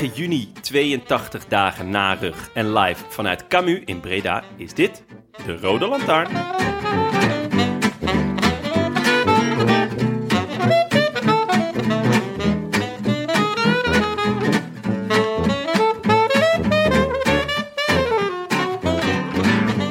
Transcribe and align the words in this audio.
9 0.00 0.16
juni, 0.16 0.52
82 0.60 1.46
dagen 1.48 1.90
na 1.90 2.14
rug. 2.14 2.50
En 2.54 2.72
live 2.72 3.04
vanuit 3.08 3.46
Camus 3.46 3.80
in 3.84 4.00
Breda 4.00 4.42
is 4.56 4.74
dit 4.74 5.02
de 5.46 5.56
Rode 5.56 5.86
Lantaarn. 5.86 6.28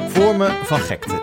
Vormen 0.08 0.50
van 0.64 0.80
gekte. 0.80 1.22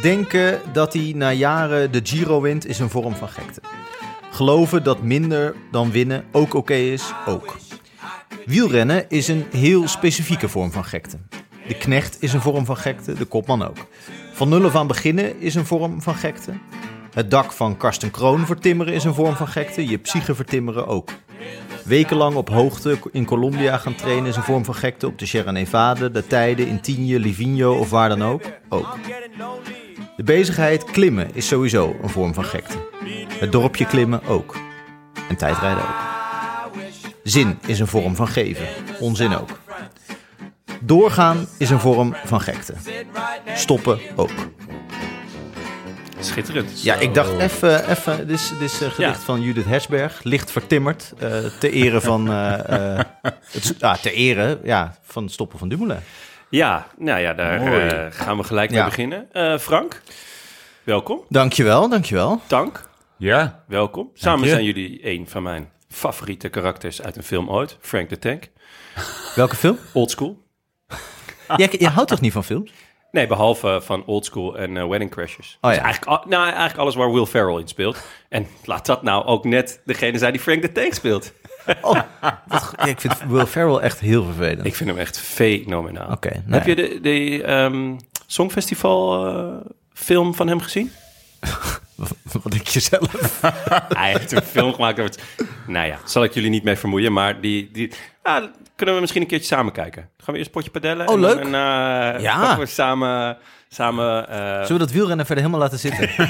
Denken 0.00 0.60
dat 0.72 0.92
hij 0.92 1.12
na 1.14 1.32
jaren 1.32 1.92
de 1.92 2.00
Giro 2.02 2.40
wint 2.40 2.66
is 2.66 2.78
een 2.78 2.90
vorm 2.90 3.14
van 3.14 3.28
gekte. 3.28 3.60
Geloven 4.30 4.82
dat 4.82 5.02
minder 5.02 5.54
dan 5.70 5.90
winnen 5.90 6.24
ook 6.32 6.54
oké 6.54 6.74
is, 6.74 7.12
ook. 7.26 7.65
Wielrennen 8.44 9.08
is 9.08 9.28
een 9.28 9.44
heel 9.50 9.88
specifieke 9.88 10.48
vorm 10.48 10.72
van 10.72 10.84
gekte. 10.84 11.16
De 11.68 11.74
knecht 11.74 12.22
is 12.22 12.32
een 12.32 12.40
vorm 12.40 12.64
van 12.64 12.76
gekte, 12.76 13.14
de 13.14 13.24
kopman 13.24 13.62
ook. 13.62 13.86
Van 14.32 14.48
nul 14.48 14.64
af 14.64 14.74
aan 14.74 14.86
beginnen 14.86 15.40
is 15.40 15.54
een 15.54 15.66
vorm 15.66 16.02
van 16.02 16.14
gekte. 16.14 16.52
Het 17.14 17.30
dak 17.30 17.52
van 17.52 17.76
Karsten 17.76 18.10
Kroon 18.10 18.46
vertimmeren 18.46 18.94
is 18.94 19.04
een 19.04 19.14
vorm 19.14 19.36
van 19.36 19.48
gekte, 19.48 19.86
je 19.86 19.98
psyche 19.98 20.34
vertimmeren 20.34 20.86
ook. 20.86 21.10
Wekenlang 21.84 22.36
op 22.36 22.48
hoogte 22.48 22.98
in 23.12 23.24
Colombia 23.24 23.78
gaan 23.78 23.94
trainen 23.94 24.26
is 24.26 24.36
een 24.36 24.42
vorm 24.42 24.64
van 24.64 24.74
gekte. 24.74 25.06
Op 25.06 25.18
de 25.18 25.26
Sierra 25.26 25.50
Nevada, 25.50 26.08
de 26.08 26.26
tijden 26.26 26.66
in 26.66 26.80
Tienje, 26.80 27.18
Livigno 27.18 27.78
of 27.78 27.90
waar 27.90 28.08
dan 28.08 28.24
ook, 28.24 28.42
ook. 28.68 28.96
De 30.16 30.22
bezigheid 30.22 30.84
klimmen 30.84 31.34
is 31.34 31.46
sowieso 31.46 31.96
een 32.02 32.08
vorm 32.08 32.34
van 32.34 32.44
gekte. 32.44 32.76
Het 33.28 33.52
dorpje 33.52 33.86
klimmen 33.86 34.24
ook. 34.24 34.56
En 35.28 35.36
tijdrijden 35.36 35.82
ook. 35.82 36.15
Zin 37.26 37.58
is 37.66 37.78
een 37.80 37.86
vorm 37.86 38.16
van 38.16 38.28
geven. 38.28 38.66
Onzin 39.00 39.36
ook. 39.36 39.48
Doorgaan 40.80 41.46
is 41.58 41.70
een 41.70 41.80
vorm 41.80 42.14
van 42.24 42.40
gekte. 42.40 42.74
Stoppen 43.54 43.98
ook. 44.16 44.30
Schitterend. 46.20 46.82
Ja, 46.82 46.94
ik 46.94 47.14
dacht 47.14 47.38
even, 47.38 47.90
even 47.90 48.16
dit 48.26 48.30
is, 48.38 48.48
dit 48.48 48.60
is 48.60 48.80
een 48.80 48.90
gedicht 48.90 49.18
Ja. 49.18 49.24
van 49.24 49.40
Judith 49.42 49.64
Hersberg, 49.64 50.22
licht 50.22 50.50
vertimmerd, 50.50 51.12
eh 51.18 51.38
ter 51.58 51.70
ere 51.72 52.00
van, 52.00 52.28
eh, 52.30 52.98
eh, 52.98 53.04
het, 53.52 53.74
ah, 53.80 53.94
ter 53.94 54.12
ere, 54.12 54.60
ja, 54.64 54.94
van 55.02 55.22
het 55.22 55.32
stoppen 55.32 55.58
van 55.58 55.68
Dumoulin. 55.68 55.98
Ja, 56.50 56.86
nou 56.98 57.20
ja, 57.20 57.32
daar 57.34 57.60
eh, 57.60 58.06
gaan 58.10 58.36
we 58.36 58.44
gelijk 58.44 58.70
mee 58.70 58.78
Ja. 58.78 58.84
beginnen. 58.84 59.26
Eh, 59.32 59.58
Frank, 59.58 60.02
welkom. 60.84 61.20
Dankjewel, 61.28 61.88
dankjewel. 61.88 62.40
Tank, 62.46 62.88
Ja, 63.16 63.62
welkom. 63.66 64.10
Samen 64.14 64.48
zijn 64.48 64.64
jullie 64.64 64.98
een 65.06 65.28
van 65.28 65.42
mijn 65.42 65.68
favoriete 65.96 66.48
karakters 66.48 67.02
uit 67.02 67.16
een 67.16 67.22
film 67.22 67.50
ooit. 67.50 67.76
Frank 67.80 68.08
the 68.08 68.18
Tank. 68.18 68.50
Welke 69.34 69.56
film? 69.56 69.78
Old 69.92 70.10
School. 70.10 70.42
Jij, 71.56 71.68
jij 71.78 71.90
houdt 71.90 72.10
toch 72.10 72.20
niet 72.20 72.32
van 72.32 72.44
films? 72.44 72.72
Nee, 73.10 73.26
behalve 73.26 73.80
van 73.82 74.04
Old 74.04 74.24
School 74.24 74.58
en 74.58 74.76
eh, 74.76 74.88
Wedding 74.88 75.10
Crashers. 75.10 75.58
Oh 75.60 75.70
ja. 75.70 75.76
Dus 75.76 75.84
eigenlijk, 75.84 76.24
nou, 76.24 76.44
eigenlijk 76.44 76.78
alles 76.78 76.94
waar 76.94 77.12
Will 77.12 77.26
Ferrell 77.26 77.60
in 77.60 77.68
speelt. 77.68 78.02
En 78.28 78.46
laat 78.64 78.86
dat 78.86 79.02
nou 79.02 79.24
ook 79.24 79.44
net 79.44 79.80
degene 79.84 80.18
zijn 80.18 80.32
die 80.32 80.40
Frank 80.40 80.62
the 80.62 80.72
Tank 80.72 80.94
speelt. 80.94 81.32
Oh, 81.80 82.00
wat 82.46 82.86
ik 82.86 83.00
vind 83.00 83.22
Will 83.28 83.46
Ferrell 83.46 83.76
echt 83.76 84.00
heel 84.00 84.24
vervelend. 84.24 84.66
Ik 84.66 84.74
vind 84.74 84.90
hem 84.90 84.98
echt 84.98 85.18
fenomenaal. 85.18 86.10
Oké, 86.10 86.42
nou 86.46 86.62
Heb 86.62 86.66
je 86.66 86.74
de, 86.74 86.98
de 87.00 87.42
ehm, 87.42 87.96
Songfestival 88.26 89.26
eh, 89.26 89.70
film 89.92 90.34
van 90.34 90.48
hem 90.48 90.60
gezien? 90.60 90.90
Wat 92.42 92.54
ik 92.54 92.66
jezelf. 92.68 93.40
Hij 93.98 94.12
heeft 94.12 94.32
een 94.32 94.42
film 94.42 94.74
gemaakt 94.74 94.98
over 95.00 95.10
het... 95.14 95.22
Nou 95.66 95.86
ja, 95.86 95.98
zal 96.04 96.24
ik 96.24 96.34
jullie 96.34 96.50
niet 96.50 96.62
mee 96.64 96.76
vermoeien, 96.76 97.12
maar 97.12 97.40
die... 97.40 97.70
die 97.72 97.92
ah, 98.22 98.44
kunnen 98.76 98.94
we 98.94 99.00
misschien 99.00 99.22
een 99.22 99.28
keertje 99.28 99.46
samen 99.46 99.72
kijken. 99.72 100.02
Dan 100.02 100.24
gaan 100.24 100.34
we 100.34 100.40
eerst 100.40 100.46
een 100.46 100.52
potje 100.56 100.70
padellen. 100.70 101.08
Oh, 101.08 101.14
en 101.14 101.20
leuk. 101.20 101.38
En 101.38 101.46
eh, 101.46 102.22
Ja. 102.22 102.58
we 102.58 102.66
samen... 102.66 103.38
samen 103.68 104.28
eh, 104.28 104.36
Zullen 104.52 104.66
we 104.72 104.78
dat 104.78 104.90
wielrennen 104.90 105.26
verder 105.26 105.44
helemaal 105.44 105.68
laten 105.68 105.78
zitten? 105.78 106.08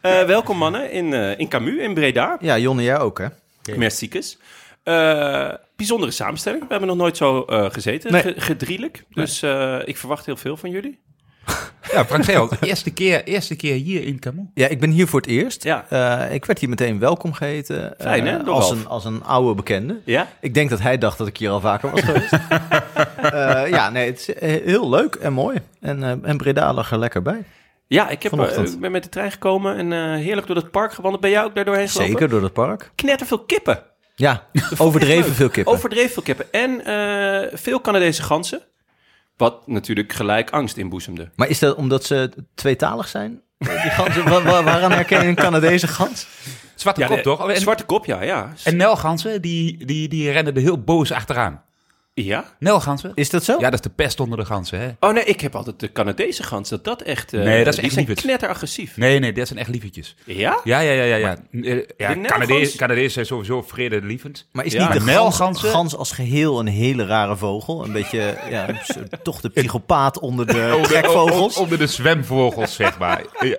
eh, 0.00 0.22
welkom 0.22 0.56
mannen 0.56 0.90
in, 0.90 1.14
eh, 1.14 1.38
in 1.38 1.48
Camus, 1.48 1.76
in 1.76 1.94
Breda. 1.94 2.36
Ja, 2.40 2.58
Jonne, 2.58 2.82
jij 2.82 2.98
ook, 2.98 3.18
hè? 3.18 3.26
Mercikes. 3.76 4.38
Eh 4.82 5.52
bijzondere 5.76 6.10
samenstelling. 6.12 6.62
We 6.62 6.68
hebben 6.70 6.88
nog 6.88 6.96
nooit 6.96 7.16
zo 7.16 7.44
gezeten, 7.48 8.12
Nee. 8.12 8.22
ge- 8.22 8.34
gedrielijk. 8.36 9.04
Dus 9.10 9.42
ik 9.84 9.96
verwacht 9.96 10.26
heel 10.26 10.36
veel 10.36 10.56
van 10.56 10.70
jullie. 10.70 11.00
Ja 11.92 12.04
Frank 12.04 12.26
eerste 12.60 12.90
keer, 12.90 13.24
eerste 13.24 13.56
keer 13.56 13.74
hier 13.74 14.04
in 14.04 14.18
Camus. 14.18 14.44
Ja, 14.54 14.66
ik 14.66 14.80
ben 14.80 14.90
hier 14.90 15.06
voor 15.06 15.20
het 15.20 15.28
eerst. 15.28 15.64
Ja. 15.64 15.84
Eh, 15.88 16.34
ik 16.34 16.44
werd 16.44 16.58
hier 16.58 16.68
meteen 16.68 16.98
welkom 16.98 17.32
geheten. 17.32 17.98
eh, 17.98 18.06
Fijn, 18.06 18.26
hè, 18.26 18.38
als, 18.38 18.70
een, 18.70 18.86
als 18.86 19.04
een 19.04 19.24
oude 19.24 19.54
bekende. 19.54 20.00
Ja? 20.04 20.28
Ik 20.40 20.54
denk 20.54 20.70
dat 20.70 20.80
hij 20.80 20.98
dacht 20.98 21.18
dat 21.18 21.26
ik 21.26 21.36
hier 21.36 21.50
al 21.50 21.60
vaker 21.60 21.90
was 21.90 22.00
geweest. 22.00 22.32
Eh, 23.20 23.68
ja, 23.68 23.90
nee, 23.90 24.06
het 24.06 24.18
is 24.18 24.40
heel 24.64 24.88
leuk 24.88 25.14
en 25.14 25.32
mooi. 25.32 25.58
En, 25.80 26.24
en 26.24 26.36
Breda 26.36 26.72
lag 26.74 26.90
er 26.92 26.98
lekker 26.98 27.22
bij. 27.22 27.44
Ja, 27.86 28.08
ik 28.08 28.22
heb, 28.22 28.30
Vanochtend. 28.32 28.72
ik 28.72 28.80
ben 28.80 28.90
met 28.90 29.02
de 29.02 29.08
trein 29.08 29.30
gekomen 29.30 29.76
en 29.76 29.92
eh, 29.92 30.22
heerlijk 30.24 30.46
door 30.46 30.56
het 30.56 30.70
park 30.70 30.92
gewandeld. 30.92 31.22
Ben 31.22 31.30
jij 31.30 31.44
ook 31.44 31.54
daar 31.54 31.64
doorheen 31.64 31.88
gelopen? 31.88 32.12
Zeker 32.12 32.28
door 32.28 32.42
het 32.42 32.52
park. 32.52 32.90
Knetterveel 32.94 33.38
kippen. 33.38 33.82
Ja, 34.14 34.46
overdreven 34.78 35.32
veel 35.34 35.48
kippen. 35.48 35.72
Overdreven 35.72 36.10
veel 36.10 36.22
kippen. 36.22 36.46
En 36.52 36.84
eh, 36.84 37.48
veel 37.58 37.80
Canadese 37.80 38.22
ganzen. 38.22 38.60
Wat 39.40 39.66
natuurlijk 39.66 40.12
gelijk 40.12 40.50
angst 40.50 40.76
inboezemde. 40.76 41.30
Maar 41.36 41.48
is 41.48 41.58
dat 41.58 41.76
omdat 41.76 42.04
ze 42.04 42.30
tweetalig 42.54 43.08
zijn? 43.08 43.40
Die 43.58 43.68
ganzen, 43.70 44.24
wa- 44.24 44.42
wa- 44.42 44.62
waaraan 44.62 44.92
herken 44.92 45.22
je 45.22 45.28
een 45.28 45.34
Canadese 45.34 45.88
gans? 45.88 46.26
Zwarte 46.74 47.04
kop, 47.04 47.16
de- 47.16 47.22
toch? 47.22 47.50
En, 47.50 47.60
Zwarte 47.60 47.84
kop, 47.84 48.04
ja. 48.06 48.22
ja. 48.22 48.52
en 48.64 48.76
Nelgansen, 48.76 49.42
die, 49.42 49.84
die, 49.84 50.08
die 50.08 50.30
rennen 50.30 50.54
er 50.54 50.60
heel 50.60 50.82
boos 50.82 51.12
achteraan. 51.12 51.62
Ja? 52.14 52.44
Nelgansen? 52.58 53.12
Is 53.14 53.30
dat 53.30 53.44
zo? 53.44 53.52
Ja, 53.58 53.64
dat 53.70 53.74
is 53.74 53.80
de 53.80 53.88
pest 53.90 54.20
onder 54.20 54.38
de 54.38 54.44
ganzen, 54.44 54.80
hè? 54.80 54.90
Oh 55.00 55.12
nee, 55.14 55.24
ik 55.24 55.40
heb 55.40 55.54
altijd 55.54 55.80
de 55.80 55.92
Canadese 55.92 56.42
gans. 56.42 56.68
Dat 56.68 56.84
dat 56.84 57.02
echt... 57.02 57.32
eh, 57.32 57.40
Nee, 57.42 57.58
dat 57.64 57.66
is 57.74 57.74
die 57.80 57.84
echt 57.84 57.94
zijn 57.94 58.16
knetteragressief. 58.16 58.96
Nee, 58.96 59.18
nee, 59.18 59.32
dat 59.32 59.46
zijn 59.46 59.58
echt 59.58 59.68
lievertjes. 59.68 60.16
Ja? 60.24 60.60
Ja, 60.64 60.80
ja, 60.80 60.92
ja, 60.92 61.02
ja. 61.16 61.16
ja. 61.16 61.36
Eh, 61.62 61.82
ja 61.96 62.16
Canadezen 62.76 63.10
zijn 63.10 63.26
sowieso 63.26 63.62
vredelievend. 63.62 64.48
Maar 64.52 64.64
is 64.64 64.72
Ja. 64.72 64.82
niet 64.92 64.98
de 64.98 65.04
Nelganzen? 65.04 65.44
gans, 65.44 65.74
gans 65.74 65.96
als 65.96 66.12
geheel 66.12 66.60
een 66.60 66.66
hele 66.66 67.06
rare 67.06 67.36
vogel? 67.36 67.84
Een 67.84 67.92
beetje, 67.92 68.36
ja, 68.50 68.66
toch 69.22 69.40
de 69.40 69.48
psychopaat 69.48 70.18
onder 70.28 70.46
de 70.46 70.80
gekvogels? 70.82 71.56
Onder 71.56 71.78
de 71.78 71.86
zwemvogels, 71.86 72.74
zeg 72.74 72.98
maar. 72.98 73.24
ja. 73.40 73.56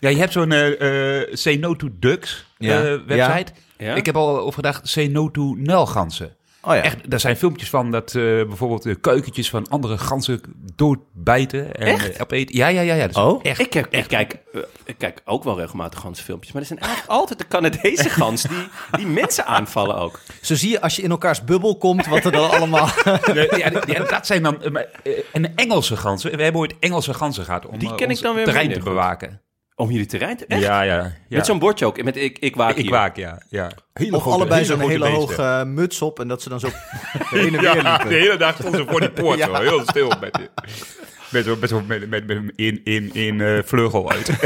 ja, 0.00 0.08
je 0.08 0.16
hebt 0.18 0.32
zo'n 0.32 0.52
eh, 0.52 1.20
eh, 1.20 1.28
Say 1.32 1.56
No 1.56 1.76
to 1.76 1.88
Ducks 1.92 2.46
Ja. 2.58 2.82
eh, 2.84 2.98
website. 3.06 3.52
Ja. 3.78 3.94
Ik 3.94 4.06
heb 4.06 4.16
al 4.16 4.38
over 4.38 4.52
gedacht, 4.54 4.88
Say 4.88 5.06
No 5.06 5.30
to 5.30 5.54
Nelgansen. 5.58 6.36
Oh 6.62 6.74
ja. 6.74 6.82
Echt, 6.82 7.10
daar 7.10 7.20
zijn 7.20 7.36
filmpjes 7.36 7.70
van 7.70 7.90
dat 7.90 8.08
eh, 8.14 8.22
bijvoorbeeld 8.22 8.82
de 8.82 8.94
keukentjes 8.94 9.50
van 9.50 9.68
andere 9.68 9.98
ganzen 9.98 10.40
doodbijten. 10.76 11.74
En, 11.74 11.86
Echt? 11.86 12.10
eh, 12.12 12.20
opeten. 12.20 12.56
Ja, 12.56 12.68
ja, 12.68 12.80
ja. 12.80 12.94
ja. 12.94 13.06
Dat 13.06 13.16
is 13.16 13.22
Oh? 13.22 13.40
echt. 13.42 13.60
Ik, 13.60 13.72
heb, 13.72 13.86
ik, 13.90 14.08
kijk, 14.08 14.38
eh, 14.52 14.60
ik 14.84 14.94
kijk 14.98 15.20
ook 15.24 15.44
wel 15.44 15.58
regelmatig 15.58 16.00
ganzenfilmpjes. 16.00 16.52
Maar 16.52 16.62
er 16.62 16.68
zijn 16.68 16.80
eigenlijk 16.80 17.10
altijd 17.12 17.38
de 17.38 17.46
Canadese 17.48 18.08
gans 18.20 18.42
die, 18.42 18.68
die 18.90 19.06
mensen 19.06 19.46
aanvallen 19.46 19.96
ook. 19.96 20.20
Zo 20.42 20.54
zie 20.54 20.70
je 20.70 20.80
als 20.80 20.96
je 20.96 21.02
in 21.02 21.10
elkaars 21.10 21.44
bubbel 21.44 21.76
komt, 21.76 22.06
wat 22.06 22.24
er 22.24 22.32
dan 22.32 22.50
allemaal... 22.56 22.88
Ja, 23.04 23.20
ja, 23.34 23.82
ja, 23.86 24.04
dat 24.04 24.26
zijn 24.26 24.42
dan. 24.42 24.62
eh, 24.62 24.82
eh, 25.02 25.18
En 25.32 25.54
Engelse 25.56 25.96
ganzen. 25.96 26.36
We 26.36 26.42
hebben 26.42 26.60
ooit 26.60 26.74
Engelse 26.80 27.14
ganzen 27.14 27.44
gehad 27.44 27.66
om 27.66 27.78
Die 27.78 27.88
eh, 27.88 27.94
ken 27.94 28.04
ik 28.04 28.10
ons 28.10 28.20
dan 28.20 28.34
weer 28.34 28.44
terrein 28.44 28.68
te 28.68 28.74
goed. 28.74 28.84
bewaken. 28.84 29.40
Om 29.78 29.90
jullie 29.90 30.06
terrein 30.06 30.36
te... 30.36 30.46
Echt? 30.46 30.62
Ja, 30.62 30.82
ja. 30.82 30.94
ja. 30.94 31.12
Met 31.36 31.46
zo'n 31.46 31.58
bordje 31.58 31.86
ook. 31.86 32.02
Met 32.02 32.16
ik, 32.16 32.38
ik 32.38 32.56
waak 32.56 32.74
Ik 32.76 32.82
hier. 32.82 32.90
waak, 32.90 33.16
ja. 33.16 33.42
ja. 33.48 33.70
Hele 33.92 34.16
Of 34.16 34.22
grote- 34.22 34.36
allebei 34.36 34.64
zo'n 34.64 34.80
hele 34.88 35.06
hoge 35.08 35.42
eh, 35.42 35.62
muts 35.64 36.02
op 36.02 36.20
en 36.20 36.28
dat 36.28 36.42
ze 36.42 36.48
dan 36.48 36.60
zo 36.60 36.68
heen 37.30 37.54
en 37.54 37.60
weer 37.60 37.76
Ja, 37.76 37.98
de 37.98 38.14
hele 38.14 38.36
dag 38.36 38.54
stonden 38.54 38.80
ze 38.80 38.86
voor 38.90 39.00
die 39.00 39.10
poort 39.10 39.38
Ja. 39.46 39.46
zo, 39.46 39.62
heel 39.62 39.80
stil. 39.86 40.12
Met. 40.20 40.38
Met, 41.30 41.60
met, 41.60 41.86
met, 41.86 42.08
met, 42.08 42.26
met 42.26 42.36
een 42.36 42.52
in, 42.56 42.80
in, 42.84 43.14
in 43.14 43.40
eh, 43.40 43.58
vleugel 43.64 44.10
uit. 44.10 44.30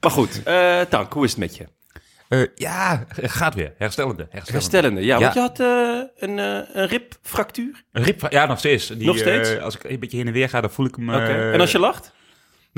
Maar 0.00 0.10
goed, 0.10 0.42
eh 0.44 0.80
Tank, 0.80 1.12
hoe 1.12 1.24
is 1.24 1.30
het 1.30 1.38
met 1.40 1.56
je? 1.56 1.64
Eh, 2.28 2.40
ja, 2.54 3.04
gaat 3.22 3.54
weer. 3.54 3.72
Herstellende. 3.78 4.26
herstellende. 4.30 4.52
Herstellende. 4.52 5.00
Ja, 5.04 5.18
Ja. 5.18 5.20
want 5.22 5.34
je 5.34 5.40
had 5.40 5.60
eh, 5.60 6.28
een, 6.28 6.38
eh, 6.38 6.76
een 6.82 6.86
ribfractuur. 6.86 7.84
Een 7.92 8.02
rib, 8.02 8.26
ja, 8.30 8.46
nog 8.46 8.58
steeds. 8.58 8.86
Die, 8.86 9.06
Nog 9.06 9.18
steeds? 9.18 9.58
als 9.58 9.74
ik 9.76 9.84
een 9.84 9.98
beetje 10.00 10.16
heen 10.16 10.26
en 10.26 10.32
weer 10.32 10.48
ga, 10.48 10.60
dan 10.60 10.70
voel 10.70 10.86
ik 10.86 10.94
hem... 10.94 11.08
Oké. 11.08 11.50
en 11.52 11.60
als 11.60 11.70
je 11.72 11.78
lacht? 11.78 12.12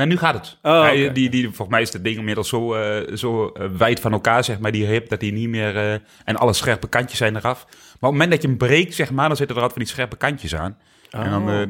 Nou, 0.01 0.13
nu 0.13 0.19
gaat 0.19 0.35
het. 0.35 0.57
Oh, 0.63 0.83
Hij, 0.83 1.13
die, 1.13 1.31
die, 1.31 1.45
volgens 1.45 1.69
mij 1.69 1.81
is 1.81 1.93
het 1.93 2.05
ding 2.05 2.17
inmiddels 2.17 2.49
zo, 2.49 2.75
eh, 2.75 3.17
zo 3.17 3.49
eh, 3.49 3.67
wijd 3.77 4.01
van 4.01 4.13
elkaar, 4.13 4.45
zeg 4.45 4.59
maar, 4.59 4.73
die 4.73 4.87
hip, 4.87 5.09
dat 5.09 5.21
hij 5.21 5.31
niet 5.31 5.49
meer... 5.49 5.77
eh, 5.77 5.93
en 6.25 6.37
alle 6.37 6.53
scherpe 6.53 6.89
kantjes 6.89 7.19
zijn 7.19 7.37
eraf. 7.37 7.65
Maar 7.65 7.75
op 7.75 8.01
het 8.01 8.11
moment 8.11 8.31
dat 8.31 8.43
je 8.43 8.49
hem 8.49 8.57
breekt, 8.57 8.95
zeg 8.95 9.11
maar, 9.11 9.29
dan 9.29 9.37
zitten 9.37 9.57
er 9.57 9.63
altijd 9.63 9.79
van 9.79 9.87
die 9.87 9.93
scherpe 9.93 10.17
kantjes 10.17 10.55
aan. 10.55 10.77
En 11.11 11.31
dan, 11.31 11.51
Oh. 11.51 11.63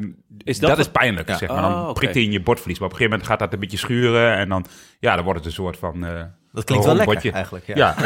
Is 0.44 0.58
dat 0.58 0.70
dat, 0.70 0.78
is 0.78 0.88
pijnlijk, 0.88 1.30
zeg 1.36 1.48
maar. 1.48 1.62
Dan 1.62 1.72
Oh, 1.72 1.92
prikt 1.92 2.14
hij 2.14 2.22
in 2.22 2.32
je 2.32 2.40
bordvlies. 2.40 2.78
Maar 2.78 2.88
op 2.88 2.92
een 2.92 2.98
gegeven 2.98 3.18
moment 3.18 3.28
gaat 3.28 3.38
dat 3.38 3.52
een 3.52 3.68
beetje 3.68 3.78
schuren. 3.78 4.36
En 4.36 4.48
dan, 4.48 4.66
ja, 4.98 5.14
dan 5.14 5.24
wordt 5.24 5.38
het 5.38 5.48
een 5.48 5.54
soort 5.54 5.76
van... 5.76 6.00
Dat 6.52 6.64
klinkt 6.64 6.84
wel 6.84 6.94
lekker 6.94 7.32
eigenlijk. 7.32 7.66
Ja. 7.66 7.74
Ja. 7.76 7.94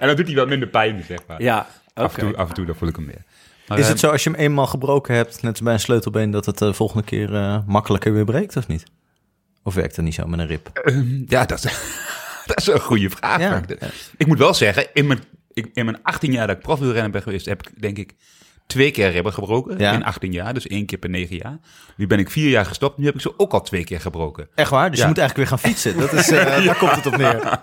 en 0.00 0.06
dan 0.06 0.16
doet 0.16 0.26
hij 0.26 0.34
wat 0.36 0.48
minder 0.48 0.68
pijn, 0.68 1.04
zeg 1.06 1.18
maar. 1.26 1.42
Ja. 1.42 1.66
Af, 1.94 2.16
en 2.16 2.20
toe, 2.20 2.36
af 2.36 2.48
en 2.48 2.54
toe, 2.54 2.66
dan 2.66 2.74
voel 2.74 2.88
ik 2.88 2.96
hem 2.96 3.06
weer. 3.06 3.22
Maar, 3.68 3.78
Is 3.78 3.84
eh, 3.84 3.90
het 3.90 4.00
zo 4.00 4.10
als 4.10 4.24
je 4.24 4.30
hem 4.30 4.38
eenmaal 4.38 4.66
gebroken 4.66 5.14
hebt, 5.14 5.42
net 5.42 5.50
als 5.50 5.60
bij 5.60 5.72
een 5.72 5.80
sleutelbeen, 5.80 6.30
dat 6.30 6.46
het 6.46 6.58
de 6.58 6.72
volgende 6.74 7.04
keer 7.04 7.34
eh, 7.34 7.58
makkelijker 7.66 8.12
weer 8.12 8.24
breekt 8.24 8.56
of 8.56 8.66
niet? 8.66 8.84
Of 9.62 9.74
werkt 9.74 9.96
dat 9.96 10.04
niet 10.04 10.14
zo 10.14 10.26
met 10.26 10.38
een 10.38 10.46
rib? 10.46 10.68
Ehm, 10.72 11.22
ja, 11.26 11.44
dat 11.44 11.64
is, 11.64 11.72
dat 12.46 12.58
is 12.60 12.66
een 12.66 12.80
goede 12.80 13.10
vraag. 13.10 13.40
Ja. 13.40 13.62
Ik 14.16 14.26
moet 14.26 14.38
wel 14.38 14.54
zeggen, 14.54 14.86
in 14.92 15.06
mijn, 15.06 15.20
ik- 15.52 15.70
in 15.72 15.84
mijn 15.84 16.02
18 16.02 16.32
jaar 16.32 16.46
dat 16.46 16.56
ik 16.56 16.62
profielrenner 16.62 17.10
ben 17.10 17.22
geweest, 17.22 17.46
heb 17.46 17.66
ik 17.66 17.80
denk 17.82 17.98
ik 17.98 18.14
twee 18.66 18.90
keer 18.90 19.10
ribben 19.10 19.32
gebroken. 19.32 19.78
Ja. 19.78 19.92
In 19.92 20.04
18 20.04 20.32
jaar, 20.32 20.54
dus 20.54 20.66
één 20.66 20.86
keer 20.86 20.98
per 20.98 21.10
9 21.10 21.36
jaar. 21.36 21.58
Nu 21.96 22.06
ben 22.06 22.18
ik 22.18 22.30
vier 22.30 22.48
jaar 22.50 22.64
gestopt, 22.66 22.98
nu 22.98 23.04
heb 23.04 23.14
ik 23.14 23.20
ze 23.20 23.38
ook 23.38 23.52
al 23.52 23.62
twee 23.62 23.84
keer 23.84 24.00
gebroken. 24.00 24.48
Echt 24.54 24.70
waar? 24.70 24.88
Dus 24.90 24.98
Ja. 24.98 25.02
je 25.04 25.08
moet 25.10 25.18
eigenlijk 25.18 25.50
weer 25.50 25.58
gaan 25.58 25.70
fietsen. 25.70 25.96
Dat 25.98 26.12
is, 26.12 26.30
eh, 26.30 26.64
Daar 26.66 26.76
komt 26.78 26.94
het 26.94 27.06
op 27.06 27.16
neer. 27.16 27.58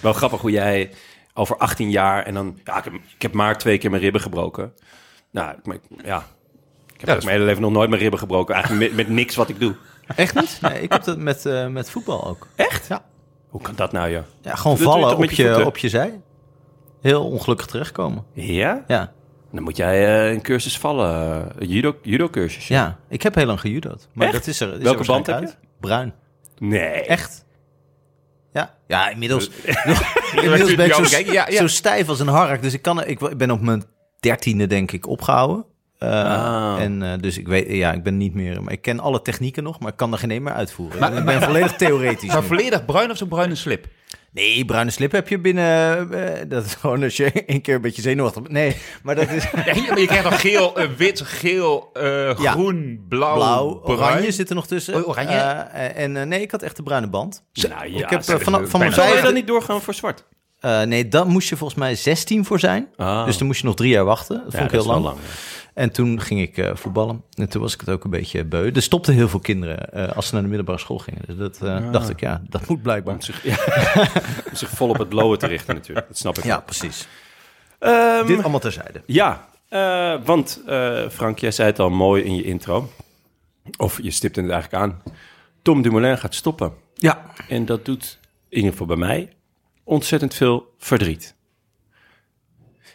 Wel 0.00 0.12
grappig 0.12 0.40
hoe 0.40 0.50
jij 0.50 0.90
over 1.34 1.56
18 1.56 1.90
jaar 1.90 2.22
en 2.22 2.34
dan... 2.34 2.58
Ja, 2.64 2.78
ik 2.78 2.84
heb, 2.84 2.92
ik 2.94 3.22
heb 3.22 3.32
maar 3.32 3.58
twee 3.58 3.78
keer 3.78 3.90
mijn 3.90 4.02
ribben 4.02 4.20
gebroken. 4.20 4.72
Nou, 5.36 5.54
ik, 5.64 5.80
ja... 6.04 6.24
Ik 6.98 7.00
heb 7.06 7.16
mijn 7.22 7.28
hele 7.28 7.44
leven 7.44 7.62
nog 7.62 7.70
nooit 7.72 7.88
mijn 7.88 8.00
ribben 8.02 8.18
gebroken. 8.18 8.54
Eigenlijk 8.54 8.84
met, 8.86 8.96
met 8.96 9.08
niks 9.08 9.34
wat 9.36 9.48
ik 9.48 9.60
doe. 9.60 9.74
Echt 10.16 10.34
niet? 10.34 10.58
Nee, 10.60 10.80
ik 10.80 10.92
heb 10.92 11.04
dat 11.04 11.18
met, 11.18 11.46
eh, 11.46 11.66
met 11.66 11.90
voetbal 11.90 12.26
ook. 12.26 12.46
Echt? 12.54 12.86
Ja. 12.88 13.04
Hoe 13.48 13.60
kan 13.60 13.74
dat 13.74 13.92
nou, 13.92 14.10
joh? 14.10 14.22
Ja, 14.40 14.54
gewoon 14.54 14.76
Dat 14.76 14.86
je 14.86 14.92
vallen 14.92 15.16
op 15.16 15.24
je 15.30 15.42
je, 15.42 15.66
op 15.66 15.76
je 15.78 15.88
zij. 15.88 16.20
Heel 17.00 17.24
ongelukkig 17.26 17.66
terechtkomen. 17.66 18.24
Ja? 18.32 18.84
Ja. 18.86 19.12
Dan 19.52 19.62
moet 19.62 19.76
jij 19.76 20.06
eh, 20.26 20.32
een 20.32 20.42
cursus 20.42 20.78
vallen. 20.78 21.10
eh, 21.50 21.60
Een 21.62 21.68
judo, 21.68 21.96
judo 22.02 22.28
cursus. 22.28 22.68
ja, 22.68 22.98
ik 23.08 23.22
heb 23.22 23.34
heel 23.34 23.46
lang 23.46 23.60
gejudo'd. 23.60 24.08
Maar 24.12 24.26
Echt? 24.26 24.36
dat 24.36 24.46
is 24.46 24.60
er. 24.60 24.74
Is 24.76 24.82
Welke 24.82 25.00
er 25.00 25.06
band 25.06 25.26
heb 25.26 25.36
uit. 25.36 25.58
Bruin. 25.80 26.14
Nee. 26.58 26.80
Echt? 27.02 27.44
Ja, 28.52 28.74
ja 28.86 29.08
inmiddels, 29.08 29.50
Inmiddels 30.42 30.74
ben 30.74 30.86
ik 30.86 30.92
zo, 30.92 31.18
ja, 31.18 31.48
ja. 31.48 31.56
zo 31.56 31.66
stijf 31.66 32.08
als 32.08 32.20
een 32.20 32.28
hark. 32.28 32.62
Dus 32.62 32.72
ik, 32.72 32.82
kan, 32.82 33.04
ik 33.04 33.36
ben 33.36 33.50
op 33.50 33.60
mijn 33.60 33.84
dertiende, 34.26 34.66
denk 34.66 34.92
ik, 34.92 35.06
opgehouden. 35.08 35.64
Eh, 35.98 36.10
Ah. 36.10 36.80
En 36.82 37.02
eh, 37.02 37.18
dus 37.20 37.38
ik 37.38 37.48
weet, 37.48 37.68
ja, 37.70 37.92
ik 37.92 38.02
ben 38.02 38.16
niet 38.16 38.34
meer. 38.34 38.62
Maar 38.62 38.72
ik 38.72 38.82
ken 38.82 39.00
alle 39.00 39.22
technieken 39.22 39.62
nog, 39.62 39.80
maar 39.80 39.90
ik 39.90 39.96
kan 39.96 40.12
er 40.12 40.18
geen 40.18 40.30
een 40.30 40.42
meer 40.42 40.52
uitvoeren. 40.52 41.16
ik 41.16 41.24
ben 41.24 41.42
volledig 41.42 41.72
theoretisch. 41.76 42.28
Maar 42.32 42.40
nu. 42.40 42.46
volledig 42.46 42.84
bruin 42.84 43.10
of 43.10 43.16
zo'n 43.16 43.28
bruine 43.28 43.54
slip? 43.54 43.86
Nee, 44.32 44.64
bruine 44.64 44.90
slip 44.90 45.12
heb 45.12 45.28
je 45.28 45.38
binnen. 45.38 46.10
eh, 46.12 46.44
dat 46.48 46.64
is 46.64 46.74
gewoon 46.74 47.02
als 47.02 47.16
je 47.16 47.30
een 47.46 47.60
keer 47.60 47.74
een 47.74 47.80
beetje 47.80 48.02
zenuwachtig 48.02 48.42
bent. 48.42 48.54
Nee, 48.54 48.76
maar 49.02 49.14
dat 49.14 49.30
is 49.30 49.44
Nee, 49.66 49.86
maar 49.88 49.98
je 50.00 50.06
krijgt 50.06 50.24
nog 50.24 50.40
geel, 50.40 50.76
wit, 50.96 51.20
geel, 51.20 51.90
eh, 51.92 52.38
Ja. 52.38 52.50
groen, 52.50 53.04
blauw, 53.08 53.34
blauw, 53.34 53.74
bruin. 53.74 53.98
oranje 53.98 54.30
zit 54.32 54.48
er 54.48 54.54
nog 54.54 54.66
tussen. 54.66 55.06
Oranje? 55.06 55.36
Eh, 55.36 56.02
en 56.02 56.16
eh, 56.16 56.22
nee, 56.26 56.40
ik 56.40 56.50
had 56.50 56.62
echt 56.62 56.76
de 56.76 56.82
bruine 56.82 57.08
band. 57.08 57.42
Nou 57.52 57.90
ja, 57.92 58.04
ik 58.04 58.10
heb 58.10 58.22
vanaf 58.42 58.68
van 58.70 58.80
mijn 58.80 58.92
Zou 58.92 59.16
je 59.16 59.22
dan 59.22 59.34
niet 59.34 59.46
doorgaan 59.46 59.82
voor 59.82 59.94
zwart? 59.94 60.24
Eh, 60.66 60.82
nee, 60.82 61.08
dan 61.08 61.28
moest 61.28 61.48
je 61.48 61.56
volgens 61.56 61.78
mij 61.78 61.94
16 61.94 62.44
voor 62.44 62.58
zijn. 62.60 62.88
Ah. 62.96 63.24
Dus 63.24 63.38
dan 63.38 63.46
moest 63.46 63.60
je 63.60 63.66
nog 63.66 63.74
drie 63.76 63.90
jaar 63.90 64.04
wachten. 64.04 64.36
Dat 64.44 64.52
Ja, 64.52 64.58
vond 64.58 64.72
ik 64.72 64.78
heel 64.80 64.86
lang. 64.86 65.02
wel 65.02 65.10
lang. 65.12 65.24
En 65.74 65.90
toen 65.92 66.20
ging 66.20 66.40
ik 66.40 66.58
eh, 66.58 66.70
voetballen. 66.74 67.22
En 67.34 67.48
toen 67.48 67.62
was 67.62 67.74
ik 67.74 67.80
het 67.80 67.88
ook 67.88 68.04
een 68.04 68.10
beetje 68.10 68.44
beu. 68.44 68.70
Er 68.74 68.82
stopten 68.82 69.14
heel 69.14 69.28
veel 69.28 69.40
kinderen 69.40 69.92
eh, 69.92 70.16
als 70.16 70.26
ze 70.26 70.32
naar 70.34 70.42
de 70.42 70.48
middelbare 70.48 70.78
school 70.78 70.98
gingen. 70.98 71.22
Dus 71.26 71.36
dat 71.36 71.58
eh, 71.62 71.92
dacht 71.92 72.08
ik, 72.08 72.20
ja, 72.20 72.42
dat 72.48 72.68
moet 72.68 72.82
blijkbaar. 72.82 73.14
Om 73.14 73.20
zich, 73.20 73.42
ja, 73.50 73.56
om 74.50 74.56
zich 74.56 74.68
vol 74.70 74.88
op 74.88 74.98
het 74.98 75.08
blowen 75.08 75.38
te 75.38 75.46
richten 75.46 75.74
natuurlijk. 75.74 76.08
Dat 76.08 76.18
snap 76.18 76.38
ik 76.38 76.44
Ja, 76.44 76.50
wel. 76.50 76.62
precies. 76.62 77.08
Ehm, 77.78 78.26
Dit 78.26 78.40
allemaal 78.40 78.60
terzijde. 78.60 79.02
Ja, 79.06 79.48
eh, 79.68 80.14
want 80.24 80.62
eh, 80.66 81.08
Frank, 81.10 81.38
jij 81.38 81.50
zei 81.50 81.68
het 81.68 81.78
al 81.78 81.90
mooi 81.90 82.22
in 82.22 82.36
je 82.36 82.42
intro. 82.44 82.90
Of 83.78 84.02
je 84.02 84.10
stipte 84.10 84.40
het 84.40 84.50
eigenlijk 84.50 84.82
aan. 84.82 85.02
Tom 85.62 85.82
Dumoulin 85.82 86.18
gaat 86.18 86.34
stoppen. 86.34 86.72
Ja. 86.94 87.22
En 87.48 87.64
dat 87.64 87.84
doet, 87.84 88.18
in 88.48 88.56
ieder 88.56 88.70
geval 88.70 88.86
bij 88.86 88.96
mij, 88.96 89.28
ontzettend 89.86 90.34
veel 90.34 90.74
verdriet. 90.78 91.34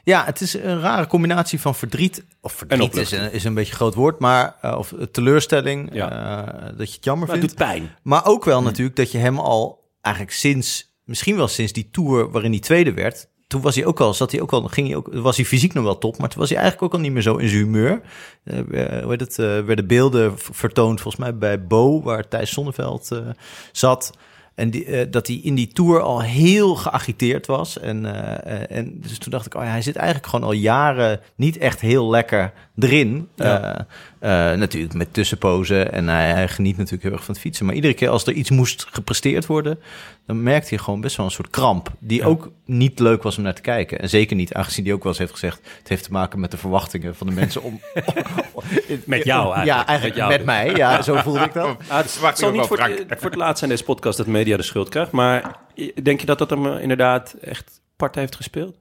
Ja, 0.03 0.25
het 0.25 0.41
is 0.41 0.53
een 0.53 0.79
rare 0.79 1.07
combinatie 1.07 1.59
van 1.59 1.75
verdriet. 1.75 2.23
Of 2.41 2.53
verdriet 2.53 2.95
is 2.95 3.11
een, 3.11 3.31
is 3.31 3.43
een 3.43 3.53
beetje 3.53 3.71
een 3.71 3.77
groot 3.77 3.93
woord, 3.95 4.19
maar 4.19 4.55
eh, 4.61 4.77
of 4.77 4.93
teleurstelling. 5.11 5.89
Ja. 5.93 6.09
eh, 6.45 6.77
dat 6.77 6.89
je 6.89 6.95
het 6.95 7.03
jammer 7.05 7.27
Maar 7.27 7.37
het 7.37 7.45
vindt. 7.45 7.59
doet 7.59 7.67
pijn. 7.67 7.89
Maar 8.03 8.25
ook 8.25 8.45
wel 8.45 8.61
natuurlijk 8.61 8.95
dat 8.95 9.11
je 9.11 9.17
hem 9.17 9.39
al 9.39 9.89
eigenlijk 10.01 10.35
sinds, 10.35 10.95
misschien 11.03 11.35
wel 11.35 11.47
sinds 11.47 11.71
die 11.73 11.89
tour 11.91 12.31
waarin 12.31 12.51
hij 12.51 12.59
tweede 12.59 12.93
werd. 12.93 13.29
Toen 13.47 13.61
was 13.61 13.75
hij 13.75 13.85
ook 13.85 13.99
al, 13.99 14.13
zat 14.13 14.31
hij 14.31 14.41
ook 14.41 14.51
al, 14.51 14.61
ging 14.63 14.87
hij 14.87 14.95
ook, 14.95 15.09
was 15.13 15.35
hij 15.35 15.45
fysiek 15.45 15.73
nog 15.73 15.83
wel 15.83 15.97
top, 15.97 16.17
maar 16.17 16.29
toen 16.29 16.39
was 16.39 16.49
hij 16.49 16.57
eigenlijk 16.57 16.87
ook 16.93 16.99
al 16.99 17.03
niet 17.05 17.13
meer 17.13 17.21
zo 17.21 17.35
in 17.37 17.47
zijn 17.49 17.61
humeur. 17.61 18.01
Eh, 18.43 18.59
eh, 18.59 19.03
hoe 19.03 19.11
het, 19.11 19.39
eh, 19.39 19.45
werden 19.45 19.87
beelden 19.87 20.33
vertoond 20.39 21.01
volgens 21.01 21.23
mij 21.23 21.37
bij 21.37 21.67
Bo, 21.67 22.01
waar 22.01 22.27
Thijs 22.27 22.51
Zonneveld 22.51 23.11
eh, 23.11 23.19
zat. 23.71 24.11
En 24.55 24.69
die, 24.69 24.85
eh, 24.85 25.11
dat 25.11 25.27
hij 25.27 25.35
in 25.35 25.55
die 25.55 25.67
tour 25.67 26.01
al 26.01 26.21
heel 26.21 26.75
geagiteerd 26.75 27.47
was. 27.47 27.79
En, 27.79 28.05
eh, 28.05 28.61
eh, 28.61 28.77
en 28.77 29.01
dus 29.01 29.17
toen 29.17 29.31
dacht 29.31 29.45
ik, 29.45 29.55
oh 29.55 29.63
ja, 29.63 29.69
hij 29.69 29.81
zit 29.81 29.95
eigenlijk 29.95 30.27
gewoon 30.27 30.45
al 30.45 30.51
jaren 30.51 31.19
niet 31.35 31.57
echt 31.57 31.79
heel 31.79 32.09
lekker 32.09 32.53
erin. 32.83 33.27
Ja. 33.35 33.87
Eh, 34.19 34.51
eh, 34.51 34.57
natuurlijk 34.59 34.93
met 34.93 35.13
tussenpozen. 35.13 35.91
En 35.93 36.07
hij, 36.07 36.29
hij 36.31 36.47
geniet 36.47 36.77
natuurlijk 36.77 37.03
heel 37.03 37.11
erg 37.11 37.23
van 37.23 37.33
het 37.33 37.43
fietsen. 37.43 37.65
Maar 37.65 37.75
iedere 37.75 37.93
keer 37.93 38.09
als 38.09 38.25
er 38.25 38.33
iets 38.33 38.49
moest 38.49 38.87
gepresteerd 38.91 39.45
worden, 39.45 39.79
dan 40.25 40.43
merkte 40.43 40.69
hij 40.69 40.77
gewoon 40.83 41.01
best 41.01 41.17
wel 41.17 41.25
een 41.25 41.31
soort 41.31 41.49
kramp. 41.49 41.91
Die 41.99 42.19
Ja. 42.19 42.25
ook 42.25 42.51
niet 42.65 42.99
leuk 42.99 43.23
was 43.23 43.37
om 43.37 43.43
naar 43.43 43.53
te 43.53 43.61
kijken. 43.61 43.99
En 43.99 44.09
zeker 44.09 44.35
niet, 44.35 44.53
aangezien 44.53 44.85
hij 44.85 44.93
ook 44.93 45.03
wel 45.03 45.11
eens 45.11 45.21
heeft 45.21 45.31
gezegd, 45.31 45.59
het 45.77 45.87
heeft 45.87 46.03
te 46.03 46.11
maken 46.11 46.39
met 46.39 46.51
de 46.51 46.57
verwachtingen 46.57 47.15
van 47.15 47.27
de 47.27 47.33
mensen 47.33 47.61
om. 47.63 47.79
Met 49.05 49.23
jou 49.23 49.53
eigenlijk. 49.55 49.65
Ja, 49.65 49.85
eigenlijk 49.87 50.19
Met 50.19 50.27
met, 50.27 50.35
jou. 50.35 50.45
mij. 50.45 50.75
Ja, 50.75 51.01
zo 51.01 51.15
voelde 51.15 51.39
ik 51.39 51.53
dat. 51.53 51.77
Ah, 51.89 51.97
het, 51.97 52.37
zal 52.39 52.51
niet 52.51 52.65
voor, 52.65 52.79
het, 52.79 52.93
Frank. 52.95 53.19
voor 53.19 53.29
het 53.29 53.39
laatst 53.39 53.57
zijn 53.57 53.69
deze 53.69 53.83
podcast 53.83 54.17
dat 54.17 54.27
media 54.27 54.57
de 54.57 54.63
schuld 54.63 54.89
krijgt. 54.89 55.11
Maar 55.11 55.55
denk 56.03 56.19
je 56.19 56.25
dat 56.25 56.37
dat 56.37 56.49
hem 56.49 56.65
eh, 56.67 56.81
inderdaad 56.81 57.35
echt 57.41 57.81
part 57.95 58.15
heeft 58.15 58.35
gespeeld? 58.35 58.75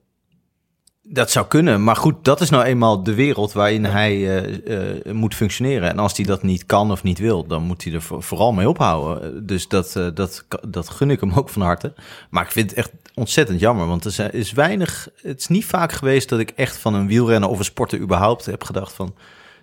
Dat 1.13 1.31
zou 1.31 1.47
kunnen, 1.47 1.85
maar 1.85 1.97
goed, 1.97 2.25
dat 2.25 2.41
is 2.41 2.51
nou 2.51 2.65
eenmaal 2.65 3.03
de 3.03 3.15
wereld 3.15 3.53
waarin 3.53 3.85
hij 3.85 4.13
eh, 4.45 4.97
eh, 5.07 5.13
moet 5.15 5.35
functioneren. 5.35 5.89
En 5.91 5.99
als 5.99 6.17
hij 6.17 6.27
dat 6.27 6.43
niet 6.43 6.67
kan 6.67 6.91
of 6.91 7.03
niet 7.03 7.19
wil, 7.19 7.47
dan 7.47 7.63
moet 7.63 7.85
hij 7.85 7.93
er 7.93 8.03
voor- 8.03 8.23
vooral 8.23 8.53
mee 8.53 8.69
ophouden. 8.69 9.47
Dus 9.47 9.69
dat, 9.69 9.97
eh, 9.97 10.07
dat, 10.15 10.45
dat 10.69 10.89
gun 10.89 11.11
ik 11.11 11.21
hem 11.21 11.33
ook 11.33 11.49
van 11.49 11.63
harte. 11.63 11.93
Maar 12.31 12.45
ik 12.45 12.51
vind 12.51 12.71
het 12.71 12.79
echt 12.79 12.93
ontzettend 13.15 13.61
jammer, 13.61 13.87
want 13.87 14.05
er 14.05 14.35
is 14.35 14.53
weinig. 14.53 15.09
Het 15.23 15.41
is 15.41 15.49
niet 15.49 15.65
vaak 15.65 15.93
geweest 15.93 16.29
dat 16.29 16.39
ik 16.39 16.51
echt 16.51 16.77
van 16.77 16.95
een 16.95 17.07
wielrenner 17.07 17.49
of 17.49 17.59
een 17.59 17.65
sporter 17.65 17.99
überhaupt 17.99 18.47
heb 18.47 18.65
gedacht 18.65 18.93
van. 18.93 19.15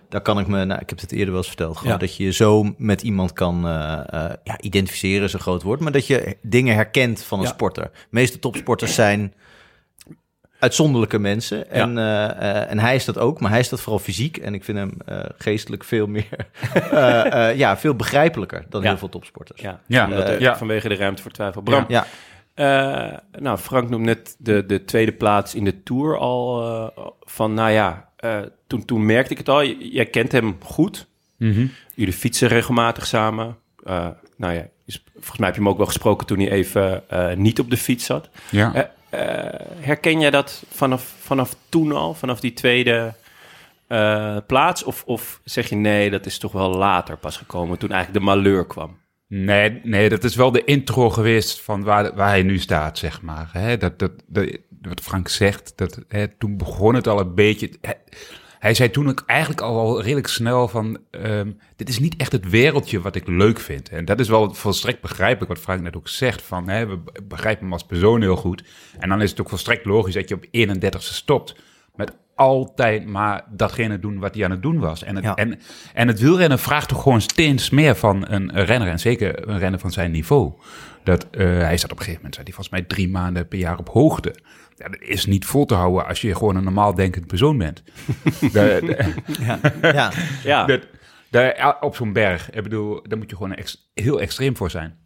Daar 0.08 0.20
kan 0.20 0.38
ik 0.38 0.46
me, 0.46 0.64
nou, 0.64 0.80
ik 0.80 0.88
heb 0.88 1.00
het 1.00 1.12
eerder 1.12 1.28
wel 1.28 1.36
eens 1.36 1.46
verteld, 1.46 1.76
gewoon 1.76 1.92
Ja. 1.92 1.98
dat 1.98 2.16
je 2.16 2.24
je 2.24 2.32
zo 2.32 2.74
met 2.78 3.02
iemand 3.02 3.32
kan 3.32 3.60
ja, 4.44 4.60
identificeren, 4.60 5.24
is 5.24 5.32
een 5.32 5.40
groot 5.40 5.62
woord, 5.62 5.80
maar 5.80 5.92
dat 5.92 6.06
je 6.06 6.36
dingen 6.42 6.74
herkent 6.74 7.22
van 7.22 7.38
een 7.38 7.44
Ja. 7.44 7.50
sporter. 7.50 7.82
De 7.82 7.90
meeste 8.10 8.38
topsporters 8.38 8.94
zijn 8.94 9.32
uitzonderlijke 10.58 11.18
mensen. 11.18 11.70
En, 11.70 11.98
eh, 11.98 12.24
eh, 12.30 12.70
en 12.70 12.78
hij 12.78 12.94
is 12.94 13.04
dat 13.04 13.18
ook, 13.18 13.40
maar 13.40 13.50
hij 13.50 13.60
is 13.60 13.68
dat 13.68 13.80
vooral 13.80 13.98
fysiek. 14.00 14.36
En 14.36 14.54
ik 14.54 14.64
vind 14.64 14.78
hem 14.78 14.92
eh, 15.06 15.18
geestelijk 15.38 15.84
veel 15.84 16.06
meer, 16.06 16.28
eh, 16.90 17.48
eh, 17.50 17.56
ja, 17.56 17.76
veel 17.78 17.94
begrijpelijker 17.94 18.64
dan 18.68 18.82
Ja. 18.82 18.88
heel 18.88 18.98
veel 18.98 19.08
topsporters. 19.08 19.60
Ja, 19.60 19.80
Ja, 19.86 20.10
er- 20.10 20.40
ja. 20.40 20.56
vanwege 20.56 20.88
de 20.88 20.94
ruimte 20.94 21.22
voor 21.22 21.30
twijfel. 21.30 21.62
Bram, 21.62 21.84
Ja, 21.88 22.06
eh, 22.54 23.18
nou, 23.40 23.58
Frank 23.58 23.88
noemt 23.90 24.04
net 24.04 24.36
de, 24.38 24.66
de 24.66 24.84
tweede 24.84 25.12
plaats 25.12 25.54
in 25.54 25.64
de 25.64 25.82
Tour 25.82 26.18
al 26.18 26.62
eh, 26.96 27.06
van, 27.20 27.54
nou 27.54 27.70
ja, 27.70 28.08
eh, 28.16 28.38
toen, 28.66 28.84
toen 28.84 29.06
merkte 29.06 29.32
ik 29.32 29.38
het 29.38 29.48
al. 29.48 29.64
J- 29.64 29.76
jij 29.92 30.06
kent 30.06 30.32
hem 30.32 30.56
goed. 30.62 31.06
Mhm. 31.36 31.66
Jullie 31.94 32.12
fietsen 32.12 32.48
regelmatig 32.48 33.06
samen. 33.06 33.56
Eh, 33.84 34.06
nou 34.36 34.54
ja, 34.54 34.66
is- 34.86 35.04
volgens 35.14 35.38
mij 35.38 35.46
heb 35.46 35.56
je 35.56 35.62
hem 35.62 35.70
ook 35.70 35.76
wel 35.76 35.86
gesproken 35.86 36.26
toen 36.26 36.38
hij 36.38 36.50
even 36.50 37.08
eh, 37.08 37.36
niet 37.36 37.58
op 37.60 37.70
de 37.70 37.76
fiets 37.76 38.04
zat. 38.04 38.28
Ja. 38.50 38.90
Eh, 39.10 39.20
herken 39.80 40.20
jij 40.20 40.30
dat 40.30 40.64
vanaf, 40.70 41.14
vanaf 41.18 41.56
toen 41.68 41.92
al, 41.92 42.14
vanaf 42.14 42.40
die 42.40 42.52
tweede 42.52 43.14
eh, 43.86 44.36
plaats? 44.46 44.84
Of, 44.84 45.02
of 45.06 45.40
zeg 45.44 45.68
je 45.68 45.76
nee, 45.76 46.10
dat 46.10 46.26
is 46.26 46.38
toch 46.38 46.52
wel 46.52 46.70
later 46.70 47.16
pas 47.16 47.36
gekomen, 47.36 47.78
toen 47.78 47.90
eigenlijk 47.90 48.24
de 48.24 48.30
malheur 48.30 48.66
kwam? 48.66 48.96
Nee, 49.26 49.80
nee, 49.82 50.08
dat 50.08 50.24
is 50.24 50.36
wel 50.36 50.50
de 50.50 50.64
intro 50.64 51.10
geweest 51.10 51.60
van 51.60 51.82
waar, 51.82 52.14
waar 52.14 52.28
hij 52.28 52.42
nu 52.42 52.58
staat, 52.58 52.98
zeg 52.98 53.22
maar. 53.22 53.76
Dat, 53.78 53.98
dat, 53.98 54.12
dat, 54.26 54.58
wat 54.80 55.00
Frank 55.00 55.28
zegt, 55.28 55.72
dat, 55.76 56.00
toen 56.38 56.56
begon 56.56 56.94
het 56.94 57.06
al 57.06 57.20
een 57.20 57.34
beetje... 57.34 57.70
hij 58.58 58.74
zei 58.74 58.90
toen 58.90 59.08
ook 59.08 59.22
eigenlijk 59.26 59.60
al 59.60 59.74
wel 59.74 60.02
redelijk 60.02 60.26
snel 60.28 60.68
van... 60.68 60.98
ehm, 61.10 61.50
dit 61.76 61.88
is 61.88 61.98
niet 61.98 62.16
echt 62.16 62.32
het 62.32 62.50
wereldje 62.50 63.00
wat 63.00 63.14
ik 63.14 63.26
leuk 63.26 63.60
vind. 63.60 63.88
En 63.88 64.04
dat 64.04 64.20
is 64.20 64.28
wel 64.28 64.54
volstrekt 64.54 65.00
begrijpelijk 65.00 65.48
wat 65.52 65.62
Frank 65.62 65.80
net 65.82 65.96
ook 65.96 66.08
zegt. 66.08 66.42
Van, 66.42 66.68
hè, 66.68 66.86
we 66.86 66.98
begrijpen 67.22 67.62
hem 67.62 67.72
als 67.72 67.84
persoon 67.86 68.20
heel 68.20 68.36
goed. 68.36 68.62
En 68.98 69.08
dan 69.08 69.22
is 69.22 69.30
het 69.30 69.40
ook 69.40 69.48
volstrekt 69.48 69.84
logisch 69.84 70.14
dat 70.14 70.28
je 70.28 70.34
op 70.34 70.44
31ste 70.46 70.98
stopt. 71.14 71.56
Met 71.96 72.12
altijd 72.34 73.06
maar 73.06 73.44
datgene 73.50 73.98
doen 73.98 74.18
wat 74.18 74.34
hij 74.34 74.44
aan 74.44 74.50
het 74.50 74.62
doen 74.62 74.78
was. 74.78 75.02
En 75.02 75.14
het, 75.16 75.24
Ja. 75.24 75.34
en, 75.34 75.58
en 75.94 76.08
het 76.08 76.20
wielrennen 76.20 76.58
vraagt 76.58 76.88
toch 76.88 77.02
gewoon 77.02 77.20
steeds 77.20 77.70
meer 77.70 77.94
van 77.96 78.24
een 78.28 78.64
renner. 78.64 78.88
En 78.88 78.98
zeker 79.00 79.48
een 79.48 79.58
renner 79.58 79.80
van 79.80 79.90
zijn 79.92 80.10
niveau. 80.10 80.52
Dat, 81.04 81.26
eh, 81.30 81.46
hij 81.46 81.76
zat 81.78 81.90
op 81.92 81.98
een 81.98 82.04
gegeven 82.04 82.14
moment, 82.16 82.34
zei 82.34 82.46
hij 82.46 82.54
volgens 82.54 82.68
mij 82.68 82.82
drie 82.82 83.08
maanden 83.08 83.48
per 83.48 83.58
jaar 83.58 83.78
op 83.78 83.88
hoogte. 83.88 84.34
Ja, 84.78 84.88
dat 84.88 85.00
is 85.00 85.26
niet 85.26 85.44
vol 85.44 85.64
te 85.64 85.74
houden 85.74 86.06
als 86.06 86.20
je 86.20 86.34
gewoon 86.34 86.56
een 86.56 86.64
normaal 86.64 86.94
denkend 86.94 87.26
persoon 87.26 87.58
bent. 87.58 87.82
De- 88.40 88.80
de- 88.84 89.14
Ja, 89.40 89.60
ja. 89.92 90.12
Ja, 90.44 90.64
dat, 90.76 90.86
daar, 91.30 91.76
op 91.80 91.96
zo'n 91.96 92.12
berg, 92.12 92.50
ik 92.50 92.62
bedoel, 92.62 93.02
daar 93.08 93.18
moet 93.18 93.30
je 93.30 93.36
gewoon 93.36 93.54
ex- 93.54 93.90
heel 93.94 94.20
extreem 94.20 94.56
voor 94.56 94.70
zijn. 94.70 94.96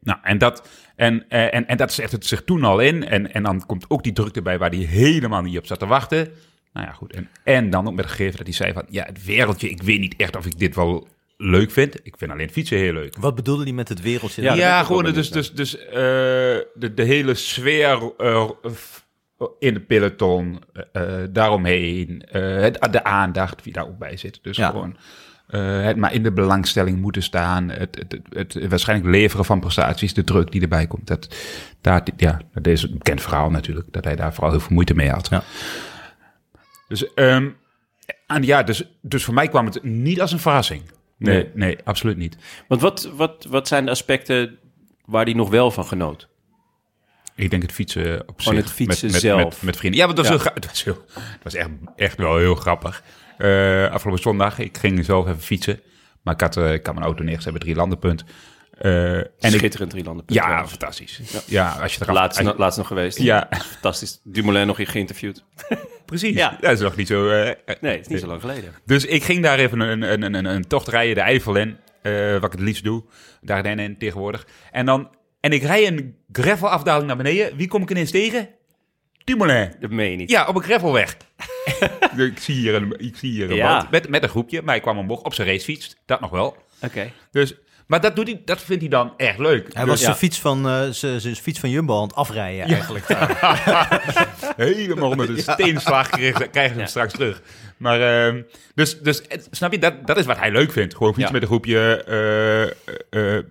Nou, 0.00 0.18
en 0.22 0.38
dat, 0.38 0.68
en, 0.96 1.28
eh, 1.28 1.54
en, 1.54 1.66
en 1.66 1.76
dat 1.76 1.92
zegt 1.92 2.12
het 2.12 2.26
zich 2.26 2.44
toen 2.44 2.64
al 2.64 2.80
in. 2.80 3.04
En, 3.08 3.32
en 3.34 3.42
dan 3.42 3.66
komt 3.66 3.84
ook 3.90 4.02
die 4.02 4.12
druk 4.12 4.36
erbij 4.36 4.58
waar 4.58 4.70
hij 4.70 4.78
helemaal 4.78 5.42
niet 5.42 5.58
op 5.58 5.66
zat 5.66 5.78
te 5.78 5.86
wachten. 5.86 6.28
Nou 6.72 6.86
ja, 6.86 6.92
goed. 6.92 7.12
En, 7.12 7.28
en 7.44 7.70
dan 7.70 7.86
ook 7.86 7.94
met 7.94 8.04
het 8.04 8.14
gegeven 8.14 8.36
dat 8.36 8.46
hij 8.46 8.54
zei 8.56 8.72
van... 8.72 8.84
Ja, 8.88 9.04
het 9.04 9.24
wereldje, 9.24 9.70
ik 9.70 9.82
weet 9.82 10.00
niet 10.00 10.14
echt 10.16 10.36
of 10.36 10.46
ik 10.46 10.58
dit 10.58 10.74
wel 10.74 11.08
leuk 11.42 11.70
vind. 11.70 11.94
Ik 12.02 12.14
vind 12.18 12.30
alleen 12.30 12.50
fietsen 12.50 12.78
heel 12.78 12.92
leuk. 12.92 13.16
Wat 13.18 13.34
bedoelde 13.34 13.62
hij 13.62 13.72
met 13.72 13.88
het 13.88 14.00
wereldje? 14.00 14.42
Ja, 14.42 14.84
gewoon 14.84 15.12
dus, 15.12 15.30
dus, 15.30 15.52
dus 15.52 15.78
eh, 15.78 15.92
de, 15.94 16.92
de 16.94 17.02
hele 17.02 17.34
sfeer 17.34 18.12
eh, 18.18 18.50
in 19.58 19.74
het 19.74 19.86
peloton, 19.86 20.60
eh, 20.92 21.02
daaromheen, 21.30 22.22
eh, 22.30 22.42
het, 22.56 22.88
de 22.90 23.04
aandacht 23.04 23.62
die 23.64 23.72
daar 23.72 23.86
ook 23.86 23.98
bij 23.98 24.16
zit. 24.16 24.38
Dus 24.42 24.56
Ja. 24.56 24.70
gewoon 24.70 24.96
eh, 25.46 25.82
het 25.84 25.96
maar 25.96 26.12
in 26.12 26.22
de 26.22 26.32
belangstelling 26.32 27.00
moeten 27.00 27.22
staan, 27.22 27.68
het, 27.68 27.96
het, 27.98 28.18
het, 28.28 28.54
het 28.54 28.68
waarschijnlijk 28.68 29.10
leveren 29.10 29.44
van 29.44 29.60
prestaties, 29.60 30.14
de 30.14 30.24
druk 30.24 30.52
die 30.52 30.60
erbij 30.62 30.86
komt. 30.86 31.06
Dat, 31.06 31.36
daar, 31.80 32.02
ja, 32.16 32.40
dat 32.52 32.66
is 32.66 32.82
een 32.82 32.92
bekend 32.92 33.22
verhaal 33.22 33.50
natuurlijk, 33.50 33.86
dat 33.90 34.04
hij 34.04 34.16
daar 34.16 34.32
vooral 34.34 34.50
heel 34.50 34.60
veel 34.60 34.74
moeite 34.74 34.94
mee 34.94 35.10
had. 35.10 35.28
Ja. 35.28 35.42
Dus, 36.88 37.14
ehm, 37.14 37.48
en 38.26 38.42
ja, 38.42 38.62
dus, 38.62 38.84
dus 39.00 39.24
voor 39.24 39.34
mij 39.34 39.48
kwam 39.48 39.66
het 39.66 39.82
niet 39.82 40.20
als 40.20 40.32
een 40.32 40.38
verrassing. 40.38 40.82
Nee, 41.22 41.36
Nee. 41.36 41.50
nee, 41.54 41.78
absoluut 41.84 42.16
niet. 42.16 42.36
want 42.68 42.80
wat, 42.80 43.10
wat, 43.14 43.46
wat 43.48 43.68
zijn 43.68 43.84
de 43.84 43.90
aspecten 43.90 44.58
waar 45.04 45.24
hij 45.24 45.34
nog 45.34 45.50
wel 45.50 45.70
van 45.70 45.84
genoot? 45.84 46.28
Ik 47.34 47.50
denk 47.50 47.62
het 47.62 47.72
fietsen 47.72 48.28
op 48.28 48.42
zich. 48.42 48.56
het 48.56 48.70
fietsen 48.70 49.04
met, 49.06 49.12
met, 49.12 49.20
zelf. 49.20 49.44
Met, 49.44 49.62
met 49.62 49.76
vrienden. 49.76 50.00
Ja, 50.00 50.06
want 50.06 50.16
dat 50.16 50.28
was, 50.28 50.42
Ja. 50.42 50.50
heel, 50.54 50.54
het 50.54 50.66
was, 50.66 50.84
heel, 50.84 51.04
het 51.14 51.42
was 51.42 51.54
echt, 51.54 51.68
echt 51.96 52.16
wel 52.16 52.36
heel 52.36 52.54
grappig. 52.54 53.02
Eh, 53.38 53.90
afgelopen 53.90 54.22
zondag, 54.22 54.58
ik 54.58 54.78
ging 54.78 55.04
zelf 55.04 55.26
even 55.26 55.40
fietsen. 55.40 55.80
Maar 56.22 56.34
ik 56.34 56.40
had, 56.40 56.56
eh, 56.56 56.72
ik 56.72 56.86
had 56.86 56.94
mijn 56.94 57.06
auto 57.06 57.24
neergezet 57.24 57.52
bij 57.52 57.60
drie 57.60 57.74
landenpunt. 57.74 58.24
Eh, 58.82 59.16
en 59.16 59.26
ik, 59.40 59.50
Schitterend 59.50 59.90
drielanden. 59.90 60.24
ja, 60.28 60.66
fantastisch. 60.68 61.20
Ja. 61.46 61.68
als 61.82 61.94
je 61.94 62.00
eraf... 62.02 62.14
Laatst, 62.14 62.38
als 62.38 62.46
je- 62.46 62.52
no- 62.52 62.58
laatst 62.58 62.78
nog 62.78 62.86
geweest. 62.86 63.18
Ja. 63.18 63.48
Fantastisch. 63.50 64.20
Dumoulin 64.24 64.66
nog 64.66 64.76
hier 64.76 64.86
geïnterviewd. 64.86 65.44
precies. 66.06 66.34
Ja. 66.36 66.56
Dat 66.60 66.72
is 66.72 66.80
nog 66.80 66.96
niet 66.96 67.06
zo... 67.06 67.28
eh, 67.28 67.48
eh, 67.48 67.56
Nee, 67.80 67.92
het 67.96 68.00
is 68.00 68.06
niet 68.08 68.20
zo 68.20 68.26
lang 68.26 68.40
geleden. 68.40 68.74
Dus 68.84 69.04
ik 69.04 69.22
ging 69.24 69.42
daar 69.42 69.58
even 69.58 69.80
een, 69.80 70.02
een, 70.02 70.22
een, 70.22 70.34
een, 70.34 70.44
een 70.44 70.66
tocht 70.66 70.88
rijden, 70.88 71.14
de 71.14 71.20
Eifel 71.20 71.54
in. 71.56 71.76
wat 72.40 72.44
ik 72.44 72.52
het 72.52 72.60
liefst 72.60 72.84
doe. 72.84 73.04
Daar 73.40 73.66
in 73.66 73.98
tegenwoordig. 73.98 74.46
En 74.70 74.86
dan... 74.86 75.10
En 75.40 75.52
ik 75.52 75.62
rij 75.62 75.86
een 75.86 76.16
gravelafdaling 76.32 77.06
naar 77.06 77.16
beneden. 77.16 77.56
Wie 77.56 77.68
kom 77.68 77.82
ik 77.82 77.90
ineens 77.90 78.10
tegen? 78.10 78.48
Dumoulin. 79.24 79.74
Dat 79.80 79.90
meen 79.90 80.10
je 80.10 80.16
niet. 80.16 80.30
Ja, 80.30 80.46
op 80.46 80.54
een 80.56 80.62
gravelweg. 80.62 81.16
ik 82.16 82.38
zie 82.38 82.54
hier 82.54 82.74
een, 82.74 82.94
ik 82.98 83.16
zie 83.16 83.30
hier 83.30 83.50
een 83.50 83.56
Ja. 83.56 83.86
met, 83.90 84.08
met 84.08 84.22
een 84.22 84.28
groepje, 84.28 84.62
maar 84.62 84.74
hij 84.74 84.82
kwam 84.82 84.98
omhoog 84.98 85.22
op 85.22 85.34
zijn 85.34 85.48
racefiets. 85.48 85.96
Dat 86.06 86.20
nog 86.20 86.30
wel. 86.30 86.56
Oké. 86.82 87.12
Dus, 87.30 87.54
maar 87.92 88.00
dat, 88.00 88.16
doet 88.16 88.26
hij, 88.26 88.42
dat 88.44 88.60
vindt 88.62 88.80
hij 88.82 88.90
dan 88.90 89.12
echt 89.16 89.38
leuk. 89.38 89.62
Hij 89.72 89.82
Dus 89.82 89.90
was 89.90 89.98
Ja. 89.98 90.04
zijn 90.04 90.16
fiets 90.16 90.40
van, 90.40 90.68
eh, 90.68 90.88
zijn 90.90 91.20
zijn 91.20 91.36
fiets 91.36 91.60
van 91.60 91.70
Jumbo 91.70 91.96
aan 91.96 92.02
het 92.02 92.14
afrijden 92.14 92.64
eigenlijk. 92.74 93.06
helemaal 94.56 95.10
onder 95.10 95.26
de 95.34 95.40
steenslag 95.40 96.08
krijgen, 96.08 96.50
krijgen 96.50 96.72
ze 96.74 96.78
hem 96.80 96.88
straks 96.88 97.12
terug. 97.12 97.42
Maar, 97.76 98.26
ehm, 98.26 98.42
dus, 98.74 99.00
dus 99.00 99.22
snap 99.50 99.72
je, 99.72 99.78
dat, 99.78 100.06
dat 100.06 100.16
is 100.16 100.26
wat 100.26 100.38
hij 100.38 100.50
leuk 100.52 100.72
vindt. 100.72 100.94
Gewoon 100.96 101.14
fietsen 101.14 101.34
Ja. 101.34 101.40
met 101.40 101.42
een 101.42 101.48
groepje, 101.48 102.04
eh, 103.10 103.36
eh, 103.36 103.44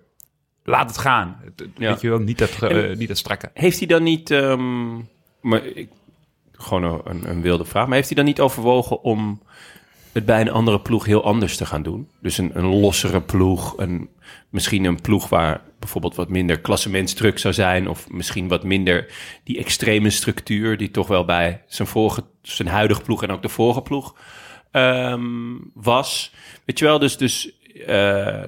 laat 0.63 0.89
het 0.89 0.97
gaan. 0.97 1.37
Ja. 1.77 1.89
Weet 1.91 2.01
je 2.01 2.09
wel, 2.09 2.19
niet 2.19 2.37
dat, 2.37 2.49
En- 2.61 2.97
niet 2.97 3.07
dat 3.07 3.17
strakke. 3.17 3.49
Heeft 3.53 3.77
hij 3.77 3.87
dan 3.87 4.03
niet... 4.03 4.31
ehm, 4.31 4.95
maar 5.41 5.65
ik, 5.65 5.89
gewoon 6.51 6.83
een, 6.83 7.01
een, 7.03 7.29
een 7.29 7.41
wilde 7.41 7.65
vraag. 7.65 7.85
Maar 7.85 7.95
heeft 7.95 8.07
hij 8.07 8.15
dan 8.17 8.25
niet 8.25 8.39
overwogen 8.39 9.01
om 9.03 9.41
het 10.11 10.25
bij 10.25 10.41
een 10.41 10.51
andere 10.51 10.79
ploeg 10.79 11.05
heel 11.05 11.23
anders 11.23 11.57
te 11.57 11.65
gaan 11.65 11.83
doen? 11.83 12.07
Dus 12.19 12.37
een, 12.37 12.51
een 12.53 12.65
lossere 12.65 13.21
ploeg. 13.21 13.77
Een, 13.77 14.09
misschien 14.49 14.83
een 14.83 15.01
ploeg 15.01 15.29
waar 15.29 15.61
bijvoorbeeld 15.79 16.15
wat 16.15 16.29
minder 16.29 16.59
klassementsdruk 16.59 17.39
zou 17.39 17.53
zijn. 17.53 17.89
Of 17.89 18.09
misschien 18.09 18.47
wat 18.47 18.63
minder 18.63 19.13
die 19.43 19.57
extreme 19.57 20.09
structuur... 20.09 20.77
die 20.77 20.91
toch 20.91 21.07
wel 21.07 21.25
bij 21.25 21.61
zijn, 21.67 21.87
vorige, 21.87 22.23
zijn 22.41 22.67
huidige 22.67 23.01
ploeg 23.01 23.23
en 23.23 23.31
ook 23.31 23.41
de 23.41 23.49
vorige 23.49 23.81
ploeg 23.81 24.15
ehm, 24.71 25.55
was. 25.73 26.33
Weet 26.65 26.79
je 26.79 26.85
wel, 26.85 26.99
dus... 26.99 27.17
dus 27.17 27.59
eh, 27.87 27.95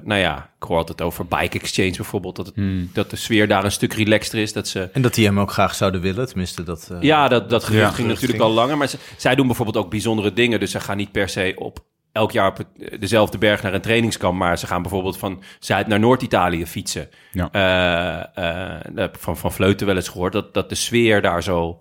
nou 0.04 0.20
ja, 0.20 0.50
ik 0.56 0.62
hoor 0.62 0.76
altijd 0.76 1.02
over 1.02 1.26
Bike 1.26 1.58
Exchange 1.58 1.90
bijvoorbeeld... 1.96 2.36
Dat, 2.36 2.46
het, 2.46 2.94
dat 2.94 3.10
de 3.10 3.16
sfeer 3.16 3.48
daar 3.48 3.64
een 3.64 3.70
stuk 3.72 3.92
relaxter 3.92 4.38
is. 4.38 4.52
Dat 4.52 4.68
ze 4.68 4.88
En 4.92 5.02
dat 5.02 5.14
die 5.14 5.26
hem 5.26 5.40
ook 5.40 5.50
graag 5.52 5.74
zouden 5.74 6.00
willen, 6.00 6.26
tenminste 6.26 6.62
dat... 6.62 6.88
eh, 6.92 6.98
ja, 7.00 7.28
dat, 7.28 7.50
dat 7.50 7.64
gerucht 7.64 7.82
Ja. 7.88 7.90
ging 7.90 8.08
natuurlijk 8.08 8.32
ging. 8.38 8.42
al 8.50 8.54
langer. 8.54 8.76
Maar 8.76 8.88
ze- 8.88 8.98
zij 9.16 9.34
doen 9.34 9.46
bijvoorbeeld 9.46 9.76
ook 9.84 9.90
bijzondere 9.90 10.32
dingen. 10.32 10.60
Dus 10.60 10.70
ze 10.70 10.80
gaan 10.80 10.96
niet 10.96 11.12
per 11.12 11.28
se 11.28 11.52
op 11.56 11.78
elk 12.12 12.32
jaar 12.32 12.48
op 12.48 12.56
het- 12.56 13.00
dezelfde 13.00 13.38
berg 13.38 13.62
naar 13.62 13.74
een 13.74 13.80
trainingskamp. 13.80 14.38
Maar 14.38 14.58
ze 14.58 14.66
gaan 14.66 14.82
bijvoorbeeld 14.82 15.18
van 15.18 15.42
Zuid 15.58 15.86
naar 15.86 16.00
Noord-Italië 16.00 16.66
fietsen. 16.66 17.08
Ja. 17.32 17.48
Eh, 17.52 18.70
eh, 18.74 18.80
dat 18.84 18.96
heb 18.98 19.14
ik 19.16 19.22
van, 19.22 19.36
van 19.36 19.52
Vleuten 19.52 19.86
wel 19.86 19.96
eens 19.96 20.08
gehoord. 20.08 20.32
Dat, 20.32 20.54
dat 20.54 20.68
de 20.68 20.74
sfeer 20.74 21.22
daar 21.22 21.42
zo 21.42 21.78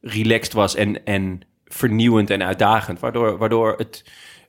relaxed 0.00 0.52
was 0.52 0.74
en, 0.74 1.04
en 1.04 1.40
vernieuwend 1.64 2.30
en 2.30 2.42
uitdagend. 2.42 3.00
Waardoor, 3.00 3.38
waardoor 3.38 3.74
het, 3.78 4.04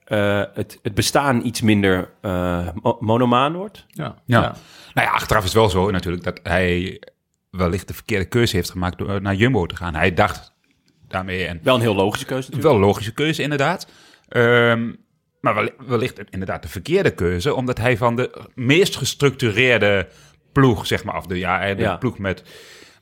eh, 0.06 0.44
het, 0.54 0.80
het 0.82 0.94
bestaan 0.94 1.46
iets 1.46 1.62
minder 1.62 2.10
eh, 2.22 2.68
mo- 2.82 2.98
monomaan 3.00 3.54
wordt. 3.54 3.86
Ja. 3.88 4.04
Ja. 4.26 4.42
Ja. 4.42 4.56
Nou 4.94 5.08
ja, 5.08 5.14
achteraf 5.14 5.42
is 5.44 5.50
het 5.50 5.58
wel 5.60 5.70
zo 5.70 5.92
natuurlijk 5.92 6.24
dat 6.24 6.40
hij 6.44 7.02
wellicht 7.50 7.88
de 7.88 7.94
verkeerde 7.94 8.26
keuze 8.26 8.56
heeft 8.56 8.70
gemaakt 8.72 8.98
door 8.98 9.22
naar 9.22 9.36
Jumbo 9.36 9.66
te 9.66 9.76
gaan. 9.76 9.96
Hij 9.96 10.14
dacht 10.14 10.52
daarmee, 11.08 11.46
en 11.46 11.60
Wel 11.64 11.76
een 11.76 11.82
heel 11.82 11.96
logische 11.96 12.26
keuze 12.26 12.50
natuurlijk. 12.50 12.74
wel 12.74 12.82
een 12.82 12.88
logische 12.88 13.14
keuze 13.14 13.42
inderdaad. 13.42 13.88
Ehm, 14.30 14.92
maar 15.42 15.56
wel- 15.56 15.70
wellicht 15.88 16.22
inderdaad 16.30 16.62
de 16.62 16.68
verkeerde 16.70 17.12
keuze, 17.12 17.54
omdat 17.54 17.78
hij 17.78 17.98
van 17.98 18.16
de 18.16 18.42
meest 18.56 18.96
gestructureerde 18.98 20.08
ploeg, 20.52 20.88
zeg 20.88 21.04
maar, 21.04 21.16
af 21.16 21.26
de, 21.26 21.38
ja, 21.40 21.74
de 21.74 21.82
Ja. 21.82 21.98
ploeg 21.98 22.18
met, 22.20 22.44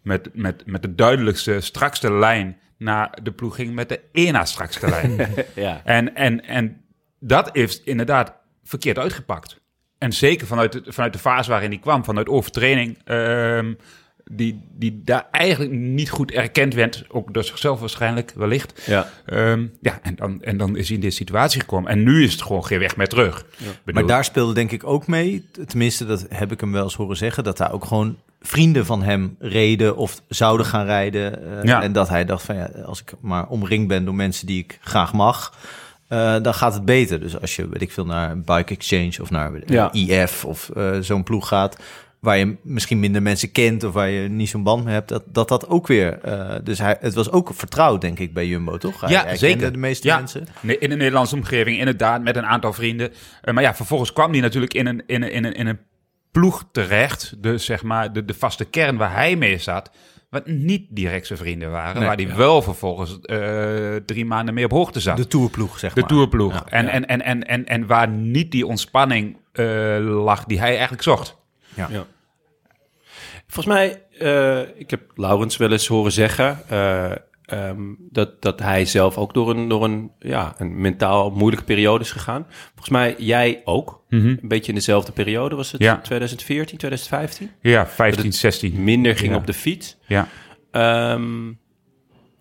met, 0.01 0.29
met, 0.33 0.63
met 0.65 0.81
de 0.81 0.95
duidelijkste, 0.95 1.61
strakste 1.61 2.13
lijn 2.13 2.57
naar 2.77 3.17
de 3.23 3.31
ploeg 3.31 3.55
ging 3.55 3.73
met 3.73 3.89
de 3.89 3.99
één 4.11 4.33
na 4.33 4.45
strakste 4.45 4.89
lijn. 4.89 5.15
Ja. 5.55 5.81
En, 5.83 6.15
en, 6.15 6.45
en 6.45 6.81
dat 7.23 7.49
is 7.55 7.81
inderdaad 7.83 8.33
verkeerd 8.63 8.97
uitgepakt. 8.97 9.59
En 9.97 10.13
zeker 10.13 10.47
vanuit 10.47 10.71
de, 10.71 10.83
vanuit 10.87 11.13
de 11.13 11.19
fase 11.19 11.49
waarin 11.49 11.69
hij 11.69 11.79
kwam, 11.79 12.03
vanuit 12.03 12.27
overtraining, 12.29 12.97
ehm, 13.05 13.73
die, 14.25 14.61
die 14.71 15.01
daar 15.03 15.27
eigenlijk 15.31 15.71
niet 15.71 16.09
goed 16.09 16.31
erkend 16.31 16.73
werd, 16.73 17.05
ook 17.09 17.33
door 17.33 17.43
zichzelf 17.43 17.79
waarschijnlijk, 17.79 18.31
wellicht. 18.35 18.83
Ja. 18.85 19.09
Ehm, 19.25 19.65
ja, 19.81 19.99
en 20.01 20.15
dan, 20.15 20.41
en 20.41 20.57
dan 20.57 20.75
is 20.77 20.87
hij 20.87 20.95
in 20.95 21.01
deze 21.01 21.15
situatie 21.15 21.59
gekomen. 21.59 21.91
En 21.91 22.03
nu 22.03 22.23
is 22.23 22.31
het 22.31 22.41
gewoon 22.41 22.65
geen 22.65 22.79
weg 22.79 22.95
meer 22.97 23.07
terug. 23.07 23.45
Ik 23.85 23.93
Maar 23.93 24.05
daar 24.05 24.23
speelde 24.25 24.53
denk 24.53 24.71
ik 24.71 24.83
ook 24.87 25.07
mee, 25.07 25.45
tenminste 25.67 26.05
dat 26.05 26.25
heb 26.29 26.51
ik 26.51 26.59
hem 26.59 26.71
wel 26.71 26.83
eens 26.83 26.95
horen 26.95 27.17
zeggen, 27.17 27.43
dat 27.43 27.57
daar 27.57 27.71
ook 27.73 27.85
gewoon 27.85 28.17
vrienden 28.41 28.85
van 28.85 29.03
hem 29.03 29.35
reden 29.39 29.95
of 29.95 30.21
zouden 30.27 30.65
gaan 30.65 30.85
rijden. 30.85 31.57
eh, 31.59 31.63
Ja. 31.63 31.81
En 31.81 31.91
dat 31.91 32.09
hij 32.09 32.25
dacht 32.25 32.43
van 32.45 32.55
ja, 32.55 32.69
als 32.85 33.01
ik 33.01 33.13
maar 33.19 33.47
omringd 33.47 33.87
ben 33.87 34.05
door 34.05 34.15
mensen 34.15 34.47
die 34.47 34.59
ik 34.63 34.77
graag 34.81 35.13
mag, 35.13 35.57
eh, 36.11 36.35
dan 36.41 36.53
gaat 36.53 36.73
het 36.73 36.85
beter. 36.85 37.19
Dus 37.19 37.39
als 37.41 37.55
je, 37.55 37.69
weet 37.69 37.81
ik 37.81 37.91
veel, 37.91 38.05
naar 38.05 38.31
een 38.31 38.43
Bike 38.45 38.73
Exchange 38.73 39.13
of 39.21 39.29
naar 39.29 39.53
eh, 39.53 39.61
Ja. 39.65 39.91
IF 39.93 40.45
of 40.45 40.69
eh, 40.69 40.97
zo'n 40.99 41.23
ploeg 41.23 41.47
gaat, 41.47 41.77
waar 42.19 42.37
je 42.37 42.55
misschien 42.63 42.99
minder 42.99 43.21
mensen 43.21 43.51
kent 43.51 43.83
of 43.83 43.93
waar 43.93 44.09
je 44.09 44.29
niet 44.29 44.49
zo'n 44.49 44.63
band 44.63 44.83
mee 44.83 44.93
hebt, 44.93 45.09
dat 45.09 45.23
dat, 45.27 45.47
dat 45.47 45.67
ook 45.67 45.87
weer. 45.87 46.19
eh, 46.21 46.55
dus 46.63 46.79
hij, 46.79 46.97
het 46.99 47.13
was 47.13 47.31
ook 47.31 47.49
vertrouwd, 47.53 48.01
denk 48.01 48.19
ik, 48.19 48.33
bij 48.33 48.47
Jumbo, 48.47 48.77
toch? 48.77 49.01
Hij, 49.01 49.09
Ja, 49.09 49.23
hij 49.23 49.37
zeker. 49.37 49.71
de 49.71 49.77
meeste 49.77 50.07
Ja. 50.07 50.17
mensen. 50.17 50.47
In 50.61 50.91
een 50.91 50.97
Nederlandse 50.97 51.35
omgeving, 51.35 51.77
inderdaad, 51.79 52.21
met 52.23 52.35
een 52.35 52.45
aantal 52.45 52.73
vrienden. 52.73 53.11
Eh, 53.41 53.53
maar 53.53 53.63
ja, 53.63 53.75
vervolgens 53.75 54.13
kwam 54.13 54.31
hij 54.31 54.41
natuurlijk 54.41 54.73
in 54.73 54.85
een, 54.87 55.03
in 55.07 55.21
een, 55.23 55.31
in 55.31 55.43
een, 55.43 55.53
in 55.53 55.67
een 55.67 55.79
ploeg 56.31 56.63
terecht. 56.71 57.33
Dus 57.37 57.65
zeg 57.65 57.83
maar 57.83 58.13
de, 58.13 58.25
de 58.25 58.33
vaste 58.33 58.65
kern 58.65 58.97
waar 58.97 59.13
hij 59.13 59.35
mee 59.35 59.57
zat. 59.57 59.91
Wat 60.31 60.47
niet 60.47 60.85
direct 60.89 61.27
zijn 61.27 61.39
vrienden 61.39 61.71
waren. 61.71 61.99
Nee, 61.99 62.07
waar 62.07 62.19
ja. 62.21 62.35
wel 62.35 62.61
vervolgens 62.61 63.19
eh, 63.21 63.95
drie 64.05 64.25
maanden 64.25 64.53
mee 64.53 64.65
op 64.65 64.71
hoogte 64.71 64.99
zat. 64.99 65.17
De 65.17 65.27
tourploeg, 65.27 65.79
zeg 65.79 65.93
De 65.93 65.99
maar. 65.99 66.09
tourploeg. 66.09 66.53
Ja, 66.53 66.65
en, 66.69 66.85
ja. 66.85 66.91
En, 66.91 67.07
en, 67.07 67.21
en, 67.21 67.47
en, 67.47 67.65
en 67.65 67.87
waar 67.87 68.07
niet 68.07 68.51
die 68.51 68.67
ontspanning 68.67 69.37
eh, 69.51 69.65
lag 69.99 70.43
die 70.43 70.59
hij 70.59 70.69
eigenlijk 70.69 71.03
zocht. 71.03 71.37
Ja. 71.73 71.89
Volgens 73.47 73.75
mij, 73.75 74.01
eh, 74.19 74.79
ik 74.79 74.89
heb 74.89 75.01
Laurens 75.15 75.57
wel 75.57 75.71
eens 75.71 75.87
horen 75.87 76.11
zeggen. 76.11 76.59
Eh, 77.51 77.69
ehm, 77.69 77.81
dat, 77.99 78.41
dat 78.41 78.59
hij 78.59 78.85
zelf 78.85 79.17
ook 79.17 79.33
door 79.33 79.49
een, 79.49 79.67
door 79.67 79.83
een, 79.83 80.11
ja, 80.19 80.53
een 80.57 80.81
mentaal 80.81 81.29
moeilijke 81.31 81.65
periode 81.65 82.03
is 82.03 82.11
gegaan. 82.11 82.45
Volgens 82.49 82.89
mij 82.89 83.15
jij 83.17 83.61
ook. 83.65 83.99
Een 84.09 84.39
beetje 84.41 84.67
in 84.69 84.75
dezelfde 84.77 85.11
periode. 85.11 85.55
Was 85.55 85.71
het 85.71 85.81
Ja. 85.81 85.97
2014, 85.97 86.77
2015? 86.77 87.51
Ja, 87.61 87.87
15, 87.87 88.33
16. 88.33 88.83
Minder 88.83 89.15
ging 89.15 89.31
Ja. 89.31 89.37
op 89.37 89.45
de 89.47 89.53
fiets. 89.53 89.97
Ja. 90.07 90.27
Ehm, 90.71 91.53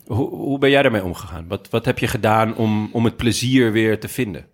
hoe, 0.06 0.28
hoe 0.28 0.58
ben 0.58 0.70
jij 0.70 0.82
daarmee 0.82 1.04
omgegaan? 1.04 1.44
Wat, 1.48 1.68
wat 1.70 1.84
heb 1.84 1.98
je 1.98 2.06
gedaan 2.06 2.56
om, 2.56 2.88
om 2.92 3.04
het 3.04 3.16
plezier 3.16 3.72
weer 3.72 4.00
te 4.00 4.08
vinden? 4.08 4.46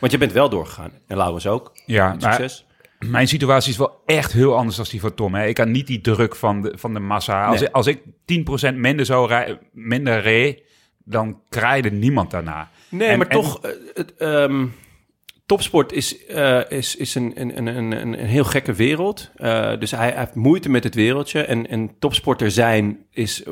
Want 0.00 0.12
je 0.12 0.18
bent 0.18 0.32
wel 0.32 0.48
doorgegaan. 0.48 0.90
En 1.06 1.16
Laurens 1.16 1.46
ook. 1.46 1.72
Ja, 1.86 2.14
Succes. 2.18 2.66
Mijn 3.06 3.28
situatie 3.28 3.70
is 3.72 3.78
wel 3.78 4.02
echt 4.06 4.32
heel 4.32 4.56
anders 4.56 4.76
dan 4.76 4.86
die 4.90 5.00
van 5.00 5.14
Tom. 5.14 5.34
Hè. 5.34 5.46
Ik 5.46 5.58
had 5.58 5.68
niet 5.68 5.86
die 5.86 6.00
druk 6.00 6.36
van 6.36 6.62
de, 6.62 6.72
van 6.76 6.94
de 6.94 7.00
massa. 7.00 7.46
Als, 7.46 7.58
Nee. 7.60 7.68
ik, 7.68 7.74
als 7.74 7.86
ik 7.86 8.00
10% 8.72 8.74
minder 8.76 9.06
zou 9.06 9.28
rij, 9.28 9.58
minder 9.72 10.20
reed, 10.20 10.62
dan 11.04 11.40
kraaide 11.48 11.90
niemand 11.90 12.30
daarna. 12.30 12.70
Nee, 12.88 13.08
En- 13.08 13.18
maar 13.18 13.26
en- 13.26 13.40
toch, 13.40 13.60
eh, 13.60 13.70
het, 13.94 14.14
ehm, 14.16 14.66
topsport 15.46 15.92
is, 15.92 16.26
eh, 16.26 16.60
is, 16.70 16.96
is 16.96 17.14
een, 17.14 17.32
een, 17.34 17.56
een, 17.58 17.66
een, 17.66 17.92
een 17.92 18.18
een 18.20 18.26
heel 18.26 18.44
gekke 18.44 18.72
wereld. 18.72 19.30
Eh, 19.36 19.78
dus 19.78 19.90
hij, 19.90 20.08
hij 20.08 20.18
heeft 20.18 20.34
moeite 20.34 20.68
met 20.68 20.84
het 20.84 20.94
wereldje. 20.94 21.42
En, 21.42 21.68
en 21.68 21.98
topsporter 21.98 22.50
zijn 22.50 22.98
is, 23.10 23.42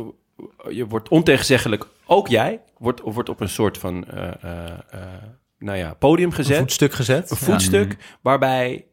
je 0.70 0.86
wordt 0.86 1.08
ontegenzeggelijk, 1.08 1.86
ook 2.06 2.28
jij, 2.28 2.60
wordt, 2.78 3.00
wordt 3.04 3.28
op 3.28 3.40
een 3.40 3.48
soort 3.48 3.78
van, 3.78 4.06
eh, 4.08 4.28
eh, 4.42 4.64
eh, 4.90 5.00
nou 5.58 5.78
ja, 5.78 5.94
podium 5.94 6.28
Een 6.28 6.34
gezet. 6.34 6.58
voetstuk 6.58 6.92
gezet. 6.92 7.30
Een 7.30 7.36
voetstuk 7.36 7.96
waarbij 8.22 8.84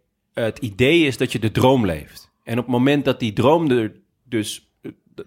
het 0.44 0.58
idee 0.60 1.06
is 1.06 1.18
dat 1.18 1.32
je 1.32 1.40
de 1.40 1.52
droom 1.52 1.86
leeft. 1.86 2.30
En 2.44 2.58
op 2.58 2.64
het 2.64 2.74
moment 2.74 3.06
dat 3.06 3.20
die 3.20 3.34
droom 3.34 3.72
er 3.72 3.92
dus 4.24 4.62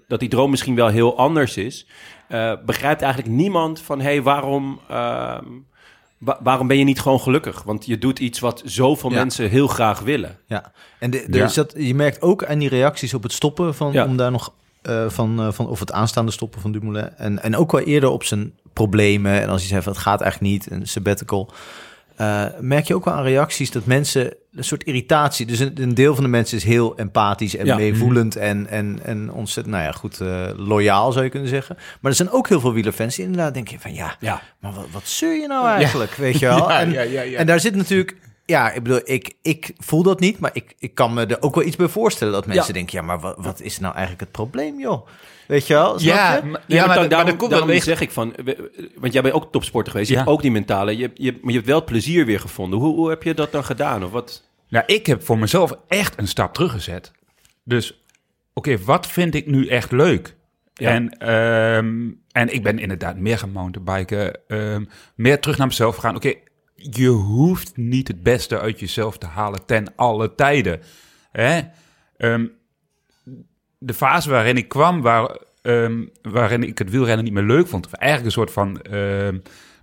dat 0.09 0.21
die 0.21 0.29
droom 0.29 0.51
misschien 0.51 0.75
wel 0.75 0.89
heel 0.89 1.17
anders 1.17 1.57
is, 1.57 1.87
eh, 2.29 2.53
begrijpt 2.67 3.03
eigenlijk 3.03 3.33
niemand 3.35 3.81
van 3.81 3.99
hé, 3.99 4.05
hey, 4.05 4.23
waarom, 4.23 4.81
ehm, 4.89 5.45
wa- 6.19 6.39
waarom 6.43 6.67
ben 6.67 6.79
je 6.79 6.85
niet 6.85 7.01
gewoon 7.01 7.21
gelukkig? 7.21 7.63
Want 7.63 7.87
je 7.87 7.99
doet 7.99 8.19
iets 8.19 8.39
wat 8.41 8.63
zoveel 8.65 9.11
Ja. 9.11 9.17
mensen 9.17 9.49
heel 9.51 9.67
graag 9.67 10.01
willen. 10.01 10.39
Ja, 10.47 10.73
en 10.99 11.11
de, 11.11 11.19
Ja. 11.19 11.27
dus 11.45 11.55
dat, 11.55 11.75
je 11.79 11.95
merkt 11.95 12.23
ook 12.23 12.45
aan 12.45 12.59
die 12.59 12.69
reacties 12.69 13.15
op 13.15 13.23
het 13.23 13.33
stoppen 13.33 13.75
van, 13.75 13.93
Ja. 13.93 14.05
om 14.05 14.17
daar 14.17 14.31
nog 14.31 14.53
eh, 14.83 15.09
van, 15.09 15.41
eh, 15.41 15.53
van, 15.53 15.69
of 15.69 15.81
het 15.81 15.93
aanstaande 15.93 16.31
stoppen 16.33 16.61
van 16.61 16.73
Dumoulin. 16.73 17.09
En, 17.17 17.43
en 17.43 17.57
ook 17.57 17.73
wel 17.73 17.81
eerder 17.81 18.11
op 18.11 18.25
zijn 18.25 18.55
problemen. 18.73 19.41
En 19.41 19.49
als 19.49 19.61
hij 19.61 19.71
zegt, 19.71 19.85
van, 19.85 19.93
het 19.93 20.03
gaat 20.03 20.23
echt 20.23 20.41
niet, 20.41 20.71
een 20.71 20.87
sabbatical. 20.87 21.51
Eh, 22.21 22.45
merk 22.61 22.87
je 22.87 22.95
ook 22.95 23.05
wel 23.05 23.15
aan 23.15 23.23
reacties 23.23 23.71
dat 23.71 23.85
mensen 23.85 24.35
een 24.53 24.65
soort 24.65 24.85
irritatie. 24.85 25.47
Dus 25.47 25.59
een, 25.59 25.73
een 25.81 25.95
deel 25.95 26.15
van 26.15 26.25
de 26.25 26.31
mensen 26.31 26.57
is 26.57 26.65
heel 26.65 26.97
empathisch 26.97 27.57
en 27.57 27.67
Ja. 27.67 27.77
meevoelend 27.77 28.37
en, 28.37 28.67
en, 28.67 28.99
en 29.03 29.33
ontzettend, 29.33 29.75
nou 29.75 29.87
ja, 29.87 29.93
goed, 29.93 30.21
eh, 30.21 30.47
loyaal 30.57 31.13
zou 31.13 31.25
je 31.25 31.31
kunnen 31.31 31.49
zeggen. 31.49 31.77
Maar 32.01 32.11
er 32.11 32.17
zijn 32.17 32.31
ook 32.31 32.49
heel 32.49 32.61
veel 32.61 32.73
wielerfans 32.73 33.17
die 33.17 33.25
inderdaad 33.25 33.55
denken 33.55 33.81
van 33.81 33.95
ja, 33.95 34.17
Ja. 34.21 34.43
maar 34.61 34.73
wat, 34.73 34.87
wat 34.93 35.07
zeur 35.09 35.35
je 35.41 35.47
nou 35.47 35.67
eigenlijk, 35.69 36.13
weet 36.13 36.39
je 36.39 36.47
wel? 36.47 36.71
En, 36.81 36.95
en 37.37 37.47
daar 37.47 37.61
zit 37.61 37.75
natuurlijk, 37.77 38.17
ja, 38.47 38.73
ik 38.73 38.83
bedoel, 38.83 39.01
ik, 39.05 39.35
ik 39.43 39.73
voel 39.79 40.03
dat 40.03 40.21
niet, 40.21 40.39
maar 40.39 40.51
ik, 40.53 40.75
ik 40.79 40.95
kan 40.95 41.15
me 41.15 41.27
er 41.27 41.43
ook 41.43 41.55
wel 41.55 41.65
iets 41.65 41.77
bij 41.77 41.89
voorstellen 41.89 42.33
dat 42.33 42.47
mensen 42.47 42.67
Ja. 42.67 42.73
denken, 42.73 42.99
ja, 42.99 43.05
maar 43.05 43.21
wat, 43.21 43.37
wat 43.39 43.61
is 43.61 43.79
nou 43.79 43.93
eigenlijk 43.93 44.21
het 44.23 44.33
probleem, 44.33 44.79
joh? 44.81 45.07
Weet 45.51 45.67
je 45.67 45.75
wel? 45.75 45.99
Snap 45.99 46.15
Ja, 46.15 46.35
je? 46.35 46.59
Ja, 46.67 46.87
maar, 46.87 46.97
dan- 46.97 47.09
daarom, 47.09 47.29
dat 47.29 47.37
komt 47.39 47.51
daarom 47.51 47.69
wel 47.69 47.81
zeg 47.81 48.01
ik 48.01 48.11
van, 48.11 48.35
want 48.97 49.13
jij 49.13 49.23
bent 49.23 49.35
ook 49.35 49.53
topsporter 49.53 49.93
geweest, 49.93 50.09
je 50.11 50.15
Ja. 50.17 50.21
hebt 50.21 50.33
ook 50.33 50.43
die 50.43 50.51
mentale, 50.51 50.97
je, 50.97 51.03
hebt- 51.03 51.23
je, 51.23 51.33
maar 51.33 51.51
je 51.51 51.57
hebt 51.57 51.67
wel 51.71 51.85
plezier 51.85 52.27
weer 52.27 52.41
gevonden. 52.41 52.79
Hoe, 52.79 52.95
hoe 52.97 53.09
heb 53.09 53.23
je 53.23 53.35
dat 53.35 53.53
dan 53.53 53.65
gedaan? 53.65 54.05
Of 54.05 54.11
wat? 54.11 54.45
Nou, 54.69 54.85
ik 54.87 55.07
heb 55.07 55.23
voor 55.23 55.39
mezelf 55.39 55.73
echt 55.89 56.19
een 56.19 56.29
stap 56.29 56.55
teruggezet. 56.55 57.13
Dus, 57.65 58.03
oké, 58.55 58.79
wat 58.85 59.07
vind 59.07 59.35
ik 59.35 59.47
nu 59.47 59.67
echt 59.67 59.91
leuk? 59.93 60.37
Ja. 60.75 60.91
En, 60.91 61.09
ehm, 61.19 62.11
en 62.33 62.55
ik 62.55 62.63
ben 62.63 62.79
inderdaad 62.79 63.17
meer 63.17 63.39
gaan 63.39 63.51
mountainbiken, 63.53 64.49
ehm, 64.49 64.85
meer 65.15 65.41
terug 65.41 65.59
naar 65.59 65.67
mezelf 65.67 65.95
gegaan. 65.95 66.17
Oké, 66.17 66.33
je 66.75 67.07
hoeft 67.09 67.77
niet 67.77 68.09
het 68.09 68.23
beste 68.23 68.61
uit 68.61 68.81
jezelf 68.81 69.19
te 69.19 69.27
halen 69.27 69.67
ten 69.67 69.93
alle 69.97 70.35
tijden. 70.35 70.81
Hè? 71.33 71.61
Ehm, 72.17 72.47
de 73.79 73.95
fase 73.95 74.31
waarin 74.31 74.57
ik 74.57 74.69
kwam, 74.69 75.01
waar, 75.03 75.37
ehm, 75.63 76.05
waarin 76.23 76.63
ik 76.63 76.79
het 76.79 76.91
wielrennen 76.91 77.25
niet 77.25 77.35
meer 77.35 77.43
leuk 77.43 77.67
vond, 77.69 77.87
of 77.87 77.93
eigenlijk 77.93 78.27
een 78.37 78.41
soort 78.43 78.53
van, 78.53 78.81
ehm, 78.83 79.39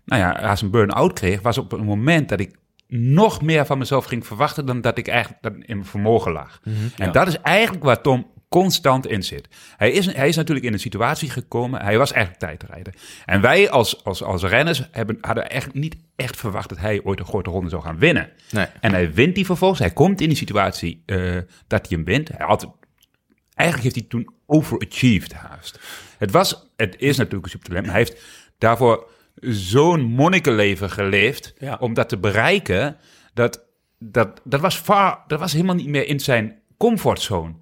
nou 0.06 0.22
ja, 0.22 0.32
als 0.32 0.62
een 0.62 0.72
burn-out 0.72 1.14
kreeg, 1.14 1.42
was 1.42 1.58
op 1.58 1.72
een 1.72 1.84
moment 1.86 2.30
dat 2.30 2.40
ik 2.40 2.56
nog 2.88 3.42
meer 3.42 3.66
van 3.66 3.78
mezelf 3.78 4.06
ging 4.06 4.26
verwachten 4.28 4.66
dan 4.66 4.82
dat 4.82 4.98
ik 4.98 5.08
eigenlijk 5.08 5.44
in 5.46 5.76
mijn 5.76 5.86
vermogen 5.86 6.32
lag. 6.32 6.60
En 6.64 6.92
Ja. 7.06 7.12
dat 7.12 7.28
is 7.28 7.42
eigenlijk 7.42 7.84
waar 7.84 8.02
Tom 8.02 8.28
constant 8.50 9.08
in 9.08 9.24
zit. 9.24 9.48
Hij 9.78 9.92
is, 9.92 10.14
hij 10.14 10.28
is 10.28 10.36
natuurlijk 10.36 10.66
in 10.66 10.74
een 10.74 10.80
situatie 10.80 11.30
gekomen, 11.30 11.82
hij 11.82 11.98
was 11.98 12.12
eigenlijk 12.12 12.44
tijdrijder. 12.44 12.94
En 13.26 13.42
wij 13.42 13.70
als, 13.70 14.04
als, 14.04 14.24
als 14.24 14.44
renners 14.44 14.88
hebben, 14.92 15.18
hadden 15.22 15.50
echt 15.50 15.74
niet 15.74 15.96
echt 16.16 16.38
verwacht 16.38 16.70
dat 16.70 16.78
hij 16.78 17.02
ooit 17.04 17.20
een 17.20 17.26
grote 17.26 17.50
ronde 17.50 17.70
zou 17.70 17.82
gaan 17.82 17.98
winnen. 18.00 18.30
Nee. 18.52 18.66
En 18.82 18.92
hij 18.92 19.14
wint 19.14 19.36
die 19.36 19.46
vervolgens. 19.46 19.80
Hij 19.80 19.92
komt 19.92 20.22
in 20.22 20.28
die 20.28 20.38
situatie 20.38 21.04
eh, 21.06 21.18
dat 21.68 21.88
hij 21.88 21.98
hem 21.98 22.04
wint. 22.06 22.28
Hij 22.30 22.46
had, 22.48 22.72
eigenlijk 23.58 23.84
heeft 23.94 23.96
hij 24.10 24.22
toen 24.22 24.34
overachieved 24.46 25.34
haast. 25.34 25.80
Het, 26.18 26.32
was, 26.32 26.70
het 26.76 26.96
is 27.00 27.18
natuurlijk 27.18 27.44
een 27.46 27.52
supertalent. 27.52 27.86
maar 27.86 27.96
Hij 27.96 28.04
heeft 28.04 28.24
daarvoor 28.58 29.10
zo'n 29.42 30.02
monnikenleven 30.02 30.90
geleefd 30.90 31.54
Ja. 31.60 31.78
om 31.80 31.94
dat 31.94 32.10
te 32.10 32.18
bereiken. 32.18 32.98
Dat, 33.34 33.64
dat, 34.00 34.42
dat, 34.44 34.62
was 34.62 34.76
far, 34.76 35.24
dat 35.28 35.40
was 35.40 35.54
helemaal 35.54 35.76
niet 35.76 35.88
meer 35.88 36.08
in 36.08 36.20
zijn 36.20 36.60
comfortzone. 36.78 37.54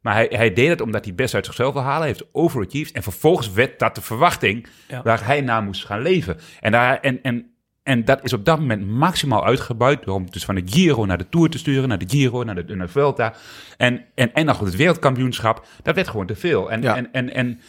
Maar 0.00 0.14
hij, 0.14 0.26
hij 0.30 0.52
deed 0.52 0.68
het 0.68 0.80
omdat 0.80 1.04
hij 1.04 1.14
best 1.14 1.34
uit 1.34 1.46
zichzelf 1.46 1.72
wil 1.72 1.82
halen. 1.82 1.98
Hij 2.00 2.08
heeft 2.08 2.24
overachieved. 2.32 2.94
En 2.94 3.02
vervolgens 3.02 3.52
werd 3.52 3.78
dat 3.78 3.94
de 3.94 4.00
verwachting 4.02 4.66
Ja. 4.88 5.02
waar 5.02 5.26
hij 5.26 5.40
naar 5.40 5.62
moest 5.62 5.84
gaan 5.84 6.02
leven. 6.02 6.38
En, 6.60 6.72
daar, 6.72 7.00
en, 7.00 7.22
en, 7.22 7.51
en 7.82 8.04
dat 8.04 8.24
is 8.24 8.32
op 8.32 8.44
dat 8.44 8.58
moment 8.58 8.86
maximaal 8.86 9.44
uitgebuit. 9.44 10.04
Door 10.04 10.14
hem 10.16 10.30
dus 10.30 10.44
van 10.44 10.54
de 10.54 10.62
Giro 10.64 11.04
naar 11.06 11.18
de 11.18 11.28
Tour 11.28 11.48
te 11.50 11.58
sturen. 11.58 11.88
Naar 11.88 11.98
de 11.98 12.08
Giro, 12.08 12.42
naar 12.42 12.54
de, 12.54 12.74
naar 12.74 12.86
de 12.86 12.92
Vuelta. 12.92 13.34
En, 13.76 14.04
en, 14.14 14.32
en 14.34 14.46
nog 14.46 14.60
het 14.60 14.76
wereldkampioenschap. 14.76 15.66
Dat 15.82 15.94
werd 15.94 16.08
gewoon 16.08 16.26
te 16.26 16.34
veel. 16.36 16.70
En, 16.70 16.82
Ja. 16.82 16.96
en, 16.96 17.12
en, 17.12 17.34
en, 17.34 17.60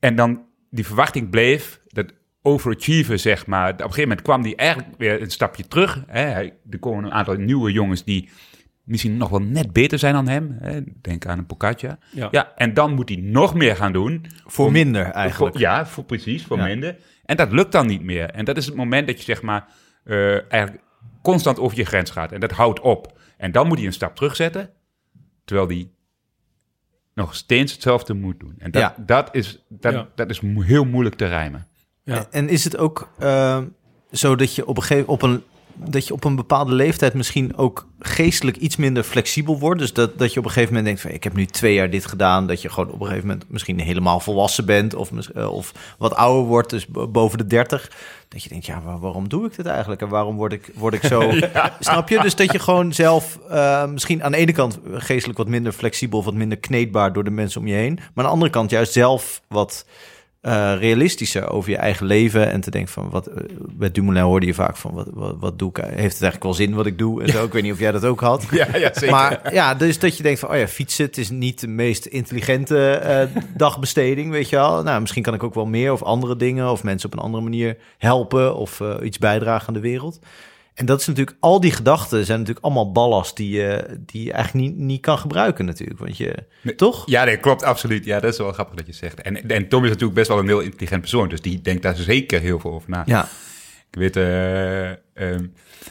en 0.00 0.16
dan 0.16 0.42
die 0.70 0.86
verwachting 0.86 1.30
bleef. 1.30 1.80
Dat 1.88 2.12
overachieven, 2.42 3.20
zeg 3.20 3.46
maar. 3.46 3.68
Op 3.72 3.78
een 3.78 3.84
gegeven 3.84 4.08
moment 4.08 4.22
kwam 4.22 4.42
hij 4.42 4.56
eigenlijk 4.56 4.98
weer 4.98 5.22
een 5.22 5.30
stapje 5.30 5.68
terug. 5.68 6.04
Hè. 6.06 6.20
Er 6.70 6.78
komen 6.80 7.04
een 7.04 7.12
aantal 7.12 7.34
nieuwe 7.34 7.72
jongens 7.72 8.04
die 8.04 8.28
misschien 8.84 9.16
nog 9.16 9.28
wel 9.28 9.42
net 9.42 9.72
beter 9.72 9.98
zijn 9.98 10.14
dan 10.14 10.28
hem. 10.28 10.56
Hè. 10.60 10.80
Denk 11.00 11.26
aan 11.26 11.38
een 11.38 11.46
Pocaccia. 11.46 11.98
Ja. 12.10 12.28
Ja. 12.30 12.52
en 12.56 12.74
dan 12.74 12.94
moet 12.94 13.08
hij 13.08 13.18
nog 13.18 13.54
meer 13.54 13.76
gaan 13.76 13.92
doen. 13.92 14.26
Voor 14.46 14.66
om- 14.66 14.72
minder 14.72 15.04
eigenlijk. 15.10 15.52
voor- 15.52 15.60
ja, 15.62 15.86
voor, 15.86 16.04
precies, 16.04 16.44
voor 16.44 16.56
Ja. 16.56 16.64
minder. 16.64 16.96
En 17.24 17.36
dat 17.36 17.52
lukt 17.52 17.72
dan 17.72 17.86
niet 17.86 18.02
meer. 18.02 18.30
En 18.30 18.44
dat 18.44 18.56
is 18.56 18.66
het 18.66 18.74
moment 18.74 19.06
dat 19.06 19.16
je 19.18 19.24
zeg 19.24 19.42
maar 19.42 19.68
eh, 20.04 20.52
eigenlijk 20.52 20.82
constant 21.22 21.58
over 21.58 21.76
je 21.76 21.84
grens 21.84 22.10
gaat. 22.10 22.32
En 22.32 22.40
dat 22.40 22.50
houdt 22.50 22.80
op. 22.80 23.18
En 23.36 23.52
dan 23.52 23.66
moet 23.66 23.76
hij 23.78 23.86
een 23.86 23.92
stap 23.92 24.16
terugzetten, 24.16 24.70
terwijl 25.44 25.68
hij 25.68 25.88
nog 27.14 27.34
steeds 27.34 27.72
hetzelfde 27.72 28.14
moet 28.14 28.40
doen. 28.40 28.54
En 28.58 28.70
dat, 28.70 28.82
Ja. 28.82 28.94
dat, 29.06 29.28
is, 29.34 29.64
dat, 29.68 29.92
Ja. 29.92 30.08
dat 30.14 30.30
is 30.30 30.40
heel 30.40 30.84
moeilijk 30.84 31.14
te 31.16 31.26
rijmen. 31.26 31.66
Ja. 32.02 32.26
En 32.30 32.48
is 32.48 32.64
het 32.64 32.76
ook 32.76 33.12
eh, 33.18 33.62
zo 34.12 34.36
dat 34.36 34.54
je 34.54 34.66
op 34.66 34.76
een 34.76 34.82
gegeven 34.82 35.08
op 35.08 35.22
een 35.22 35.42
dat 35.74 36.06
je 36.06 36.12
op 36.12 36.24
een 36.24 36.36
bepaalde 36.36 36.72
leeftijd 36.72 37.14
misschien 37.14 37.56
ook 37.56 37.86
geestelijk 38.00 38.56
iets 38.56 38.76
minder 38.76 39.02
flexibel 39.02 39.58
wordt. 39.58 39.80
Dus 39.80 39.92
dat, 39.92 40.18
dat 40.18 40.32
je 40.32 40.38
op 40.38 40.44
een 40.44 40.50
gegeven 40.50 40.74
moment 40.74 40.86
denkt 40.86 41.00
van 41.00 41.10
ik 41.10 41.24
heb 41.24 41.34
nu 41.34 41.46
twee 41.46 41.74
jaar 41.74 41.90
dit 41.90 42.06
gedaan. 42.06 42.46
Dat 42.46 42.62
je 42.62 42.68
gewoon 42.68 42.90
op 42.92 43.00
een 43.00 43.06
gegeven 43.06 43.26
moment 43.28 43.44
misschien 43.50 43.80
helemaal 43.80 44.20
volwassen 44.20 44.66
bent 44.66 44.94
of, 44.94 45.10
eh, 45.34 45.52
of 45.52 45.72
wat 45.98 46.14
ouder 46.14 46.44
wordt, 46.44 46.70
dus 46.70 46.86
bo- 46.86 47.08
boven 47.08 47.38
de 47.38 47.46
30. 47.46 47.90
Dat 48.28 48.42
je 48.42 48.48
denkt, 48.48 48.66
ja, 48.66 48.82
waar- 48.84 48.98
waarom 49.00 49.28
doe 49.28 49.46
ik 49.46 49.56
dit 49.56 49.66
eigenlijk? 49.66 50.00
En 50.00 50.08
waarom 50.08 50.36
word 50.36 50.52
ik, 50.52 50.70
word 50.74 50.94
ik 50.94 51.04
zo... 51.04 51.32
Snap 51.80 52.08
je? 52.08 52.20
Dus 52.20 52.34
dat 52.36 52.52
je 52.52 52.58
gewoon 52.58 52.92
zelf 52.92 53.38
eh, 53.50 53.86
misschien 53.86 54.22
aan 54.24 54.32
de 54.32 54.36
ene 54.38 54.52
kant 54.52 54.78
geestelijk 54.92 55.38
wat 55.38 55.48
minder 55.48 55.72
flexibel... 55.72 56.18
of 56.18 56.24
wat 56.24 56.34
minder 56.34 56.58
kneedbaar 56.58 57.12
door 57.12 57.24
de 57.24 57.30
mensen 57.30 57.60
om 57.60 57.66
je 57.66 57.74
heen. 57.74 57.94
Maar 57.94 58.04
aan 58.14 58.24
de 58.24 58.28
andere 58.36 58.50
kant 58.50 58.70
juist 58.70 58.92
zelf 58.92 59.40
wat 59.48 59.86
eh, 60.44 60.74
realistischer 60.78 61.50
over 61.50 61.70
je 61.70 61.76
eigen 61.76 62.06
leven... 62.06 62.50
en 62.50 62.60
te 62.60 62.70
denken 62.70 62.92
van, 62.92 63.10
wat, 63.10 63.26
eh, 63.26 63.44
bij 63.58 63.90
Dumoulin 63.90 64.22
hoorde 64.22 64.46
je 64.46 64.54
vaak 64.54 64.76
van... 64.76 64.94
Wat, 64.94 65.06
wat, 65.12 65.36
wat 65.38 65.58
doe 65.58 65.68
ik? 65.68 65.76
Heeft 65.76 65.92
het 65.92 66.02
eigenlijk 66.02 66.42
wel 66.42 66.54
zin 66.54 66.74
wat 66.74 66.86
ik 66.86 66.98
doe? 66.98 67.22
En 67.22 67.28
zo. 67.28 67.44
Ik 67.44 67.52
weet 67.52 67.62
niet 67.62 67.72
of 67.72 67.78
jij 67.78 67.92
dat 67.92 68.04
ook 68.04 68.20
had. 68.20 68.46
Ja, 68.50 68.66
ja 68.76 68.90
zeker. 68.92 69.10
Maar 69.10 69.54
ja, 69.54 69.74
dus 69.74 69.98
dat 69.98 70.16
je 70.16 70.22
denkt 70.22 70.40
van, 70.40 70.50
oh 70.50 70.56
ja, 70.56 70.68
fietsen, 70.68 71.04
het 71.04 71.18
is 71.18 71.30
niet 71.30 71.60
de 71.60 71.68
meest 71.68 72.06
intelligente 72.06 72.90
eh, 72.90 73.42
dagbesteding, 73.56 74.30
weet 74.30 74.48
je 74.48 74.56
wel. 74.56 74.82
Nou, 74.82 75.00
misschien 75.00 75.22
kan 75.22 75.34
ik 75.34 75.42
ook 75.42 75.54
wel 75.54 75.66
meer 75.66 75.92
of 75.92 76.02
andere 76.02 76.36
dingen 76.36 76.70
of 76.70 76.82
mensen 76.82 77.08
op 77.08 77.18
een 77.18 77.24
andere 77.24 77.42
manier 77.42 77.76
helpen 77.98 78.56
of 78.56 78.82
iets 79.02 79.18
bijdragen 79.18 79.68
aan 79.68 79.74
de 79.74 79.80
wereld. 79.80 80.18
En 80.74 80.86
dat 80.86 81.00
is 81.00 81.06
natuurlijk, 81.06 81.36
al 81.40 81.60
die 81.60 81.70
gedachten 81.70 82.24
zijn 82.24 82.38
natuurlijk 82.38 82.64
allemaal 82.64 82.92
ballast 82.92 83.36
die 83.36 83.50
je, 83.50 83.98
die 84.06 84.24
je 84.24 84.32
eigenlijk 84.32 84.66
niet, 84.66 84.76
niet 84.76 85.00
kan 85.00 85.18
gebruiken 85.18 85.64
natuurlijk. 85.64 85.98
Want 85.98 86.16
je, 86.16 86.34
Nee. 86.62 86.74
toch? 86.74 87.02
Ja, 87.06 87.24
nee, 87.24 87.36
klopt, 87.36 87.62
absoluut. 87.62 88.04
Ja, 88.04 88.20
dat 88.20 88.32
is 88.32 88.38
wel 88.38 88.52
grappig 88.52 88.74
dat 88.76 88.86
je 88.86 88.92
zegt. 88.92 89.20
En, 89.22 89.48
en 89.48 89.68
Tom 89.68 89.82
is 89.82 89.88
natuurlijk 89.88 90.14
best 90.14 90.28
wel 90.28 90.38
een 90.38 90.46
heel 90.46 90.60
intelligent 90.60 91.00
persoon, 91.00 91.28
dus 91.28 91.40
die 91.40 91.60
denkt 91.60 91.82
daar 91.82 91.96
zeker 91.96 92.40
heel 92.40 92.58
veel 92.60 92.72
over 92.72 92.90
na. 92.90 93.02
Ja, 93.06 93.28
Ik 93.90 93.98
weet, 93.98 94.16
eh, 94.16 94.90
ehm, 94.90 95.46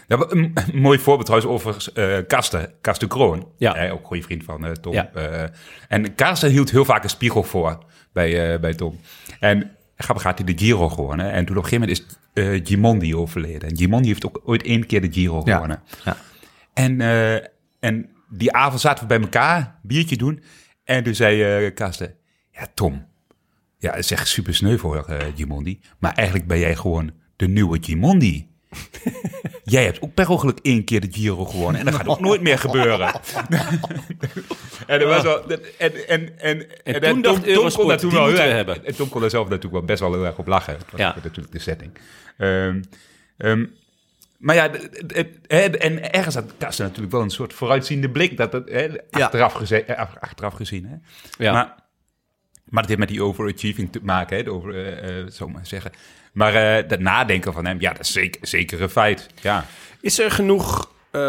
nou, 0.08 0.26
een, 0.30 0.54
mooi 0.74 1.00
voorbeeld 1.00 1.26
trouwens 1.26 1.52
over 1.52 1.91
eh 1.93 2.28
Karsten, 2.28 2.74
Karsten 2.82 3.08
Kroon. 3.08 3.48
Ja. 3.58 3.76
Eh, 3.76 3.93
ook 3.93 4.00
een 4.00 4.06
goede 4.06 4.24
vriend 4.24 4.43
van 4.43 4.78
Tom. 4.82 4.93
Ja. 4.93 5.12
En 5.88 6.15
Karsten 6.15 6.50
hield 6.50 6.72
heel 6.72 6.86
vaak 6.86 7.04
een 7.04 7.10
spiegel 7.10 7.43
voor 7.43 7.78
bij, 8.13 8.60
bij 8.60 8.74
Tom. 8.74 9.00
En 9.39 9.72
grappig 9.98 10.24
gaat 10.24 10.38
hij 10.38 10.54
de 10.54 10.63
Giro 10.63 10.89
gewonnen. 10.89 11.32
En 11.32 11.46
toen 11.46 11.58
op 11.58 11.63
een 11.63 11.69
gegeven 11.69 11.88
moment 11.88 12.10
is 12.10 12.17
eh 12.34 12.60
Gimondi 12.63 13.15
overleden. 13.15 13.69
En 13.69 13.78
Gimondi 13.78 14.08
heeft 14.08 14.26
ook 14.26 14.41
ooit 14.46 14.63
één 14.63 14.86
keer 14.86 15.02
de 15.02 15.12
Giro 15.12 15.41
Ja. 15.46 15.54
gewonnen. 15.54 15.82
Ja. 16.06 16.17
En, 16.74 17.02
eh, 17.02 17.34
en 17.80 18.10
die 18.30 18.52
avond 18.54 18.82
zaten 18.82 19.02
we 19.08 19.08
bij 19.10 19.22
elkaar, 19.22 19.80
biertje 19.82 20.17
doen. 20.17 20.43
En 20.84 21.04
toen 21.04 21.15
zei 21.15 21.43
eh 21.65 21.74
Karsten, 21.74 22.15
ja 22.52 22.67
Tom, 22.74 23.06
ja, 23.78 23.89
het 23.89 24.00
is 24.00 24.12
echt 24.12 24.28
super 24.28 24.56
sneu 24.56 24.78
voor 24.78 25.06
Gimondi. 25.36 25.80
Maar 26.00 26.13
eigenlijk 26.13 26.48
ben 26.48 26.60
jij 26.60 26.76
gewoon 26.76 27.12
de 27.36 27.48
nieuwe 27.48 27.78
Gimondi. 27.82 28.48
Jij 29.63 29.83
hebt 29.83 30.01
ook 30.01 30.13
per 30.13 30.29
ongeluk 30.29 30.59
één 30.62 30.83
keer 30.83 31.01
de 31.01 31.07
Giro 31.12 31.45
gewonnen. 31.45 31.79
En 31.79 31.86
dat 31.86 31.95
gaat 31.95 32.07
ook 32.07 32.19
nooit 32.19 32.41
meer 32.41 32.59
gebeuren. 32.59 33.13
en 34.88 34.99
dat 34.99 35.07
was 35.09 35.21
wel... 35.23 35.47
dat- 35.47 35.59
En, 35.77 36.07
en, 36.07 36.39
en, 36.39 36.69
En 36.83 37.01
en 37.01 37.01
toen 37.01 37.21
dacht 37.21 37.45
Eurosport, 37.47 37.88
daar 37.88 37.97
toen 37.97 38.09
die 38.09 38.19
wel 38.19 38.27
heel 38.27 38.38
hebben. 38.55 38.86
En 38.86 38.95
Tom 38.95 39.09
kon 39.09 39.23
er 39.23 39.29
zelf 39.29 39.45
natuurlijk 39.47 39.73
wel 39.73 39.83
best 39.83 39.99
wel 39.99 40.13
heel 40.13 40.25
erg 40.25 40.38
op 40.38 40.47
lachen. 40.47 40.73
Dat 40.73 40.86
was 40.91 40.99
Ja. 40.99 41.15
natuurlijk 41.23 41.51
de 41.53 41.59
setting. 41.59 41.91
Ehm, 42.38 42.81
ehm, 43.38 43.65
maar 44.38 44.55
ja, 44.55 44.69
het- 44.71 45.03
het- 45.07 45.38
het- 45.47 45.77
en 45.77 46.12
ergens 46.13 46.36
had 46.36 46.53
Karsten 46.57 46.86
natuurlijk 46.86 47.13
wel 47.13 47.21
een 47.21 47.29
soort 47.29 47.53
vooruitziende 47.53 48.09
blik. 48.09 48.38
Dat 48.38 48.53
het, 48.53 48.69
hè, 48.69 48.88
achteraf, 49.12 49.53
geze- 49.53 49.83
eh, 49.83 49.97
ach- 49.97 50.19
achteraf 50.19 50.53
gezien. 50.53 50.86
Hè. 50.86 50.95
Ja. 51.43 51.51
Maar, 51.53 51.75
maar 52.65 52.81
dat 52.81 52.88
heeft 52.88 52.99
met 52.99 53.09
die 53.09 53.23
overachieving 53.23 53.91
te 53.91 53.99
maken, 54.03 54.38
hè, 54.38 54.49
over, 54.49 54.75
eh, 54.75 55.19
eh, 55.19 55.27
zo 55.29 55.47
maar 55.47 55.65
zeggen. 55.67 55.91
Maar 56.34 56.54
eh 56.56 56.88
dat 56.89 57.00
nadenken 57.00 57.54
van 57.54 57.65
hem, 57.65 57.82
ja, 57.82 57.91
dat 57.91 58.00
is 58.02 58.12
zeker, 58.12 58.48
zeker 58.48 58.82
een 58.82 58.89
feit. 58.89 59.28
Ja. 59.41 59.65
Is 60.02 60.19
er 60.19 60.32
genoeg 60.32 60.91
eh, 61.12 61.19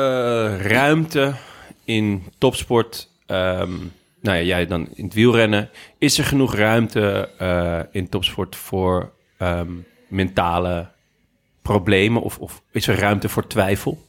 ruimte 0.60 1.34
in 1.84 2.24
topsport? 2.38 3.08
ehm, 3.26 3.72
nou 4.20 4.36
ja, 4.38 4.42
jij 4.42 4.66
dan 4.66 4.88
in 4.94 5.04
het 5.04 5.14
wielrennen. 5.14 5.70
Is 5.98 6.18
er 6.18 6.24
genoeg 6.24 6.54
ruimte 6.54 7.30
eh, 7.38 7.80
in 7.90 8.08
topsport 8.08 8.56
voor 8.56 9.12
ehm, 9.38 9.72
mentale 10.08 10.88
problemen? 11.62 12.22
Of, 12.22 12.38
of 12.38 12.62
is 12.70 12.86
er 12.86 12.98
ruimte 12.98 13.28
voor 13.28 13.46
twijfel? 13.46 14.04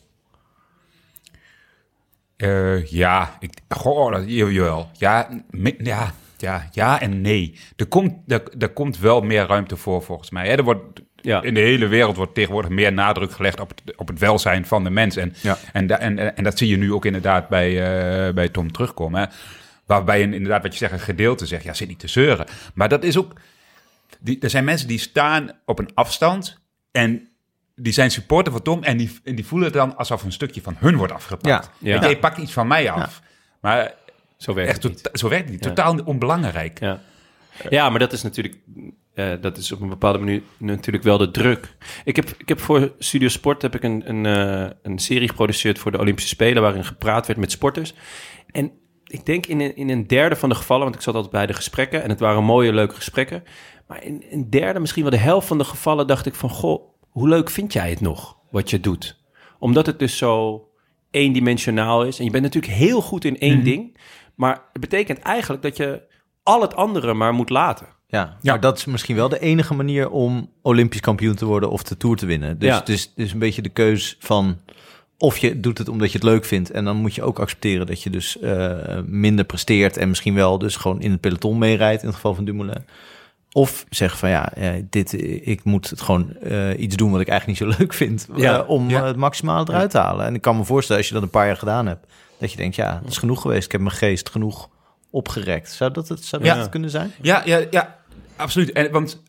Eh, 2.38 2.86
ja, 2.86 3.38
ik, 3.40 3.52
goh, 3.70 4.12
dat, 4.12 4.24
ja, 4.28 4.46
jawel. 4.46 4.90
Ja, 4.98 5.44
me- 5.50 5.76
ja, 5.78 6.14
ja, 6.46 6.68
ja 6.72 7.02
en 7.02 7.22
nee. 7.22 7.60
Er 7.76 7.86
komt, 7.86 8.14
er, 8.28 8.44
er 8.60 8.70
komt 8.70 9.00
wel 9.00 9.22
meer 9.22 9.46
ruimte 9.46 9.78
voor, 9.78 10.04
volgens 10.04 10.30
mij. 10.30 10.48
Hè. 10.48 10.56
Er 10.56 10.64
wordt, 10.64 10.82
Ja. 11.22 11.42
In 11.42 11.54
de 11.54 11.60
hele 11.60 11.88
wereld 11.88 12.16
wordt 12.16 12.34
tegenwoordig 12.34 12.72
meer 12.72 12.94
nadruk 12.94 13.32
gelegd 13.32 13.60
op 13.60 13.70
het, 13.70 13.96
op 13.98 14.08
het 14.08 14.20
welzijn 14.20 14.66
van 14.66 14.84
de 14.84 14.90
mens. 14.90 15.16
En, 15.16 15.34
Ja. 15.42 15.58
en, 15.74 15.88
da- 15.88 16.00
en, 16.00 16.36
en 16.38 16.44
dat 16.44 16.58
zie 16.58 16.68
je 16.68 16.78
nu 16.78 16.94
ook 16.94 17.06
inderdaad 17.06 17.48
bij, 17.50 17.70
eh, 18.28 18.34
bij 18.34 18.50
Tom 18.50 18.72
terugkomen. 18.72 19.22
Hè. 19.22 19.28
Waarbij 19.86 20.24
een, 20.24 20.34
inderdaad, 20.34 20.62
wat 20.64 20.72
je 20.72 20.78
zegt, 20.78 20.92
een 20.94 21.00
gedeelte 21.00 21.46
zegt, 21.46 21.64
ja, 21.64 21.74
zit 21.74 21.88
niet 21.88 22.00
te 22.00 22.08
zeuren. 22.08 22.46
Maar 22.74 22.90
dat 22.90 23.04
is 23.04 23.18
ook... 23.18 23.34
Die, 24.20 24.40
er 24.40 24.50
zijn 24.50 24.64
mensen 24.64 24.88
die 24.88 25.00
staan 25.00 25.52
op 25.66 25.80
een 25.80 25.90
afstand 25.94 26.60
en 26.92 27.28
die 27.76 27.94
zijn 27.94 28.12
supporter 28.12 28.52
van 28.52 28.62
Tom 28.62 28.84
en 28.84 28.98
die, 28.98 29.20
en 29.24 29.36
die 29.36 29.46
voelen 29.46 29.68
het 29.68 29.78
dan 29.78 29.98
alsof 29.98 30.24
een 30.24 30.32
stukje 30.32 30.62
van 30.62 30.76
hun 30.80 30.96
wordt 30.96 31.14
afgepakt. 31.14 31.70
Ja. 31.80 32.00
Je, 32.02 32.10
je 32.10 32.18
pakt 32.18 32.38
iets 32.38 32.54
van 32.54 32.68
mij 32.68 32.92
af. 32.92 33.22
Maar 33.62 33.94
Zo 34.46 34.54
werkt 34.54 34.70
echt 34.70 34.84
het 34.84 34.92
niet. 34.92 35.10
zo 35.14 35.30
werkt 35.30 35.44
het 35.44 35.54
niet. 35.54 35.64
Ja. 35.64 35.70
Totaal 35.70 36.00
onbelangrijk. 36.06 36.80
Ja. 36.80 37.00
ja, 37.70 37.90
maar 37.90 38.00
dat 38.00 38.12
is 38.12 38.24
natuurlijk... 38.24 38.58
eh, 39.14 39.32
dat 39.42 39.58
is 39.58 39.72
op 39.72 39.82
een 39.82 39.90
bepaalde 39.90 40.20
manier 40.20 40.42
natuurlijk 40.58 41.04
wel 41.04 41.18
de 41.18 41.32
druk. 41.32 41.76
Ik 42.04 42.16
heb, 42.16 42.30
ik 42.38 42.50
heb 42.50 42.60
voor 42.60 42.94
Studio 43.00 43.28
Sport 43.28 43.62
heb 43.62 43.76
ik 43.76 43.84
een, 43.84 44.10
een, 44.10 44.26
eh, 44.26 44.72
een 44.82 45.00
serie 45.00 45.28
geproduceerd 45.28 45.80
voor 45.80 45.92
de 45.92 46.00
Olympische 46.00 46.30
Spelen... 46.30 46.62
waarin 46.62 46.86
gepraat 46.86 47.28
werd 47.28 47.40
met 47.40 47.52
sporters. 47.52 47.94
En 48.52 48.72
ik 49.04 49.26
denk 49.26 49.46
in 49.46 49.60
een, 49.60 49.76
in 49.76 49.90
een 49.90 50.08
derde 50.08 50.36
van 50.36 50.50
de 50.50 50.56
gevallen... 50.56 50.84
want 50.84 50.96
ik 50.96 51.02
zat 51.02 51.16
altijd 51.16 51.34
bij 51.34 51.46
de 51.46 51.54
gesprekken... 51.54 52.04
en 52.04 52.10
het 52.10 52.20
waren 52.20 52.44
mooie, 52.44 52.74
leuke 52.74 52.96
gesprekken... 52.96 53.44
maar 53.88 54.04
in 54.04 54.24
een 54.30 54.50
derde, 54.50 54.80
misschien 54.80 55.04
wel 55.04 55.12
de 55.12 55.18
helft 55.18 55.48
van 55.48 55.58
de 55.58 55.64
gevallen... 55.64 56.08
dacht 56.08 56.26
ik 56.26 56.36
van, 56.36 56.50
goh, 56.50 56.82
hoe 57.10 57.28
leuk 57.28 57.50
vind 57.50 57.74
jij 57.74 57.90
het 57.90 58.02
nog, 58.02 58.38
wat 58.52 58.70
je 58.70 58.80
doet? 58.80 59.24
Omdat 59.60 59.86
het 59.86 60.00
dus 60.00 60.18
zo 60.18 60.64
eendimensionaal 61.12 62.06
is. 62.06 62.20
En 62.20 62.26
je 62.26 62.32
bent 62.32 62.44
natuurlijk 62.44 62.74
heel 62.74 63.02
goed 63.02 63.26
in 63.26 63.40
één 63.40 63.64
ding... 63.64 63.98
maar 64.36 64.62
het 64.72 64.82
betekent 64.82 65.20
eigenlijk 65.20 65.64
dat 65.64 65.78
je 65.78 66.02
al 66.44 66.62
het 66.62 66.76
andere 66.76 67.14
maar 67.14 67.34
moet 67.34 67.50
laten. 67.50 67.88
Ja, 68.08 68.38
Ja. 68.42 68.52
maar 68.52 68.60
dat 68.62 68.78
is 68.78 68.86
misschien 68.86 69.16
wel 69.16 69.30
de 69.30 69.40
enige 69.40 69.74
manier 69.74 70.10
om 70.10 70.50
Olympisch 70.62 71.00
kampioen 71.00 71.36
te 71.36 71.46
worden 71.46 71.70
of 71.70 71.84
de 71.84 71.98
Tour 71.98 72.16
te 72.16 72.26
winnen. 72.26 72.60
Dus 72.60 72.70
Ja. 72.70 72.76
het 72.80 72.90
is 72.90 73.14
dus 73.16 73.32
een 73.34 73.40
beetje 73.40 73.62
de 73.62 73.70
keus 73.70 74.16
van 74.20 74.58
of 75.18 75.38
je 75.38 75.60
doet 75.60 75.78
het 75.78 75.90
omdat 75.90 76.12
je 76.12 76.18
het 76.18 76.28
leuk 76.28 76.46
vindt. 76.46 76.72
En 76.72 76.86
dan 76.86 76.96
moet 76.96 77.16
je 77.16 77.24
ook 77.24 77.40
accepteren 77.40 77.86
dat 77.88 78.02
je 78.04 78.10
dus 78.10 78.40
eh, 78.40 79.00
minder 79.06 79.46
presteert 79.46 79.98
en 79.98 80.10
misschien 80.10 80.34
wel 80.34 80.58
dus 80.58 80.76
gewoon 80.76 81.02
in 81.02 81.12
het 81.12 81.20
peloton 81.22 81.58
meerijdt 81.58 82.02
in 82.02 82.08
het 82.08 82.16
geval 82.16 82.36
van 82.36 82.46
Dumoulin. 82.46 82.86
Of 83.52 83.86
zeg 83.90 84.18
van 84.18 84.30
ja, 84.30 84.52
dit, 84.90 85.14
ik 85.48 85.64
moet 85.64 85.90
het 85.90 86.02
gewoon 86.02 86.38
eh, 86.38 86.80
iets 86.80 86.96
doen 86.96 87.12
wat 87.12 87.22
ik 87.22 87.28
eigenlijk 87.28 87.60
niet 87.60 87.72
zo 87.72 87.78
leuk 87.80 87.94
vind. 87.94 88.28
eh, 88.38 88.62
om 88.68 88.90
Ja. 88.90 89.06
het 89.06 89.16
maximale 89.16 89.66
eruit 89.70 89.90
te 89.92 89.98
halen. 89.98 90.26
En 90.26 90.36
ik 90.36 90.42
kan 90.42 90.58
me 90.58 90.64
voorstellen 90.64 90.98
als 91.02 91.08
je 91.08 91.14
dat 91.16 91.24
een 91.24 91.30
paar 91.30 91.46
jaar 91.46 91.58
gedaan 91.58 91.86
hebt. 91.88 92.06
Dat 92.38 92.52
je 92.52 92.58
denkt, 92.58 92.76
ja, 92.76 93.00
het 93.02 93.12
is 93.12 93.18
genoeg 93.18 93.42
geweest. 93.42 93.66
Ik 93.66 93.72
heb 93.72 93.82
mijn 93.82 93.96
geest 93.96 94.30
genoeg 94.30 94.70
opgerekt. 95.10 95.72
Zou 95.72 95.92
dat 95.92 96.08
het, 96.08 96.24
zou 96.26 96.44
dat 96.44 96.56
Ja. 96.56 96.62
het 96.62 96.70
kunnen 96.70 96.90
zijn? 96.90 97.12
Ja, 97.22 97.42
ja, 97.46 97.66
ja 97.72 98.00
absoluut. 98.36 98.72
En, 98.72 98.92
want 98.92 99.22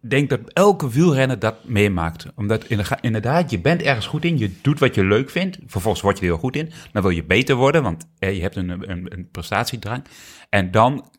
ik 0.00 0.10
denk 0.10 0.28
dat 0.30 0.40
elke 0.52 0.90
wielrenner 0.90 1.38
dat 1.38 1.64
meemaakt. 1.64 2.26
Omdat 2.36 2.64
inderdaad, 3.00 3.50
je 3.50 3.60
bent 3.60 3.82
ergens 3.82 4.06
goed 4.06 4.24
in. 4.24 4.38
Je 4.38 4.52
doet 4.62 4.78
wat 4.78 4.94
je 4.94 5.04
leuk 5.04 5.30
vindt. 5.30 5.58
Vervolgens 5.66 6.02
word 6.02 6.16
je 6.18 6.22
er 6.24 6.30
heel 6.30 6.40
goed 6.40 6.56
in. 6.56 6.72
Dan 6.92 7.02
wil 7.02 7.10
je 7.10 7.24
beter 7.24 7.54
worden, 7.56 7.82
want 7.82 8.06
eh, 8.18 8.34
je 8.34 8.40
hebt 8.40 8.56
een, 8.56 8.68
een, 8.68 9.12
een 9.12 9.28
prestatiedrang. 9.30 10.04
En 10.48 10.70
dan 10.70 11.10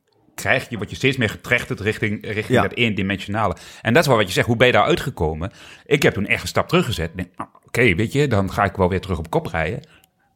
krijg 0.41 0.69
je, 0.69 0.77
word 0.77 0.89
je 0.89 0.95
steeds 0.95 1.17
meer 1.17 1.30
getrechterd 1.30 1.80
richting, 1.80 2.23
richting 2.25 2.47
Ja. 2.47 2.62
dat 2.62 2.73
eendimensionale. 2.73 3.56
En 3.82 3.93
dat 3.93 4.01
is 4.01 4.08
wel 4.08 4.17
wat 4.17 4.27
je 4.27 4.34
zegt. 4.34 4.47
Hoe 4.47 4.56
ben 4.56 4.67
je 4.67 4.73
daar 4.73 4.84
uitgekomen? 4.84 5.51
Ik 5.86 6.04
heb 6.04 6.13
toen 6.13 6.27
echt 6.27 6.41
een 6.41 6.47
stap 6.47 6.67
teruggezet. 6.67 7.12
Denk, 7.15 7.30
nou, 7.38 7.49
Oké, 7.65 7.95
weet 7.95 8.12
je, 8.13 8.27
dan 8.27 8.51
ga 8.51 8.63
ik 8.63 8.75
wel 8.75 8.89
weer 8.89 9.01
terug 9.01 9.17
op 9.17 9.30
kop 9.30 9.45
rijden. 9.45 9.80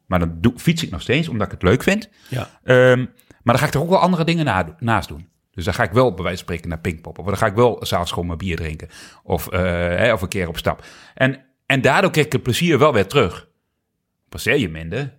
Maar 0.06 0.18
dan 0.18 0.36
doe, 0.40 0.52
fiets 0.56 0.82
ik 0.82 0.90
nog 0.90 1.02
steeds, 1.02 1.28
omdat 1.28 1.46
ik 1.46 1.52
het 1.52 1.62
leuk 1.62 1.82
vind. 1.82 2.08
Ja. 2.28 2.50
Ehm, 2.64 2.98
maar 3.42 3.54
dan 3.54 3.58
ga 3.58 3.66
ik 3.66 3.74
er 3.74 3.80
ook 3.80 3.88
wel 3.88 3.98
andere 3.98 4.24
dingen 4.24 4.44
na, 4.44 4.76
naast 4.78 5.08
doen. 5.08 5.28
Dus 5.50 5.64
dan 5.64 5.74
ga 5.74 5.82
ik 5.82 5.90
wel 5.90 6.14
bij 6.14 6.22
wijze 6.22 6.36
van 6.38 6.46
spreken 6.46 6.68
naar 6.68 6.78
Pinkpop. 6.78 7.18
Of 7.18 7.26
dan 7.26 7.36
ga 7.36 7.46
ik 7.46 7.54
wel 7.54 7.76
s'avonds 7.80 8.10
gewoon 8.10 8.26
mijn 8.26 8.38
bier 8.38 8.56
drinken. 8.56 8.88
Of, 9.22 9.48
eh, 9.48 9.60
hè, 9.70 10.12
of 10.12 10.22
een 10.22 10.28
keer 10.28 10.48
op 10.48 10.56
stap. 10.58 10.84
En, 11.14 11.44
en 11.66 11.80
daardoor 11.80 12.10
krijg 12.10 12.26
ik 12.26 12.32
het 12.32 12.42
plezier 12.42 12.78
wel 12.78 12.92
weer 12.92 13.06
terug. 13.06 13.48
Passeer 14.28 14.58
je 14.58 14.68
minder. 14.68 15.18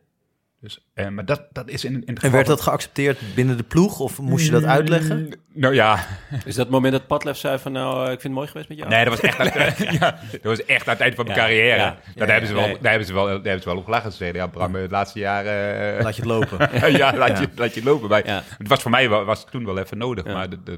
Dus, 0.68 0.80
eh, 0.94 1.08
maar 1.08 1.26
dat, 1.26 1.42
dat 1.52 1.70
is 1.70 1.86
in, 1.86 1.94
in 1.94 2.00
het 2.00 2.08
En 2.08 2.16
geval 2.16 2.32
werd 2.32 2.48
dat 2.48 2.62
geaccepteerd 2.62 3.20
binnen 3.36 3.58
de 3.58 3.64
ploeg? 3.64 4.00
Of 4.00 4.20
moest 4.20 4.46
je 4.46 4.52
dat 4.52 4.64
uitleggen? 4.64 5.32
Nou 5.54 5.74
ja, 5.74 6.06
Is 6.32 6.56
dat 6.56 6.56
het 6.66 6.70
moment 6.70 6.94
dat 6.94 7.08
Padlef 7.08 7.38
zei 7.38 7.58
van... 7.60 7.72
nou, 7.72 7.96
eh, 7.98 8.02
ik 8.04 8.08
vind 8.10 8.24
het 8.24 8.32
mooi 8.32 8.48
geweest 8.48 8.70
met 8.70 8.78
jou? 8.78 8.90
nee, 8.90 9.06
dat 9.06 9.14
was 9.14 9.30
echt, 9.30 9.40
aan, 9.40 9.96
ja, 10.00 10.20
dat 10.32 10.42
was 10.44 10.66
echt 10.66 10.88
aan 10.88 10.94
het 10.94 11.02
eind 11.02 11.16
van 11.16 11.26
mijn 11.26 11.38
Ja, 11.38 11.44
carrière. 11.44 11.78
ja, 11.78 11.98
daar, 12.16 12.28
ja, 12.28 12.32
hebben 12.32 12.48
ze 12.50 12.56
wel, 12.56 12.66
nee. 12.66 12.78
daar, 12.82 12.90
hebben 12.90 13.08
ze 13.08 13.14
wel, 13.14 13.26
daar 13.26 13.34
hebben 13.34 13.62
ze 13.62 13.68
wel 13.70 13.78
op 13.78 13.86
gelachen. 13.86 14.12
Ze 14.12 14.18
zeiden, 14.18 14.42
ja, 14.42 14.48
Bram, 14.48 14.76
het 14.76 14.92
laatste 14.92 15.20
jaar... 15.20 15.46
eh, 15.46 16.04
Laat 16.04 16.16
je 16.16 16.22
het 16.22 16.32
lopen. 16.32 16.70
ja, 16.98 17.16
laat, 17.18 17.40
Je, 17.40 17.48
laat 17.56 17.74
je 17.74 17.84
lopen. 17.84 18.10
Maar 18.10 18.26
Ja. 18.28 18.44
Het 18.58 18.68
was 18.68 18.82
voor 18.82 18.92
mij 18.92 19.10
wel, 19.10 19.24
was 19.26 19.40
het 19.42 19.52
toen 19.52 19.66
wel 19.66 19.78
even 19.78 19.98
nodig. 19.98 20.26
Ja. 20.26 20.34
Maar 20.34 20.50
de, 20.50 20.64
de, 20.64 20.78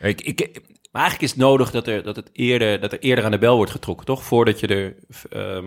ik, 0.00 0.20
ik, 0.20 0.38
Maar 0.92 1.02
eigenlijk 1.02 1.22
is 1.22 1.30
het 1.30 1.38
nodig 1.46 1.70
dat 1.70 1.86
er, 1.86 2.02
dat 2.02 2.16
het 2.16 2.30
eerder, 2.32 2.80
dat 2.80 2.92
er 2.92 2.98
eerder 2.98 3.24
aan 3.24 3.30
de 3.30 3.38
bel 3.38 3.56
wordt 3.56 3.70
getrokken, 3.70 4.06
toch? 4.06 4.22
Voordat 4.22 4.60
je 4.60 4.66
er... 4.66 4.94
ehm, 5.30 5.66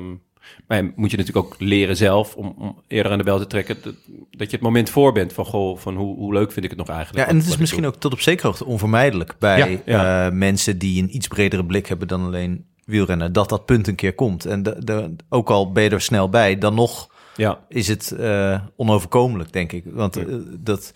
maar 0.68 0.84
moet 0.84 1.12
je 1.12 1.18
natuurlijk 1.18 1.46
ook 1.46 1.56
leren 1.60 1.98
zelf 1.98 2.36
om, 2.36 2.56
om 2.58 2.82
eerder 2.88 3.12
aan 3.12 3.18
de 3.18 3.24
bel 3.24 3.38
te 3.38 3.48
trekken. 3.48 3.78
Dat, 3.82 3.94
dat 4.32 4.50
je 4.50 4.56
het 4.56 4.66
moment 4.66 4.90
voor 4.90 5.12
bent 5.14 5.34
van, 5.34 5.46
goh, 5.46 5.78
van 5.78 5.96
hoe, 5.96 6.16
hoe 6.16 6.34
leuk 6.34 6.52
vind 6.52 6.66
ik 6.66 6.72
het 6.72 6.80
nog 6.80 6.90
eigenlijk? 6.90 7.26
Ja, 7.26 7.32
en 7.32 7.40
het 7.40 7.48
is 7.48 7.58
misschien 7.58 7.86
ook 7.86 7.96
tot 7.96 8.14
op 8.14 8.20
zekere 8.20 8.48
hoogte 8.48 8.66
onvermijdelijk 8.66 9.36
bij 9.40 9.58
Ja, 9.58 9.80
ja. 9.86 10.26
eh, 10.26 10.34
mensen 10.34 10.78
die 10.78 11.02
een 11.02 11.16
iets 11.16 11.28
bredere 11.28 11.66
blik 11.66 11.88
hebben 11.88 12.08
dan 12.08 12.26
alleen 12.26 12.66
wielrennen, 12.86 13.34
dat 13.34 13.50
dat 13.50 13.66
punt 13.66 13.88
een 13.88 13.96
keer 13.96 14.14
komt. 14.14 14.46
En 14.46 14.64
de, 14.64 14.76
de, 14.84 15.16
ook 15.30 15.50
al 15.50 15.72
ben 15.72 15.84
je 15.84 15.90
er 15.90 16.02
snel 16.02 16.30
bij, 16.30 16.58
dan 16.58 16.74
nog 16.76 17.10
Ja, 17.36 17.60
is 17.68 17.88
het 17.88 18.12
eh, 18.12 18.62
onoverkomelijk, 18.76 19.54
denk 19.54 19.72
ik. 19.72 19.84
Want 19.86 20.18
eh, 20.18 20.26
dat, 20.60 20.94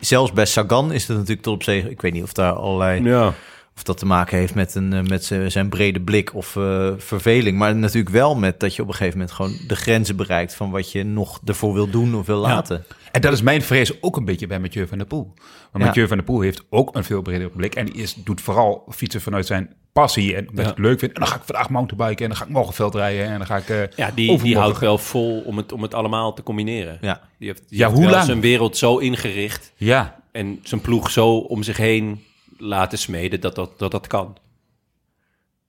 zelfs 0.00 0.32
bij 0.32 0.46
Sagan 0.46 0.92
is 0.92 1.06
het 1.06 1.16
natuurlijk 1.16 1.42
tot 1.42 1.54
op 1.54 1.62
zekere... 1.62 1.90
Ik 1.90 2.00
weet 2.00 2.12
niet 2.12 2.22
of 2.22 2.32
daar 2.32 2.52
allerlei... 2.52 3.02
ja. 3.02 3.34
Of 3.80 3.86
dat 3.86 3.98
te 3.98 4.06
maken 4.06 4.38
heeft 4.38 4.54
met, 4.54 4.74
een, 4.74 4.92
eh, 4.92 5.02
met 5.02 5.24
zijn 5.46 5.68
brede 5.68 6.00
blik 6.00 6.34
of 6.34 6.56
eh, 6.56 6.90
verveling. 6.96 7.58
Maar 7.58 7.76
natuurlijk 7.76 8.14
wel 8.14 8.34
met 8.34 8.60
dat 8.60 8.74
je 8.76 8.82
op 8.82 8.88
een 8.88 8.94
gegeven 8.94 9.18
moment 9.18 9.36
gewoon 9.36 9.56
de 9.66 9.76
grenzen 9.76 10.16
bereikt... 10.16 10.54
van 10.54 10.70
wat 10.70 10.92
je 10.92 11.04
nog 11.04 11.40
ervoor 11.44 11.72
wil 11.74 11.90
doen 11.90 12.14
of 12.14 12.26
wil 12.26 12.38
laten. 12.38 12.84
en 13.12 13.20
dat 13.20 13.32
is 13.32 13.42
mijn 13.42 13.62
vrees 13.62 14.02
ook 14.02 14.16
een 14.16 14.24
beetje 14.24 14.46
bij 14.46 14.60
Mathieu 14.60 14.86
van 14.86 14.98
der 14.98 15.06
Poel. 15.06 15.32
Want 15.34 15.38
Ja. 15.72 15.84
Mathieu 15.84 16.06
van 16.08 16.16
der 16.16 16.26
Poel 16.26 16.40
heeft 16.40 16.62
ook 16.70 16.96
een 16.96 17.04
veel 17.04 17.22
bredere 17.22 17.50
blik. 17.50 17.74
En 17.74 17.86
die 17.86 17.94
is, 17.94 18.14
doet 18.14 18.40
vooral 18.40 18.84
fietsen 18.90 19.20
vanuit 19.20 19.46
zijn 19.46 19.74
passie. 19.92 20.34
En 20.36 20.40
omdat 20.48 20.54
Ja. 20.56 20.62
hij 20.62 20.70
het 20.70 20.78
leuk 20.78 20.98
vindt. 20.98 21.14
En 21.14 21.20
dan 21.20 21.30
ga 21.30 21.36
ik 21.36 21.42
vandaag 21.44 21.70
mountainbiken. 21.70 22.22
En 22.24 22.28
dan 22.30 22.38
ga 22.38 22.44
ik 22.44 22.50
morgen 22.50 22.74
veld 22.74 22.94
rijden. 22.94 23.24
En 23.26 23.38
dan 23.38 23.46
ga 23.46 23.56
ik... 23.56 23.68
eh, 23.68 23.82
ja 23.96 24.10
die, 24.14 24.42
die 24.42 24.56
houdt 24.58 24.78
wel 24.78 24.98
vol 24.98 25.40
om 25.40 25.56
het, 25.56 25.72
om 25.72 25.82
het 25.82 25.94
allemaal 25.94 26.32
te 26.34 26.42
combineren. 26.42 26.98
Ja. 27.00 27.20
Die 27.38 27.48
heeft, 27.48 27.68
die 27.68 27.78
Ja, 27.78 27.84
heeft 27.84 27.96
hoe 27.98 28.04
wel 28.06 28.14
lang? 28.14 28.26
zijn 28.26 28.40
wereld 28.40 28.76
zo 28.76 28.96
ingericht 28.96 29.72
Ja, 29.76 30.20
en 30.32 30.58
zijn 30.62 30.80
ploeg 30.80 31.10
zo 31.10 31.36
om 31.36 31.62
zich 31.62 31.76
heen 31.76 32.24
laten 32.60 32.98
smeden 32.98 33.40
dat 33.40 33.54
dat, 33.54 33.78
dat, 33.78 33.90
dat 33.90 34.06
kan. 34.06 34.36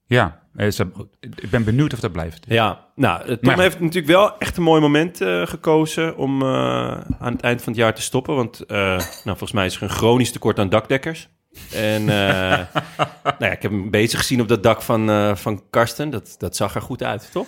ja. 0.05 0.39
Eh, 0.55 0.67
is 0.67 0.75
dat- 0.75 0.87
Ik 1.19 1.49
ben 1.49 1.63
benieuwd 1.63 1.93
of 1.93 1.99
dat 1.99 2.11
blijft. 2.11 2.45
Ja, 2.47 2.85
nou, 2.95 3.21
eh, 3.21 3.25
Tom 3.27 3.37
Maar- 3.41 3.59
heeft 3.59 3.79
natuurlijk 3.79 4.07
wel 4.13 4.37
echt 4.37 4.57
een 4.57 4.63
mooi 4.63 4.81
moment 4.81 5.21
eh, 5.21 5.47
gekozen 5.47 6.17
om 6.17 6.41
eh, 6.41 6.47
aan 7.19 7.31
het 7.33 7.41
eind 7.41 7.61
van 7.61 7.73
het 7.73 7.81
jaar 7.81 7.93
te 7.95 8.01
stoppen. 8.01 8.35
Want 8.35 8.59
eh, 8.65 8.77
nou, 8.97 9.07
volgens 9.23 9.51
mij 9.51 9.65
is 9.65 9.75
er 9.75 9.83
een 9.83 9.89
chronisch 9.89 10.31
tekort 10.31 10.59
aan 10.59 10.69
dakdekkers. 10.69 11.29
En 11.73 12.01
eh, 12.01 12.07
nou 13.23 13.35
ja, 13.39 13.51
ik 13.51 13.61
heb 13.61 13.71
hem 13.71 13.89
bezig 13.89 14.19
gezien 14.19 14.41
op 14.41 14.47
dat 14.47 14.63
dak 14.63 14.81
van, 14.81 15.09
eh, 15.09 15.35
van 15.35 15.63
Karsten. 15.69 16.09
Dat, 16.09 16.35
dat 16.37 16.55
zag 16.55 16.75
er 16.75 16.81
goed 16.81 17.03
uit, 17.03 17.29
toch? 17.31 17.47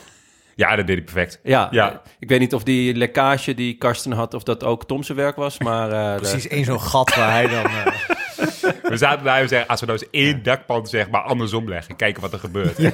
Ja, 0.56 0.75
dat 0.75 0.88
deed 0.88 0.95
hij 0.95 1.06
perfect. 1.06 1.39
Ja, 1.43 1.67
Ja. 1.71 2.01
ik 2.19 2.29
weet 2.29 2.39
niet 2.39 2.53
of 2.53 2.63
die 2.63 2.95
lekkage 2.95 3.53
die 3.53 3.77
Karsten 3.77 4.12
had, 4.12 4.34
of 4.34 4.43
dat 4.43 4.63
ook 4.63 4.86
Tom 4.88 5.03
zijn 5.03 5.17
werk 5.17 5.36
was. 5.36 5.60
Maar 5.60 5.91
eh, 5.91 6.15
Precies 6.15 6.47
één 6.47 6.65
zo'n 6.65 6.82
gat 6.82 7.15
waar 7.15 7.32
hij 7.32 7.47
dan... 7.47 7.65
We 8.91 8.97
zaten 8.97 9.23
daar 9.25 9.41
en 9.41 9.47
zeggen, 9.47 9.69
als 9.69 9.79
we 9.79 9.85
nou 9.85 9.99
eens 9.99 10.09
één 10.11 10.43
dakpan 10.43 10.87
zeg 10.87 11.09
maar 11.09 11.21
andersom 11.21 11.69
leggen, 11.69 11.95
kijken 11.95 12.21
wat 12.21 12.33
er 12.33 12.39
gebeurt. 12.39 12.77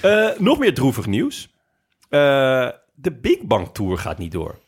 Eh, 0.00 0.28
nog 0.38 0.58
meer 0.58 0.74
droevig 0.74 1.06
nieuws. 1.06 1.48
Eh, 2.08 2.68
de 2.94 3.12
Big 3.20 3.38
Bang 3.42 3.68
Tour 3.72 3.98
gaat 3.98 4.18
niet 4.18 4.32
door. 4.32 4.58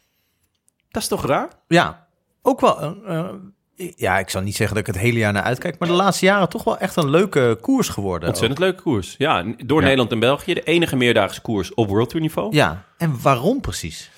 Dat 0.91 1.03
is 1.03 1.09
toch 1.09 1.27
raar? 1.27 1.49
ja, 1.69 2.07
ook 2.43 2.61
wel... 2.61 2.81
eh, 3.07 3.19
eh, 3.19 3.93
ja, 3.97 4.19
ik 4.19 4.31
zal 4.31 4.41
niet 4.43 4.57
zeggen 4.57 4.77
dat 4.77 4.87
ik 4.89 4.95
het 4.95 5.03
hele 5.03 5.19
jaar 5.19 5.33
naar 5.33 5.43
uitkijk... 5.43 5.79
maar 5.79 5.89
de 5.89 5.95
laatste 5.95 6.25
jaren 6.25 6.49
toch 6.49 6.65
wel 6.65 6.79
echt 6.79 6.97
een 6.97 7.11
leuke 7.11 7.59
koers 7.61 7.89
geworden. 7.89 8.29
Ontzettend 8.29 8.59
leuke 8.61 8.83
koers. 8.83 9.15
Ja, 9.19 9.43
door 9.65 9.79
Ja. 9.79 9.85
Nederland 9.85 10.13
en 10.13 10.19
België. 10.19 10.55
De 10.55 10.63
enige 10.63 10.97
meerdaagse 10.97 11.41
koers 11.41 11.75
op 11.75 11.89
World 11.89 12.09
Tour 12.09 12.23
niveau. 12.25 12.55
Ja, 12.55 12.85
en 12.97 13.21
waarom 13.23 13.61
precies? 13.61 14.11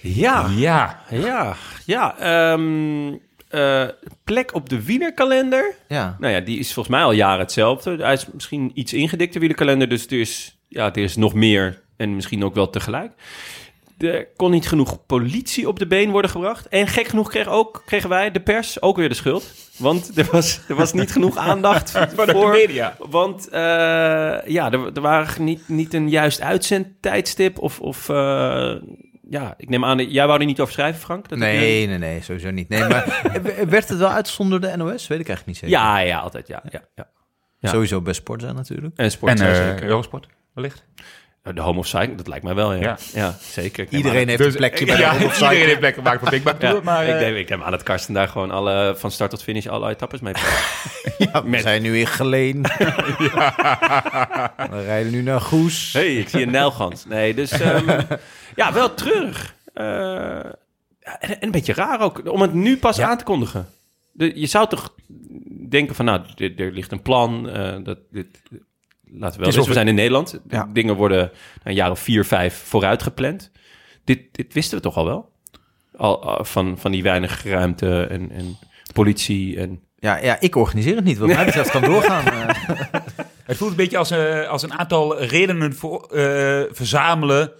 Ja, 0.00 0.48
Ja, 0.56 1.02
ja, 1.10 1.56
ja. 1.84 2.18
ehm, 2.18 3.16
eh, 3.48 3.88
plek 4.24 4.54
op 4.54 4.68
de 4.68 4.84
wielerkalender. 4.84 5.74
Ja, 5.88 6.16
Nou 6.18 6.34
ja, 6.34 6.40
die 6.40 6.58
is 6.58 6.72
volgens 6.72 6.94
mij 6.94 7.04
al 7.04 7.12
jaren 7.12 7.38
hetzelfde. 7.38 7.96
Hij 7.96 8.12
is 8.12 8.26
misschien 8.32 8.70
iets 8.74 8.92
ingedikte 8.92 9.38
wielerkalender, 9.38 9.88
dus 9.88 10.06
er 10.06 10.20
is, 10.20 10.58
ja, 10.68 10.84
er 10.94 11.02
is 11.02 11.16
nog 11.16 11.34
meer 11.34 11.82
en 11.96 12.14
misschien 12.14 12.44
ook 12.44 12.54
wel 12.54 12.70
tegelijk. 12.70 13.12
Er 13.98 14.26
kon 14.36 14.50
niet 14.50 14.68
genoeg 14.68 15.06
politie 15.06 15.68
op 15.68 15.78
de 15.78 15.86
been 15.86 16.10
worden 16.10 16.30
gebracht. 16.30 16.68
En 16.68 16.86
gek 16.86 17.06
genoeg 17.06 17.28
kreeg 17.28 17.48
ook, 17.48 17.82
kregen 17.86 18.08
wij, 18.08 18.30
de 18.30 18.40
pers, 18.40 18.82
ook 18.82 18.96
weer 18.96 19.08
de 19.08 19.14
schuld. 19.14 19.44
Want 19.76 20.18
er 20.18 20.28
was, 20.32 20.60
er 20.68 20.74
was 20.74 20.92
niet 20.92 21.12
genoeg 21.12 21.36
aandacht 21.36 21.90
van 22.16 22.26
de 22.26 22.32
voor... 22.32 22.50
media. 22.50 22.96
Want 22.98 23.48
eh, 23.48 23.60
ja, 24.46 24.72
er, 24.72 24.92
er 24.94 25.00
waren 25.00 25.44
niet, 25.44 25.68
niet 25.68 25.94
een 25.94 26.08
juist 26.08 26.40
uitzendtijdstip 26.40 27.58
of... 27.58 27.80
of 27.80 28.08
eh, 28.08 28.74
ja, 29.30 29.54
ik 29.56 29.68
neem 29.68 29.84
aan, 29.84 30.10
jij 30.10 30.26
wou 30.26 30.40
er 30.40 30.46
niet 30.46 30.60
over 30.60 30.72
schrijven, 30.72 31.00
Frank? 31.00 31.22
Dat 31.28 31.38
ik- 31.38 31.44
nee, 31.44 31.86
nee, 31.86 31.98
nee, 31.98 32.22
sowieso 32.22 32.50
niet. 32.50 32.68
Nee, 32.68 32.84
maar 32.88 33.20
werd 33.68 33.88
het 33.88 33.98
wel 33.98 34.10
uitgezonden 34.10 34.60
door 34.60 34.70
de 34.70 34.76
NOS? 34.76 35.06
Weet 35.06 35.20
ik 35.20 35.28
eigenlijk 35.28 35.46
niet 35.46 35.56
zeker. 35.56 35.68
Ja, 35.78 35.98
ja, 35.98 36.18
altijd, 36.18 36.46
ja. 36.48 36.62
ja, 36.70 36.80
ja. 36.94 37.06
ja. 37.58 37.70
Sowieso 37.70 38.00
best 38.00 38.20
sport 38.20 38.40
zijn 38.40 38.54
natuurlijk. 38.54 38.96
En 38.96 39.10
sport, 39.10 39.40
En 39.40 39.46
ja, 39.46 39.52
eh, 39.52 39.68
zeker. 39.68 39.86
Eurosport, 39.86 40.26
wellicht. 40.54 40.84
De 41.54 41.60
home 41.60 41.78
of 41.78 41.86
cycling, 41.86 42.16
dat 42.16 42.26
lijkt 42.26 42.44
mij 42.44 42.54
wel, 42.54 42.72
ja. 42.74 42.80
Ja, 42.80 42.96
Ja. 43.14 43.34
zeker. 43.40 43.86
Iedereen 43.90 44.22
aan- 44.22 44.28
heeft 44.28 44.40
een 44.40 44.52
plekje 44.54 44.86
bij 44.86 44.96
de 44.96 45.00
ja, 45.02 45.10
Ronde 45.10 45.24
of 45.26 45.40
iedereen 45.42 45.66
heeft 45.66 45.78
plek 45.78 45.94
gemaakt 45.94 46.20
voor 46.20 46.30
Big 46.30 46.42
Bang 46.42 46.58
Tour, 46.58 46.74
Ja, 46.74 46.80
maar... 46.82 47.04
ik, 47.06 47.14
eh, 47.14 47.20
neem, 47.20 47.34
ik 47.36 47.48
neem 47.48 47.62
aan 47.62 47.70
dat 47.70 47.82
Karsten 47.82 48.14
daar 48.14 48.28
gewoon 48.28 48.50
alle, 48.50 48.94
van 48.96 49.10
start 49.10 49.30
tot 49.30 49.42
finish 49.42 49.66
alle 49.66 49.90
etappes 49.90 50.20
mee 50.20 50.32
Ja, 51.18 51.42
we 51.42 51.48
Met- 51.48 51.62
zijn 51.62 51.82
nu 51.82 51.98
in 51.98 52.06
Geleen. 52.06 52.62
We 54.70 54.82
rijden 54.84 55.12
nu 55.12 55.22
naar 55.22 55.40
Goes. 55.40 55.92
hey, 55.92 56.14
ik 56.16 56.28
zie 56.28 56.42
een 56.42 56.50
nijlgans. 56.50 57.04
Nee, 57.06 57.34
dus 57.34 57.50
ehm, 57.50 58.00
ja, 58.64 58.72
wel 58.72 58.94
terug. 58.94 59.54
Eh, 59.74 60.36
en, 60.44 60.54
en 61.20 61.36
een 61.40 61.50
beetje 61.50 61.72
raar 61.72 62.00
ook, 62.00 62.30
om 62.32 62.40
het 62.40 62.54
nu 62.54 62.76
pas 62.76 63.00
aan 63.00 63.18
te 63.18 63.24
kondigen. 63.24 63.68
De, 64.12 64.40
je 64.40 64.46
zou 64.46 64.68
toch 64.68 64.94
denken 65.68 65.94
van, 65.94 66.04
nou, 66.04 66.22
dit- 66.34 66.60
er 66.60 66.72
ligt 66.72 66.92
een 66.92 67.02
plan. 67.02 67.48
eh, 67.48 67.76
dat, 67.82 67.98
dit, 68.10 68.26
laten 68.50 69.38
we 69.38 69.44
wel 69.44 69.54
weten, 69.54 69.64
we 69.66 69.72
zijn 69.72 69.88
in 69.88 69.94
Nederland. 69.94 70.30
De 70.30 70.40
Ja. 70.48 70.68
Dingen 70.72 70.96
worden 70.96 71.30
een 71.62 71.74
jaar 71.74 71.90
of 71.90 71.98
vier, 72.00 72.24
vijf 72.24 72.54
vooruit 72.54 73.02
gepland. 73.02 73.50
Dit, 74.04 74.22
dit 74.32 74.52
wisten 74.54 74.76
we 74.76 74.82
toch 74.82 74.96
al 74.96 75.04
wel? 75.04 75.32
Al, 75.96 76.22
al 76.22 76.44
van, 76.44 76.78
van 76.78 76.92
die 76.92 77.02
weinig 77.02 77.44
ruimte 77.44 78.02
en, 78.06 78.30
en 78.30 78.56
politie 78.92 79.58
en... 79.58 79.80
Ja, 79.98 80.16
ja, 80.16 80.40
ik 80.40 80.56
organiseer 80.56 80.96
het 80.96 81.04
niet. 81.04 81.18
Wat 81.18 81.28
mij 81.28 81.44
betreft 81.44 81.70
kan 81.70 81.82
doorgaan. 81.92 82.24
Het 83.44 83.56
voelt 83.56 83.70
een 83.70 83.76
beetje 83.76 83.98
als, 83.98 84.10
eh, 84.10 84.48
als 84.48 84.62
een 84.62 84.72
aantal 84.72 85.18
redenen 85.22 85.74
voor, 85.74 86.06
eh, 86.06 86.62
verzamelen 86.70 87.52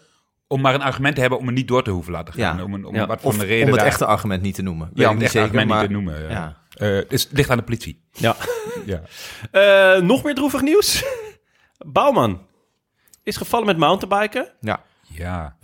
om 0.53 0.61
maar 0.61 0.75
een 0.75 0.83
argument 0.83 1.15
te 1.15 1.21
hebben 1.21 1.39
om 1.39 1.47
er 1.47 1.53
niet 1.53 1.69
door 1.69 1.83
te 1.83 1.91
hoeven 1.91 2.13
laten 2.13 2.35
gaan. 2.35 2.57
Ja. 2.57 2.63
Om, 2.65 2.75
een, 2.75 2.85
om 2.85 2.95
Ja. 2.95 3.07
wat 3.07 3.21
voor 3.21 3.31
of 3.33 3.39
een 3.39 3.45
reden 3.47 3.63
om 3.65 3.71
het 3.71 3.79
daar- 3.79 3.87
echte 3.89 4.07
argument 4.07 4.43
niet 4.43 4.55
te 4.55 4.63
noemen. 4.63 4.87
Weet 4.89 4.99
ja, 4.99 5.05
ik 5.05 5.11
om 5.11 5.15
het 5.15 5.23
niet 5.23 5.35
echte 5.35 5.39
zeker, 5.39 5.59
argument 5.59 5.69
maar... 5.69 5.89
niet 5.89 6.15
te 6.15 6.21
noemen. 6.21 6.31
Ja. 6.37 6.57
Ja. 6.79 6.87
Eh, 6.87 6.97
het, 6.97 7.13
is- 7.13 7.23
het 7.23 7.33
ligt 7.33 7.51
aan 7.51 7.57
de 7.57 7.63
politie. 7.63 8.03
Ja. 8.13 8.37
Ja. 8.85 9.03
Eh, 9.51 10.03
nog 10.03 10.23
meer 10.25 10.35
droevig 10.35 10.61
nieuws. 10.63 11.05
Bouwman 11.87 12.41
is 13.23 13.37
gevallen 13.37 13.67
met 13.67 13.77
mountainbiken. 13.77 14.53
Ja. 14.61 14.83
ja, 15.03 15.57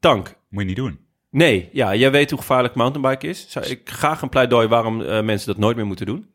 Tank. 0.00 0.34
moet 0.48 0.62
je 0.62 0.68
niet 0.68 0.76
doen. 0.76 1.00
Nee, 1.30 1.68
ja, 1.72 1.94
jij 1.94 2.10
weet 2.10 2.30
hoe 2.30 2.38
gevaarlijk 2.38 2.74
mountainbiken 2.74 3.28
is. 3.28 3.46
Zou 3.50 3.64
ik 3.66 3.90
graag 3.90 4.22
een 4.22 4.28
pleidooi 4.28 4.68
waarom 4.68 5.02
eh, 5.02 5.22
mensen 5.22 5.46
dat 5.46 5.56
nooit 5.58 5.76
meer 5.76 5.86
moeten 5.86 6.06
doen. 6.06 6.30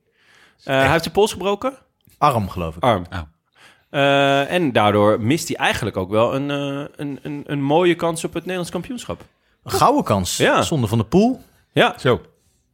Eh, 0.63 0.75
hij 0.79 0.89
heeft 0.91 1.01
zijn 1.03 1.13
pols 1.13 1.31
gebroken, 1.31 1.73
Arm, 2.17 2.49
geloof 2.49 2.75
ik. 2.75 2.83
arm. 2.83 3.05
Oh. 3.13 3.19
Eh, 3.89 4.51
en 4.51 4.71
daardoor 4.71 5.21
mist 5.21 5.47
hij 5.47 5.57
eigenlijk 5.57 5.97
ook 5.97 6.09
wel 6.09 6.35
een, 6.35 6.51
eh, 6.51 6.85
een, 6.95 7.19
een, 7.21 7.43
een 7.45 7.61
mooie 7.61 7.95
kans 7.95 8.23
op 8.23 8.31
het 8.33 8.41
Nederlands 8.41 8.71
kampioenschap. 8.71 9.25
Een 9.63 9.71
gouden 9.71 10.03
kans. 10.03 10.37
Ja. 10.37 10.61
Zonder 10.61 10.89
van 10.89 10.97
de 10.97 11.03
poel. 11.03 11.41
Ja, 11.73 11.93
Zo. 11.97 12.21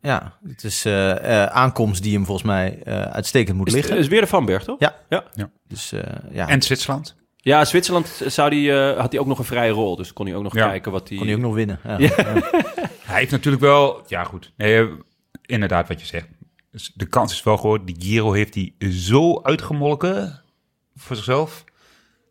Ja, 0.02 0.38
het 0.48 0.64
is 0.64 0.86
eh, 0.86 1.42
eh, 1.44 1.50
aankomst 1.50 2.04
die 2.04 2.14
hem 2.14 2.26
volgens 2.26 2.48
mij 2.48 2.80
eh, 2.84 3.02
uitstekend 3.02 3.58
moet 3.58 3.68
is, 3.68 3.74
liggen. 3.74 3.98
is 3.98 4.08
weer 4.08 4.22
de 4.22 4.28
Vanberg, 4.28 4.64
toch? 4.64 4.80
Ja. 4.80 4.96
Ja, 5.10 5.24
Dus 5.68 5.92
eh, 5.92 6.02
ja, 6.32 6.48
En 6.48 6.62
Zwitserland? 6.62 7.16
ja 7.38 7.66
Zwitserland 7.66 8.22
zou 8.28 8.50
die, 8.50 8.72
eh, 8.80 9.00
had 9.00 9.12
hij 9.12 9.22
ook 9.22 9.28
nog 9.28 9.40
een 9.40 9.46
vrije 9.46 9.72
rol. 9.72 9.96
Dus 9.96 10.14
kon 10.14 10.26
hij 10.26 10.36
ook 10.36 10.44
nog 10.44 10.54
Ja. 10.56 10.68
kijken 10.68 10.92
wat 10.92 11.10
hij... 11.10 11.18
kon 11.18 11.28
hij 11.28 11.36
ook 11.36 11.42
nog 11.42 11.54
winnen. 11.54 11.80
Ja. 11.84 11.98
Hij 13.04 13.20
heeft 13.20 13.32
natuurlijk 13.32 13.64
wel... 13.64 14.02
Ja, 14.08 14.24
goed. 14.24 14.52
Nee, 14.58 14.90
inderdaad 15.46 15.88
wat 15.88 16.00
je 16.00 16.06
zegt. 16.06 16.28
Dus 16.72 16.92
De 16.96 17.06
kans 17.06 17.34
is 17.34 17.44
wel 17.44 17.58
groot. 17.58 17.88
Die 17.88 17.96
Giro 18.00 18.32
heeft 18.32 18.54
hij 18.56 18.74
zo 18.92 19.42
uitgemolken 19.42 20.42
voor 20.96 21.16
zichzelf. 21.16 21.64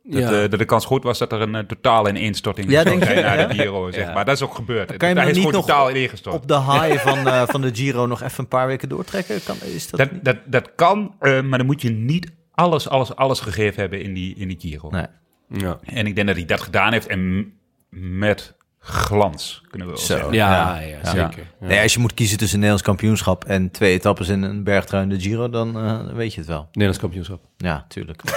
Dat, 0.05 0.21
Ja. 0.23 0.43
eh, 0.43 0.51
dat 0.51 0.59
de 0.59 0.65
kans 0.65 0.85
goed 0.85 1.03
was 1.03 1.19
dat 1.19 1.33
er 1.33 1.41
een 1.41 1.55
eh, 1.55 1.63
totale 1.65 2.09
ineenstorting 2.09 2.71
Ja, 2.71 2.73
zou 2.83 2.85
denk 2.99 3.05
zijn 3.11 3.25
naar 3.25 3.39
Ja? 3.41 3.47
de 3.47 3.55
Giro, 3.55 3.91
zeg 3.91 4.05
Ja. 4.07 4.13
maar. 4.13 4.25
Dat 4.25 4.35
is 4.37 4.43
ook 4.43 4.55
gebeurd. 4.55 4.97
Kan 4.97 5.09
je 5.09 5.15
Daar 5.15 5.25
is 5.29 5.31
niet 5.31 5.39
gewoon 5.45 5.53
nog 5.53 5.67
totaal 5.67 5.91
ineengestort. 5.91 6.35
Op 6.37 6.49
de 6.49 6.61
high 6.61 6.97
van, 7.09 7.27
eh, 7.27 7.43
van 7.47 7.61
de 7.61 7.71
Giro 7.75 8.07
nog 8.07 8.23
even 8.23 8.39
een 8.39 8.49
paar 8.49 8.67
weken 8.67 8.89
doortrekken? 8.89 9.43
Kan, 9.45 9.57
is 9.75 9.91
dat, 9.91 9.99
Dat, 10.01 10.09
dat, 10.25 10.37
dat 10.47 10.75
kan, 10.75 11.15
eh, 11.21 11.43
maar 11.43 11.59
dan 11.59 11.67
moet 11.67 11.83
je 11.83 11.91
niet 11.91 12.33
alles, 12.53 12.89
alles, 12.89 13.17
alles 13.17 13.41
gegeven 13.41 13.81
hebben 13.81 14.03
in 14.03 14.15
die, 14.15 14.35
in 14.37 14.49
die 14.49 14.61
Giro. 14.61 14.91
Nee. 14.91 15.07
Ja. 15.49 15.79
En 15.85 16.07
ik 16.07 16.15
denk 16.15 16.27
dat 16.27 16.37
hij 16.37 16.45
dat 16.45 16.61
gedaan 16.61 16.93
heeft 16.93 17.07
en 17.07 17.53
met 17.91 18.55
glans, 18.85 19.63
kunnen 19.71 19.89
we 19.89 19.95
wel 19.95 20.03
Zo. 20.03 20.15
zeggen. 20.15 20.33
Ja, 20.33 20.51
Ja. 20.51 20.81
ja, 20.81 20.97
Ja. 21.03 21.11
zeker. 21.11 21.47
Ja. 21.61 21.67
Nee, 21.67 21.83
als 21.83 21.93
je 21.95 21.99
moet 22.01 22.15
kiezen 22.15 22.39
tussen 22.39 22.55
een 22.57 22.65
Nederlands 22.65 22.89
kampioenschap 22.89 23.45
en 23.45 23.71
twee 23.71 23.93
etappes 23.93 24.29
in 24.29 24.43
een 24.43 24.65
bergtrui 24.65 25.03
in 25.03 25.09
de 25.09 25.21
Giro, 25.21 25.49
dan 25.49 25.77
eh, 25.79 26.01
weet 26.15 26.33
je 26.35 26.39
het 26.39 26.49
wel. 26.49 26.65
Nederlands 26.67 26.99
kampioenschap. 26.99 27.41
Ja, 27.57 27.85
tuurlijk. 27.89 28.23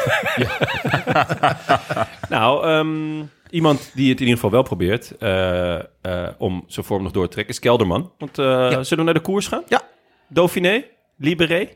Nou, 2.30 2.68
ehm, 2.68 3.24
iemand 3.50 3.92
die 3.94 4.10
het 4.10 4.20
in 4.20 4.26
ieder 4.28 4.34
geval 4.36 4.50
wel 4.52 4.64
probeert 4.64 5.18
eh, 5.18 5.76
eh, 5.76 5.84
om 6.38 6.64
zijn 6.68 6.86
vorm 6.86 7.04
nog 7.04 7.12
door 7.12 7.26
te 7.26 7.32
trekken 7.32 7.54
is 7.54 7.60
Kelderman. 7.60 8.12
Want 8.18 8.40
eh, 8.40 8.46
zullen 8.70 8.98
we 8.98 9.04
naar 9.04 9.14
de 9.14 9.20
koers 9.20 9.48
gaan? 9.48 9.64
Ja. 9.68 9.82
Dauphiné, 10.28 10.84
Libéré. 11.18 11.68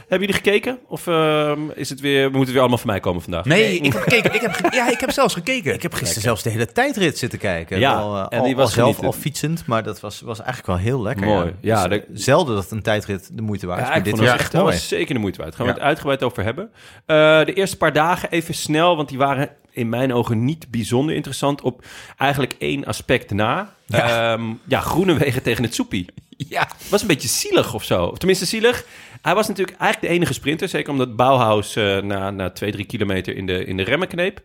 Hebben 0.00 0.18
jullie 0.28 0.34
gekeken? 0.34 0.78
Of 0.88 1.06
ehm, 1.06 1.60
is 1.74 1.88
het 1.88 2.00
weer, 2.00 2.24
we 2.30 2.36
moeten 2.36 2.52
weer 2.52 2.60
allemaal 2.60 2.78
van 2.78 2.86
mij 2.90 3.00
komen 3.00 3.22
vandaag? 3.22 3.44
Nee, 3.44 3.74
ik 3.78 3.92
heb 3.92 4.02
gekeken. 4.02 4.34
Ik 4.34 4.40
heb, 4.40 4.72
ja, 4.72 4.90
ik 4.90 5.00
heb 5.00 5.10
zelfs 5.10 5.34
gekeken. 5.34 5.74
Ik 5.74 5.82
heb 5.82 5.94
gisteren 5.94 6.22
zelfs 6.22 6.42
de 6.42 6.50
hele 6.50 6.66
tijdrit 6.72 7.18
zitten 7.18 7.38
kijken. 7.38 7.78
Ja, 7.78 7.96
Wel, 7.96 8.16
eh, 8.16 8.26
en 8.28 8.38
al, 8.38 8.44
die 8.44 8.54
al 8.54 8.60
was 8.60 8.72
zelf 8.72 9.02
al 9.02 9.12
fietsend, 9.12 9.66
maar 9.66 9.82
dat 9.82 10.00
was, 10.00 10.20
was 10.20 10.38
eigenlijk 10.38 10.66
wel 10.66 10.76
heel 10.76 11.02
lekker. 11.02 11.26
Mooi. 11.26 11.54
Ja, 11.60 11.88
Dus, 11.88 11.98
de- 12.00 12.06
zelden 12.12 12.54
dat 12.54 12.70
een 12.70 12.82
tijdrit 12.82 13.30
de 13.32 13.42
moeite 13.42 13.66
waard 13.66 13.80
is, 13.82 13.88
Ja, 13.88 13.94
dit 13.94 14.08
vond 14.08 14.18
was 14.20 14.30
het 14.30 14.40
echt 14.40 14.52
mooi. 14.52 14.64
was 14.64 14.88
zeker 14.88 15.14
de 15.14 15.20
moeite 15.20 15.42
waard. 15.42 15.54
Gaan 15.54 15.66
we 15.66 15.72
Ja. 15.72 15.78
het 15.78 15.86
uitgebreid 15.86 16.22
over 16.22 16.44
hebben. 16.44 16.70
Eh, 17.06 17.16
de 17.44 17.52
eerste 17.54 17.76
paar 17.76 17.92
dagen 17.92 18.30
even 18.30 18.54
snel, 18.54 18.96
want 18.96 19.08
die 19.08 19.18
waren 19.18 19.50
in 19.78 19.88
mijn 19.88 20.12
ogen 20.12 20.44
niet 20.44 20.70
bijzonder 20.70 21.14
interessant 21.14 21.60
op 21.60 21.84
eigenlijk 22.16 22.54
één 22.58 22.84
aspect 22.84 23.30
na. 23.30 23.74
Ja. 23.86 24.08
Ja, 24.08 24.38
ja 24.64 24.80
Groenewegen 24.80 25.42
tegen 25.42 25.64
het 25.64 25.74
Soepie. 25.74 26.06
Ja. 26.48 26.68
was 26.90 27.00
een 27.00 27.06
beetje 27.06 27.28
zielig 27.28 27.74
of 27.74 27.84
zo. 27.84 28.04
Of 28.04 28.18
tenminste 28.18 28.44
zielig. 28.44 28.84
Hij 29.22 29.34
was 29.34 29.48
natuurlijk 29.48 29.78
eigenlijk 29.78 30.12
de 30.12 30.18
enige 30.18 30.32
sprinter. 30.32 30.68
Zeker 30.68 30.92
omdat 30.92 31.16
Bauhaus 31.16 31.76
eh, 31.76 31.98
na, 31.98 32.30
na 32.30 32.50
twee, 32.50 32.72
drie 32.72 32.84
kilometer 32.84 33.36
in 33.36 33.46
de, 33.46 33.64
in 33.64 33.76
de 33.76 33.82
remmen 33.82 34.08
kneep. 34.08 34.40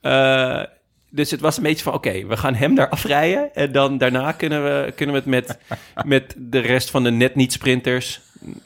Eh, 0.00 0.62
dus 1.10 1.30
het 1.30 1.40
was 1.40 1.56
een 1.56 1.62
beetje 1.62 1.84
van, 1.84 1.92
oké, 1.92 2.26
we 2.26 2.36
gaan 2.36 2.54
hem 2.54 2.74
daar 2.74 2.88
afrijden. 2.88 3.54
En 3.54 3.72
dan 3.72 3.98
daarna 3.98 4.32
kunnen 4.32 4.64
we, 4.64 4.92
kunnen 4.92 5.14
we 5.14 5.20
het 5.20 5.30
met, 5.30 5.58
met 6.16 6.34
de 6.36 6.58
rest 6.58 6.90
van 6.90 7.02
de 7.02 7.10
net 7.10 7.34
niet 7.34 7.52
sprinters... 7.52 8.20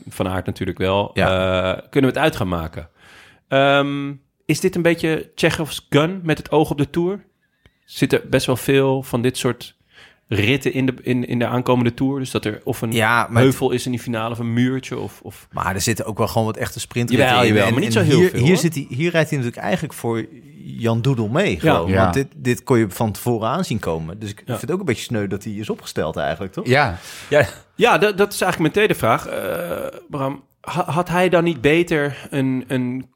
Van 0.08 0.28
Aert 0.28 0.46
natuurlijk 0.46 0.78
wel, 0.78 1.14
eh, 1.14 1.72
kunnen 1.90 2.10
we 2.10 2.16
het 2.16 2.24
uit 2.24 2.36
gaan 2.36 2.48
maken. 2.48 2.88
Ehm, 3.48 4.12
is 4.44 4.60
dit 4.60 4.74
een 4.74 4.82
beetje 4.82 5.30
Chekhov's 5.34 5.86
gun 5.90 6.20
met 6.22 6.38
het 6.38 6.50
oog 6.50 6.70
op 6.70 6.78
de 6.78 6.90
Tour? 6.90 7.24
Zitten 7.84 8.20
best 8.30 8.46
wel 8.46 8.56
veel 8.56 9.02
van 9.02 9.22
dit 9.22 9.36
soort 9.36 9.76
ritten 10.28 10.72
in 10.72 10.86
de, 10.86 10.94
in, 11.02 11.26
in 11.28 11.38
de 11.38 11.46
aankomende 11.46 11.94
Tour? 11.94 12.18
Dus 12.18 12.30
dat 12.30 12.44
er 12.44 12.60
of 12.64 12.82
een 12.82 12.92
Ja, 12.92 13.28
heuvel 13.32 13.70
is 13.70 13.84
in 13.84 13.90
die 13.90 14.00
finale 14.00 14.30
of 14.30 14.38
een 14.38 14.52
muurtje 14.52 14.98
of... 14.98 15.20
of... 15.22 15.48
maar 15.52 15.74
er 15.74 15.80
zitten 15.80 16.04
ook 16.04 16.18
wel 16.18 16.28
gewoon 16.28 16.46
wat 16.46 16.56
echte 16.56 16.80
sprintritten 16.80 17.26
Jawel, 17.28 17.42
in. 17.42 17.48
jawel, 17.48 17.66
En- 17.66 17.72
maar 17.72 17.82
niet 17.82 17.92
zo 17.92 18.00
heel 18.00 18.18
hier, 18.18 18.28
veel, 18.30 18.38
Hier, 18.38 18.48
hoor. 18.48 18.56
zit 18.56 18.74
hij, 18.74 18.86
hier 18.88 19.10
rijdt 19.10 19.28
hij 19.30 19.38
natuurlijk 19.38 19.64
eigenlijk 19.66 19.94
voor 19.94 20.26
Jan 20.66 21.00
Doedel 21.02 21.28
mee. 21.28 21.60
Gewoon. 21.60 21.90
Ja. 21.90 22.02
Want 22.02 22.14
dit, 22.14 22.26
dit 22.36 22.62
kon 22.62 22.78
je 22.78 22.90
van 22.90 23.12
tevoren 23.12 23.48
aanzien 23.48 23.78
komen. 23.78 24.18
Dus 24.18 24.30
ik 24.30 24.38
Ja. 24.38 24.44
vind 24.46 24.60
het 24.60 24.70
ook 24.70 24.78
een 24.78 24.84
beetje 24.84 25.02
sneu 25.04 25.26
dat 25.26 25.44
hij 25.44 25.52
is 25.52 25.70
opgesteld 25.70 26.16
eigenlijk, 26.16 26.52
toch? 26.52 26.66
Ja, 26.66 26.98
ja. 27.28 27.46
Ja, 27.74 27.98
dat, 27.98 28.18
dat 28.18 28.32
is 28.32 28.40
eigenlijk 28.40 28.58
mijn 28.58 28.72
tweede 28.72 28.94
vraag. 28.94 29.26
Eh, 29.26 29.98
Bram, 30.10 30.42
ha- 30.60 30.90
had 30.90 31.08
hij 31.08 31.28
dan 31.28 31.44
niet 31.44 31.60
beter 31.60 32.26
een, 32.30 32.64
een 32.68 33.06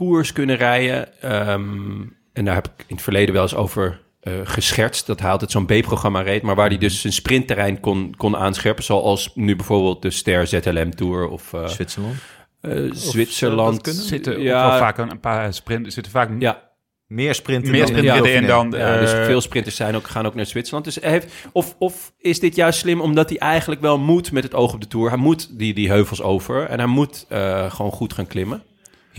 koers 0.00 0.32
kunnen 0.32 0.56
rijden? 0.56 1.22
Ehm, 1.22 2.00
en 2.32 2.44
daar 2.44 2.54
heb 2.54 2.66
ik 2.66 2.84
in 2.86 2.94
het 2.94 3.04
verleden 3.04 3.34
wel 3.34 3.42
eens 3.42 3.54
over 3.54 4.00
eh, 4.20 4.32
geschertst. 4.44 5.06
Dat 5.06 5.20
hij 5.20 5.30
altijd 5.30 5.50
zo'n 5.50 5.66
B-programma 5.66 6.20
reed, 6.20 6.42
maar 6.42 6.54
waar 6.54 6.68
hij 6.68 6.78
dus 6.78 7.00
zijn 7.00 7.12
sprintterrein 7.12 7.80
kon, 7.80 8.14
kon 8.16 8.36
aanscherpen. 8.36 8.84
Zoals 8.84 9.30
nu 9.34 9.56
bijvoorbeeld 9.56 10.02
de 10.02 10.10
Ster 10.10 10.46
ZLM 10.46 10.94
Tour 10.94 11.28
of 11.28 11.52
eh, 11.52 11.66
Zwitserland. 11.66 12.14
eh, 12.60 12.72
Zwitserland. 12.92 13.88
zitten 13.88 14.40
ja, 14.40 14.68
wel 14.68 14.78
vaak 14.78 14.98
een, 14.98 15.10
een 15.10 15.20
paar 15.20 15.54
sprinten. 15.54 15.92
Zitten 15.92 16.12
vaak 16.12 16.30
Ja, 16.38 16.70
Meer 17.06 17.34
sprinten 17.34 17.70
meer 17.70 17.80
dan 17.80 17.88
sprinten 17.88 18.14
ja, 18.14 18.24
erin 18.24 18.46
dan. 18.46 18.70
Ja, 18.70 18.98
dus 18.98 19.10
veel 19.10 19.40
sprinters 19.40 19.76
zijn 19.76 19.96
ook, 19.96 20.06
gaan 20.06 20.26
ook 20.26 20.34
naar 20.34 20.46
Zwitserland. 20.46 20.84
Dus 20.84 20.94
hij 20.94 21.10
heeft, 21.10 21.32
of, 21.52 21.74
of 21.78 22.12
is 22.18 22.40
dit 22.40 22.56
juist 22.56 22.78
slim 22.78 23.00
omdat 23.00 23.28
hij 23.28 23.38
eigenlijk 23.38 23.80
wel 23.80 23.98
moet 23.98 24.32
met 24.32 24.42
het 24.42 24.54
oog 24.54 24.72
op 24.74 24.80
de 24.80 24.86
Tour? 24.86 25.08
Hij 25.08 25.18
moet 25.18 25.58
die, 25.58 25.74
die 25.74 25.88
heuvels 25.88 26.22
over 26.22 26.66
en 26.66 26.78
hij 26.78 26.88
moet 26.88 27.26
eh, 27.28 27.70
gewoon 27.70 27.92
goed 27.92 28.12
gaan 28.12 28.26
klimmen. 28.26 28.62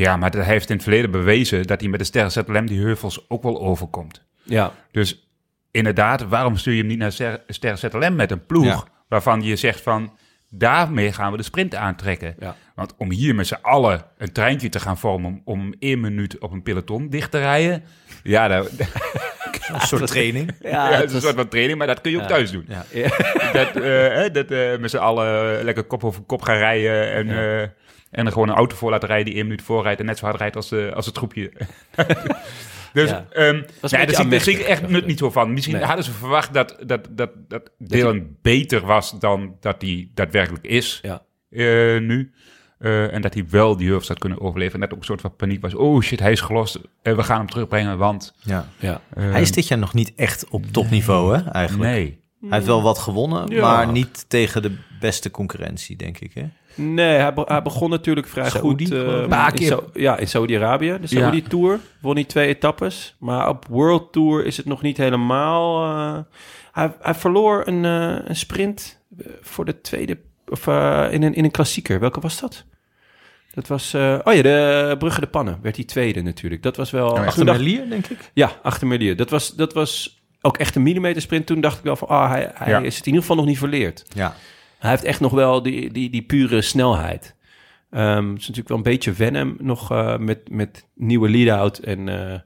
Ja, 0.01 0.17
maar 0.17 0.31
hij 0.31 0.43
heeft 0.43 0.69
in 0.69 0.75
het 0.75 0.83
verleden 0.83 1.11
bewezen 1.11 1.67
dat 1.67 1.79
hij 1.81 1.89
met 1.89 1.99
de 1.99 2.05
Ster 2.05 2.31
ZLM 2.31 2.65
die 2.65 2.81
heuvels 2.81 3.25
ook 3.29 3.43
wel 3.43 3.61
overkomt. 3.61 4.23
Ja, 4.43 4.71
Dus 4.91 5.27
inderdaad, 5.71 6.21
waarom 6.27 6.57
stuur 6.57 6.73
je 6.73 6.79
hem 6.79 6.87
niet 6.87 6.97
naar 6.97 7.11
Ster, 7.11 7.41
Ster 7.47 7.77
ZLM 7.77 8.15
met 8.15 8.31
een 8.31 8.45
ploeg 8.45 8.65
Ja. 8.65 8.83
waarvan 9.07 9.41
je 9.43 9.55
zegt 9.55 9.81
van 9.81 10.13
daarmee 10.49 11.13
gaan 11.13 11.31
we 11.31 11.37
de 11.37 11.43
sprint 11.43 11.75
aantrekken? 11.75 12.35
Ja. 12.39 12.55
Want 12.75 12.93
om 12.97 13.11
hier 13.11 13.35
met 13.35 13.47
z'n 13.47 13.57
allen 13.61 14.01
een 14.17 14.31
treintje 14.31 14.69
te 14.69 14.79
gaan 14.79 14.97
vormen 14.97 15.29
om, 15.31 15.41
om 15.59 15.73
één 15.79 15.99
minuut 15.99 16.37
op 16.39 16.51
een 16.51 16.63
peloton 16.63 17.09
dicht 17.09 17.31
te 17.31 17.39
rijden, 17.39 17.83
ja, 18.23 18.47
dat, 18.47 18.69
Een 19.73 19.79
soort 19.79 20.07
training. 20.07 20.51
ja, 20.61 20.89
dat 20.97 21.03
is 21.03 21.13
een 21.13 21.21
soort 21.21 21.35
van 21.35 21.47
training, 21.47 21.77
maar 21.77 21.87
dat 21.87 22.01
kun 22.01 22.11
je 22.11 22.21
ook 22.21 22.27
thuis 22.27 22.51
doen. 22.51 22.65
Ja. 22.67 22.85
Dat, 23.53 23.75
eh, 23.75 23.83
hè, 24.13 24.31
dat 24.31 24.51
eh, 24.51 24.77
met 24.77 24.89
z'n 24.89 24.97
allen 24.97 25.63
lekker 25.63 25.83
kop 25.83 26.03
over 26.03 26.21
kop 26.21 26.41
gaan 26.41 26.57
rijden 26.57 27.11
en, 27.13 27.29
eh, 27.29 27.67
en 28.11 28.25
er 28.25 28.31
gewoon 28.31 28.49
een 28.49 28.55
auto 28.55 28.75
voor 28.75 28.91
laten 28.91 29.07
rijden 29.07 29.25
die 29.25 29.35
één 29.35 29.43
minuut 29.43 29.61
voorrijdt 29.61 29.99
en 29.99 30.05
net 30.05 30.17
zo 30.17 30.25
hard 30.25 30.37
rijdt 30.39 30.55
als, 30.55 30.71
eh, 30.71 30.91
als 30.91 31.05
het 31.05 31.17
groepje. 31.17 31.51
dus 32.93 33.09
Ja. 33.09 33.25
ehm 33.31 33.47
een 33.55 33.65
nee, 33.81 34.05
daar 34.05 34.15
zie, 34.15 34.25
ik- 34.33 34.41
zie 34.41 34.63
echt 34.63 34.87
nut 34.89 35.05
niet 35.05 35.19
zo 35.19 35.29
van. 35.31 35.53
Misschien 35.53 35.75
Nee. 35.75 35.83
hadden 35.83 36.05
ze 36.05 36.11
verwacht 36.11 36.53
dat, 36.53 36.77
dat, 36.85 37.07
dat, 37.09 37.29
dat 37.47 37.71
Dylan 37.77 38.27
beter 38.41 38.85
was 38.85 39.19
dan 39.19 39.55
dat 39.59 39.81
hij 39.81 40.09
daadwerkelijk 40.13 40.65
is 40.65 40.99
ja. 41.01 41.21
eh, 41.49 41.99
nu. 41.99 42.31
Eh, 42.79 43.13
en 43.13 43.21
dat 43.21 43.33
hij 43.33 43.45
wel 43.49 43.75
die 43.77 43.87
heuvels 43.87 44.07
had 44.07 44.19
kunnen 44.19 44.41
overleven. 44.41 44.73
En 44.73 44.79
dat 44.79 44.91
ook 44.93 44.97
een 44.99 45.05
soort 45.05 45.21
van 45.21 45.35
paniek 45.35 45.61
was. 45.61 45.75
Oh 45.75 46.01
shit, 46.01 46.19
hij 46.19 46.31
is 46.31 46.41
gelost. 46.41 46.79
En 47.01 47.15
we 47.15 47.23
gaan 47.23 47.37
hem 47.37 47.49
terugbrengen, 47.49 47.97
want... 47.97 48.33
Ja. 48.39 48.67
ja. 48.77 49.01
eh, 49.13 49.31
Hij 49.31 49.41
is 49.41 49.51
dit 49.51 49.67
jaar 49.67 49.79
nog 49.79 49.93
niet 49.93 50.13
echt 50.15 50.49
op 50.49 50.65
topniveau, 50.65 51.37
hè, 51.37 51.49
eigenlijk. 51.49 51.91
Nee. 51.91 52.20
Hij 52.41 52.49
heeft 52.51 52.65
wel 52.65 52.81
wat 52.81 52.97
gewonnen, 52.97 53.47
Ja. 53.47 53.61
maar 53.61 53.91
niet 53.91 54.25
tegen 54.29 54.61
de 54.61 54.75
beste 54.99 55.31
concurrentie, 55.31 55.95
denk 55.95 56.19
ik. 56.19 56.33
Hè? 56.33 56.43
Nee, 56.75 57.17
hij, 57.17 57.33
be- 57.33 57.45
hij 57.47 57.61
begon 57.61 57.89
natuurlijk 57.89 58.27
vrij 58.27 58.51
goed. 58.51 58.81
in 58.81 59.29
keer. 59.53 59.79
Ja, 59.93 60.17
in 60.17 60.27
Saudi-Arabië. 60.27 60.97
De 61.01 61.07
Saudi 61.07 61.41
Tour 61.43 61.79
won 62.01 62.15
hij 62.15 62.23
twee 62.23 62.47
etappes. 62.47 63.15
Maar 63.19 63.49
op 63.49 63.65
World 63.69 64.11
Tour 64.13 64.45
is 64.45 64.57
het 64.57 64.65
nog 64.65 64.81
niet 64.81 64.97
helemaal... 64.97 65.83
eh, 65.85 66.19
hij, 66.71 66.93
hij 67.01 67.13
verloor 67.15 67.63
een, 67.67 67.85
eh, 67.85 68.29
een 68.29 68.35
sprint 68.35 68.99
eh, 69.19 69.25
voor 69.41 69.65
de 69.65 69.81
tweede... 69.81 70.17
Of 70.47 70.67
in, 70.67 71.23
een, 71.23 71.33
in 71.33 71.43
een 71.43 71.51
klassieker. 71.51 71.99
Welke 71.99 72.19
was 72.19 72.39
dat? 72.39 72.63
Dat 73.53 73.67
was... 73.67 73.93
eh, 73.93 74.19
oh 74.23 74.33
ja, 74.33 74.41
de 74.41 74.95
Brugge 74.99 75.19
de 75.19 75.27
Pannen 75.27 75.59
werd 75.61 75.75
hij 75.75 75.85
tweede 75.85 76.21
natuurlijk. 76.21 76.63
Dat 76.63 76.77
was 76.77 76.91
wel... 76.91 77.07
ja. 77.07 77.13
toen 77.15 77.25
Achter 77.25 77.45
Merlier, 77.45 77.89
denk 77.89 78.07
ik. 78.07 78.31
Ja, 78.33 78.51
achter 78.63 78.87
Merlier. 78.87 79.15
Dat 79.15 79.29
was, 79.29 79.55
dat 79.55 79.73
was 79.73 80.20
ook 80.41 80.57
echt 80.57 80.75
een 80.75 80.83
millimeter 80.83 81.21
sprint. 81.21 81.45
Toen 81.45 81.61
dacht 81.61 81.77
ik 81.77 81.83
wel 81.83 81.95
van... 81.95 82.07
Ah, 82.07 82.29
hij, 82.29 82.51
hij 82.53 82.69
Ja. 82.69 82.79
is 82.79 82.95
het 82.95 83.05
in 83.05 83.11
ieder 83.13 83.21
geval 83.21 83.35
nog 83.37 83.45
niet 83.45 83.57
verleerd. 83.57 84.03
Ja. 84.13 84.35
Hij 84.79 84.89
heeft 84.89 85.03
echt 85.03 85.19
nog 85.19 85.31
wel 85.31 85.61
die, 85.61 85.91
die, 85.91 86.09
die 86.09 86.21
pure 86.21 86.61
snelheid. 86.61 87.35
Ehm 87.91 88.15
het 88.29 88.39
is 88.39 88.47
natuurlijk 88.47 88.67
wel 88.67 88.77
een 88.77 88.83
beetje 88.83 89.11
wennen 89.11 89.55
nog 89.59 89.91
eh, 89.91 90.17
met, 90.17 90.49
met 90.49 90.85
nieuwe 90.95 91.29
lead-out. 91.29 91.77
En 91.77 92.09
eh, 92.31 92.39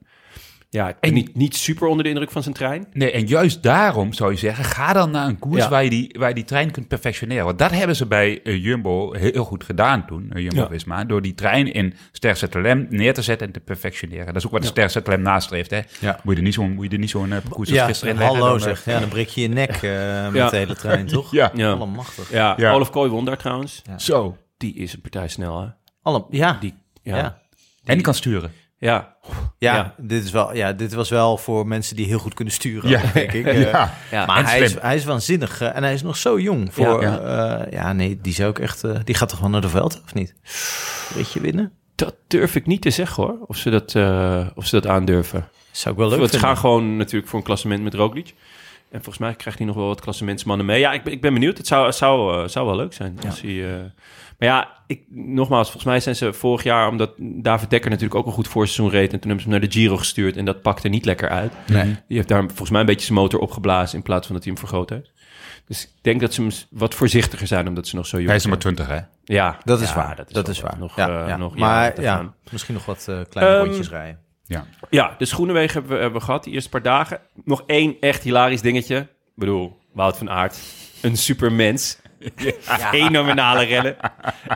ja, 0.75 0.89
ik 0.89 0.99
ben 0.99 1.09
En- 1.09 1.15
niet, 1.15 1.35
niet 1.35 1.55
super 1.55 1.87
onder 1.87 2.03
de 2.03 2.09
indruk 2.09 2.31
van 2.31 2.43
zijn 2.43 2.55
trein. 2.55 2.87
Nee, 2.93 3.11
en 3.11 3.25
juist 3.27 3.63
daarom 3.63 4.13
zou 4.13 4.31
je 4.31 4.37
zeggen, 4.37 4.65
ga 4.65 4.93
dan 4.93 5.11
naar 5.11 5.27
een 5.27 5.39
koers 5.39 5.63
Ja. 5.63 5.69
waar, 5.69 5.83
je 5.83 5.89
die, 5.89 6.15
waar 6.19 6.29
je 6.29 6.35
die 6.35 6.43
trein 6.43 6.71
kunt 6.71 6.87
perfectioneren. 6.87 7.45
Want 7.45 7.59
dat 7.59 7.71
hebben 7.71 7.95
ze 7.95 8.05
bij 8.05 8.41
eh, 8.43 8.63
Jumbo 8.63 9.13
heel, 9.13 9.43
goed 9.43 9.63
gedaan 9.63 10.05
toen, 10.05 10.31
uh, 10.33 10.43
Jumbo-Visma. 10.43 11.03
Door 11.03 11.21
die 11.21 11.33
trein 11.33 11.73
in 11.73 11.93
Ster 12.11 12.35
ZLM 12.35 12.85
neer 12.89 13.13
te 13.13 13.21
zetten 13.21 13.47
en 13.47 13.53
te 13.53 13.59
perfectioneren. 13.59 14.25
Dat 14.25 14.35
is 14.35 14.45
ook 14.45 14.51
wat 14.51 14.61
de 14.61 14.67
Ster 14.67 14.89
ZLM 14.89 15.21
nastreeft. 15.21 15.69
Hè? 15.71 15.79
Ja. 15.99 16.19
Moet 16.23 16.33
je 16.33 16.39
er 16.39 16.45
niet 16.45 16.53
zo'n 16.53 16.73
moet 16.73 16.85
je 16.85 16.91
er 16.91 16.97
niet 16.99 17.09
zo'n 17.09 17.31
eh, 17.33 17.39
parcours 17.41 17.69
als 17.69 17.77
Ja, 17.77 17.85
gisteren 17.85 18.13
in 18.13 18.19
leggen, 18.19 18.37
hallo 18.39 18.57
dan, 18.57 18.67
eh, 18.67 18.75
zeg. 18.75 18.85
Ja, 18.93 18.99
dan 18.99 19.09
breek 19.09 19.27
je 19.27 19.41
je 19.41 19.47
nek 19.47 19.69
eh, 19.69 19.81
met 20.25 20.33
Ja. 20.33 20.49
de 20.49 20.57
hele 20.57 20.75
trein, 20.75 21.05
toch? 21.17 21.31
Ja. 21.31 21.51
Ja, 21.53 21.71
Allemachtig. 21.71 22.31
ja, 22.31 22.53
Ja. 22.57 22.71
Olaf 22.71 22.89
Kooi 22.89 23.09
won 23.09 23.25
daar 23.25 23.37
trouwens. 23.37 23.81
Zo. 23.97 24.37
Die 24.57 24.75
is 24.75 24.93
een 24.93 25.01
partij 25.01 25.27
snel, 25.27 25.61
hè? 25.61 25.67
Alle, 26.01 26.25
ja. 26.29 26.57
Die, 26.59 26.73
ja. 27.03 27.15
ja. 27.15 27.21
Ja. 27.21 27.37
En 27.85 27.93
die 27.93 28.03
kan 28.03 28.13
sturen. 28.13 28.51
Ja. 28.77 29.15
Ja, 29.57 29.75
Ja. 29.75 29.93
Dit 29.97 30.23
is 30.23 30.31
wel, 30.31 30.55
ja, 30.55 30.73
dit 30.73 30.93
was 30.93 31.09
wel 31.09 31.37
voor 31.37 31.67
mensen 31.67 31.95
die 31.95 32.05
heel 32.05 32.19
goed 32.19 32.33
kunnen 32.33 32.53
sturen, 32.53 32.89
Ja. 32.89 33.01
denk 33.13 33.31
ik. 33.31 33.45
Eh, 33.55 33.61
ja. 33.61 33.93
Ja. 34.11 34.25
Maar 34.25 34.45
hij 34.49 34.59
is, 34.59 34.79
hij 34.79 34.95
is 34.95 35.05
waanzinnig 35.05 35.61
eh, 35.61 35.75
en 35.75 35.83
hij 35.83 35.93
is 35.93 36.01
nog 36.01 36.17
zo 36.17 36.39
jong. 36.39 36.73
Voor, 36.73 37.01
Ja. 37.01 37.11
ja, 37.11 37.65
ja 37.69 37.93
nee, 37.93 38.19
die 38.21 38.33
zou 38.33 38.49
ik 38.49 38.59
echt. 38.59 38.83
eh, 38.83 38.99
die 39.03 39.15
gaat 39.15 39.29
toch 39.29 39.39
wel 39.39 39.49
naar 39.49 39.61
de 39.61 39.69
veld, 39.69 40.01
of 40.05 40.13
niet? 40.13 40.35
Weet 41.15 41.31
je 41.31 41.39
winnen? 41.39 41.71
Dat 41.95 42.15
durf 42.27 42.55
ik 42.55 42.65
niet 42.65 42.81
te 42.81 42.89
zeggen, 42.89 43.23
hoor. 43.23 43.37
Of 43.47 43.57
ze 43.57 43.69
dat, 43.69 43.95
eh, 43.95 44.47
of 44.55 44.65
ze 44.65 44.79
dat 44.81 44.91
aandurven. 44.91 45.47
Zou 45.71 45.93
ik 45.93 45.99
wel 45.99 46.09
leuk 46.09 46.19
vinden. 46.19 46.39
gaan 46.39 46.57
gewoon 46.57 46.97
natuurlijk 46.97 47.27
voor 47.29 47.39
een 47.39 47.45
klassement 47.45 47.83
met 47.83 47.93
Roglic. 47.93 48.33
En 48.91 49.01
volgens 49.03 49.17
mij 49.17 49.33
krijgt 49.35 49.57
hij 49.57 49.67
nog 49.67 49.75
wel 49.75 49.87
wat 49.87 50.01
klassementsmannen 50.01 50.65
mee. 50.65 50.79
Ja, 50.79 50.93
ik 50.93 51.03
ben, 51.03 51.13
ik 51.13 51.21
ben 51.21 51.33
benieuwd. 51.33 51.57
Het 51.57 51.67
zou, 51.67 51.91
zou, 51.91 52.41
eh, 52.43 52.47
zou 52.49 52.65
wel 52.65 52.75
leuk 52.75 52.93
zijn. 52.93 53.17
Als 53.25 53.41
hij, 53.41 53.73
eh, 53.73 53.79
maar 54.39 54.47
ja, 54.49 54.69
ik, 54.87 55.01
nogmaals, 55.09 55.65
volgens 55.65 55.85
mij 55.85 55.99
zijn 55.99 56.15
ze 56.15 56.33
vorig 56.33 56.63
jaar... 56.63 56.89
omdat 56.89 57.13
David 57.17 57.69
Dekker 57.69 57.89
natuurlijk 57.89 58.15
ook 58.15 58.25
een 58.25 58.31
goed 58.31 58.47
voorseizoen 58.47 58.89
reed... 58.89 59.13
en 59.13 59.19
toen 59.19 59.29
hebben 59.29 59.39
ze 59.45 59.49
hem 59.49 59.59
naar 59.59 59.69
de 59.69 59.75
Giro 59.75 59.97
gestuurd... 59.97 60.37
en 60.37 60.45
dat 60.45 60.61
pakte 60.61 60.87
niet 60.87 61.05
lekker 61.05 61.29
uit. 61.29 61.53
Nee. 61.67 61.85
Die 62.07 62.17
heeft 62.17 62.27
daar 62.27 62.43
volgens 62.45 62.69
mij 62.69 62.79
een 62.79 62.85
beetje 62.85 63.05
zijn 63.05 63.19
motor 63.19 63.39
opgeblazen... 63.39 63.97
in 63.97 64.03
plaats 64.03 64.25
van 64.25 64.35
dat 64.35 64.43
hij 64.43 64.53
hem 64.53 64.61
vergroot 64.61 64.89
heeft. 64.89 65.11
Dus 65.67 65.83
ik 65.83 65.89
denk 66.01 66.21
dat 66.21 66.33
ze 66.33 66.41
hem 66.41 66.51
wat 66.69 66.93
voorzichtiger 66.93 67.47
zijn... 67.47 67.67
omdat 67.67 67.87
ze 67.87 67.95
nog 67.95 68.05
zo 68.05 68.15
jong 68.15 68.27
Hij 68.27 68.35
is 68.35 68.41
zijn. 68.41 68.53
maar 68.53 68.61
20, 68.61 68.87
hè? 68.87 68.99
Ja, 69.23 69.57
Dat 69.63 69.81
is 69.81 69.89
ja, 69.89 69.95
waar. 69.95 70.15
Dat 70.15 70.27
is, 70.27 70.33
Dat 70.33 70.47
is 70.47 70.61
waar. 70.61 70.75
Nog, 70.79 70.95
ja, 70.95 71.21
eh, 71.21 71.27
ja. 71.27 71.37
nog 71.37 71.57
maar 71.57 72.01
ja, 72.01 72.33
misschien 72.51 72.73
nog 72.73 72.85
wat 72.85 73.05
eh, 73.09 73.19
kleine 73.29 73.53
Ehm, 73.55 73.63
rondjes 73.65 73.89
rijden. 73.89 74.19
Ja. 74.45 74.65
Ja, 74.89 75.15
de 75.17 75.25
Schoenenwegen 75.25 75.73
hebben 75.73 75.91
we, 75.91 76.01
hebben 76.01 76.19
we 76.19 76.25
gehad, 76.25 76.43
die 76.43 76.53
eerste 76.53 76.69
paar 76.69 76.81
dagen. 76.81 77.19
Nog 77.43 77.63
één 77.67 77.95
echt 77.99 78.23
hilarisch 78.23 78.61
dingetje. 78.61 78.97
Ik 78.97 79.07
bedoel, 79.35 79.77
Wout 79.93 80.17
van 80.17 80.29
Aert, 80.29 80.59
een 81.01 81.17
supermens. 81.17 81.97
Fenomenale 82.61 83.63
rennen. 83.63 83.95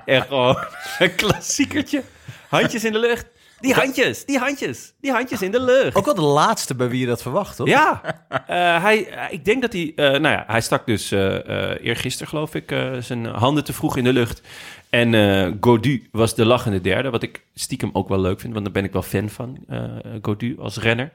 Echt 0.06 0.28
gewoon 0.28 0.58
een 1.00 1.16
klassiekertje. 1.16 2.04
Handjes 2.50 2.84
in 2.84 2.92
de 2.92 3.00
lucht. 3.00 3.26
Die 3.60 3.74
handjes, 3.74 4.26
die 4.26 4.38
handjes, 4.40 4.94
die 5.02 5.12
handjes 5.12 5.42
in 5.42 5.52
de 5.52 5.62
lucht. 5.62 5.96
Ook 5.96 6.06
wel 6.06 6.14
de 6.16 6.22
laatste 6.22 6.76
bij 6.76 6.90
wie 6.90 7.00
je 7.00 7.06
dat 7.06 7.22
verwacht, 7.22 7.56
toch? 7.56 7.68
Ja, 7.68 8.02
Eh, 8.48 8.82
hij, 8.84 9.08
eh, 9.10 9.34
ik 9.34 9.46
denk 9.46 9.62
dat 9.62 9.74
hij, 9.74 9.94
eh, 9.96 10.06
nou 10.06 10.28
ja, 10.28 10.44
hij 10.48 10.62
stak 10.62 10.86
dus 10.86 11.12
eh 11.12 11.86
eergisteren 11.86 12.28
geloof 12.28 12.56
ik 12.56 12.76
zijn 13.00 13.26
handen 13.26 13.64
te 13.64 13.74
vroeg 13.74 13.98
in 13.98 14.04
de 14.04 14.14
lucht. 14.14 14.42
En 14.90 15.14
eh 15.14 15.52
Godu 15.62 16.08
was 16.12 16.36
de 16.36 16.46
lachende 16.46 16.82
derde, 16.82 17.10
wat 17.10 17.24
ik 17.24 17.44
stiekem 17.56 17.90
ook 17.94 18.08
wel 18.10 18.20
leuk 18.20 18.40
vind, 18.40 18.54
want 18.54 18.66
daar 18.66 18.74
ben 18.74 18.84
ik 18.84 18.92
wel 18.94 19.02
fan 19.02 19.30
van, 19.30 19.58
eh 19.68 19.84
Godu 20.22 20.56
als 20.60 20.78
renner. 20.78 21.12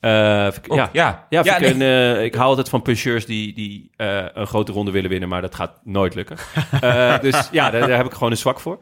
Eh, 0.00 0.46
ik- 0.46 0.64
Ook, 0.68 0.76
ja, 0.76 0.88
ja. 0.92 1.26
ja, 1.28 1.40
Ja, 1.44 1.56
vind 1.56 1.70
ik, 1.70 1.76
nee. 1.76 1.88
een, 2.10 2.16
eh, 2.16 2.24
ik 2.24 2.34
hou 2.34 2.46
altijd 2.48 2.68
van 2.68 2.82
puncheurs 2.82 3.26
die, 3.26 3.52
die 3.54 3.90
eh, 3.96 4.24
een 4.32 4.46
grote 4.46 4.72
ronde 4.72 4.90
willen 4.90 5.10
winnen, 5.10 5.28
maar 5.28 5.40
dat 5.42 5.54
gaat 5.54 5.80
nooit 5.84 6.14
lukken. 6.14 6.36
Dus 7.20 7.48
ja, 7.52 7.70
daar, 7.70 7.80
daar 7.88 7.96
heb 7.96 8.06
ik 8.06 8.12
gewoon 8.12 8.30
een 8.30 8.36
zwak 8.36 8.60
voor. 8.60 8.78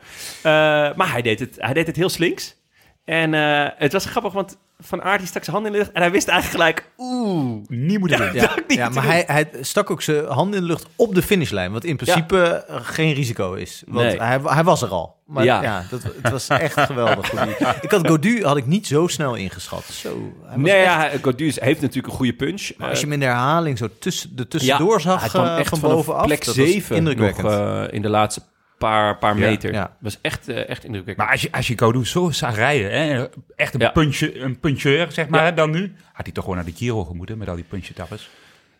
Maar 0.96 1.10
hij 1.10 1.22
deed, 1.22 1.40
het, 1.40 1.56
hij 1.58 1.72
deed 1.74 1.86
het 1.86 1.96
heel 1.96 2.08
slinks. 2.08 2.56
En 3.04 3.32
het 3.78 3.92
was 3.92 4.04
grappig, 4.04 4.32
want 4.32 4.58
Van 4.84 5.02
Aert 5.02 5.18
die 5.18 5.28
stak 5.28 5.44
zijn 5.44 5.56
hand 5.56 5.66
in 5.68 5.72
de 5.72 5.78
lucht 5.78 5.92
en 5.92 6.00
hij 6.02 6.10
wist 6.10 6.28
eigenlijk 6.28 6.62
gelijk, 6.62 6.90
oeh, 6.98 7.62
Niet 7.68 7.98
moeten 7.98 8.18
doen. 8.18 8.32
Ja, 8.32 8.54
niet 8.68 8.78
ja 8.78 8.88
maar 8.88 9.02
doen. 9.02 9.10
hij, 9.12 9.24
hij 9.26 9.48
stak 9.60 9.90
ook 9.90 10.02
zijn 10.02 10.24
hand 10.26 10.54
in 10.54 10.60
de 10.60 10.66
lucht 10.66 10.86
op 10.96 11.14
de 11.14 11.22
finishlijn. 11.22 11.72
Wat 11.72 11.84
in 11.84 11.96
principe 11.96 12.64
eh, 12.68 12.76
geen 12.82 13.12
risico 13.14 13.52
is. 13.54 13.82
Want 13.86 14.06
Nee. 14.06 14.20
hij, 14.20 14.40
hij 14.42 14.64
was 14.64 14.82
er 14.82 14.88
al. 14.88 15.16
Maar 15.26 15.44
ja, 15.44 15.62
Ja. 15.62 15.84
dat, 15.90 16.02
het 16.22 16.30
was 16.32 16.48
echt 16.48 16.80
geweldig. 16.80 17.32
Ik 17.82 17.90
had 17.90 18.06
Godu 18.06 18.44
had 18.44 18.56
ik 18.56 18.66
niet 18.66 18.86
zo 18.86 19.06
snel 19.06 19.34
ingeschat. 19.34 19.84
Zo, 19.84 20.32
Nee, 20.56 20.72
echt- 20.74 20.84
ja, 20.84 20.98
hij- 20.98 21.18
Godu 21.22 21.44
heeft 21.54 21.80
natuurlijk 21.80 22.06
een 22.06 22.12
goede 22.18 22.34
punch. 22.34 22.70
maar 22.76 22.88
als 22.88 22.98
je 22.98 23.04
hem 23.04 23.12
in 23.14 23.20
de 23.20 23.26
herhaling 23.26 23.78
zo 23.78 23.88
tussen, 23.98 24.36
de 24.36 24.48
tussendoor 24.48 24.92
Ja, 24.94 24.98
zag 24.98 25.20
hij 25.20 25.28
kwam 25.28 25.44
eh, 25.46 25.58
echt 25.58 25.68
van 25.68 25.80
bovenaf. 25.80 26.26
plek 26.26 26.44
dat 26.44 26.56
was 26.56 26.66
7 26.66 27.02
nog 27.02 27.38
eh, 27.38 27.82
in 27.90 28.02
de 28.02 28.08
laatste 28.08 28.40
paar, 28.78 29.18
paar 29.18 29.38
Ja, 29.38 29.46
meter. 29.48 29.72
ja. 29.72 29.96
was 30.00 30.18
echt, 30.20 30.48
eh, 30.48 30.68
echt 30.68 30.84
indrukwekkend. 30.84 31.16
Maar 31.16 31.30
als 31.30 31.42
je, 31.42 31.52
als 31.52 31.66
je 31.68 31.78
Godu 31.78 32.04
zo 32.06 32.30
zag 32.30 32.54
rijden, 32.54 32.90
hè, 32.92 33.26
echt 33.56 33.74
een, 33.74 33.80
Ja. 33.80 33.90
puntje, 33.90 34.38
een 34.40 34.58
puncheur, 34.60 35.12
zeg 35.12 35.28
maar, 35.28 35.44
hè, 35.44 35.54
dan 35.54 35.70
nu, 35.70 35.92
had 36.12 36.24
hij 36.24 36.32
toch 36.34 36.44
gewoon 36.44 36.58
naar 36.58 36.68
de 36.68 36.76
Giro 36.76 37.04
gemoeten 37.04 37.38
met 37.38 37.48
al 37.48 37.54
die 37.54 37.64
punchetappes. 37.68 38.30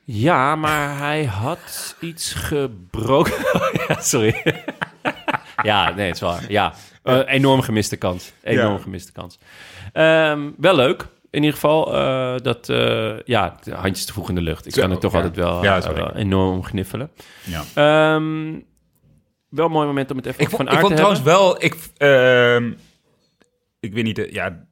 Ja, 0.04 0.56
maar 0.56 0.98
hij 0.98 1.24
had 1.24 1.96
iets 2.00 2.32
gebroken. 2.34 3.32
ja, 3.88 4.00
sorry. 4.00 4.42
ja, 5.62 5.90
nee, 5.94 6.06
het 6.06 6.14
is 6.14 6.20
waar. 6.20 6.44
Ja, 6.48 6.72
Eh, 7.02 7.20
enorm 7.26 7.60
gemiste 7.60 7.96
kans. 7.96 8.32
Enorm 8.42 8.78
gemiste 8.78 9.12
kans. 9.12 9.38
Ehm, 9.92 10.40
wel 10.56 10.74
leuk. 10.76 11.06
In 11.30 11.40
ieder 11.42 11.54
geval, 11.54 11.94
eh, 11.94 12.34
dat, 12.42 12.66
ja, 13.24 13.56
handjes 13.70 14.04
te 14.06 14.12
vroeg 14.12 14.28
in 14.28 14.34
de 14.34 14.40
lucht. 14.40 14.66
Ik 14.66 14.74
Zo, 14.74 14.80
kan 14.80 14.90
er 14.90 14.98
toch 14.98 15.12
ja. 15.12 15.18
altijd 15.18 15.36
wel, 15.36 15.62
Ja, 15.64 15.92
wel 15.94 16.14
enorm 16.14 16.64
gniffelen. 16.64 17.10
Ja. 17.44 17.62
Ehm, 17.74 18.54
wel 19.48 19.66
een 19.66 19.72
mooi 19.72 19.86
moment 19.86 20.10
om 20.10 20.16
het 20.16 20.26
even 20.26 20.40
Ik 20.40 20.46
over 20.46 20.56
vond, 20.56 20.68
van 20.68 20.78
ik 20.78 20.84
aard 20.84 20.96
vond 20.96 21.12
te 21.12 21.22
trouwens 21.22 21.24
hebben. 21.24 21.42
wel, 21.42 21.62
ik, 21.64 22.64
ehm, 22.66 22.72
ik 23.80 23.92
weet 23.92 24.04
niet, 24.04 24.18
eh, 24.18 24.32
ja, 24.32 24.64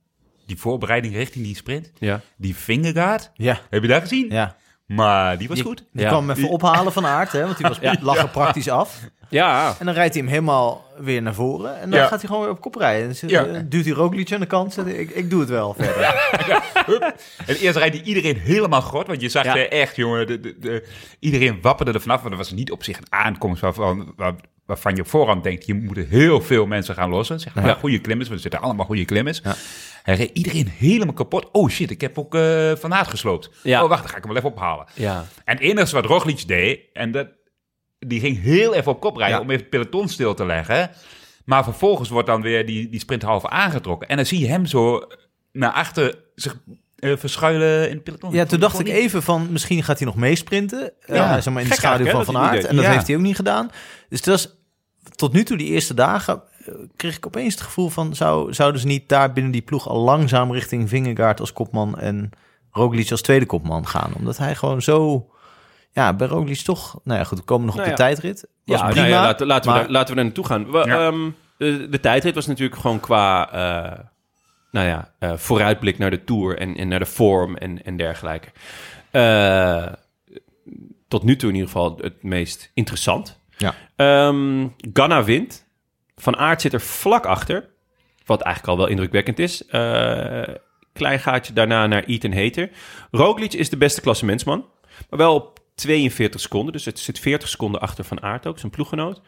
die 0.46 0.58
voorbereiding 0.58 1.14
richting 1.14 1.44
die 1.44 1.56
sprint, 1.56 1.92
Ja. 1.98 2.20
die 2.36 2.54
fingerguard, 2.54 3.30
Ja, 3.34 3.60
heb 3.70 3.82
je 3.82 3.88
dat 3.88 4.00
gezien? 4.00 4.30
ja. 4.30 4.56
Maar 4.86 5.38
die 5.38 5.48
was 5.48 5.56
Die, 5.56 5.66
goed. 5.66 5.84
die 5.92 6.02
Ja. 6.02 6.08
kwam 6.08 6.28
hem 6.28 6.36
even 6.36 6.50
ophalen 6.50 6.92
van 6.92 7.06
aard, 7.06 7.32
hè, 7.32 7.42
want 7.44 7.56
die 7.56 7.66
was, 7.66 7.78
lag 8.00 8.16
er 8.16 8.28
praktisch 8.28 8.68
af. 8.68 9.00
Ja, 9.28 9.76
En 9.78 9.86
dan 9.86 9.94
rijdt 9.94 10.14
hij 10.14 10.22
hem 10.22 10.32
helemaal 10.32 10.84
weer 10.98 11.22
naar 11.22 11.34
voren. 11.34 11.80
En 11.80 11.90
dan 11.90 12.00
Ja. 12.00 12.06
gaat 12.06 12.20
hij 12.20 12.28
gewoon 12.28 12.42
weer 12.42 12.50
op 12.50 12.60
kop 12.60 12.74
rijden. 12.74 13.08
Dus, 13.08 13.20
Ja. 13.26 13.44
eh, 13.44 13.60
duwt 13.64 13.84
hij 13.84 13.94
Roglic 13.94 14.32
aan 14.32 14.40
de 14.40 14.46
kant. 14.46 14.86
Ik, 14.86 15.10
ik 15.10 15.30
doe 15.30 15.40
het 15.40 15.48
wel 15.48 15.74
verder. 15.78 16.14
En 17.46 17.56
eerst 17.56 17.76
rijdt 17.76 17.96
hij 17.96 18.04
iedereen 18.04 18.36
helemaal 18.36 18.80
grot, 18.80 19.06
want 19.06 19.20
je 19.20 19.28
zag 19.28 19.44
Ja. 19.44 19.56
echt, 19.56 19.96
jongen, 19.96 20.26
de, 20.26 20.40
de, 20.40 20.56
de- 20.58 20.86
iedereen 21.18 21.58
wapperde 21.62 21.92
er 21.92 22.00
vanaf. 22.00 22.20
Want 22.20 22.32
er 22.32 22.38
was 22.38 22.50
niet 22.52 22.70
op 22.70 22.84
zich 22.84 22.96
een 22.98 23.06
aankomst 23.12 23.60
waarvan, 23.60 24.12
waar, 24.16 24.34
waarvan 24.66 24.94
je 24.94 25.00
op 25.00 25.08
voorhand 25.08 25.42
denkt, 25.42 25.64
hier 25.64 25.74
moeten 25.74 26.06
heel 26.08 26.40
veel 26.40 26.66
mensen 26.66 26.94
gaan 26.94 27.10
lossen. 27.10 27.40
Zeg 27.40 27.54
maar, 27.54 27.66
Ja. 27.66 27.74
goede 27.74 27.98
klimmers, 28.00 28.28
want 28.28 28.40
er 28.44 28.50
zitten 28.50 28.68
allemaal 28.68 28.86
goede 28.86 29.04
klimmers. 29.04 29.40
Ja. 29.44 29.54
Hij 30.02 30.14
reed 30.14 30.30
iedereen 30.32 30.68
helemaal 30.76 31.14
kapot. 31.14 31.48
Oh 31.52 31.68
shit, 31.68 31.90
ik 31.90 32.00
heb 32.00 32.18
ook 32.18 32.34
eh 32.34 32.72
Van 32.76 32.94
Aert 32.94 33.08
gesloopt. 33.08 33.50
Ja. 33.62 33.82
Oh 33.82 33.88
wacht, 33.88 34.00
dan 34.02 34.10
ga 34.10 34.16
ik 34.16 34.24
hem 34.24 34.32
wel 34.32 34.42
even 34.42 34.56
ophalen. 34.56 34.86
ja. 34.94 35.24
En 35.44 35.54
het 35.54 35.60
enige 35.64 35.94
wat 35.94 36.04
Roglic 36.04 36.46
deed, 36.48 36.80
en 36.92 37.10
dat, 37.10 37.26
die 37.98 38.20
ging 38.20 38.42
heel 38.42 38.74
even 38.74 38.92
op 38.92 39.00
kop 39.00 39.16
rijden 39.16 39.36
Ja. 39.36 39.42
om 39.42 39.50
even 39.50 39.60
het 39.62 39.70
peloton 39.70 40.08
stil 40.08 40.34
te 40.34 40.46
leggen. 40.46 40.90
Maar 41.44 41.64
vervolgens 41.64 42.08
wordt 42.08 42.26
dan 42.26 42.42
weer 42.42 42.66
die, 42.66 42.88
die 42.88 43.00
sprint 43.00 43.22
halve 43.22 43.48
aangetrokken. 43.48 44.08
En 44.08 44.16
dan 44.16 44.26
zie 44.26 44.38
je 44.40 44.46
hem 44.46 44.66
zo 44.66 45.06
naar 45.52 45.72
achter 45.72 46.18
zich 46.34 46.56
eh, 46.96 47.16
verschuilen 47.16 47.88
in 47.88 47.94
het 47.94 48.04
peloton. 48.04 48.32
Ja, 48.32 48.44
toen 48.44 48.60
dacht 48.60 48.80
ik 48.80 48.88
even 48.88 49.22
van 49.22 49.48
misschien 49.52 49.82
gaat 49.82 49.98
hij 49.98 50.06
nog 50.06 50.16
meesprinten. 50.16 50.92
Ja, 51.06 51.14
Ja, 51.14 51.40
zeg 51.40 51.52
maar 51.52 51.62
in 51.62 51.68
de 51.68 51.74
schaduw 51.74 52.06
van 52.06 52.24
Van 52.24 52.36
Aert. 52.36 52.64
En 52.64 52.76
dat. 52.76 52.84
Ja. 52.84 52.90
heeft 52.90 53.06
hij 53.06 53.16
ook 53.16 53.22
niet 53.22 53.36
gedaan. 53.36 53.70
Dus 54.08 54.22
dat 54.22 54.34
was 54.34 54.54
tot 55.16 55.32
nu 55.32 55.44
toe, 55.44 55.56
die 55.56 55.68
eerste 55.68 55.94
dagen, 55.94 56.42
eh, 56.66 56.74
kreeg 56.96 57.16
ik 57.16 57.26
opeens 57.26 57.54
het 57.54 57.62
gevoel 57.62 57.88
van... 57.88 58.14
Zou, 58.14 58.54
zouden 58.54 58.80
ze 58.80 58.86
niet 58.86 59.08
daar 59.08 59.32
binnen 59.32 59.52
die 59.52 59.62
ploeg 59.62 59.88
al 59.88 60.00
langzaam 60.00 60.52
richting 60.52 60.88
Vingegaard 60.88 61.40
als 61.40 61.52
kopman... 61.52 61.98
en 61.98 62.30
Roglic 62.70 63.10
als 63.10 63.22
tweede 63.22 63.46
kopman 63.46 63.86
gaan? 63.86 64.12
Omdat 64.14 64.36
hij 64.38 64.54
gewoon 64.54 64.82
zo... 64.82 65.30
Ja, 65.96 66.12
bij 66.14 66.26
Roglic 66.26 66.58
toch... 66.58 67.00
Nou 67.04 67.18
ja, 67.18 67.24
goed, 67.24 67.38
we 67.38 67.44
komen 67.44 67.66
nog 67.66 67.74
Nou 67.76 67.88
op 67.88 67.96
de 67.96 68.02
ja. 68.02 68.08
tijdrit. 68.08 68.48
Was 68.64 68.76
Ja, 68.76 68.82
nou 68.82 68.92
prima, 68.92 69.06
ja, 69.06 69.22
laten, 69.22 69.46
laten, 69.46 69.72
we 69.72 69.78
daar, 69.78 69.90
laten 69.90 70.08
we 70.08 70.14
daar 70.14 70.24
naartoe 70.24 70.46
gaan. 70.46 70.70
We, 70.70 70.78
Ja. 70.78 71.06
ehm, 71.06 71.30
de, 71.58 71.88
de 71.88 72.00
tijdrit 72.00 72.34
was 72.34 72.46
natuurlijk 72.46 72.80
gewoon 72.80 73.00
qua 73.00 73.52
eh, 73.52 73.98
nou 74.70 74.86
ja, 74.86 75.12
eh, 75.18 75.32
vooruitblik 75.36 75.98
naar 75.98 76.10
de 76.10 76.24
Tour 76.24 76.58
en, 76.58 76.76
en 76.76 76.88
naar 76.88 76.98
de 76.98 77.06
vorm 77.06 77.56
en, 77.56 77.84
en 77.84 77.96
dergelijke. 77.96 78.48
Eh, 79.10 79.86
tot 81.08 81.22
nu 81.22 81.36
toe 81.36 81.48
in 81.48 81.54
ieder 81.54 81.70
geval 81.70 81.98
het 82.00 82.22
meest 82.22 82.70
interessant. 82.74 83.40
Ja. 83.56 83.74
Ehm 83.96 84.66
Ganna 84.92 85.24
wint. 85.24 85.66
Van 86.16 86.36
Aert 86.36 86.60
zit 86.60 86.72
er 86.72 86.80
vlak 86.80 87.26
achter. 87.26 87.68
Wat 88.26 88.40
eigenlijk 88.40 88.72
al 88.74 88.82
wel 88.84 88.90
indrukwekkend 88.90 89.38
is. 89.38 89.66
Eh, 89.66 90.42
klein 90.92 91.18
gaatje 91.18 91.52
daarna 91.52 91.86
naar 91.86 92.04
Ethan 92.04 92.32
Hater. 92.32 92.70
Roglic 93.10 93.52
is 93.52 93.70
de 93.70 93.76
beste 93.76 94.00
klassementsman. 94.00 94.64
Maar 95.10 95.18
wel 95.18 95.34
op 95.34 95.55
42 95.76 96.40
seconden. 96.40 96.72
Dus 96.72 96.84
het 96.84 96.98
zit 96.98 97.18
40 97.18 97.48
seconden 97.48 97.80
achter 97.80 98.04
Van 98.04 98.22
Aert 98.22 98.46
ook, 98.46 98.58
zijn 98.58 98.72
ploeggenoot. 98.72 99.20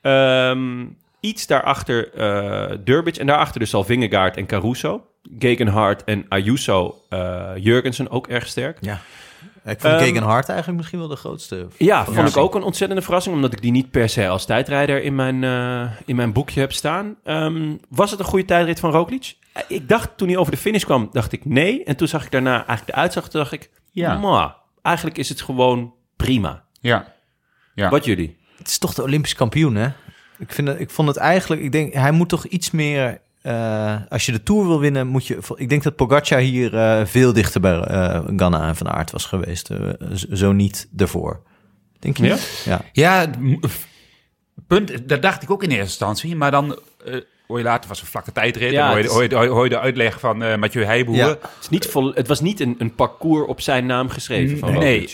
Ehm, 0.00 0.84
iets 1.20 1.46
daarachter 1.46 2.12
eh 2.14 2.76
Durbridge. 2.84 3.20
En 3.20 3.26
daarachter 3.26 3.60
dus 3.60 3.74
al 3.74 3.84
Vingegaard 3.84 4.36
en 4.36 4.46
Caruso. 4.46 5.06
Gegenhardt 5.38 6.04
en 6.04 6.26
Ayuso. 6.28 7.02
eh 7.08 7.50
Jurgensen 7.56 8.10
ook 8.10 8.26
erg 8.28 8.46
sterk. 8.46 8.78
Ja. 8.80 9.00
Ik 9.64 9.80
vond 9.80 9.94
Gegenhard 9.94 10.48
eigenlijk 10.48 10.78
misschien 10.78 10.98
wel 10.98 11.08
de 11.08 11.16
grootste. 11.16 11.66
Ja, 11.76 12.04
vond 12.04 12.28
ik 12.28 12.36
ook 12.36 12.54
een 12.54 12.62
ontzettende 12.62 13.02
verrassing, 13.02 13.34
omdat 13.34 13.52
ik 13.52 13.62
die 13.62 13.70
niet 13.70 13.90
per 13.90 14.08
se 14.08 14.28
als 14.28 14.44
tijdrijder 14.46 15.02
in 15.02 15.14
mijn, 15.14 15.44
eh, 15.44 15.90
in 16.04 16.16
mijn 16.16 16.32
boekje 16.32 16.60
heb 16.60 16.72
staan. 16.72 17.16
Ehm, 17.24 17.76
was 17.88 18.10
het 18.10 18.20
een 18.20 18.26
goede 18.26 18.44
tijdrit 18.44 18.80
van 18.80 18.90
Roglic? 18.90 19.36
Ik 19.68 19.88
dacht 19.88 20.16
toen 20.16 20.28
hij 20.28 20.36
over 20.36 20.52
de 20.52 20.58
finish 20.58 20.84
kwam, 20.84 21.08
dacht 21.12 21.32
ik 21.32 21.44
nee. 21.44 21.84
En 21.84 21.96
toen 21.96 22.08
zag 22.08 22.24
ik 22.24 22.30
daarna 22.30 22.54
eigenlijk 22.54 22.86
de 22.86 22.92
uitzag, 22.94 23.28
toen 23.28 23.40
dacht 23.40 23.52
ik, 23.52 23.70
Ja. 23.90 24.12
ja, 24.12 24.56
eigenlijk 24.86 25.18
is 25.18 25.28
het 25.28 25.42
gewoon 25.42 25.94
prima. 26.16 26.64
Ja. 26.80 27.14
Ja. 27.74 27.88
Wat 27.90 28.04
jullie? 28.04 28.36
Het 28.58 28.68
is 28.68 28.78
toch 28.78 28.94
de 28.94 29.02
Olympisch 29.02 29.34
kampioen, 29.34 29.74
hè? 29.74 29.88
Ik, 30.38 30.52
vind 30.52 30.68
het, 30.68 30.80
ik 30.80 30.90
vond 30.90 31.08
het 31.08 31.16
eigenlijk... 31.16 31.62
Ik 31.62 31.72
denk, 31.72 31.92
hij 31.92 32.10
moet 32.10 32.28
toch 32.28 32.46
iets 32.46 32.70
meer... 32.70 33.20
eh, 33.42 33.96
als 34.08 34.26
je 34.26 34.32
de 34.32 34.42
Tour 34.42 34.66
wil 34.66 34.80
winnen, 34.80 35.06
moet 35.06 35.26
je... 35.26 35.38
Ik 35.54 35.68
denk 35.68 35.82
dat 35.82 35.96
Pogacar 35.96 36.38
hier 36.38 36.76
eh, 36.76 37.06
veel 37.06 37.32
dichter 37.32 37.60
bij 37.60 37.78
eh 37.80 38.24
Ganna 38.36 38.68
en 38.68 38.76
Van 38.76 38.88
Aert 38.88 39.10
was 39.10 39.24
geweest. 39.24 39.70
zo 40.32 40.52
niet 40.52 40.88
ervoor. 40.96 41.42
Denk 41.98 42.16
je 42.16 42.24
Ja? 42.24 42.32
niet? 42.34 42.62
Ja. 42.64 42.80
Ja, 42.92 43.30
punt, 44.66 45.08
dat 45.08 45.22
dacht 45.22 45.42
ik 45.42 45.50
ook 45.50 45.62
in 45.62 45.68
eerste 45.68 45.84
instantie. 45.84 46.36
Maar 46.36 46.50
dan, 46.50 46.78
eh 47.04 47.20
hoor 47.46 47.58
je 47.58 47.64
later, 47.64 47.88
was 47.88 48.00
een 48.00 48.06
vlakke 48.06 48.32
tijdrit. 48.32 48.70
Ja, 48.72 48.80
en 48.82 48.86
hoor 48.88 48.96
je, 48.96 49.02
het 49.02 49.10
is- 49.12 49.16
hoor, 49.16 49.22
je, 49.28 49.34
hoor 49.34 49.44
je- 49.44 49.50
hoor 49.50 49.64
je 49.64 49.70
de 49.70 49.78
uitleg 49.80 50.20
van 50.20 50.42
eh 50.42 50.56
Mathieu 50.56 50.84
Heijboer. 50.84 51.16
Ja. 51.16 51.28
Het, 51.28 51.38
is 51.60 51.68
niet 51.68 51.86
vol, 51.86 52.12
het 52.14 52.28
was 52.28 52.40
niet 52.40 52.60
een, 52.60 52.74
een 52.78 52.94
parcours 52.94 53.46
op 53.48 53.60
zijn 53.60 53.86
naam 53.86 54.08
geschreven 54.08 54.58
van 54.58 54.72
Nee. 54.72 55.08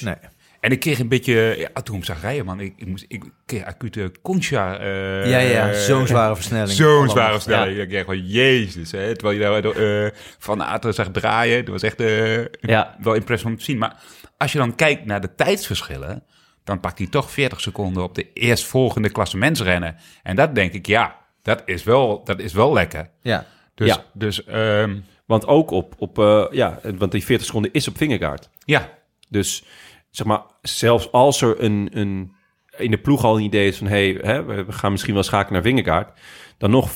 En 0.60 0.70
ik 0.70 0.80
kreeg 0.80 0.98
een 0.98 1.08
beetje, 1.08 1.54
ja, 1.58 1.82
toen 1.82 1.96
ik 1.96 2.04
zag 2.04 2.20
rijden, 2.20 2.44
man, 2.44 2.60
ik, 2.60 2.72
ik, 2.76 2.86
moest, 2.86 3.04
ik 3.08 3.24
kreeg 3.46 3.64
acute 3.64 4.12
concha. 4.22 4.78
eh, 4.78 5.30
Ja, 5.30 5.38
ja, 5.38 5.72
zo'n 5.72 6.06
zware 6.06 6.34
versnelling. 6.34 6.70
Zo'n 6.70 7.08
zware 7.08 7.32
versnelling. 7.32 7.78
Ik 7.78 7.90
dacht 7.90 8.04
gewoon, 8.04 8.26
jezus. 8.26 8.90
Hè? 8.92 9.14
Terwijl 9.16 9.38
je 9.38 9.60
daar 9.60 10.04
eh, 10.04 10.10
van 10.38 10.62
Aert 10.62 10.94
zag 10.94 11.10
draaien. 11.10 11.64
Dat 11.64 11.72
was 11.72 11.82
echt 11.82 12.00
eh, 12.00 12.44
Ja. 12.60 12.96
wel 13.00 13.14
impressive 13.14 13.48
om 13.50 13.56
te 13.58 13.64
zien. 13.64 13.78
Maar 13.78 13.96
als 14.38 14.52
je 14.52 14.58
dan 14.58 14.74
kijkt 14.74 15.04
naar 15.04 15.20
de 15.20 15.34
tijdsverschillen... 15.34 16.22
dan 16.64 16.80
pakt 16.80 16.98
hij 16.98 17.06
toch 17.06 17.30
40 17.30 17.60
seconden 17.60 18.02
op 18.02 18.14
de 18.14 18.26
eerstvolgende 18.32 19.10
klassementsrennen. 19.10 19.96
En 20.22 20.36
dat 20.36 20.54
denk 20.54 20.72
ik, 20.72 20.86
ja, 20.86 21.16
dat 21.42 21.62
is 21.64 21.84
wel, 21.84 22.24
dat 22.24 22.38
is 22.40 22.52
wel 22.52 22.72
lekker. 22.72 23.10
Ja. 23.22 23.46
Dus, 23.74 23.88
Ja. 23.88 24.04
dus 24.12 24.44
ehm, 24.44 24.98
Want 25.26 25.46
ook 25.46 25.70
op, 25.70 25.94
op 25.98 26.18
eh, 26.18 26.44
ja, 26.50 26.78
want 26.98 27.12
die 27.12 27.24
40 27.24 27.46
seconden 27.46 27.72
is 27.72 27.88
op 27.88 27.96
Vingegaard. 27.96 28.48
ja, 28.64 28.88
Dus 29.28 29.64
zeg 30.10 30.26
maar, 30.26 30.42
zelfs 30.62 31.12
als 31.12 31.40
er 31.42 31.62
een, 31.62 31.88
een, 31.92 32.32
in 32.76 32.90
de 32.90 32.98
ploeg 32.98 33.24
al 33.24 33.36
een 33.36 33.42
idee 33.44 33.68
is 33.68 33.76
van... 33.78 33.86
hey, 33.86 34.18
hè, 34.22 34.44
we 34.44 34.72
gaan 34.72 34.90
misschien 34.92 35.14
wel 35.14 35.22
schakelen 35.22 35.52
naar 35.62 35.72
Vingegaard... 35.72 36.18
dan 36.58 36.70
nog 36.70 36.90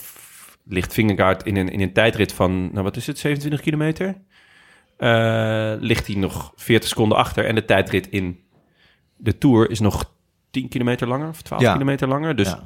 ligt 0.65 0.93
Vingegaard 0.93 1.43
in 1.43 1.57
een, 1.57 1.69
in 1.69 1.81
een 1.81 1.93
tijdrit 1.93 2.33
van... 2.33 2.71
nou, 2.73 2.83
wat 2.83 2.97
is 2.97 3.07
het, 3.07 3.19
27 3.19 3.61
kilometer? 3.65 4.15
Eh, 4.97 5.73
ligt 5.79 6.07
hij 6.07 6.17
nog 6.17 6.53
40 6.57 6.89
seconden 6.89 7.19
achter. 7.19 7.45
En 7.47 7.55
de 7.55 7.65
tijdrit 7.65 8.09
in 8.09 8.41
de 9.17 9.39
Tour 9.39 9.71
is 9.71 9.81
nog 9.81 10.13
10 10.51 10.69
kilometer 10.69 11.09
langer... 11.09 11.29
of 11.29 11.43
12 11.43 11.63
Ja. 11.63 11.73
kilometer 11.73 12.09
langer. 12.09 12.37
Dus 12.37 12.49
ja, 12.49 12.63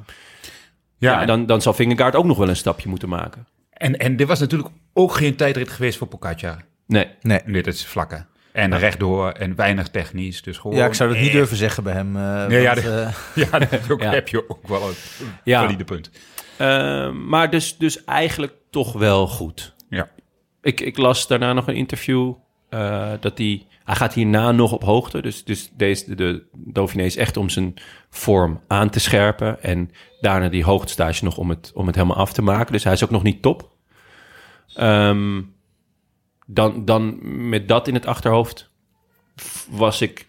Ja. 1.00 1.20
ja, 1.20 1.26
dan, 1.26 1.46
dan 1.46 1.62
zal 1.62 1.72
Vingegaard 1.72 2.14
ook 2.14 2.24
nog 2.24 2.38
wel 2.38 2.48
een 2.48 2.56
stapje 2.56 2.88
moeten 2.88 3.08
maken. 3.08 3.46
En, 3.70 3.96
en 3.98 4.16
dit 4.16 4.26
was 4.26 4.40
natuurlijk 4.40 4.70
ook 4.92 5.12
geen 5.12 5.36
tijdrit 5.36 5.68
geweest 5.68 5.98
voor 5.98 6.06
Pogacar. 6.06 6.56
Nee, 6.86 7.08
Nee. 7.20 7.40
Dit 7.46 7.66
is 7.66 7.86
vlakke. 7.86 8.24
En 8.52 8.78
rechtdoor 8.78 9.30
en 9.30 9.54
weinig 9.54 9.88
technisch. 9.88 10.42
Dus 10.42 10.58
gewoon 10.58 10.76
Ja, 10.76 10.86
ik 10.86 10.94
zou 10.94 11.08
dat 11.08 11.18
niet 11.18 11.28
echt- 11.28 11.36
durven 11.36 11.56
zeggen 11.56 11.82
bij 11.82 11.92
hem. 11.92 12.16
eh, 12.16 12.46
Nee, 12.46 12.60
ja, 12.60 12.74
want, 12.74 12.86
de- 12.86 13.08
Ja, 13.50 13.58
dat 13.58 13.72
is 13.72 13.90
ook, 13.90 14.02
Ja. 14.02 14.10
heb 14.10 14.28
je 14.28 14.48
ook 14.50 14.68
wel 14.68 14.88
een 14.88 14.94
Ja. 15.44 15.60
valide 15.62 15.84
punt. 15.84 16.10
Eh, 16.56 17.10
maar 17.12 17.50
dus, 17.50 17.76
dus 17.78 18.04
eigenlijk 18.04 18.52
toch 18.70 18.92
wel 18.92 19.26
goed. 19.28 19.74
Ja. 19.88 20.08
Ik, 20.62 20.80
ik 20.80 20.96
las 20.96 21.26
daarna 21.26 21.52
nog 21.52 21.66
een 21.68 21.74
interview 21.76 22.34
eh, 22.70 23.12
dat 23.20 23.38
hij... 23.38 23.64
Hij 23.84 23.94
gaat 23.98 24.14
hierna 24.14 24.52
nog 24.52 24.72
op 24.72 24.82
hoogte. 24.84 25.22
Dus, 25.22 25.44
dus 25.44 25.70
deze, 25.76 26.14
de 26.14 26.42
Dauphiné 26.52 27.02
is 27.04 27.16
echt 27.16 27.36
om 27.36 27.48
zijn 27.48 27.74
vorm 28.10 28.60
aan 28.66 28.90
te 28.90 29.00
scherpen. 29.00 29.62
En 29.62 29.90
daarna 30.20 30.48
die 30.48 30.64
hoogtestage 30.64 31.24
nog 31.24 31.36
om 31.38 31.48
het, 31.50 31.70
om 31.74 31.86
het 31.86 31.94
helemaal 31.94 32.16
af 32.16 32.32
te 32.32 32.42
maken. 32.42 32.72
Dus 32.72 32.84
hij 32.84 32.92
is 32.92 33.04
ook 33.04 33.10
nog 33.10 33.22
niet 33.22 33.42
top. 33.42 33.70
Ehm, 34.74 35.40
dan, 36.46 36.84
dan 36.84 37.18
met 37.48 37.68
dat 37.68 37.88
in 37.88 37.94
het 37.94 38.06
achterhoofd 38.06 38.70
was 39.70 40.00
ik... 40.00 40.28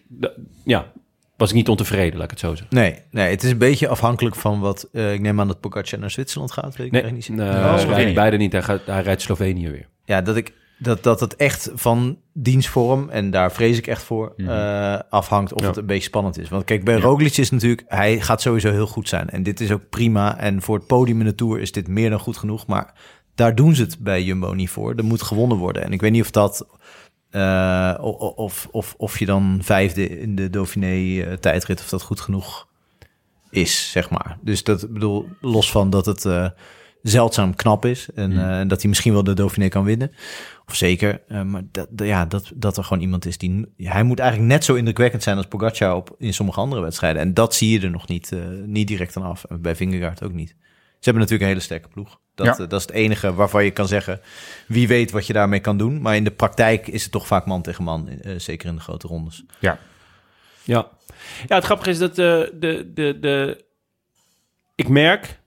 Ja, 0.64 0.92
was 1.36 1.48
ik 1.48 1.54
niet 1.56 1.68
ontevreden, 1.68 2.14
laat 2.14 2.24
ik 2.24 2.30
het 2.30 2.40
zo 2.40 2.54
zeggen. 2.54 2.76
nee, 2.76 3.02
nee, 3.10 3.30
het 3.30 3.42
is 3.42 3.50
een 3.50 3.58
beetje 3.58 3.88
afhankelijk 3.88 4.34
van 4.36 4.60
wat... 4.60 4.88
eh, 4.92 5.12
ik 5.12 5.20
neem 5.20 5.40
aan 5.40 5.46
dat 5.46 5.60
Pogacar 5.60 5.98
naar 5.98 6.10
Zwitserland 6.10 6.52
gaat. 6.52 6.76
Weet 6.76 6.86
ik 6.86 6.92
Nee, 7.02 7.12
niet. 7.12 7.28
nee, 7.28 7.48
Oh, 7.48 8.14
beide 8.14 8.36
niet. 8.36 8.52
Hij, 8.52 8.62
gaat, 8.62 8.86
hij 8.86 9.02
rijdt 9.02 9.22
Slovenië 9.22 9.70
weer. 9.70 9.88
Ja, 10.04 10.20
dat, 10.22 10.36
ik, 10.36 10.52
dat, 10.82 11.02
dat 11.02 11.20
het 11.20 11.36
echt 11.36 11.70
van 11.74 12.18
dienstvorm, 12.32 13.08
en 13.10 13.30
daar 13.30 13.52
vrees 13.52 13.78
ik 13.78 13.86
echt 13.86 14.02
voor, 14.02 14.32
eh, 14.36 14.98
afhangt 15.10 15.52
of 15.52 15.60
Ja. 15.60 15.66
het 15.66 15.76
een 15.76 15.86
beetje 15.86 16.02
spannend 16.08 16.38
is. 16.38 16.48
Want 16.48 16.64
kijk, 16.64 16.84
bij 16.84 16.96
Roglic 16.96 17.36
is 17.36 17.50
natuurlijk, 17.50 17.84
hij 17.88 18.20
gaat 18.20 18.40
sowieso 18.40 18.70
heel 18.70 18.86
goed 18.86 19.08
zijn. 19.08 19.30
En 19.30 19.42
dit 19.42 19.60
is 19.60 19.70
ook 19.70 19.88
prima. 19.90 20.38
En 20.38 20.62
voor 20.62 20.76
het 20.78 20.86
podium 20.86 21.20
in 21.20 21.26
de 21.26 21.34
Tour 21.34 21.60
is 21.60 21.72
dit 21.72 21.88
meer 21.88 22.10
dan 22.10 22.18
goed 22.18 22.36
genoeg. 22.36 22.66
Maar 22.66 22.94
daar 23.34 23.54
doen 23.54 23.74
ze 23.74 23.82
het 23.82 23.98
bij 23.98 24.22
Jumbo 24.22 24.52
niet 24.52 24.70
voor. 24.70 24.94
Er 24.96 25.04
moet 25.04 25.22
gewonnen 25.22 25.56
worden. 25.56 25.84
En 25.84 25.92
ik 25.92 26.00
weet 26.00 26.12
niet 26.12 26.22
of 26.22 26.30
dat... 26.30 26.66
eh, 27.30 27.94
of, 28.36 28.68
of, 28.70 28.94
of 28.98 29.18
je 29.18 29.26
dan 29.26 29.58
vijfde 29.62 30.20
in 30.20 30.34
de 30.36 30.50
Dauphiné 30.50 31.20
eh, 31.22 31.32
tijdrit, 31.32 31.80
of 31.80 31.88
dat 31.88 32.02
goed 32.02 32.20
genoeg 32.20 32.66
is, 33.50 33.90
zeg 33.90 34.10
maar. 34.10 34.38
Dus 34.40 34.64
dat 34.64 34.92
bedoel, 34.92 35.28
los 35.40 35.70
van 35.70 35.90
dat 35.90 36.06
het 36.06 36.24
zeldzaam 37.02 37.54
knap 37.54 37.84
is. 37.84 38.08
En 38.14 38.30
Hmm. 38.32 38.60
eh, 38.60 38.68
dat 38.68 38.80
hij 38.80 38.88
misschien 38.88 39.12
wel 39.12 39.24
de 39.24 39.32
Dauphiné 39.34 39.68
kan 39.68 39.84
winnen. 39.84 40.12
Of 40.66 40.74
zeker. 40.74 41.20
eh, 41.28 41.42
maar 41.42 41.62
dat, 41.70 41.88
ja, 41.96 42.26
dat, 42.26 42.50
dat 42.54 42.76
er 42.76 42.84
gewoon 42.84 43.02
iemand 43.02 43.26
is 43.26 43.38
die... 43.38 43.66
Hij 43.76 44.02
moet 44.02 44.18
eigenlijk 44.18 44.50
net 44.52 44.64
zo 44.64 44.74
indrukwekkend 44.74 45.22
zijn 45.22 45.36
als 45.36 45.46
Pogacar 45.46 45.94
op, 45.94 46.14
in 46.18 46.34
sommige 46.34 46.60
andere 46.60 46.82
wedstrijden. 46.82 47.22
En 47.22 47.34
dat 47.34 47.54
zie 47.54 47.70
je 47.70 47.84
er 47.86 47.90
nog 47.90 48.08
niet, 48.08 48.32
eh, 48.32 48.38
niet 48.64 48.88
direct 48.88 49.16
aan 49.16 49.22
af. 49.22 49.44
En 49.44 49.60
bij 49.62 49.76
Vingegaard 49.76 50.22
ook 50.24 50.32
niet. 50.32 50.48
Ze 50.48 51.08
hebben 51.10 51.22
natuurlijk 51.22 51.42
een 51.42 51.56
hele 51.56 51.60
sterke 51.60 51.88
ploeg. 51.88 52.20
Dat, 52.34 52.46
Ja. 52.46 52.66
dat 52.66 52.80
is 52.80 52.86
het 52.86 52.90
enige 52.94 53.34
waarvan 53.34 53.64
je 53.64 53.70
kan 53.70 53.88
zeggen... 53.88 54.20
wie 54.66 54.88
weet 54.88 55.10
wat 55.10 55.26
je 55.26 55.32
daarmee 55.32 55.60
kan 55.60 55.76
doen. 55.76 56.00
Maar 56.00 56.16
in 56.16 56.24
de 56.24 56.30
praktijk 56.30 56.86
is 56.86 57.02
het 57.02 57.12
toch 57.12 57.26
vaak 57.26 57.46
man 57.46 57.62
tegen 57.62 57.84
man. 57.84 58.08
eh, 58.08 58.38
zeker 58.38 58.68
in 58.68 58.74
de 58.74 58.80
grote 58.80 59.06
rondes. 59.06 59.44
Ja. 59.58 59.78
Ja. 60.64 60.88
ja, 61.46 61.54
het 61.54 61.64
grappige 61.64 61.90
is 61.90 61.98
dat 61.98 62.14
de, 62.16 62.56
de, 62.60 62.90
de, 62.94 63.18
de... 63.20 63.64
Ik 64.74 64.88
merk, 64.88 65.38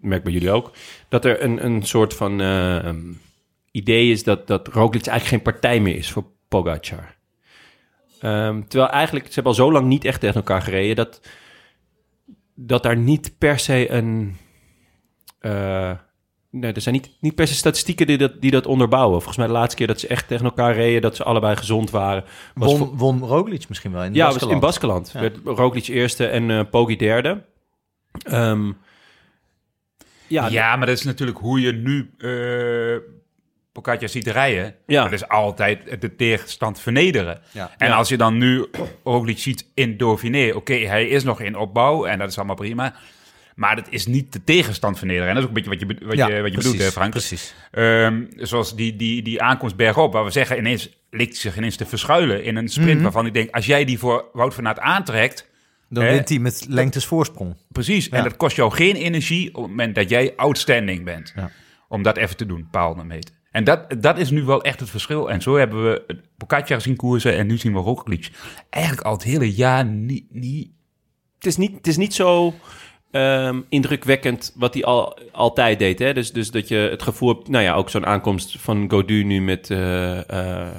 merk 0.00 0.22
bij 0.22 0.32
jullie 0.32 0.50
ook, 0.50 0.70
dat 1.08 1.24
er 1.24 1.42
een, 1.42 1.64
een 1.64 1.82
soort 1.82 2.14
van 2.14 2.40
eh, 2.40 2.76
ehm, 2.76 3.12
idee 3.70 4.10
is 4.10 4.24
dat, 4.24 4.46
dat 4.46 4.68
Roglic 4.68 5.06
eigenlijk 5.06 5.24
geen 5.24 5.52
partij 5.52 5.80
meer 5.80 5.96
is 5.96 6.10
voor 6.10 6.24
Pogacar. 6.48 7.16
Ehm, 8.20 8.62
terwijl 8.68 8.90
eigenlijk, 8.90 9.26
ze 9.26 9.34
hebben 9.34 9.52
al 9.52 9.58
zo 9.58 9.72
lang 9.72 9.86
niet 9.86 10.04
echt 10.04 10.20
tegen 10.20 10.34
elkaar 10.34 10.62
gereden, 10.62 10.96
dat, 10.96 11.20
dat 12.54 12.82
daar 12.82 12.96
niet 12.96 13.34
per 13.38 13.58
se 13.58 13.90
een... 13.90 14.36
eh, 15.38 15.92
nee, 16.50 16.72
er 16.72 16.80
zijn 16.80 16.94
niet, 16.94 17.10
niet 17.20 17.34
per 17.34 17.46
se 17.46 17.54
statistieken 17.54 18.06
die 18.06 18.18
dat, 18.18 18.40
die 18.40 18.50
dat 18.50 18.66
onderbouwen. 18.66 19.16
Volgens 19.16 19.36
mij 19.36 19.46
de 19.46 19.52
laatste 19.52 19.76
keer 19.76 19.86
dat 19.86 20.00
ze 20.00 20.06
echt 20.06 20.28
tegen 20.28 20.44
elkaar 20.44 20.74
reden, 20.74 21.02
dat 21.02 21.16
ze 21.16 21.24
allebei 21.24 21.56
gezond 21.56 21.90
waren, 21.90 22.24
was 22.54 22.78
Won, 22.78 22.96
won 22.96 23.20
Roglic 23.20 23.68
misschien 23.68 23.92
wel 23.92 24.04
in 24.04 24.14
ja, 24.14 24.26
Baskeland. 24.26 24.52
in 24.54 24.60
Baskeland. 24.60 25.10
Ja. 25.12 25.20
Werd 25.20 25.38
Roglic 25.44 25.86
eerste 25.86 26.26
en 26.26 26.50
eh 26.50 26.60
Poggi 26.70 26.96
derde. 26.96 27.44
Ehm, 28.22 28.72
ja, 30.32 30.48
Ja, 30.48 30.76
maar 30.76 30.86
dat 30.86 30.96
is 30.96 31.02
natuurlijk 31.04 31.38
hoe 31.38 31.60
je 31.60 31.72
nu 31.72 32.10
eh 32.18 33.10
Pogacar 33.72 34.08
ziet 34.08 34.26
rijden. 34.26 34.74
Ja. 34.86 35.02
Dat 35.02 35.12
is 35.12 35.28
altijd 35.28 36.00
de 36.00 36.16
tegenstand 36.16 36.80
vernederen. 36.80 37.40
Ja. 37.50 37.70
En 37.78 37.88
Ja. 37.88 37.94
als 37.96 38.08
je 38.08 38.16
dan 38.16 38.38
nu 38.38 38.66
Roglic 39.04 39.38
ziet 39.38 39.66
in 39.74 39.96
Dauphiné, 39.96 40.52
oké, 40.54 40.74
hij 40.74 41.06
is 41.08 41.22
nog 41.24 41.40
in 41.40 41.56
opbouw 41.56 42.04
en 42.04 42.18
dat 42.18 42.28
is 42.30 42.36
allemaal 42.36 42.56
prima. 42.56 42.94
Maar 43.54 43.76
dat 43.76 43.86
is 43.90 44.06
niet 44.06 44.32
de 44.32 44.44
tegenstand 44.44 44.98
vernederen. 44.98 45.28
En 45.28 45.34
dat 45.34 45.42
is 45.44 45.48
ook 45.50 45.56
een 45.56 45.62
beetje 45.62 45.86
wat 45.86 45.98
je, 45.98 46.06
wat 46.06 46.16
je, 46.28 46.40
wat 46.42 46.50
je 46.50 46.56
bedoelt, 46.56 46.78
hè, 46.78 46.90
Frank. 46.90 47.10
Precies. 47.10 47.54
Ehm, 47.70 48.22
zoals 48.36 48.76
die, 48.76 48.96
die, 48.96 49.22
die 49.22 49.42
aankomst 49.42 49.76
bergop, 49.76 50.12
waar 50.12 50.24
we 50.24 50.30
zeggen 50.30 50.58
ineens 50.58 50.90
ligt 51.10 51.30
hij 51.30 51.40
zich 51.40 51.56
ineens 51.56 51.76
te 51.76 51.86
verschuilen 51.86 52.44
in 52.44 52.56
een 52.56 52.68
sprint 52.68 52.94
Mhm. 52.94 53.02
waarvan 53.02 53.26
ik 53.26 53.34
denk, 53.34 53.50
als 53.54 53.66
jij 53.66 53.84
die 53.84 53.98
voor 53.98 54.24
Wout 54.32 54.54
van 54.54 54.66
Aert 54.68 54.78
aantrekt, 54.78 55.50
Dan 55.92 56.04
wint 56.04 56.28
hij 56.28 56.38
met 56.38 56.66
lengtes 56.68 57.06
voorsprong. 57.06 57.56
precies, 57.68 58.06
Ja. 58.06 58.16
en 58.16 58.24
dat 58.24 58.36
kost 58.36 58.56
jou 58.56 58.72
geen 58.72 58.96
energie 58.96 59.48
op 59.54 59.62
het 59.62 59.70
moment 59.70 59.94
dat 59.94 60.08
jij 60.08 60.32
outstanding 60.36 61.04
bent. 61.04 61.32
Ja. 61.36 61.50
Om 61.88 62.02
dat 62.02 62.16
even 62.16 62.36
te 62.36 62.46
doen, 62.46 62.68
paalden 62.70 63.06
meten. 63.06 63.34
En 63.50 63.64
dat, 63.64 63.94
dat 64.02 64.18
is 64.18 64.30
nu 64.30 64.42
wel 64.42 64.62
echt 64.62 64.80
het 64.80 64.90
verschil. 64.90 65.30
En 65.30 65.42
zo 65.42 65.56
hebben 65.56 65.84
we 65.84 66.16
Pogacar 66.36 66.80
zien 66.80 66.96
koersen 66.96 67.36
en 67.36 67.46
nu 67.46 67.58
zien 67.58 67.72
we 67.72 67.78
Roglic. 67.78 68.30
Eigenlijk 68.70 69.06
al 69.06 69.12
het 69.12 69.22
hele 69.22 69.54
jaar 69.54 69.84
niet... 69.84 70.24
niet 70.30 70.70
het, 71.36 71.46
is 71.46 71.56
niet, 71.56 71.76
het 71.76 71.86
is 71.86 71.96
niet 71.96 72.14
zo 72.14 72.54
ehm, 73.10 73.60
indrukwekkend 73.68 74.52
wat 74.54 74.74
hij 74.74 74.84
al, 74.84 75.18
altijd 75.32 75.78
deed. 75.78 75.98
Hè? 75.98 76.12
Dus, 76.14 76.32
dus 76.32 76.50
dat 76.50 76.68
je 76.68 76.76
het 76.76 77.02
gevoel 77.02 77.28
hebt, 77.28 77.48
nou 77.48 77.64
ja, 77.64 77.74
ook 77.74 77.90
zo'n 77.90 78.06
aankomst 78.06 78.60
van 78.60 78.90
Godu 78.90 79.24
nu 79.24 79.40
met 79.40 79.70
eh, 79.70 80.30
eh, 80.30 80.76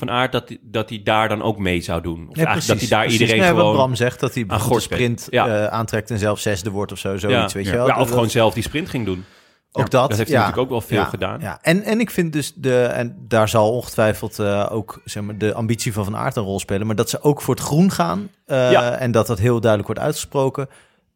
Van 0.00 0.10
Aert, 0.10 0.32
dat, 0.32 0.56
dat 0.60 0.88
hij 0.88 1.00
daar 1.04 1.28
dan 1.28 1.42
ook 1.42 1.58
mee 1.58 1.80
zou 1.80 2.02
doen. 2.02 2.26
Of 2.30 2.36
Ja, 2.36 2.54
dat 2.54 2.66
hij 2.66 2.88
daar 2.88 3.00
precies. 3.02 3.20
iedereen 3.20 3.40
Nee, 3.40 3.50
gewoon... 3.50 3.74
Bram 3.74 3.94
zegt, 3.94 4.20
dat 4.20 4.34
hij 4.34 4.46
de 4.46 4.58
gort 4.58 4.82
sprint 4.82 5.26
Ja. 5.30 5.46
eh, 5.48 5.66
aantrekt 5.66 6.10
en 6.10 6.18
zelf 6.18 6.38
zesde 6.38 6.70
wordt 6.70 6.92
of 6.92 6.98
zo. 6.98 7.16
Zoiets, 7.16 7.52
weet 7.54 7.64
je 7.64 7.70
ja. 7.70 7.76
wel. 7.76 7.86
Ja, 7.86 7.92
Dat- 7.94 8.02
of 8.02 8.08
gewoon 8.10 8.30
zelf 8.30 8.54
die 8.54 8.62
sprint 8.62 8.88
ging 8.88 9.04
doen. 9.04 9.24
Ook 9.72 9.90
dat. 9.90 10.08
dat 10.08 10.18
heeft 10.18 10.30
hij 10.30 10.38
natuurlijk 10.38 10.62
ook 10.62 10.70
wel 10.70 10.80
veel 10.80 11.04
gedaan. 11.04 11.40
Ja. 11.40 11.58
En, 11.62 11.82
en 11.82 12.00
ik 12.00 12.10
vind 12.10 12.32
dus, 12.32 12.52
de, 12.54 12.82
en 12.82 13.16
daar 13.28 13.48
zal 13.48 13.72
ongetwijfeld 13.72 14.38
eh, 14.38 14.66
ook 14.70 15.00
zeg 15.04 15.22
maar, 15.22 15.38
de 15.38 15.54
ambitie 15.54 15.92
van 15.92 16.04
Van 16.04 16.16
Aert 16.16 16.36
een 16.36 16.42
rol 16.42 16.60
spelen, 16.60 16.86
maar 16.86 16.96
dat 16.96 17.10
ze 17.10 17.22
ook 17.22 17.42
voor 17.42 17.54
het 17.54 17.62
groen 17.64 17.90
gaan 17.90 18.28
eh, 18.46 19.00
en 19.02 19.10
dat 19.10 19.26
dat 19.26 19.38
heel 19.38 19.60
duidelijk 19.60 19.86
wordt 19.86 20.00
uitgesproken. 20.06 20.68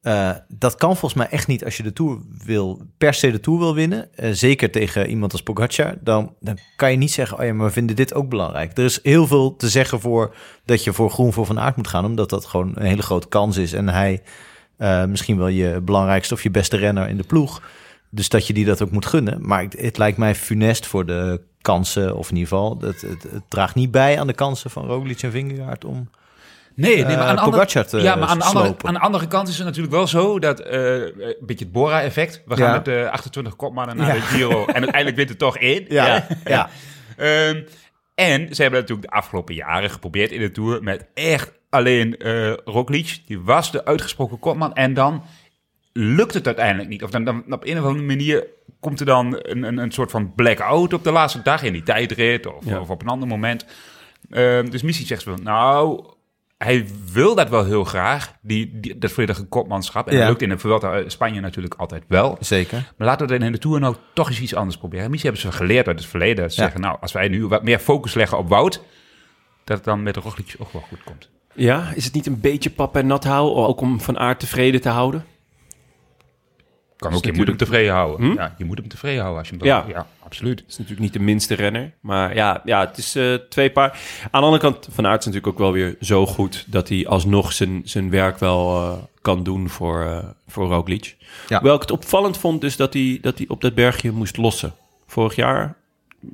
Eh, 0.04 0.30
dat 0.48 0.74
kan 0.74 0.96
volgens 0.96 1.14
mij 1.14 1.28
echt 1.30 1.46
niet 1.46 1.64
als 1.64 1.76
je 1.76 1.82
de 1.82 1.92
Tour 1.92 2.18
wil, 2.44 2.82
per 2.98 3.14
se 3.14 3.30
de 3.30 3.40
Tour 3.40 3.58
wil 3.58 3.74
winnen. 3.74 4.14
eh, 4.14 4.30
zeker 4.30 4.70
tegen 4.70 5.08
iemand 5.08 5.32
als 5.32 5.42
Pogacar. 5.42 5.94
Dan, 6.00 6.34
dan 6.40 6.58
kan 6.76 6.90
je 6.90 6.96
niet 6.96 7.12
zeggen, 7.12 7.38
oh 7.38 7.44
ja, 7.44 7.52
maar 7.52 7.66
we 7.66 7.72
vinden 7.72 7.96
dit 7.96 8.14
ook 8.14 8.28
belangrijk. 8.28 8.78
Er 8.78 8.84
is 8.84 8.98
heel 9.02 9.26
veel 9.26 9.56
te 9.56 9.68
zeggen 9.68 10.00
voor 10.00 10.34
dat 10.64 10.84
je 10.84 10.92
voor 10.92 11.10
groen 11.10 11.32
voor 11.32 11.46
Van 11.46 11.60
Aert 11.60 11.76
moet 11.76 11.88
gaan, 11.88 12.04
omdat 12.04 12.30
dat 12.30 12.44
gewoon 12.44 12.72
een 12.74 12.86
hele 12.86 13.02
grote 13.02 13.28
kans 13.28 13.56
is. 13.56 13.72
En 13.72 13.88
hij 13.88 14.22
eh, 14.76 15.04
misschien 15.04 15.38
wel 15.38 15.48
je 15.48 15.80
belangrijkste 15.80 16.34
of 16.34 16.42
je 16.42 16.50
beste 16.50 16.76
renner 16.76 17.08
in 17.08 17.16
de 17.16 17.22
ploeg. 17.22 17.62
Dus 18.10 18.28
dat 18.28 18.46
je 18.46 18.52
die 18.52 18.64
dat 18.64 18.82
ook 18.82 18.90
moet 18.90 19.06
gunnen. 19.06 19.46
Maar 19.46 19.66
het, 19.76 19.98
lijkt 19.98 20.18
mij 20.18 20.34
funest 20.34 20.86
voor 20.86 21.06
de 21.06 21.40
kansen, 21.60 22.16
of 22.16 22.30
in 22.30 22.36
ieder 22.36 22.48
geval, 22.48 22.78
het, 22.80 23.00
het, 23.00 23.22
het 23.22 23.42
draagt 23.48 23.74
niet 23.74 23.90
bij 23.90 24.20
aan 24.20 24.26
de 24.26 24.32
kansen 24.32 24.70
van 24.70 24.86
Roglic 24.86 25.22
en 25.22 25.30
Vingegaard 25.30 25.84
om 25.84 26.08
Nee, 26.74 26.94
nee, 26.96 27.04
maar 27.04 27.12
eh, 27.12 27.28
aan 27.28 27.34
de 27.34 27.40
andere, 27.40 27.84
te 27.84 28.00
ja, 28.00 28.14
maar 28.16 28.28
aan 28.28 28.38
de, 28.38 28.44
andere, 28.44 28.74
aan 28.82 28.94
de 28.94 29.00
andere 29.00 29.26
kant 29.26 29.48
is 29.48 29.56
het 29.56 29.66
natuurlijk 29.66 29.94
wel 29.94 30.06
zo 30.06 30.38
dat 30.38 30.60
eh, 30.60 30.94
een 31.00 31.36
beetje 31.40 31.64
het 31.64 31.72
Bora-effect. 31.72 32.42
We 32.46 32.56
gaan 32.56 32.72
met 32.72 32.84
de 32.84 33.08
28 33.10 33.56
kopmannen 33.56 33.96
naar 33.96 34.14
de 34.14 34.20
Giro 34.20 34.64
en 34.66 34.74
uiteindelijk 34.74 35.16
wint 35.16 35.28
het 35.28 35.38
toch 35.38 35.58
één. 35.58 35.84
Ja, 35.88 36.26
ja. 36.44 36.68
Ehm, 37.16 37.62
en 38.14 38.54
ze 38.54 38.62
hebben 38.62 38.80
natuurlijk 38.80 39.08
de 39.10 39.16
afgelopen 39.16 39.54
jaren 39.54 39.90
geprobeerd 39.90 40.30
in 40.30 40.40
de 40.40 40.50
Tour 40.50 40.82
met 40.82 41.06
echt 41.14 41.52
alleen 41.70 42.16
eh 42.16 42.52
Roglic. 42.64 43.18
Die 43.26 43.40
was 43.40 43.72
de 43.72 43.84
uitgesproken 43.84 44.38
kopman 44.38 44.74
en 44.74 44.94
dan 44.94 45.22
lukt 45.92 46.34
het 46.34 46.46
uiteindelijk 46.46 46.88
niet. 46.88 47.02
Of 47.02 47.10
dan, 47.10 47.24
dan 47.24 47.44
op 47.50 47.64
een 47.66 47.78
of 47.78 47.84
andere 47.84 48.04
manier 48.04 48.46
komt 48.80 49.00
er 49.00 49.06
dan 49.06 49.38
een, 49.42 49.62
een, 49.62 49.78
een 49.78 49.92
soort 49.92 50.10
van 50.10 50.34
blackout 50.34 50.92
op 50.92 51.04
de 51.04 51.12
laatste 51.12 51.42
dag 51.42 51.62
in 51.62 51.72
die 51.72 51.82
tijdrit 51.82 52.46
of, 52.46 52.64
Ja. 52.64 52.80
of 52.80 52.90
op 52.90 53.02
een 53.02 53.08
ander 53.08 53.28
moment. 53.28 53.66
Ehm, 54.30 54.70
dus 54.70 54.82
Missie 54.82 55.06
zegt 55.06 55.22
van, 55.22 55.42
nou, 55.42 56.04
hij 56.58 56.86
wil 57.12 57.34
dat 57.34 57.48
wel 57.48 57.64
heel 57.64 57.84
graag, 57.84 58.32
die, 58.42 58.80
die, 58.80 58.98
dat 58.98 59.10
volledige 59.12 59.44
kopmanschap. 59.44 60.06
En 60.06 60.12
Ja. 60.12 60.18
dat 60.18 60.28
lukt 60.28 60.42
in 60.42 60.48
de 60.48 60.58
Vuelta 60.58 60.92
eh, 60.94 61.08
Spanje 61.08 61.40
natuurlijk 61.40 61.74
altijd 61.74 62.02
wel. 62.08 62.36
Zeker. 62.40 62.92
Maar 62.96 63.06
laten 63.06 63.26
we 63.26 63.32
dan 63.38 63.46
in 63.46 63.52
de 63.52 63.58
Tour 63.58 63.80
nou 63.80 63.96
toch 64.12 64.28
eens 64.28 64.40
iets 64.40 64.54
anders 64.54 64.76
proberen. 64.76 65.10
Misschien 65.10 65.32
hebben 65.32 65.50
ze 65.52 65.56
geleerd 65.58 65.86
uit 65.86 65.98
het 65.98 66.08
verleden. 66.08 66.36
Dat 66.42 66.52
ze 66.52 66.58
Ja. 66.60 66.64
zeggen, 66.64 66.80
nou, 66.80 66.96
als 67.00 67.12
wij 67.12 67.28
nu 67.28 67.46
wat 67.46 67.62
meer 67.62 67.78
focus 67.78 68.14
leggen 68.14 68.38
op 68.38 68.48
Wout... 68.48 68.80
dat 69.64 69.76
het 69.76 69.84
dan 69.86 70.02
met 70.02 70.14
de 70.14 70.20
Roglic 70.20 70.54
ook 70.58 70.72
wel 70.72 70.82
goed 70.88 71.02
komt. 71.04 71.30
Ja, 71.54 71.90
is 71.94 72.04
het 72.04 72.14
niet 72.14 72.26
een 72.26 72.40
beetje 72.40 72.70
pap 72.70 72.96
en 72.96 73.06
nat 73.06 73.24
houden, 73.24 73.66
ook 73.66 73.80
om 73.80 74.00
Van 74.00 74.18
Aert 74.18 74.40
tevreden 74.40 74.80
te 74.80 74.88
houden? 74.88 75.24
Kan 77.04 77.14
ook, 77.14 77.24
je 77.24 77.32
moet 77.32 77.46
hem 77.46 77.56
tevreden 77.56 77.92
houden. 77.92 78.26
Hm? 78.26 78.34
Ja, 78.34 78.54
je 78.58 78.64
moet 78.64 78.78
hem 78.78 78.88
tevreden 78.88 79.20
houden 79.20 79.38
als 79.40 79.48
je 79.50 79.56
hem 79.56 79.66
Ja. 79.66 79.84
Ja, 79.88 80.06
absoluut. 80.22 80.64
is 80.68 80.72
natuurlijk 80.78 81.00
niet 81.00 81.12
de 81.12 81.18
minste 81.20 81.54
renner. 81.54 81.92
Maar 82.00 82.34
ja, 82.34 82.60
ja 82.64 82.80
het 82.80 82.98
is 82.98 83.14
eh, 83.16 83.34
twee 83.34 83.70
paar. 83.70 83.90
Aan 84.30 84.40
de 84.40 84.46
andere 84.46 84.58
kant, 84.62 84.88
Van 84.90 85.06
Aert 85.06 85.18
is 85.20 85.26
natuurlijk 85.26 85.52
ook 85.52 85.58
wel 85.58 85.72
weer 85.72 85.96
zo 86.00 86.26
goed... 86.26 86.64
dat 86.66 86.88
hij 86.88 87.06
alsnog 87.06 87.52
zijn, 87.52 87.80
zijn 87.84 88.10
werk 88.10 88.38
wel 88.38 88.76
eh, 88.82 88.92
kan 89.20 89.42
doen 89.42 89.68
voor, 89.68 90.02
eh 90.02 90.18
voor 90.48 90.66
Roglic. 90.68 91.16
Ja. 91.48 91.56
Hoewel 91.58 91.74
ik 91.74 91.80
het 91.82 91.90
opvallend 91.90 92.38
vond 92.38 92.60
dus 92.60 92.76
dat 92.76 92.92
hij, 92.92 93.18
dat 93.22 93.38
hij 93.38 93.48
op 93.48 93.60
dat 93.60 93.74
bergje 93.74 94.10
moest 94.12 94.36
lossen. 94.36 94.74
Vorig 95.06 95.34
jaar 95.36 95.76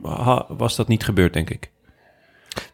ha- 0.03 0.45
was 0.49 0.77
dat 0.77 0.89
niet 0.89 1.05
gebeurd, 1.05 1.33
denk 1.33 1.51
ik. 1.51 1.71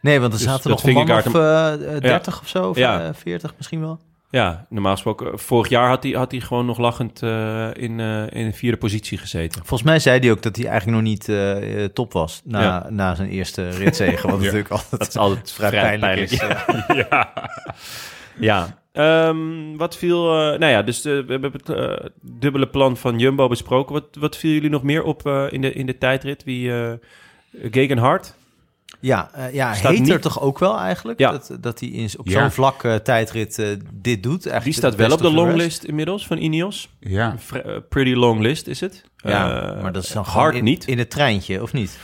Nee, 0.01 0.20
want 0.20 0.32
er 0.32 0.38
Dus 0.38 0.49
zaten 0.49 0.70
dat 0.70 0.72
nog 0.72 0.86
een 0.86 0.92
man 0.92 1.07
Vingegaard 1.07 1.26
of 1.26 1.80
eh, 1.84 1.94
eh, 1.97 2.01
30 2.03 2.40
of 2.40 2.49
zo, 2.49 2.68
of 2.68 2.76
Ja. 2.76 3.05
eh, 3.07 3.14
40 3.14 3.53
misschien 3.57 3.80
wel. 3.80 3.99
Ja, 4.37 4.66
normaal 4.68 4.93
gesproken. 4.93 5.39
Vorig 5.39 5.68
jaar 5.68 5.89
had 5.89 6.03
hij, 6.03 6.12
had 6.12 6.30
hij 6.30 6.41
gewoon 6.41 6.66
nog 6.66 6.78
lachend 6.78 7.22
eh, 7.22 7.68
in, 7.72 8.01
eh, 8.01 8.22
in 8.30 8.47
de 8.47 8.53
vierde 8.53 8.76
positie 8.76 9.18
gezeten. 9.18 9.59
Volgens 9.59 9.82
mij 9.82 9.99
zei 9.99 10.18
hij 10.20 10.30
ook 10.30 10.43
dat 10.43 10.57
hij 10.57 10.66
eigenlijk 10.66 10.99
nog 10.99 11.07
niet 11.11 11.28
eh, 11.28 11.84
top 11.84 12.12
was 12.12 12.41
na, 12.45 12.62
Ja. 12.62 12.87
na 12.91 13.14
zijn 13.14 13.28
eerste 13.28 13.68
ritzege. 13.68 14.28
Wat 14.28 14.37
Ja. 14.41 14.43
natuurlijk 14.45 14.70
altijd, 14.70 14.91
Dat 14.91 15.09
is 15.09 15.16
altijd 15.16 15.53
vrij, 15.59 15.68
vrij 15.68 15.99
pijnlijk, 15.99 16.28
pijnlijk. 16.28 16.30
is. 16.89 16.97
ja. 16.97 17.05
ja. 17.05 17.32
Ja, 18.39 18.78
ehm, 18.93 19.76
wat 19.76 19.97
viel... 19.97 20.24
nou 20.32 20.66
ja, 20.66 20.82
dus 20.82 21.03
we 21.03 21.24
hebben 21.28 21.53
het 21.53 22.11
dubbele 22.22 22.68
plan 22.68 22.97
van 22.97 23.18
Jumbo 23.18 23.49
besproken. 23.49 23.93
Wat, 23.93 24.07
wat 24.18 24.37
viel 24.37 24.53
jullie 24.53 24.70
nog 24.70 24.82
meer 24.82 25.03
op 25.03 25.28
in, 25.51 25.61
de, 25.61 25.72
in 25.72 25.87
de 25.87 25.99
tijdrit? 25.99 26.45
Wie... 26.45 26.72
Gegenhard? 27.70 28.34
Ja, 29.01 29.30
eh, 29.32 29.55
ja 29.55 29.74
Staat 29.74 29.93
heet 29.93 30.09
er 30.09 30.20
toch 30.20 30.41
ook 30.41 30.59
wel 30.59 30.78
eigenlijk? 30.78 31.18
Ja. 31.18 31.30
Dat, 31.30 31.57
dat 31.61 31.80
hij 31.80 31.89
in, 31.89 32.09
op 32.16 32.26
Ja. 32.28 32.41
zo'n 32.41 32.51
vlak 32.51 32.84
eh, 32.84 32.95
tijdrit 32.95 33.59
eh, 33.59 33.66
dit 33.93 34.22
doet. 34.22 34.47
Eigenlijk 34.47 34.64
Die 34.64 34.72
staat 34.72 34.95
wel 34.95 35.12
op 35.16 35.22
de 35.22 35.32
longlist 35.32 35.84
inmiddels 35.84 36.26
van 36.26 36.39
Ineos. 36.39 36.89
ja. 37.01 37.34
Pretty 37.89 38.12
long 38.14 38.41
list 38.41 38.66
is 38.66 38.80
het. 38.80 39.05
Ja, 39.16 39.62
Eh, 39.74 39.82
maar 39.82 39.93
dat 39.93 40.03
is 40.05 40.11
dan 40.11 40.24
hard 40.24 40.55
in, 40.55 40.64
niet. 40.64 40.84
in 40.87 40.99
het 40.99 41.11
treintje, 41.11 41.62
of 41.62 41.72
niet? 41.72 41.99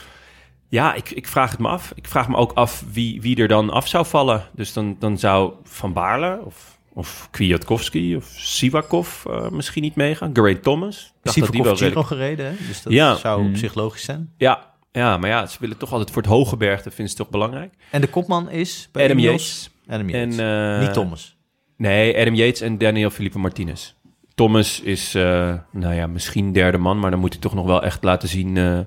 Ja, 0.68 0.94
ik, 0.94 1.10
ik 1.10 1.28
vraag 1.28 1.50
het 1.50 1.60
me 1.60 1.68
af. 1.68 1.92
Ik 1.94 2.08
vraag 2.08 2.28
me 2.28 2.36
ook 2.36 2.52
af 2.52 2.84
wie, 2.92 3.20
wie 3.20 3.36
er 3.36 3.48
dan 3.48 3.70
af 3.70 3.88
zou 3.88 4.06
vallen. 4.06 4.44
Dus 4.54 4.72
dan, 4.72 4.96
dan 4.98 5.18
zou 5.18 5.52
Van 5.64 5.92
Baarle 5.92 6.40
of, 6.44 6.78
of 6.92 7.28
Kwiatkowski 7.30 8.16
of 8.16 8.24
Sivakov 8.36 9.26
eh, 9.26 9.48
misschien 9.48 9.82
niet 9.82 9.94
meegaan. 9.96 10.30
Geraint 10.32 10.62
Thomas. 10.62 11.12
Sivakov 11.22 11.54
wel 11.64 11.74
Giro 11.76 11.86
redelijk- 11.86 12.06
gereden, 12.06 12.46
hè? 12.46 12.52
dus 12.66 12.82
dat 12.82 12.92
Ja. 12.92 13.14
zou 13.16 13.40
op 13.42 13.46
Mm. 13.48 13.56
zich 13.56 13.74
logisch 13.74 14.04
zijn. 14.04 14.32
Ja, 14.36 14.70
ja, 14.92 15.16
maar 15.16 15.28
ja, 15.30 15.46
ze 15.46 15.56
willen 15.60 15.76
toch 15.76 15.92
altijd 15.92 16.10
voor 16.10 16.22
het 16.22 16.30
hoge 16.30 16.56
berg. 16.56 16.82
Dat 16.82 16.94
vinden 16.94 17.12
ze 17.12 17.18
toch 17.18 17.30
belangrijk. 17.30 17.74
En 17.90 18.00
de 18.00 18.06
kopman 18.08 18.50
is 18.50 18.88
bij 18.92 19.04
Adam? 19.04 19.18
Yates. 19.18 19.70
Adam 19.88 20.08
En, 20.08 20.32
Yates. 20.32 20.38
eh, 20.38 20.80
niet 20.86 20.92
Thomas. 20.92 21.36
Nee, 21.76 22.18
Adam 22.20 22.34
Yates 22.34 22.60
en 22.60 22.78
Daniel 22.78 23.10
Felipe 23.10 23.38
Martinez. 23.38 23.94
Thomas 24.34 24.80
is, 24.80 25.14
eh, 25.14 25.54
nou 25.72 25.94
ja, 25.94 26.06
misschien 26.06 26.52
derde 26.52 26.78
man, 26.78 26.98
maar 26.98 27.10
dan 27.10 27.20
moet 27.20 27.32
hij 27.32 27.40
toch 27.42 27.54
nog 27.54 27.66
wel 27.66 27.82
echt 27.82 28.04
laten 28.04 28.28
zien 28.28 28.56
eh, 28.56 28.78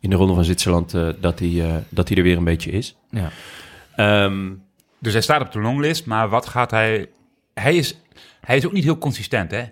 in 0.00 0.10
de 0.10 0.16
Ronde 0.16 0.34
van 0.34 0.44
Zwitserland 0.44 0.94
eh, 0.94 1.08
dat, 1.20 1.38
hij, 1.38 1.62
eh, 1.64 1.74
dat 1.88 2.08
hij 2.08 2.16
er 2.16 2.22
weer 2.22 2.36
een 2.36 2.44
beetje 2.44 2.70
is. 2.70 2.96
Ja. 3.10 3.30
Ehm, 3.96 4.52
Dus 4.98 5.12
hij 5.12 5.22
staat 5.22 5.40
op 5.40 5.52
de 5.52 5.60
longlist, 5.60 6.06
maar 6.06 6.28
wat 6.28 6.46
gaat 6.46 6.70
hij... 6.70 7.08
Hij 7.54 7.76
is, 7.76 7.96
hij 8.40 8.56
is 8.56 8.66
ook 8.66 8.72
niet 8.72 8.84
heel 8.84 8.98
consistent, 8.98 9.50
hè? 9.50 9.62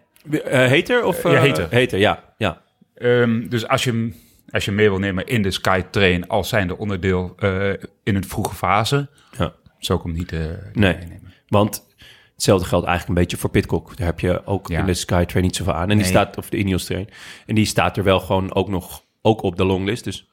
Heter 0.50 1.04
of? 1.04 1.22
Ja, 1.22 1.32
eh, 1.34 1.40
Heter. 1.40 1.66
Heter, 1.70 1.98
ja. 1.98 2.24
ja. 2.38 2.60
Ehm, 2.94 3.48
dus 3.48 3.68
als 3.68 3.84
je, 3.84 3.90
hem- 3.90 4.14
als 4.52 4.64
je 4.64 4.70
mee 4.72 4.88
wil 4.88 4.98
nemen 4.98 5.26
in 5.26 5.42
de 5.42 5.50
Skytrain 5.50 6.28
als 6.28 6.48
zijnde 6.48 6.78
onderdeel 6.78 7.32
eh, 7.38 7.68
in 8.02 8.14
een 8.16 8.24
vroege 8.24 8.54
fase, 8.54 9.08
Ja. 9.38 9.52
zou 9.78 9.98
ik 9.98 10.04
hem 10.04 10.14
niet, 10.14 10.32
eh, 10.32 10.40
niet 10.40 10.74
Nee. 10.74 10.96
meenemen. 10.96 11.32
Want 11.48 11.86
hetzelfde 12.34 12.66
geldt 12.68 12.86
eigenlijk 12.86 13.16
een 13.18 13.22
beetje 13.24 13.40
voor 13.40 13.50
Pitcock. 13.50 13.96
Daar 13.96 14.06
heb 14.06 14.20
je 14.20 14.46
ook 14.46 14.68
Ja. 14.68 14.78
in 14.78 14.86
de 14.86 14.94
Skytrain 14.94 15.44
niet 15.44 15.56
zoveel 15.56 15.72
aan. 15.74 15.90
En 15.90 15.96
die 15.96 16.06
staat, 16.06 16.36
of 16.38 16.50
de 16.50 16.56
Ineos 16.56 16.84
train. 16.84 17.08
En 17.46 17.54
die 17.54 17.64
staat 17.66 17.96
er 17.96 18.04
wel 18.04 18.20
gewoon 18.20 18.54
ook 18.54 18.68
nog 18.68 19.02
ook 19.22 19.42
op 19.42 19.56
de 19.56 19.64
longlist. 19.64 20.04
Dus 20.04 20.28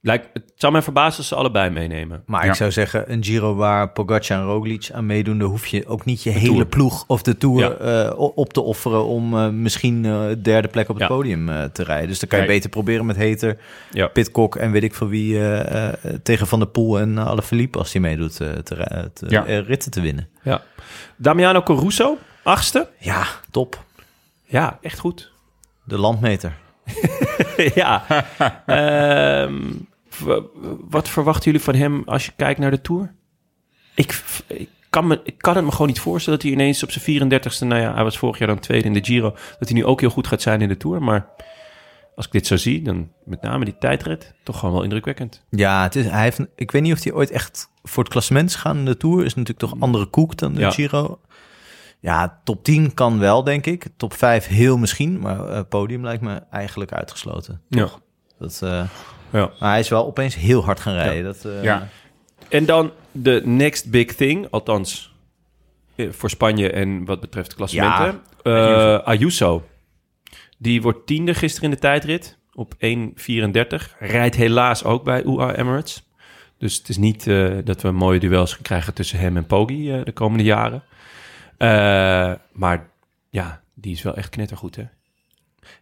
lijkt, 0.00 0.28
het 0.32 0.52
zou 0.54 0.72
mij 0.72 0.82
verbazen 0.82 1.18
als 1.18 1.28
ze 1.28 1.34
allebei 1.34 1.70
meenemen. 1.70 2.22
Maar 2.26 2.44
Ja. 2.44 2.50
ik 2.50 2.56
zou 2.56 2.70
zeggen, 2.72 3.12
een 3.12 3.24
Giro 3.24 3.54
waar 3.54 3.90
Pogacar 3.90 4.38
en 4.38 4.44
Roglic 4.44 4.88
aan 4.92 5.06
meedoen... 5.06 5.38
dan 5.38 5.48
hoef 5.48 5.66
je 5.66 5.86
ook 5.86 6.04
niet 6.04 6.22
je 6.22 6.30
hele 6.30 6.46
Tour. 6.46 6.66
ploeg 6.66 7.04
of 7.06 7.22
de 7.22 7.36
Tour 7.38 7.60
Ja. 7.60 8.04
eh, 8.08 8.18
op 8.18 8.52
te 8.52 8.60
offeren... 8.60 9.04
om 9.04 9.34
eh, 9.38 9.48
misschien 9.48 10.04
eh, 10.04 10.20
derde 10.42 10.68
plek 10.68 10.88
op 10.88 10.94
het 10.98 11.08
Ja. 11.08 11.14
podium 11.14 11.48
eh, 11.48 11.64
te 11.64 11.82
rijden. 11.82 12.08
Dus 12.08 12.18
dan 12.18 12.28
kan 12.28 12.40
je 12.40 12.46
beter 12.46 12.70
proberen 12.70 13.06
met 13.06 13.16
Heter, 13.16 13.58
Ja. 13.92 14.06
Pitcock... 14.06 14.56
en 14.56 14.70
weet 14.70 14.82
ik 14.82 14.94
veel 14.94 15.08
wie 15.08 15.40
tegen 16.22 16.46
Van 16.46 16.58
der 16.58 16.68
Poel 16.68 16.98
en 16.98 17.18
Alaphilippe... 17.18 17.78
als 17.78 17.92
die 17.92 18.00
meedoet 18.00 18.40
eh, 18.40 18.48
te, 18.50 18.74
ri- 18.74 19.08
te- 19.12 19.26
Ja. 19.28 19.46
eh, 19.46 19.58
ritten 19.66 19.90
te 19.90 20.00
winnen. 20.00 20.28
Ja. 20.42 20.62
Damiano 21.16 21.62
Caruso, 21.62 22.18
achtste. 22.42 22.88
Ja, 22.98 23.26
top. 23.50 23.84
Ja, 24.44 24.78
echt 24.82 24.98
goed. 24.98 25.32
De 25.84 25.98
landmeter. 25.98 26.52
ja. 27.74 28.04
Ehm, 28.66 29.62
wat 30.88 31.08
verwachten 31.08 31.44
jullie 31.44 31.60
van 31.60 31.74
hem 31.74 32.02
als 32.06 32.26
je 32.26 32.32
kijkt 32.36 32.60
naar 32.60 32.70
de 32.70 32.80
Tour? 32.80 33.14
Ik, 33.94 34.22
ik, 34.46 34.68
kan 34.90 35.06
me, 35.06 35.20
ik 35.24 35.38
kan 35.38 35.56
het 35.56 35.64
me 35.64 35.70
gewoon 35.70 35.86
niet 35.86 36.00
voorstellen 36.00 36.38
dat 36.38 36.48
hij 36.48 36.58
ineens 36.58 36.82
op 36.82 36.90
zijn 36.90 37.30
34ste... 37.30 37.66
Nou 37.66 37.80
ja, 37.80 37.94
hij 37.94 38.04
was 38.04 38.18
vorig 38.18 38.38
jaar 38.38 38.48
dan 38.48 38.58
tweede 38.58 38.86
in 38.86 38.92
de 38.92 39.04
Giro... 39.04 39.30
dat 39.58 39.68
hij 39.68 39.78
nu 39.78 39.84
ook 39.84 40.00
heel 40.00 40.10
goed 40.10 40.26
gaat 40.26 40.42
zijn 40.42 40.60
in 40.60 40.68
de 40.68 40.76
Tour. 40.76 41.02
Maar 41.02 41.26
als 42.14 42.26
ik 42.26 42.32
dit 42.32 42.46
zo 42.46 42.56
zie, 42.56 42.82
dan 42.82 43.08
met 43.24 43.42
name 43.42 43.64
die 43.64 43.78
tijdrit... 43.78 44.34
toch 44.42 44.58
gewoon 44.58 44.74
wel 44.74 44.82
indrukwekkend. 44.82 45.44
Ja, 45.50 45.82
het 45.82 45.96
is, 45.96 46.06
hij 46.06 46.22
heeft, 46.22 46.40
ik 46.56 46.70
weet 46.70 46.82
niet 46.82 46.92
of 46.92 47.02
hij 47.02 47.12
ooit 47.12 47.30
echt 47.30 47.70
voor 47.82 48.02
het 48.02 48.12
klassement 48.12 48.54
gaan 48.54 48.76
in 48.76 48.84
de 48.84 48.96
Tour. 48.96 49.24
Is 49.24 49.34
natuurlijk 49.34 49.58
toch 49.58 49.80
andere 49.80 50.06
koek 50.06 50.36
dan 50.36 50.54
de 50.54 50.60
Ja. 50.60 50.70
Giro. 50.70 51.20
Ja, 52.00 52.40
top 52.44 52.64
10 52.64 52.94
kan 52.94 53.18
wel, 53.18 53.44
denk 53.44 53.66
ik. 53.66 53.86
Top 53.96 54.14
5 54.14 54.46
heel 54.46 54.76
misschien, 54.76 55.18
maar 55.18 55.48
eh, 55.48 55.60
podium 55.68 56.04
lijkt 56.04 56.22
me 56.22 56.42
eigenlijk 56.50 56.92
uitgesloten. 56.92 57.60
Ja. 57.68 57.88
Dat, 58.38 58.60
eh, 58.62 58.88
ja. 59.30 59.50
maar 59.60 59.70
hij 59.70 59.78
is 59.78 59.88
wel 59.88 60.06
opeens 60.06 60.34
heel 60.34 60.64
hard 60.64 60.80
gaan 60.80 60.94
rijden. 60.94 61.24
Dat, 61.24 61.44
eh, 61.44 61.62
Ja. 61.62 61.88
En 62.48 62.64
dan 62.64 62.90
de 63.12 63.42
next 63.44 63.90
big 63.90 64.14
thing, 64.14 64.46
althans 64.50 65.16
voor 65.96 66.30
Spanje 66.30 66.70
en 66.70 67.04
wat 67.04 67.20
betreft 67.20 67.54
klassementen. 67.54 68.20
Ja. 68.42 68.96
Ayuso, 68.96 69.64
die 70.58 70.82
wordt 70.82 71.06
tiende 71.06 71.34
gisteren 71.34 71.68
in 71.68 71.74
de 71.74 71.80
tijdrit 71.80 72.38
op 72.52 72.74
1.34. 72.78 73.94
Rijdt 73.98 74.36
helaas 74.36 74.84
ook 74.84 75.04
bij 75.04 75.24
UAE 75.24 75.56
Emirates. 75.56 76.08
Dus 76.58 76.76
het 76.76 76.88
is 76.88 76.96
niet 76.96 77.24
dat 77.64 77.82
we 77.82 77.90
mooie 77.90 78.18
duels 78.18 78.52
gaan 78.52 78.62
krijgen 78.62 78.94
tussen 78.94 79.18
hem 79.18 79.36
en 79.36 79.46
Poggi 79.46 79.92
eh, 79.92 80.04
de 80.04 80.12
komende 80.12 80.44
jaren. 80.44 80.82
Eh, 81.58 82.32
maar 82.52 82.90
ja, 83.30 83.60
die 83.74 83.92
is 83.92 84.02
wel 84.02 84.16
echt 84.16 84.28
knettergoed, 84.28 84.76
hè? 84.76 84.84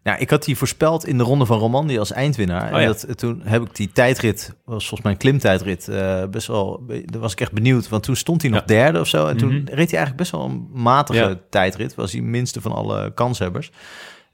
Ja, 0.03 0.17
ik 0.17 0.31
had 0.31 0.45
die 0.45 0.57
voorspeld 0.57 1.07
in 1.07 1.19
de 1.19 1.25
ronde 1.25 1.47
van 1.47 1.59
Romandie 1.59 1.99
als 1.99 2.13
eindwinnaar. 2.13 2.73
Oh 2.75 2.81
en 2.81 2.87
dat, 2.87 3.19
toen 3.19 3.41
heb 3.45 3.63
ik 3.63 3.75
die 3.77 3.93
tijdrit, 3.93 4.55
was 4.65 4.81
volgens 4.89 5.01
mij 5.03 5.13
een 5.13 5.19
klimtijdrit, 5.19 5.89
eh, 5.89 6.25
best 6.31 6.47
wel, 6.47 6.85
daar 7.05 7.21
was 7.21 7.33
ik 7.33 7.41
echt 7.41 7.53
benieuwd. 7.53 7.89
Want 7.89 8.03
toen 8.03 8.17
stond 8.17 8.43
hij 8.43 8.51
nog 8.51 8.61
Ja. 8.61 8.67
derde 8.67 9.01
of 9.01 9.07
zo. 9.09 9.27
En 9.27 9.37
toen 9.37 9.49
Mhm. 9.49 9.57
reed 9.59 9.67
hij 9.91 9.99
eigenlijk 9.99 10.17
best 10.17 10.31
wel 10.31 10.45
een 10.45 10.69
matige 10.73 11.19
Ja. 11.29 11.39
tijdrit. 11.51 11.95
Was 11.95 12.13
hij 12.13 12.21
minste 12.21 12.61
van 12.61 12.73
alle 12.73 13.15
kanshebbers. 13.15 13.71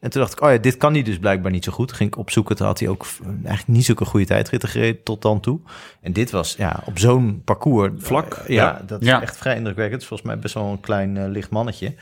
En 0.03 0.11
toen 0.11 0.21
dacht 0.21 0.33
ik, 0.33 0.41
oh 0.43 0.51
ja, 0.51 0.59
dit 0.59 0.77
kan 0.77 0.93
hij 0.93 1.03
dus 1.03 1.19
blijkbaar 1.19 1.51
niet 1.51 1.65
zo 1.65 1.73
goed. 1.73 1.93
Ging 1.93 2.09
ik 2.11 2.17
opzoeken, 2.19 2.57
toen 2.57 2.67
had 2.67 2.79
hij 2.79 2.89
ook 2.89 3.07
eigenlijk 3.25 3.67
niet 3.67 3.85
zulke 3.85 4.05
goede 4.05 4.27
tijdritten 4.27 4.69
gereden 4.69 5.03
tot 5.03 5.23
dan 5.23 5.41
toe. 5.41 5.61
En 6.01 6.13
dit 6.13 6.31
was 6.31 6.55
ja, 6.59 6.83
op 6.85 6.99
zo'n 6.99 7.43
parcours. 7.45 7.91
Vlak, 7.99 8.33
eh, 8.35 8.49
ja, 8.49 8.63
ja. 8.65 8.83
dat 8.87 9.01
is 9.01 9.07
Ja. 9.07 9.23
echt 9.23 9.37
vrij 9.37 9.57
indrukwekkend. 9.57 10.05
Volgens 10.05 10.29
mij 10.29 10.39
best 10.39 10.55
wel 10.55 10.65
een 10.65 10.81
klein 10.81 11.17
eh, 11.17 11.29
licht 11.29 11.51
mannetje. 11.51 11.95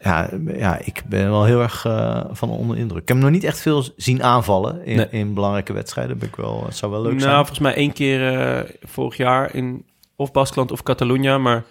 Ja, 0.00 0.30
ja, 0.46 0.78
ik 0.78 1.02
ben 1.06 1.30
wel 1.30 1.44
heel 1.44 1.60
erg 1.62 1.84
eh, 1.84 2.24
van 2.30 2.50
onder 2.50 2.76
indruk. 2.76 3.02
Ik 3.02 3.08
heb 3.08 3.16
hem 3.16 3.26
nog 3.26 3.34
niet 3.34 3.44
echt 3.44 3.60
veel 3.60 3.84
zien 3.96 4.22
aanvallen 4.22 4.84
in, 4.84 4.96
Nee. 4.96 5.08
in 5.10 5.34
belangrijke 5.34 5.72
wedstrijden. 5.72 6.18
Ben 6.18 6.28
ik 6.28 6.36
wel, 6.36 6.64
het 6.66 6.76
zou 6.76 6.92
wel 6.92 7.00
leuk 7.02 7.10
nou, 7.10 7.22
zijn. 7.22 7.34
volgens 7.36 7.58
mij 7.58 7.74
één 7.74 7.92
keer 7.92 8.66
vorig 8.82 9.16
jaar 9.16 9.54
in 9.54 9.84
of 10.16 10.32
Baskeland 10.32 10.72
of 10.72 10.82
Catalunya, 10.82 11.38
maar 11.38 11.64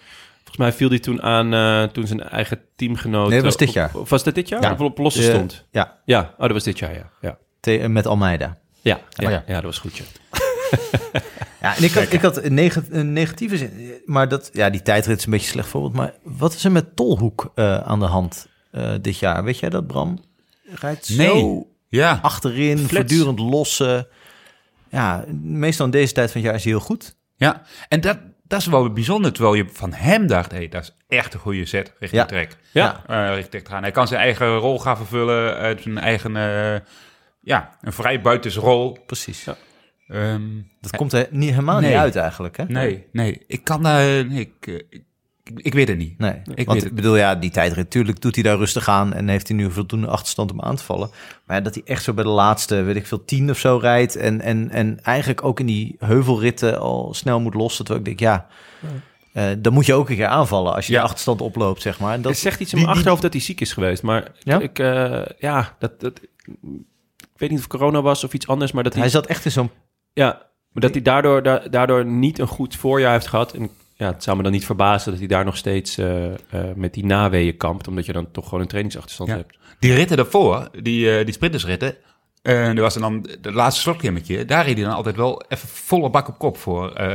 volgens 0.56 0.66
mij 0.66 0.72
viel 0.72 0.88
hij 0.88 0.98
toen 0.98 1.22
aan 1.22 1.54
eh, 1.54 1.82
toen 1.92 2.06
zijn 2.06 2.22
eigen 2.22 2.60
teamgenoot. 2.76 3.28
Nee, 3.28 3.42
dat 3.42 3.44
was 3.44 3.52
eh, 3.52 3.58
dit 3.58 3.68
op- 3.68 3.74
jaar. 3.74 3.90
Of 3.94 4.10
was 4.10 4.24
dat 4.24 4.34
dit 4.34 4.48
jaar? 4.48 4.62
Ja. 4.62 4.72
Of 4.72 4.80
op 4.80 4.98
losse 4.98 5.22
stond? 5.22 5.64
Ja, 5.70 5.98
Ja, 6.04 6.20
oh, 6.34 6.38
dat 6.40 6.50
was 6.52 6.62
dit 6.64 6.78
jaar, 6.78 6.94
ja. 6.94 7.10
Ja, 7.20 7.38
te- 7.60 7.78
eh, 7.78 7.88
met 7.88 8.06
Almeida. 8.06 8.58
ja, 8.80 9.00
ja, 9.10 9.26
Oh 9.26 9.32
ja. 9.32 9.44
ja, 9.46 9.54
dat 9.54 9.62
was 9.64 9.78
goed, 9.78 9.96
ja. 9.96 10.04
Ja, 11.60 11.76
en 11.76 11.82
ik 11.84 11.92
had, 11.92 12.12
ik 12.12 12.20
had 12.20 12.42
een, 12.44 12.54
neg- 12.54 12.90
een 12.90 13.12
negatieve 13.12 13.56
zin. 13.56 13.92
Maar 14.04 14.28
dat, 14.28 14.50
ja, 14.52 14.70
die 14.70 14.82
tijdrit 14.82 15.18
is 15.18 15.24
een 15.24 15.30
beetje 15.30 15.48
slecht 15.50 15.68
voorbeeld. 15.68 15.92
Maar 15.94 16.14
wat 16.22 16.54
is 16.54 16.64
er 16.64 16.72
met 16.72 16.96
Tolhoek 16.96 17.52
eh, 17.54 17.78
aan 17.78 17.98
de 18.00 18.04
hand 18.06 18.46
eh, 18.70 18.92
dit 19.00 19.18
jaar? 19.18 19.44
Weet 19.44 19.58
jij 19.58 19.68
dat, 19.70 19.86
Bram? 19.86 20.18
Rijdt 20.64 21.06
zo 21.06 21.16
Nee. 21.16 21.66
Ja. 21.88 22.18
achterin, 22.22 22.76
Flits. 22.78 22.92
voortdurend 22.92 23.38
lossen. 23.38 24.06
Ja, 24.90 25.24
meestal 25.42 25.84
in 25.84 25.90
deze 25.90 26.12
tijd 26.12 26.30
van 26.30 26.40
het 26.40 26.46
jaar 26.50 26.58
is 26.58 26.64
hij 26.64 26.72
heel 26.72 26.82
goed. 26.82 27.16
ja, 27.36 27.62
en 27.88 28.00
dat, 28.00 28.18
dat 28.48 28.60
is 28.60 28.66
wel 28.66 28.92
bijzonder. 28.92 29.32
Terwijl 29.32 29.54
je 29.54 29.66
van 29.72 29.92
hem 29.92 30.26
dacht, 30.26 30.52
hé, 30.52 30.68
dat 30.68 30.82
is 30.82 30.96
echt 31.08 31.34
een 31.34 31.40
goede 31.40 31.66
set 31.66 31.92
richting 31.98 32.22
Ja. 32.22 32.26
trek. 32.28 32.56
Ja, 32.72 33.02
eh 33.06 33.34
richting 33.34 33.66
gaan. 33.68 33.82
Hij 33.82 33.90
kan 33.92 34.08
zijn 34.08 34.20
eigen 34.20 34.56
rol 34.56 34.78
gaan 34.78 34.96
vervullen, 34.96 35.56
uit 35.56 35.82
zijn 35.82 35.98
eigen, 35.98 36.36
eh, 36.36 36.80
ja, 37.40 37.76
een 37.80 37.92
vrij 37.92 38.20
buitensrol. 38.20 38.98
Precies. 39.06 39.44
Ja. 39.44 39.56
Ehm, 40.08 40.42
Dat 40.80 40.96
komt 40.96 41.12
er 41.12 41.26
niet, 41.30 41.50
helemaal 41.50 41.80
Nee. 41.80 41.90
niet 41.90 41.98
uit 41.98 42.16
eigenlijk, 42.16 42.56
hè? 42.56 42.64
nee, 42.64 43.06
nee, 43.12 43.44
ik 43.46 43.64
kan 43.64 43.82
daar, 43.82 44.08
ik, 44.18 44.52
eh, 44.60 44.74
ik, 44.74 45.02
ik, 45.48 45.60
ik 45.60 45.74
weet 45.74 45.88
het 45.88 45.98
niet. 45.98 46.18
Nee, 46.18 46.32
Ik 46.54 46.66
want 46.66 46.78
weet 46.78 46.82
het. 46.82 46.94
bedoel, 46.94 47.16
ja, 47.16 47.34
die 47.34 47.50
tijdrit, 47.50 47.90
tuurlijk 47.90 48.20
doet 48.20 48.34
hij 48.34 48.44
daar 48.44 48.56
rustig 48.56 48.88
aan 48.88 49.12
en 49.12 49.28
heeft 49.28 49.48
hij 49.48 49.56
nu 49.56 49.70
voldoende 49.70 50.06
achterstand 50.06 50.52
om 50.52 50.60
aan 50.62 50.76
te 50.76 50.82
vallen. 50.82 51.10
Maar 51.46 51.56
ja, 51.56 51.62
dat 51.62 51.74
hij 51.74 51.82
echt 51.86 52.02
zo 52.04 52.12
bij 52.12 52.24
de 52.24 52.30
laatste, 52.30 52.82
weet 52.82 52.96
ik 52.96 53.06
veel, 53.06 53.24
tien 53.24 53.50
of 53.50 53.58
zo 53.58 53.76
rijdt 53.76 54.16
en, 54.16 54.40
en, 54.40 54.70
en 54.70 54.98
eigenlijk 55.02 55.44
ook 55.44 55.60
in 55.60 55.66
die 55.66 55.96
heuvelritten 55.98 56.78
al 56.80 57.14
snel 57.14 57.40
moet 57.40 57.54
lossen. 57.54 57.84
Terwijl 57.84 58.06
ik 58.06 58.18
denk, 58.18 58.30
ja, 58.32 58.46
eh, 59.32 59.44
dan 59.58 59.72
moet 59.72 59.86
je 59.86 59.94
ook 59.94 60.08
een 60.10 60.16
keer 60.16 60.26
aanvallen 60.26 60.74
als 60.74 60.86
je 60.86 60.92
Ja. 60.92 60.98
de 60.98 61.04
achterstand 61.04 61.40
oploopt, 61.40 61.82
zeg 61.82 61.98
maar. 62.00 62.14
En 62.14 62.22
dat 62.22 62.36
zegt 62.36 62.60
iets 62.60 62.70
in 62.72 62.76
mijn 62.76 62.86
die- 62.88 62.96
achterhoofd 62.96 63.22
dat 63.22 63.32
hij 63.32 63.42
ziek 63.42 63.60
is 63.60 63.72
geweest. 63.72 64.02
Maar 64.02 64.32
Ja? 64.38 64.60
ik, 64.60 64.78
eh, 64.78 65.22
ja, 65.38 65.76
dat, 65.78 66.00
dat, 66.00 66.20
ik 67.18 67.36
weet 67.42 67.50
niet 67.50 67.58
of 67.58 67.66
corona 67.66 68.02
was 68.02 68.24
of 68.24 68.32
iets 68.34 68.46
anders, 68.46 68.72
maar 68.72 68.82
dat 68.82 68.92
hij, 68.92 69.02
hij 69.02 69.10
zat 69.10 69.26
echt 69.26 69.44
in 69.44 69.50
zo'n... 69.50 69.70
ja, 70.12 70.46
maar 70.70 70.82
dat 70.82 70.92
hij 70.94 71.02
daardoor, 71.02 71.42
da- 71.42 71.62
daardoor 71.70 72.06
niet 72.06 72.38
een 72.38 72.46
goed 72.46 72.76
voorjaar 72.76 73.12
heeft 73.12 73.26
gehad. 73.26 73.52
En 73.52 73.70
ja, 73.96 74.06
het 74.12 74.22
zou 74.22 74.36
me 74.36 74.42
dan 74.42 74.52
niet 74.52 74.66
verbazen 74.66 75.10
dat 75.10 75.18
hij 75.18 75.28
daar 75.28 75.44
nog 75.44 75.56
steeds 75.56 75.98
eh, 75.98 76.24
eh, 76.34 76.34
met 76.74 76.94
die 76.94 77.04
naweeën 77.04 77.56
kampt, 77.56 77.88
omdat 77.88 78.06
je 78.06 78.12
dan 78.12 78.30
toch 78.30 78.44
gewoon 78.44 78.60
een 78.60 78.66
trainingsachterstand 78.66 79.30
Ja. 79.30 79.36
hebt. 79.36 79.58
Die 79.78 79.94
ritten 79.94 80.16
daarvoor, 80.16 80.68
die, 80.82 81.18
eh, 81.18 81.24
die 81.24 81.34
sprintersritten, 81.34 81.94
en 82.42 82.76
er 82.76 82.80
was 82.82 82.94
er 82.94 83.00
dan 83.00 83.26
de 83.40 83.52
laatste 83.52 83.80
slotklimmetje, 83.82 84.44
daar 84.44 84.64
reed 84.64 84.74
hij 84.76 84.84
dan 84.84 84.94
altijd 84.94 85.16
wel 85.16 85.42
even 85.48 85.68
volle 85.68 86.10
bak 86.10 86.28
op 86.28 86.38
kop 86.38 86.56
voor. 86.58 86.92
eh, 86.92 87.06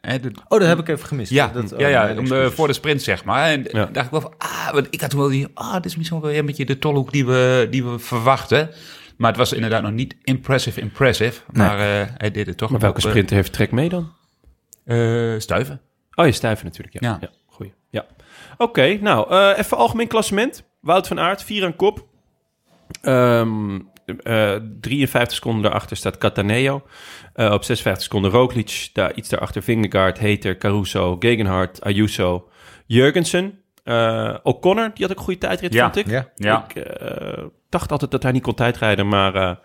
hè, 0.00 0.20
de- 0.20 0.30
Oh, 0.48 0.58
dat 0.58 0.68
heb 0.68 0.78
ik 0.78 0.88
even 0.88 1.06
gemist. 1.06 1.30
ja, 1.32 1.48
dat, 1.48 1.72
oh, 1.72 1.78
ja, 1.80 1.88
ja 1.88 2.04
mijn 2.04 2.18
om 2.18 2.24
de, 2.24 2.50
voor 2.50 2.66
de 2.66 2.72
sprint, 2.72 3.02
zeg 3.02 3.24
maar. 3.24 3.48
En 3.48 3.66
Ja. 3.72 3.84
dacht 3.92 4.06
ik 4.06 4.12
wel 4.12 4.20
van, 4.20 4.34
ah, 4.38 4.70
want 4.72 4.86
ik 4.90 5.00
had 5.00 5.10
toen 5.10 5.20
wel 5.20 5.28
die, 5.28 5.46
ah, 5.54 5.72
dit 5.74 5.84
is 5.84 5.96
misschien 5.96 6.20
wel 6.20 6.30
weer 6.30 6.38
een 6.38 6.46
beetje 6.46 6.64
de 6.66 6.78
tolhoek 6.78 7.12
die 7.12 7.26
we, 7.26 7.66
die 7.70 7.84
we 7.84 7.98
verwachten. 7.98 8.70
Maar 9.16 9.28
het 9.28 9.38
was 9.38 9.52
inderdaad 9.52 9.82
nog 9.82 9.92
niet 9.92 10.16
impressive, 10.22 10.80
impressive. 10.80 11.40
Maar 11.52 11.78
eh, 11.78 12.06
hij 12.16 12.30
deed 12.30 12.46
het 12.46 12.56
toch. 12.56 12.70
Maar 12.70 12.80
welke 12.80 13.02
op, 13.04 13.08
sprinter 13.08 13.36
heeft 13.36 13.52
trek 13.52 13.70
mee 13.72 13.88
dan? 13.88 14.12
Eh, 14.88 15.34
stuiven. 15.38 15.80
Oh, 16.14 16.26
je 16.26 16.32
stijven 16.32 16.64
natuurlijk, 16.66 17.00
ja. 17.00 17.08
Ja. 17.08 17.18
ja. 17.20 17.28
goeie. 17.46 17.72
Ja. 17.90 18.06
Oké, 18.56 18.98
nou, 19.00 19.30
eh, 19.30 19.58
even 19.58 19.76
algemeen 19.76 20.06
klassement. 20.08 20.64
Wout 20.80 21.06
van 21.06 21.20
Aert, 21.20 21.42
4 21.42 21.64
aan 21.64 21.76
kop. 21.76 22.06
Ehm, 23.02 23.78
eh, 24.22 24.54
53 24.80 25.36
seconden 25.36 25.62
daarachter 25.62 25.96
staat 25.96 26.18
Cataneo. 26.18 26.82
Eh, 27.34 27.52
op 27.52 27.64
56 27.64 28.02
seconden 28.02 28.30
Roglic. 28.30 28.90
Daar, 28.92 29.14
iets 29.14 29.28
daarachter 29.28 29.62
Vingegaard, 29.62 30.18
Heter, 30.18 30.56
Caruso, 30.56 31.16
Gegenhardt, 31.18 31.80
Ayuso, 31.82 32.48
Jurgensen. 32.86 33.60
Eh, 33.84 34.34
O'Connor, 34.42 34.90
die 34.94 35.02
had 35.02 35.10
ook 35.10 35.18
een 35.18 35.24
goede 35.24 35.38
tijdrit, 35.40 35.72
Ja. 35.72 35.82
vond 35.82 35.96
ik. 35.96 36.06
Ja. 36.06 36.28
Ja. 36.34 36.64
Ik 36.68 36.74
eh, 36.84 37.44
dacht 37.68 37.92
altijd 37.92 38.10
dat 38.10 38.22
hij 38.22 38.32
niet 38.32 38.42
kon 38.42 38.54
tijdrijden, 38.54 39.08
maar 39.08 39.34
eh, 39.34 39.56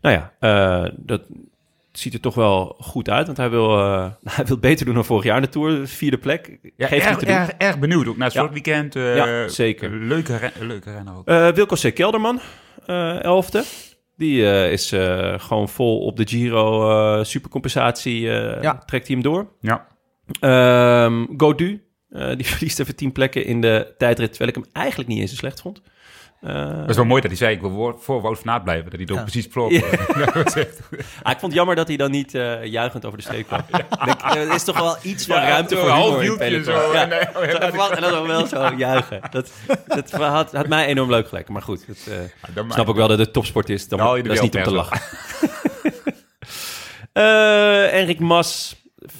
nou 0.00 0.14
ja, 0.16 0.32
eh, 0.40 0.90
dat, 0.96 1.22
ziet 1.92 2.14
er 2.14 2.20
toch 2.20 2.34
wel 2.34 2.76
goed 2.78 3.08
uit. 3.10 3.26
Want 3.26 3.38
hij 3.38 3.50
wil, 3.50 3.78
eh, 3.78 4.10
hij 4.36 4.44
wil 4.44 4.58
beter 4.58 4.84
doen 4.86 4.94
dan 4.94 5.04
vorig 5.04 5.24
jaar 5.24 5.36
in 5.36 5.42
de 5.42 5.48
Tour. 5.48 5.86
Vierde 5.86 6.18
plek. 6.18 6.58
Ja, 6.76 6.86
Geeft 6.86 7.06
erg, 7.06 7.16
te 7.18 7.24
doen. 7.24 7.34
erg, 7.34 7.50
erg 7.50 7.78
benieuwd. 7.78 8.06
Ook 8.06 8.16
na 8.16 8.24
het 8.24 8.32
Ja. 8.32 8.40
slotweekend. 8.40 8.96
eh, 8.96 9.16
Ja, 9.16 9.48
zeker. 9.48 9.90
Leuke, 9.90 10.36
ren- 10.36 10.52
leuke 10.66 10.92
renner 10.92 11.16
ook. 11.16 11.28
Eh, 11.28 11.48
Wilco 11.48 11.76
C. 11.82 11.94
Kelderman, 11.94 12.40
elfde. 13.22 13.62
Die 14.16 14.42
is 14.70 14.88
gewoon 15.36 15.68
vol 15.68 15.98
op 16.00 16.16
de 16.16 16.28
Giro 16.28 17.22
supercompensatie. 17.24 18.20
Ja. 18.20 18.78
Trekt 18.86 19.06
hij 19.06 19.16
hem 19.16 19.22
door. 19.24 19.52
ja. 19.60 19.86
Ehm 20.40 21.24
Godu, 21.36 21.82
die 22.36 22.46
verliest 22.52 22.80
even 22.80 22.96
tien 22.96 23.12
plekken 23.12 23.44
in 23.44 23.60
de 23.60 23.94
tijdrit. 23.98 24.28
Terwijl 24.28 24.50
ik 24.50 24.54
hem 24.56 24.66
eigenlijk 24.72 25.08
niet 25.08 25.20
eens 25.20 25.30
zo 25.30 25.36
slecht 25.36 25.60
vond. 25.60 25.82
Eh, 26.40 26.76
Dat 26.80 26.88
is 26.88 26.96
wel 26.96 27.04
mooi 27.04 27.20
dat 27.20 27.30
hij 27.30 27.38
zei, 27.40 27.54
ik 27.54 27.60
wil 27.60 27.96
voor, 28.00 28.20
Wout 28.20 28.38
van 28.38 28.50
Aert 28.50 28.64
blijven. 28.64 28.84
Dat 28.90 29.00
hij 29.00 29.02
het 29.08 29.16
Ja. 29.16 29.22
precies. 29.22 29.48
Ja. 29.68 29.86
Echt- 30.60 30.80
ah, 31.22 31.32
ik 31.32 31.38
vond 31.38 31.42
het 31.42 31.52
jammer 31.52 31.74
dat 31.76 31.88
hij 31.88 31.96
dan 31.96 32.10
niet 32.10 32.34
eh 32.34 32.64
juichend 32.64 33.04
over 33.04 33.18
de 33.18 33.24
streep 33.24 33.46
kwam. 33.46 33.60
Denk, 34.04 34.20
eh, 34.22 34.34
Er 34.48 34.54
is 34.54 34.64
toch 34.64 34.78
wel 34.78 34.96
iets 35.02 35.26
van 35.26 35.36
Ja, 35.36 35.48
ruimte 35.48 35.76
voor 35.76 35.90
humor 35.90 36.24
in 36.24 36.36
peloton. 36.36 36.64
zo. 36.74 36.92
Ja. 36.92 37.02
En, 37.10 37.20
eh, 37.20 37.36
oh 37.36 37.44
ja, 37.44 37.70
Zo 37.70 37.76
wachten 37.76 38.02
en 38.04 38.10
dan 38.12 38.26
wel 38.26 38.46
zo 38.46 38.72
juichen. 38.76 39.20
Dat, 39.30 39.52
dat 39.86 40.10
had, 40.12 40.52
had 40.52 40.68
mij 40.68 40.86
enorm 40.86 41.10
leuk 41.10 41.28
geleken. 41.28 41.52
Maar 41.52 41.62
goed, 41.62 41.86
het, 41.86 42.10
dan 42.54 42.66
ik 42.66 42.72
snap 42.72 42.88
ook 42.88 42.96
wel 42.96 43.08
dat 43.08 43.18
het 43.18 43.32
topsport 43.32 43.68
is. 43.68 43.88
Dan, 43.88 43.98
Nou, 43.98 44.22
dat 44.22 44.32
is 44.32 44.40
niet 44.40 44.56
om 44.56 44.62
te 44.62 44.72
lachen. 44.72 45.00
Enrik 47.92 48.18
Mas, 48.20 48.76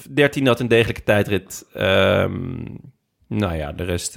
13 0.09 0.47
had 0.47 0.59
een 0.59 0.67
degelijke 0.67 1.03
tijdrit. 1.03 1.65
Ehm, 1.73 2.65
nou 3.27 3.55
ja, 3.55 3.71
de 3.71 3.83
rest... 3.83 4.15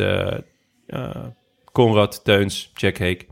Conrad, 1.74 2.24
Teuns, 2.24 2.70
Jack 2.74 2.96
Heek. 2.96 3.26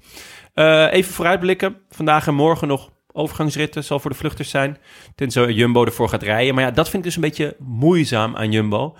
Eh, 0.55 0.93
even 0.93 1.13
vooruitblikken. 1.13 1.77
Vandaag 1.89 2.27
en 2.27 2.35
morgen 2.35 2.69
nog 2.69 2.91
overgangsritten. 3.13 3.85
Zal 3.85 3.99
voor 3.99 4.11
de 4.11 4.17
vluchters 4.17 4.51
zijn. 4.51 4.79
Tenzij 5.15 5.53
Jumbo 5.53 5.85
ervoor 5.85 6.09
gaat 6.09 6.23
rijden. 6.23 6.55
Maar 6.55 6.65
ja, 6.65 6.71
dat 6.71 6.89
vind 6.89 6.97
ik 6.97 7.05
dus 7.05 7.15
een 7.15 7.29
beetje 7.29 7.57
moeizaam 7.59 8.37
aan 8.37 8.53
Jumbo. 8.53 8.97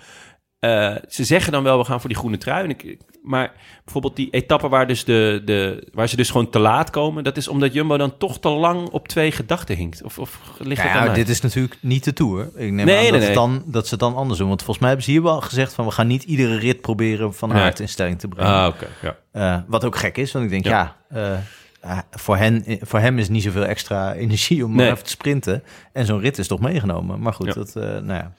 Eh, 0.63 0.95
ze 1.09 1.23
zeggen 1.23 1.51
dan 1.51 1.63
wel, 1.63 1.77
we 1.77 1.83
gaan 1.83 1.99
voor 1.99 2.09
die 2.09 2.17
groene 2.17 2.37
trui. 2.37 2.63
En 2.63 2.69
ik, 2.69 2.97
maar 3.23 3.51
bijvoorbeeld 3.83 4.15
die 4.15 4.29
etappe 4.29 4.69
waar, 4.69 4.87
dus 4.87 5.03
de, 5.03 5.41
de, 5.45 5.87
waar 5.93 6.07
ze 6.07 6.15
dus 6.15 6.29
gewoon 6.29 6.49
te 6.49 6.59
laat 6.59 6.89
komen... 6.89 7.23
dat 7.23 7.37
is 7.37 7.47
omdat 7.47 7.73
Jumbo 7.73 7.97
dan 7.97 8.17
toch 8.17 8.39
te 8.39 8.49
lang 8.49 8.89
op 8.89 9.07
twee 9.07 9.31
gedachten 9.31 9.75
hinkt. 9.75 10.03
Of, 10.03 10.19
of 10.19 10.39
ligt 10.57 10.81
het 10.81 10.91
Ja, 10.91 11.13
dit 11.13 11.29
is 11.29 11.41
natuurlijk 11.41 11.77
niet 11.79 12.03
de 12.03 12.13
Tour. 12.13 12.49
Ik 12.55 12.71
neem 12.71 12.85
Nee, 12.85 12.95
aan 12.95 13.01
nee, 13.01 13.11
dat, 13.11 13.19
nee. 13.19 13.29
Het 13.29 13.37
dan, 13.37 13.63
dat 13.65 13.83
ze 13.83 13.89
het 13.89 13.99
dan 13.99 14.15
anders 14.15 14.39
doen. 14.39 14.47
Want 14.47 14.59
volgens 14.59 14.79
mij 14.79 14.87
hebben 14.87 15.05
ze 15.05 15.11
hier 15.11 15.23
wel 15.23 15.41
gezegd 15.41 15.73
van... 15.73 15.85
we 15.85 15.91
gaan 15.91 16.07
niet 16.07 16.23
iedere 16.23 16.57
rit 16.57 16.81
proberen 16.81 17.33
van. 17.33 17.53
Aert 17.53 17.79
in 17.79 17.89
stelling 17.89 18.19
te 18.19 18.27
brengen. 18.27 18.53
Ah, 18.53 18.67
oké. 18.67 18.87
ja. 19.01 19.17
Eh, 19.31 19.61
wat 19.67 19.85
ook 19.85 19.95
gek 19.95 20.17
is, 20.17 20.31
want 20.31 20.45
ik 20.45 20.51
denk, 20.51 20.65
Ja. 20.65 20.95
ja, 21.09 21.45
eh, 21.81 21.97
voor, 22.11 22.37
hen, 22.37 22.65
voor 22.81 22.99
hem 22.99 23.19
is 23.19 23.29
niet 23.29 23.43
zoveel 23.43 23.65
extra 23.65 24.13
energie 24.23 24.65
om 24.65 24.75
maar 24.75 24.91
even 24.91 25.03
te 25.03 25.09
sprinten. 25.09 25.63
En 25.93 26.05
zo'n 26.05 26.19
rit 26.19 26.37
is 26.37 26.47
toch 26.47 26.59
meegenomen. 26.59 27.19
Maar 27.19 27.33
goed, 27.33 27.53
dat, 27.53 27.73
nou 27.75 28.13
ja. 28.13 28.33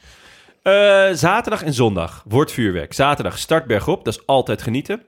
Eh, 0.65 1.09
zaterdag 1.13 1.63
en 1.63 1.75
zondag 1.75 2.23
wordt 2.29 2.53
vuurwerk. 2.53 2.93
Zaterdag 2.93 3.39
start 3.39 3.67
bergop, 3.67 4.05
dat 4.05 4.15
is 4.15 4.27
altijd 4.27 4.63
genieten. 4.63 5.03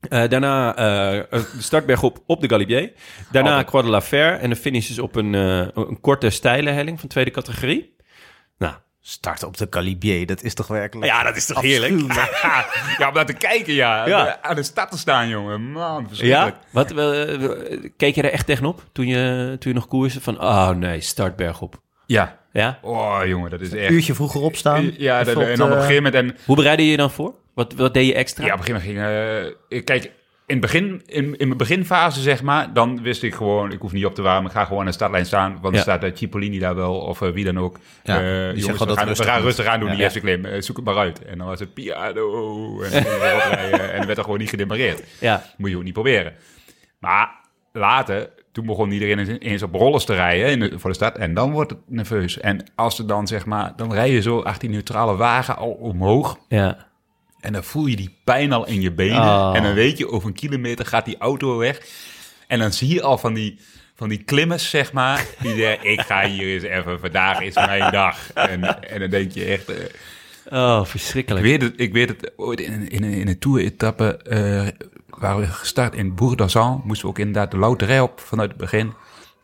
Eh, 0.00 0.28
daarna 0.28 0.76
eh, 0.76 1.22
een 1.30 1.44
startberg 1.58 2.02
op, 2.02 2.40
de 2.40 2.48
Galibier. 2.48 2.92
Daarna 3.30 3.48
Altijd. 3.48 3.66
Croix 3.66 3.84
de 3.86 3.92
la 3.92 4.00
Fer. 4.00 4.38
En 4.38 4.50
de 4.50 4.56
finish 4.56 4.90
is 4.90 4.98
op 4.98 5.16
een, 5.16 5.32
een 5.32 6.00
korte 6.00 6.30
steile 6.30 6.70
helling 6.70 7.00
van 7.00 7.08
tweede 7.08 7.30
categorie. 7.30 7.96
Nou, 8.58 8.74
Start 9.08 9.42
op 9.42 9.56
de 9.56 9.68
Calibier, 9.68 10.26
dat 10.26 10.42
is 10.42 10.54
toch 10.54 10.66
werkelijk... 10.66 11.06
ja, 11.10 11.22
dat 11.22 11.36
is 11.36 11.46
toch 11.46 11.60
heerlijk? 11.60 11.92
ja, 12.98 13.08
om 13.08 13.14
naar 13.14 13.26
te 13.26 13.32
kijken, 13.32 13.74
ja. 13.74 14.06
Ja. 14.06 14.42
Aan 14.42 14.54
de 14.54 14.62
stad 14.62 14.90
te 14.90 14.98
staan, 14.98 15.28
jongen. 15.28 15.70
Man, 15.70 16.02
Ja? 16.02 16.08
verschrikkelijk. 16.08 16.56
Wat, 16.70 16.90
eh, 16.90 17.90
keek 17.96 18.14
je 18.14 18.22
er 18.22 18.32
echt 18.32 18.46
tegenop 18.46 18.82
toen 18.92 19.06
je, 19.06 19.56
toen 19.58 19.72
je 19.72 19.78
nog 19.78 19.88
koerste? 19.88 20.20
Van, 20.20 20.40
oh 20.40 20.70
nee, 20.70 21.00
startberg 21.00 21.60
op. 21.60 21.80
Ja. 22.06 22.38
Ja? 22.52 22.78
Oh, 22.82 23.20
jongen, 23.26 23.50
dat 23.50 23.60
is 23.60 23.72
Een 23.72 23.78
echt... 23.78 23.90
uurtje 23.90 24.14
vroeger 24.14 24.40
opstaan. 24.40 24.92
Ja, 24.98 25.18
en 25.18 25.24
dan 25.24 25.36
op 25.36 25.76
een 25.76 25.82
gegeven 25.82 26.02
moment... 26.02 26.14
En, 26.14 26.36
Hoe 26.46 26.56
bereidde 26.56 26.84
je 26.84 26.90
je 26.90 26.96
dan 26.96 27.10
voor? 27.10 27.34
Wat, 27.54 27.72
wat 27.74 27.94
deed 27.94 28.06
je 28.06 28.14
extra? 28.14 28.44
Ja, 28.46 28.52
op 28.52 28.58
een 28.58 28.64
gegeven 28.64 28.94
moment 28.94 29.14
ging... 29.36 29.58
eh, 29.68 29.84
kijk, 29.84 30.04
in, 30.04 30.12
het 30.46 30.60
begin, 30.60 31.02
in, 31.06 31.24
in 31.38 31.46
mijn 31.46 31.56
beginfase, 31.58 32.20
zeg 32.20 32.42
maar, 32.42 32.72
dan 32.72 33.02
wist 33.02 33.22
ik 33.22 33.34
gewoon... 33.34 33.72
Ik 33.72 33.80
hoef 33.80 33.92
niet 33.92 34.06
op 34.06 34.14
te 34.14 34.22
warmen, 34.22 34.50
ik 34.50 34.56
ga 34.56 34.64
gewoon 34.64 34.80
aan 34.80 34.86
de 34.86 34.92
startlijn 34.92 35.26
staan. 35.26 35.48
Want 35.50 35.62
Ja. 35.62 35.70
dan 35.70 35.80
staat 35.80 36.04
uh, 36.04 36.10
Cipollini 36.16 36.58
daar 36.58 36.74
wel, 36.74 36.94
of 36.98 37.22
eh, 37.22 37.30
wie 37.30 37.44
dan 37.44 37.58
ook. 37.58 37.78
Ja, 38.02 38.14
Eh, 38.14 38.20
die 38.22 38.30
jongens, 38.30 38.64
zeggen 38.64 38.86
we 38.86 38.92
gaan, 38.92 39.02
we 39.02 39.08
rustig 39.08 39.26
gaan 39.26 39.34
moet. 39.36 39.44
rustig 39.44 39.66
aan 39.66 39.78
doen, 39.80 39.88
Ja. 39.88 39.94
die 39.94 40.02
eerste 40.04 40.20
klim. 40.20 40.62
Zoek 40.62 40.76
het 40.76 40.84
maar 40.84 40.96
uit. 40.98 41.24
En 41.24 41.38
dan 41.38 41.46
was 41.46 41.60
het 41.60 41.74
piano. 41.74 42.82
En. 42.82 42.92
En 43.90 43.96
dan 43.96 44.06
werd 44.06 44.18
er 44.18 44.24
gewoon 44.24 44.38
niet 44.38 44.48
gedemareerd. 44.50 45.02
Ja. 45.20 45.42
Moet 45.56 45.70
je 45.70 45.76
ook 45.76 45.82
niet 45.82 45.92
proberen. 45.92 46.32
Maar 46.98 47.30
later, 47.72 48.28
toen 48.56 48.66
begon 48.66 48.90
iedereen 48.90 49.38
eens- 49.38 49.62
op 49.62 49.74
rollers 49.74 50.04
te 50.04 50.14
rijden 50.14 50.50
in 50.50 50.60
de- 50.60 50.78
voor 50.78 50.90
de 50.90 50.96
stad. 50.96 51.16
En 51.18 51.34
dan 51.34 51.50
wordt 51.52 51.70
het 51.70 51.78
nerveus. 51.86 52.40
En 52.40 52.64
als 52.74 52.98
er 52.98 53.06
dan, 53.06 53.26
zeg 53.26 53.46
maar, 53.46 53.72
dan 53.76 53.92
rij 53.92 54.10
je 54.10 54.22
zo 54.22 54.40
achter 54.40 54.60
die 54.60 54.70
neutrale 54.70 55.16
wagen 55.16 55.56
al 55.56 55.70
omhoog. 55.70 56.38
Ja. 56.48 56.86
En 57.40 57.52
dan 57.52 57.64
voel 57.64 57.86
je 57.86 57.96
die 57.96 58.16
pijn 58.24 58.52
al 58.52 58.66
in 58.66 58.80
je 58.80 58.92
benen. 58.92 59.18
Oh. 59.22 59.52
En 59.54 59.62
dan 59.62 59.74
weet 59.74 59.98
je, 59.98 60.08
over 60.08 60.28
een 60.28 60.34
kilometer 60.34 60.86
gaat 60.86 61.04
die 61.04 61.16
auto 61.18 61.56
weg. 61.56 61.80
En 62.46 62.58
dan 62.58 62.72
zie 62.72 62.94
je 62.94 63.02
al 63.02 63.18
van 63.18 63.34
die, 63.34 63.58
van 63.94 64.08
die 64.08 64.22
klimmers, 64.22 64.70
zeg 64.70 64.92
maar. 64.92 65.24
Die 65.42 65.56
zeggen, 65.56 65.90
ik 65.92 66.00
ga 66.00 66.26
hier 66.26 66.46
eens 66.54 66.62
even, 66.62 67.00
vandaag 67.00 67.40
is 67.40 67.54
mijn 67.54 67.92
dag. 67.92 68.32
En, 68.32 68.82
en 68.90 69.00
dan 69.00 69.10
denk 69.10 69.32
je 69.32 69.44
echt... 69.44 69.68
eh, 69.68 69.76
Oh, 70.50 70.80
ik 70.82 70.86
verschrikkelijk. 70.90 71.44
weet 71.44 71.62
het, 71.62 71.72
ik 71.76 71.92
weet 71.92 72.08
het 72.08 72.32
ooit 72.36 72.60
in, 72.60 72.72
een- 72.72 72.88
in, 72.88 73.02
een- 73.02 73.12
in 73.12 73.28
een 73.28 73.38
tour-etappe 73.38 74.16
eh 74.16 74.66
waren 75.18 75.40
we 75.40 75.46
gestart 75.46 75.94
in 75.94 76.14
Bourg-d'Azan. 76.14 76.80
Moesten 76.84 77.04
we 77.06 77.10
ook 77.12 77.18
inderdaad 77.18 77.50
de 77.50 77.56
loterij 77.56 78.00
op 78.00 78.20
vanuit 78.20 78.48
het 78.48 78.58
begin. 78.58 78.94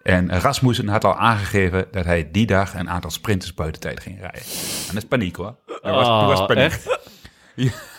En 0.02 0.40
Rasmussen 0.40 0.88
had 0.88 1.04
al 1.04 1.16
aangegeven 1.16 1.86
dat 1.90 2.04
hij 2.04 2.28
die 2.30 2.46
dag 2.46 2.74
een 2.74 2.90
aantal 2.90 3.10
sprinters 3.10 3.54
buiten 3.54 3.80
tijd 3.80 4.00
ging 4.00 4.20
rijden. 4.20 4.40
En 4.88 4.94
dat 4.94 4.96
is 5.02 5.08
paniek 5.08 5.36
hoor. 5.36 5.54
Dat 5.66 5.80
was, 5.94 6.06
Oh, 6.06 6.28
dat 6.28 6.38
was 6.38 6.46
paniek. 6.46 6.64
echt? 6.64 6.98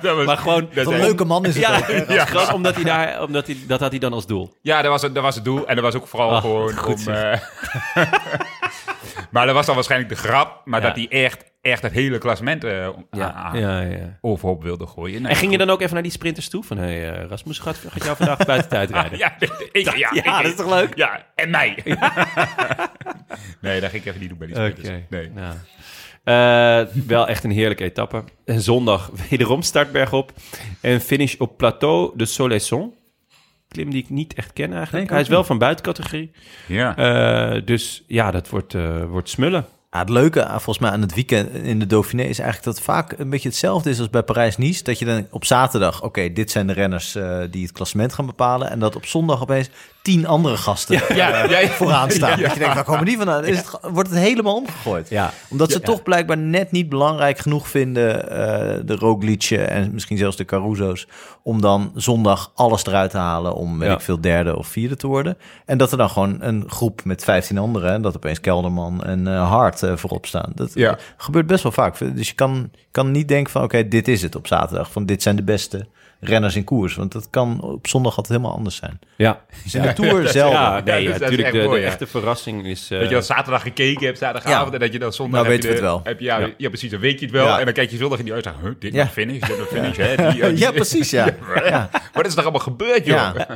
Dat 0.00 0.16
was, 0.16 0.26
Maar 0.26 0.36
gewoon... 0.38 0.68
dat 0.74 0.86
een 0.86 1.00
leuke 1.00 1.24
man 1.24 1.44
is 1.44 1.54
het 1.54 1.64
Ja, 1.64 1.76
ook, 1.76 1.86
hè? 1.86 2.14
Ja. 2.14 2.52
omdat 2.54 2.74
hij 2.74 2.84
daar, 2.84 3.22
omdat 3.22 3.46
hij, 3.46 3.56
dat 3.66 3.80
had 3.80 3.90
hij 3.90 3.98
dan 3.98 4.12
als 4.12 4.26
doel. 4.26 4.56
Ja, 4.62 4.82
dat 4.82 4.90
was, 4.90 5.02
het, 5.02 5.14
dat 5.14 5.22
was 5.22 5.34
het 5.34 5.44
doel. 5.44 5.66
En 5.66 5.74
dat 5.74 5.84
was 5.84 5.94
ook 5.94 6.06
vooral 6.06 6.30
Ah, 6.34 6.40
gewoon 6.40 6.84
om... 6.86 7.08
eh, 7.08 7.38
maar 9.32 9.46
dat 9.46 9.54
was 9.54 9.66
dan 9.66 9.74
waarschijnlijk 9.74 10.10
de 10.10 10.16
grap. 10.28 10.60
Maar 10.64 10.80
Ja. 10.80 10.86
dat 10.86 10.96
hij 10.96 11.08
echt, 11.24 11.44
echt 11.64 11.82
het 11.82 11.92
hele 11.92 12.18
klassement 12.18 12.64
eh, 12.64 12.88
Ja, 13.10 13.32
aan- 13.32 13.58
ja, 13.58 13.80
ja. 13.80 14.18
overhoop 14.20 14.62
wilde 14.62 14.86
gooien. 14.86 15.22
Nee, 15.22 15.30
En 15.30 15.36
ging 15.36 15.52
je 15.52 15.58
dan 15.58 15.70
ook 15.70 15.80
even 15.80 15.94
naar 15.94 16.02
die 16.02 16.12
sprinters 16.12 16.48
toe? 16.48 16.64
Van, 16.64 16.76
hé 16.78 16.84
hey, 16.84 17.12
eh, 17.12 17.28
Rasmus, 17.28 17.58
gaat, 17.58 17.76
gaat 17.88 18.04
jou 18.04 18.16
vandaag 18.16 18.46
buiten 18.46 18.68
tijd 18.68 18.90
rijden? 18.90 19.18
Ja, 19.18 19.36
ik, 19.72 19.96
ja, 19.96 20.12
ik- 20.12 20.24
dat 20.24 20.44
is 20.44 20.54
toch 20.54 20.70
leuk? 20.70 20.96
Ja, 20.96 21.26
en 21.34 21.50
mij. 21.50 21.76
nee, 23.60 23.80
dat 23.80 23.90
ging 23.90 24.02
ik 24.02 24.08
even 24.08 24.20
niet 24.20 24.28
doen 24.28 24.38
bij 24.38 24.46
die 24.46 24.56
sprinters. 24.56 24.88
Nee. 25.10 25.30
Nou. 25.34 25.54
Eh, 26.24 26.94
wel 27.06 27.28
echt 27.28 27.44
een 27.44 27.50
heerlijke 27.50 27.84
etappe. 27.84 28.24
En 28.44 28.60
zondag 28.60 29.10
wederom 29.30 29.62
startberg 29.62 30.12
op. 30.12 30.32
En 30.80 31.00
finish 31.00 31.34
op 31.38 31.56
Plateau 31.56 32.12
de 32.16 32.24
Soleilson. 32.24 32.94
Klim 33.68 33.90
die 33.90 34.02
ik 34.02 34.10
niet 34.10 34.34
echt 34.34 34.52
ken 34.52 34.72
eigenlijk. 34.72 35.10
Hij 35.10 35.20
is 35.20 35.28
wel 35.28 35.44
van 35.44 35.58
buitencategorie. 35.58 36.30
Ja. 36.66 37.60
Dus 37.60 38.04
ja, 38.06 38.30
dat 38.30 38.48
wordt, 38.48 38.72
wordt 39.08 39.28
smullen. 39.28 39.66
Het 39.98 40.08
leuke 40.08 40.44
ah, 40.44 40.50
volgens 40.50 40.78
mij 40.78 40.90
aan 40.90 41.00
het 41.00 41.14
weekend 41.14 41.54
in 41.54 41.78
de 41.78 41.86
Dauphiné 41.86 42.22
is 42.22 42.38
eigenlijk 42.38 42.64
dat 42.64 42.74
het 42.74 42.84
vaak 42.84 43.18
een 43.18 43.30
beetje 43.30 43.48
hetzelfde 43.48 43.90
is 43.90 43.98
als 43.98 44.10
bij 44.10 44.22
Parijs-Nice. 44.22 44.82
Dat 44.82 44.98
je 44.98 45.04
dan 45.04 45.26
op 45.30 45.44
zaterdag, 45.44 46.02
oké, 46.02 46.32
dit 46.32 46.50
zijn 46.50 46.66
de 46.66 46.72
renners 46.72 47.14
eh, 47.14 47.38
die 47.50 47.62
het 47.62 47.72
klassement 47.72 48.12
gaan 48.12 48.26
bepalen. 48.26 48.70
En 48.70 48.78
dat 48.78 48.96
op 48.96 49.06
zondag 49.06 49.42
opeens 49.42 49.70
tien 50.04 50.26
andere 50.26 50.56
gasten 50.56 51.00
ja, 51.16 51.44
ja, 51.50 51.68
vooraan 51.68 52.10
staan. 52.10 52.38
Ja. 52.38 52.42
Dat 52.44 52.52
je 52.52 52.58
denkt, 52.58 52.74
waar 52.74 52.84
komen 52.84 53.04
die 53.04 53.16
vandaan? 53.16 53.44
Is 53.44 53.56
het, 53.56 53.70
wordt 53.92 54.08
het 54.10 54.18
helemaal 54.18 54.54
omgegooid. 54.56 55.08
Ja. 55.08 55.30
Omdat 55.50 55.70
ze 55.72 55.78
Ja. 55.78 55.84
toch 55.84 56.02
blijkbaar 56.02 56.38
net 56.38 56.70
niet 56.72 56.88
belangrijk 56.88 57.38
genoeg 57.38 57.68
vinden, 57.68 58.30
eh, 58.30 58.80
de 58.84 58.94
Roglic'en 58.96 59.68
en 59.70 59.90
misschien 59.92 60.16
zelfs 60.18 60.36
de 60.36 60.44
Caruso's, 60.44 61.06
om 61.42 61.60
dan 61.60 61.92
zondag 61.94 62.52
alles 62.54 62.86
eruit 62.86 63.10
te 63.10 63.16
halen 63.18 63.54
om, 63.54 63.78
weet 63.78 63.88
Ja. 63.88 63.94
ik 63.94 64.00
veel, 64.00 64.20
derde 64.20 64.56
of 64.58 64.66
vierde 64.66 64.96
te 64.96 65.06
worden. 65.06 65.36
En 65.66 65.78
dat 65.78 65.92
er 65.92 65.98
dan 65.98 66.10
gewoon 66.10 66.36
een 66.40 66.64
groep 66.66 67.04
met 67.04 67.24
15 67.24 67.58
anderen, 67.58 67.92
en 67.92 68.02
dat 68.02 68.16
opeens 68.16 68.40
Kelderman 68.40 69.04
en 69.04 69.26
eh 69.26 69.50
Hart 69.50 69.82
eh, 69.82 69.96
voorop 69.96 70.26
staan. 70.26 70.52
Dat 70.54 70.70
Ja. 70.74 70.98
gebeurt 71.16 71.46
best 71.46 71.62
wel 71.62 71.72
vaak. 71.72 71.98
Dus 72.16 72.28
je 72.28 72.34
kan, 72.34 72.70
kan 72.90 73.10
niet 73.10 73.28
denken 73.28 73.52
van, 73.52 73.62
oké, 73.62 73.88
dit 73.88 74.08
is 74.08 74.22
het 74.22 74.36
op 74.36 74.46
zaterdag. 74.46 74.90
Van 74.92 75.06
dit 75.06 75.22
zijn 75.22 75.36
de 75.36 75.42
beste 75.44 75.86
renners 76.28 76.56
in 76.56 76.64
koers. 76.64 76.94
Want 76.94 77.12
dat 77.12 77.30
kan 77.30 77.60
op 77.60 77.86
zondag 77.86 78.16
altijd 78.16 78.36
helemaal 78.36 78.56
anders 78.56 78.76
zijn. 78.76 78.98
Ja, 79.16 79.44
Dus 79.62 79.74
in 79.74 79.82
de 79.82 79.92
Tour 79.92 80.28
zelf. 80.40 80.52
ja, 80.52 80.80
nee, 80.84 81.02
ja, 81.02 81.08
natuurlijk. 81.08 81.42
echt 81.42 81.52
De, 81.52 81.58
mooi, 81.62 81.76
de 81.80 81.80
ja. 81.86 81.90
echte 81.92 82.06
verrassing 82.06 82.66
is... 82.66 82.90
eh, 82.90 82.98
Dat 82.98 83.08
je 83.08 83.14
dan 83.14 83.22
zaterdag 83.22 83.62
gekeken 83.62 84.06
hebt, 84.06 84.18
zaterdagavond, 84.18 84.66
Ja. 84.68 84.74
en 84.74 84.80
dat 84.80 84.92
je 84.92 84.98
dan 84.98 85.12
zondag... 85.12 85.40
Nou 85.40 85.52
heb 85.52 85.62
weten 85.62 85.68
we 85.80 85.86
het 85.86 85.92
wel. 85.92 86.00
Heb 86.04 86.18
je, 86.20 86.24
ja, 86.24 86.38
Ja. 86.38 86.50
ja. 86.58 86.68
precies, 86.68 86.90
dan 86.90 87.00
weet 87.00 87.18
je 87.20 87.26
het 87.26 87.34
wel. 87.34 87.46
Ja. 87.46 87.58
En 87.58 87.64
dan 87.64 87.74
kijk 87.74 87.90
je 87.90 87.96
zondag 87.96 88.18
in 88.18 88.24
die 88.24 88.34
uitzag, 88.34 88.54
huh, 88.62 88.70
dit 88.78 88.92
Ja. 88.94 89.06
finish, 89.06 89.40
dit 89.40 89.56
finish, 89.72 89.96
hè? 89.96 90.30
Die, 90.32 90.56
Ja, 90.58 90.70
precies, 90.70 91.10
ja. 91.10 91.26
ja. 91.64 91.90
Wat 92.12 92.26
is 92.26 92.32
er 92.36 92.42
allemaal 92.42 92.60
gebeurd, 92.60 93.06
joh? 93.06 93.14
Ja. 93.16 93.46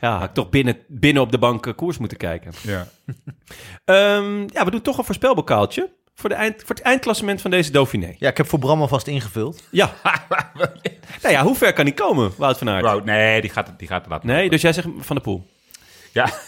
ja, 0.00 0.18
had 0.18 0.28
ik 0.28 0.34
toch 0.34 0.48
binnen, 0.50 0.76
binnen 0.88 1.22
op 1.22 1.30
de 1.32 1.38
bank 1.38 1.66
eh, 1.66 1.74
koers 1.74 1.98
moeten 1.98 2.18
kijken. 2.18 2.52
Ja. 2.62 2.86
Ehm, 3.84 4.40
ja, 4.46 4.64
we 4.64 4.70
doen 4.70 4.82
toch 4.82 4.98
een 4.98 5.04
voorspelbokaaltje 5.04 5.90
voor, 6.20 6.28
de 6.28 6.34
eind, 6.34 6.54
voor 6.66 6.74
het 6.74 6.84
eindklassement 6.84 7.40
van 7.40 7.50
deze 7.50 7.70
Dauphiné. 7.70 8.14
Ja, 8.18 8.28
ik 8.28 8.36
heb 8.36 8.48
voor 8.48 8.58
Bram 8.58 8.80
alvast 8.80 9.06
ingevuld. 9.06 9.62
Ja. 9.70 9.90
nou 11.22 11.34
ja, 11.34 11.42
hoe 11.42 11.56
ver 11.56 11.72
kan 11.72 11.84
hij 11.84 11.94
komen, 11.94 12.32
Wout 12.36 12.58
van 12.58 12.68
Aert? 12.68 12.82
Wout, 12.84 13.04
nee, 13.04 13.40
die 13.40 13.50
gaat, 13.50 13.72
die 13.76 13.88
gaat 13.88 14.06
laten. 14.08 14.26
Nee, 14.28 14.50
dus 14.50 14.60
jij 14.62 14.72
zegt 14.72 14.88
Van 14.98 15.16
de 15.16 15.22
Poel. 15.22 15.46
Ja. 16.12 16.28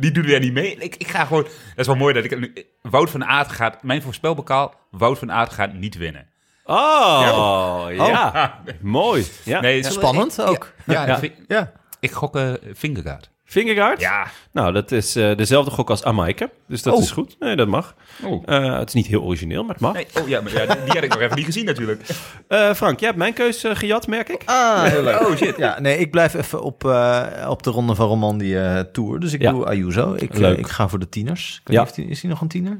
Die 0.00 0.10
doen 0.10 0.24
weer 0.24 0.40
niet 0.40 0.52
mee. 0.52 0.74
Ik, 0.76 0.96
ik 0.96 1.08
ga 1.08 1.24
gewoon... 1.24 1.42
Dat 1.42 1.52
is 1.76 1.86
wel 1.86 1.96
mooi 1.96 2.14
dat 2.14 2.24
ik... 2.24 2.38
nu- 2.38 2.52
Wout 2.82 3.10
van 3.10 3.24
Aert 3.24 3.52
gaat... 3.52 3.82
Mijn 3.82 4.02
voorspelbokaal, 4.02 4.74
Wout 4.90 5.18
van 5.18 5.32
Aert 5.32 5.52
gaat 5.52 5.72
niet 5.72 5.96
winnen. 5.96 6.26
Oh, 6.64 7.86
ja. 7.90 8.60
Mooi. 8.80 9.26
Ja. 9.44 9.60
Nee, 9.60 9.82
Spannend 9.84 10.38
ik- 10.38 10.46
ook. 10.46 10.72
Ja, 10.86 11.06
Ja. 11.06 11.20
ik, 11.20 11.32
Ja. 11.48 11.72
ik 12.00 12.10
gok 12.10 12.36
uh, 12.36 12.52
Fingergaard. 12.76 13.29
Fingergaard? 13.50 14.00
Ja. 14.00 14.26
Nou, 14.52 14.72
dat 14.72 14.92
is 14.92 15.16
eh, 15.16 15.36
dezelfde 15.36 15.70
gok 15.70 15.90
als 15.90 16.04
Amaike. 16.04 16.50
Dus 16.68 16.82
dat 16.82 16.94
Oh. 16.94 17.00
is 17.02 17.10
goed. 17.10 17.36
Nee, 17.38 17.56
dat 17.56 17.68
mag. 17.68 17.94
Oh. 18.24 18.42
Eh, 18.46 18.78
het 18.78 18.88
is 18.88 18.94
niet 18.94 19.06
heel 19.06 19.22
origineel, 19.22 19.62
maar 19.62 19.72
het 19.72 19.80
mag. 19.80 19.92
Nee, 19.92 20.06
oh 20.22 20.28
ja, 20.28 20.40
maar 20.40 20.52
ja, 20.52 20.66
die 20.66 20.92
had 20.92 21.02
ik 21.02 21.08
nog 21.08 21.20
even 21.20 21.36
niet 21.36 21.44
gezien 21.44 21.64
natuurlijk. 21.64 22.02
Eh, 22.48 22.74
Frank, 22.74 22.98
jij 22.98 23.08
hebt 23.08 23.18
mijn 23.20 23.32
keus 23.32 23.64
gejat, 23.68 24.06
merk 24.06 24.28
ik. 24.28 24.42
Ah, 24.44 24.82
heel 24.82 25.02
leuk. 25.02 25.20
Oh 25.20 25.36
shit. 25.36 25.56
Ja, 25.56 25.80
nee, 25.80 25.98
ik 25.98 26.10
blijf 26.10 26.34
even 26.34 26.62
op, 26.62 26.84
eh, 26.84 27.46
op 27.48 27.62
de 27.62 27.70
ronde 27.70 27.94
van 27.94 28.06
Romandie 28.06 28.60
eh, 28.60 28.80
Tour. 28.92 29.20
Dus 29.20 29.32
ik 29.32 29.42
Ja. 29.42 29.50
doe 29.50 29.66
Ayuso. 29.66 30.14
Ik, 30.14 30.38
Leuk. 30.38 30.58
ik 30.58 30.66
ga 30.66 30.88
voor 30.88 30.98
de 30.98 31.08
tieners. 31.08 31.58
Ik 31.62 31.68
weet 31.68 31.76
Ja. 31.96 32.02
niet 32.02 32.10
is 32.10 32.20
hij 32.20 32.30
nog 32.30 32.40
een 32.40 32.48
tiener? 32.48 32.76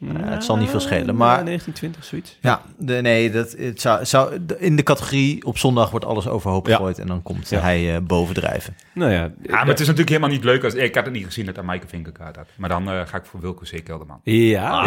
Eh, 0.00 0.08
het 0.30 0.44
zal 0.44 0.56
niet 0.56 0.68
veel 0.70 0.80
schelen. 0.80 1.16
Maar 1.16 1.44
1920, 1.44 2.04
zoiets. 2.04 2.38
ja, 2.40 2.62
de, 2.78 2.94
nee, 2.94 3.30
dat, 3.30 3.52
het 3.58 3.80
zou, 3.80 4.04
zou, 4.04 4.38
in 4.58 4.76
de 4.76 4.82
categorie 4.82 5.44
op 5.44 5.58
zondag 5.58 5.90
wordt 5.90 6.04
alles 6.06 6.28
overhoop 6.28 6.66
Ja. 6.66 6.76
gegooid. 6.76 6.98
En 6.98 7.06
dan 7.06 7.22
komt 7.22 7.48
Ja. 7.48 7.60
hij 7.60 7.94
eh, 7.94 8.00
bovendrijven. 8.02 8.76
Nou 8.94 9.10
ja. 9.12 9.18
Ja, 9.18 9.30
maar 9.50 9.66
het 9.66 9.80
is 9.80 9.86
natuurlijk 9.86 10.08
helemaal 10.08 10.30
niet 10.30 10.44
leuk 10.44 10.64
als... 10.64 10.74
Ik 10.74 10.94
had 10.94 11.04
het 11.04 11.14
niet 11.14 11.24
gezien 11.24 11.46
dat 11.46 11.62
Maaike 11.62 11.86
Fingergaard 11.86 12.36
had. 12.36 12.46
Maar 12.56 12.68
dan 12.68 12.90
eh, 12.90 13.00
ga 13.06 13.16
ik 13.16 13.24
voor 13.24 13.40
Wilco 13.40 13.62
C. 13.70 13.84
Kelderman. 13.84 14.20
Ja, 14.22 14.32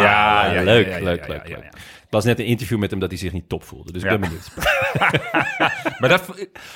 ja, 0.02 0.52
ja, 0.52 0.62
leuk, 0.62 0.86
ja, 0.86 0.96
ja, 0.96 1.02
leuk, 1.04 1.26
ja, 1.26 1.32
leuk, 1.34 1.70
ja, 2.10 2.16
ja. 2.16 2.16
Las 2.16 2.24
net 2.24 2.38
een 2.38 2.44
interview 2.44 2.78
met 2.78 2.90
hem 2.90 3.00
dat 3.00 3.10
hij 3.10 3.18
zich 3.18 3.32
niet 3.32 3.48
top 3.48 3.64
voelde. 3.64 3.92
Dus 3.92 4.02
Ja. 4.02 4.10
ik 4.10 4.20
ben 4.20 4.28
benieuwd. 4.30 4.48
Maar 6.00 6.08
dat, 6.08 6.22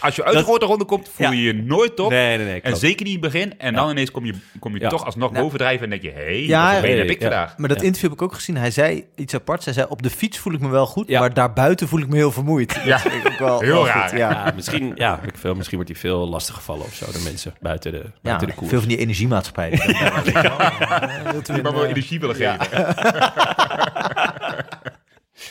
als 0.01 0.16
je 0.16 0.22
uit 0.24 0.30
de 0.32 0.39
Dat- 0.39 0.45
grote 0.49 0.66
ronde 0.66 0.85
komt, 0.85 1.11
voel 1.14 1.30
je 1.30 1.43
je 1.43 1.53
nooit 1.55 1.97
top. 1.97 2.11
Nee, 2.11 2.37
nee, 2.37 2.47
nee. 2.47 2.61
En 2.61 2.76
zeker 2.76 3.05
niet 3.07 3.14
in 3.16 3.22
het 3.22 3.32
begin. 3.32 3.59
En 3.59 3.74
dan 3.74 3.91
ineens 3.91 4.11
kom 4.11 4.24
je, 4.24 4.35
kom 4.59 4.74
je 4.74 4.80
Ja. 4.80 4.89
toch 4.89 5.05
alsnog 5.05 5.32
bovendrijven 5.32 5.85
en 5.85 5.91
denk 5.91 6.03
je... 6.03 6.11
Hé, 6.11 6.22
hey, 6.24 6.45
Ja, 6.47 6.74
wat 6.74 6.82
heb 6.82 7.09
ik 7.11 7.20
ja. 7.20 7.28
vandaag. 7.28 7.59
Maar 7.59 7.68
dat 7.68 7.78
Ja. 7.80 7.85
interview 7.85 8.11
heb 8.11 8.18
ik 8.18 8.24
ook 8.24 8.35
gezien. 8.35 8.57
Hij 8.57 8.70
zei 8.70 9.05
iets 9.16 9.35
aparts. 9.35 9.64
Hij 9.64 9.74
zei, 9.74 9.87
op 9.89 10.03
de 10.03 10.11
fiets 10.11 10.39
voel 10.39 10.53
ik 10.53 10.61
me 10.61 10.68
wel 10.68 10.87
goed. 10.87 11.09
Ja. 11.09 11.20
Maar 11.20 11.35
daarbuiten 11.35 11.89
voel 11.89 12.01
ik 12.01 12.09
me 12.09 12.16
heel 12.16 12.32
vermoeid. 12.32 12.80
Ja. 12.85 13.01
Ook 13.26 13.39
wel, 13.39 13.61
Heel 13.70 13.87
raar? 13.87 14.16
Ja. 14.16 14.30
Ja, 14.30 14.53
misschien, 14.55 14.93
ja, 14.95 15.20
ik 15.26 15.37
veel, 15.39 15.55
misschien 15.55 15.76
wordt 15.76 15.93
hij 15.93 16.01
veel 16.01 16.28
lastig 16.28 16.55
gevallen 16.55 16.85
of 16.85 16.95
zo. 16.95 17.07
De 17.12 17.20
mensen 17.24 17.55
buiten 17.61 17.93
de, 17.93 17.99
Ja, 18.05 18.11
buiten 18.22 18.49
de 18.49 18.55
koers. 18.55 18.70
veel 18.70 18.80
van 18.80 18.89
die 18.89 18.99
energiemaatschappij. 18.99 19.70
die 19.70 20.32
dan- 20.32 21.32
wilt 21.32 21.49
u 21.49 21.53
Die 21.53 21.57
een, 21.57 21.62
maar 21.62 21.72
wel 21.80 21.85
energie 21.87 22.20
willen 22.20 22.37
geven. 22.37 22.59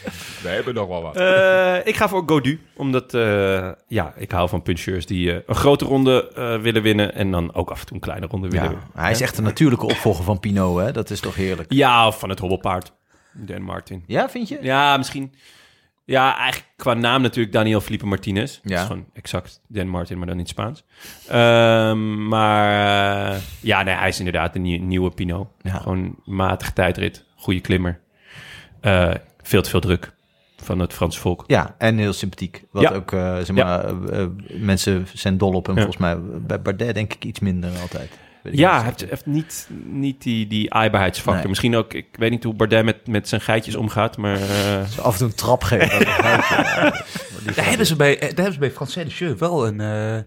We 0.44 0.50
hebben 0.50 0.74
nog 0.74 0.88
wel 0.88 1.02
wat. 1.02 1.18
Eh, 1.18 1.76
ik 1.88 1.96
ga 1.96 2.08
voor 2.08 2.24
Godu, 2.26 2.60
omdat 2.76 3.14
eh, 3.14 3.72
ja, 3.88 4.14
ik 4.18 4.32
hou 4.32 4.50
van 4.50 4.62
puncheurs 4.62 5.06
die 5.06 5.32
eh, 5.34 5.40
een 5.48 5.56
grote 5.56 5.86
ronde 5.86 6.32
eh, 6.36 6.58
willen 6.62 6.82
winnen 6.82 7.16
en 7.16 7.32
dan 7.32 7.54
ook 7.54 7.70
af 7.72 7.80
en 7.80 7.86
toe 7.86 7.96
een 7.96 8.02
kleine 8.02 8.26
ronde 8.28 8.48
willen 8.48 8.64
Ja, 8.64 8.70
winnen. 8.72 8.88
hij 8.96 9.12
is 9.12 9.22
echt 9.22 9.38
een 9.38 9.44
natuurlijke 9.44 9.86
opvolger 9.86 10.24
van 10.24 10.40
Pinot, 10.40 10.80
hè? 10.80 10.92
Dat 10.92 11.10
is 11.10 11.20
toch 11.20 11.36
heerlijk. 11.36 11.74
Ja, 11.74 12.08
of 12.08 12.20
van 12.20 12.30
het 12.30 12.40
hobbelpaard, 12.40 12.92
Dan 13.34 13.62
Martin. 13.62 14.04
Ja, 14.08 14.30
vind 14.30 14.48
je? 14.50 14.58
Ja, 14.62 14.98
misschien. 14.98 15.34
Ja, 16.06 16.38
eigenlijk 16.38 16.72
qua 16.76 16.94
naam 16.94 17.22
natuurlijk 17.22 17.54
Daniel 17.54 17.82
Felipe 17.82 18.06
Martinez. 18.06 18.60
Dat 18.62 18.72
Ja. 18.72 18.80
is 18.82 18.86
gewoon 18.88 19.06
exact 19.14 19.62
Dan 19.68 19.88
Martin, 19.88 20.18
maar 20.18 20.28
dan 20.28 20.40
in 20.40 20.46
Spaans. 20.46 20.84
Ehm, 21.28 22.28
maar 22.28 23.32
eh, 23.34 23.40
ja, 23.60 23.84
nee, 23.84 23.96
hij 23.96 24.08
is 24.08 24.18
inderdaad 24.18 24.56
een 24.56 24.62
nieuw- 24.62 24.82
nieuwe 24.84 25.10
Pinot. 25.12 25.48
Ja. 25.62 25.78
Gewoon 25.78 26.16
matig 26.26 26.72
tijdrit, 26.72 27.26
goede 27.36 27.60
klimmer. 27.62 28.00
Eh, 28.82 29.14
veel 29.44 29.62
te 29.62 29.70
veel 29.70 29.80
druk 29.80 30.12
van 30.64 30.80
het 30.80 30.94
Franse 30.94 31.20
volk. 31.20 31.44
Ja, 31.48 31.76
en 31.78 31.98
heel 31.98 32.14
sympathiek. 32.14 32.64
Wat 32.72 32.84
Ja. 32.84 32.90
ook, 32.92 33.12
eh, 33.12 33.36
zeg 33.36 33.56
Ja. 33.56 33.64
maar, 33.64 33.86
eh, 33.86 34.22
eh, 34.22 34.28
mensen 34.50 35.08
zijn 35.14 35.38
dol 35.38 35.54
op 35.54 35.66
hem. 35.66 35.76
Ja. 35.76 35.82
Volgens 35.82 36.02
mij 36.02 36.18
bij 36.42 36.62
Bardet 36.62 36.94
denk 36.96 37.14
ik 37.14 37.26
iets 37.26 37.40
minder 37.40 37.70
altijd. 37.82 38.10
Weet 38.44 38.54
ik 38.54 38.60
Ja, 38.60 38.76
hij 38.76 38.84
heeft, 38.84 39.06
heeft 39.10 39.26
niet, 39.26 39.70
niet 39.86 40.22
die, 40.24 40.48
die 40.48 40.74
aaibaarheidsfactor. 40.74 41.40
Nee. 41.40 41.48
Misschien 41.50 41.76
ook, 41.76 41.94
ik 41.94 42.08
weet 42.12 42.32
niet 42.32 42.44
hoe 42.44 42.54
Bardet 42.54 42.84
met, 42.86 43.08
met 43.08 43.28
zijn 43.28 43.42
geitjes 43.42 43.76
omgaat, 43.76 44.18
maar... 44.18 44.36
eh, 44.42 44.84
Zo 44.96 45.02
af 45.02 45.12
en 45.14 45.18
toe 45.18 45.28
een 45.28 45.36
trap 45.36 45.64
geven. 45.64 46.00
Daar 47.56 47.66
hebben 47.70 47.86
ze 47.86 47.96
bij, 47.96 48.16
daar 48.20 48.28
hebben 48.28 48.54
ze 48.54 48.60
bij 48.60 48.72
Francais 48.72 49.08
de 49.18 49.26
Jeu 49.26 49.36
wel 49.38 49.68
een... 49.68 49.80
eh, 49.80 50.22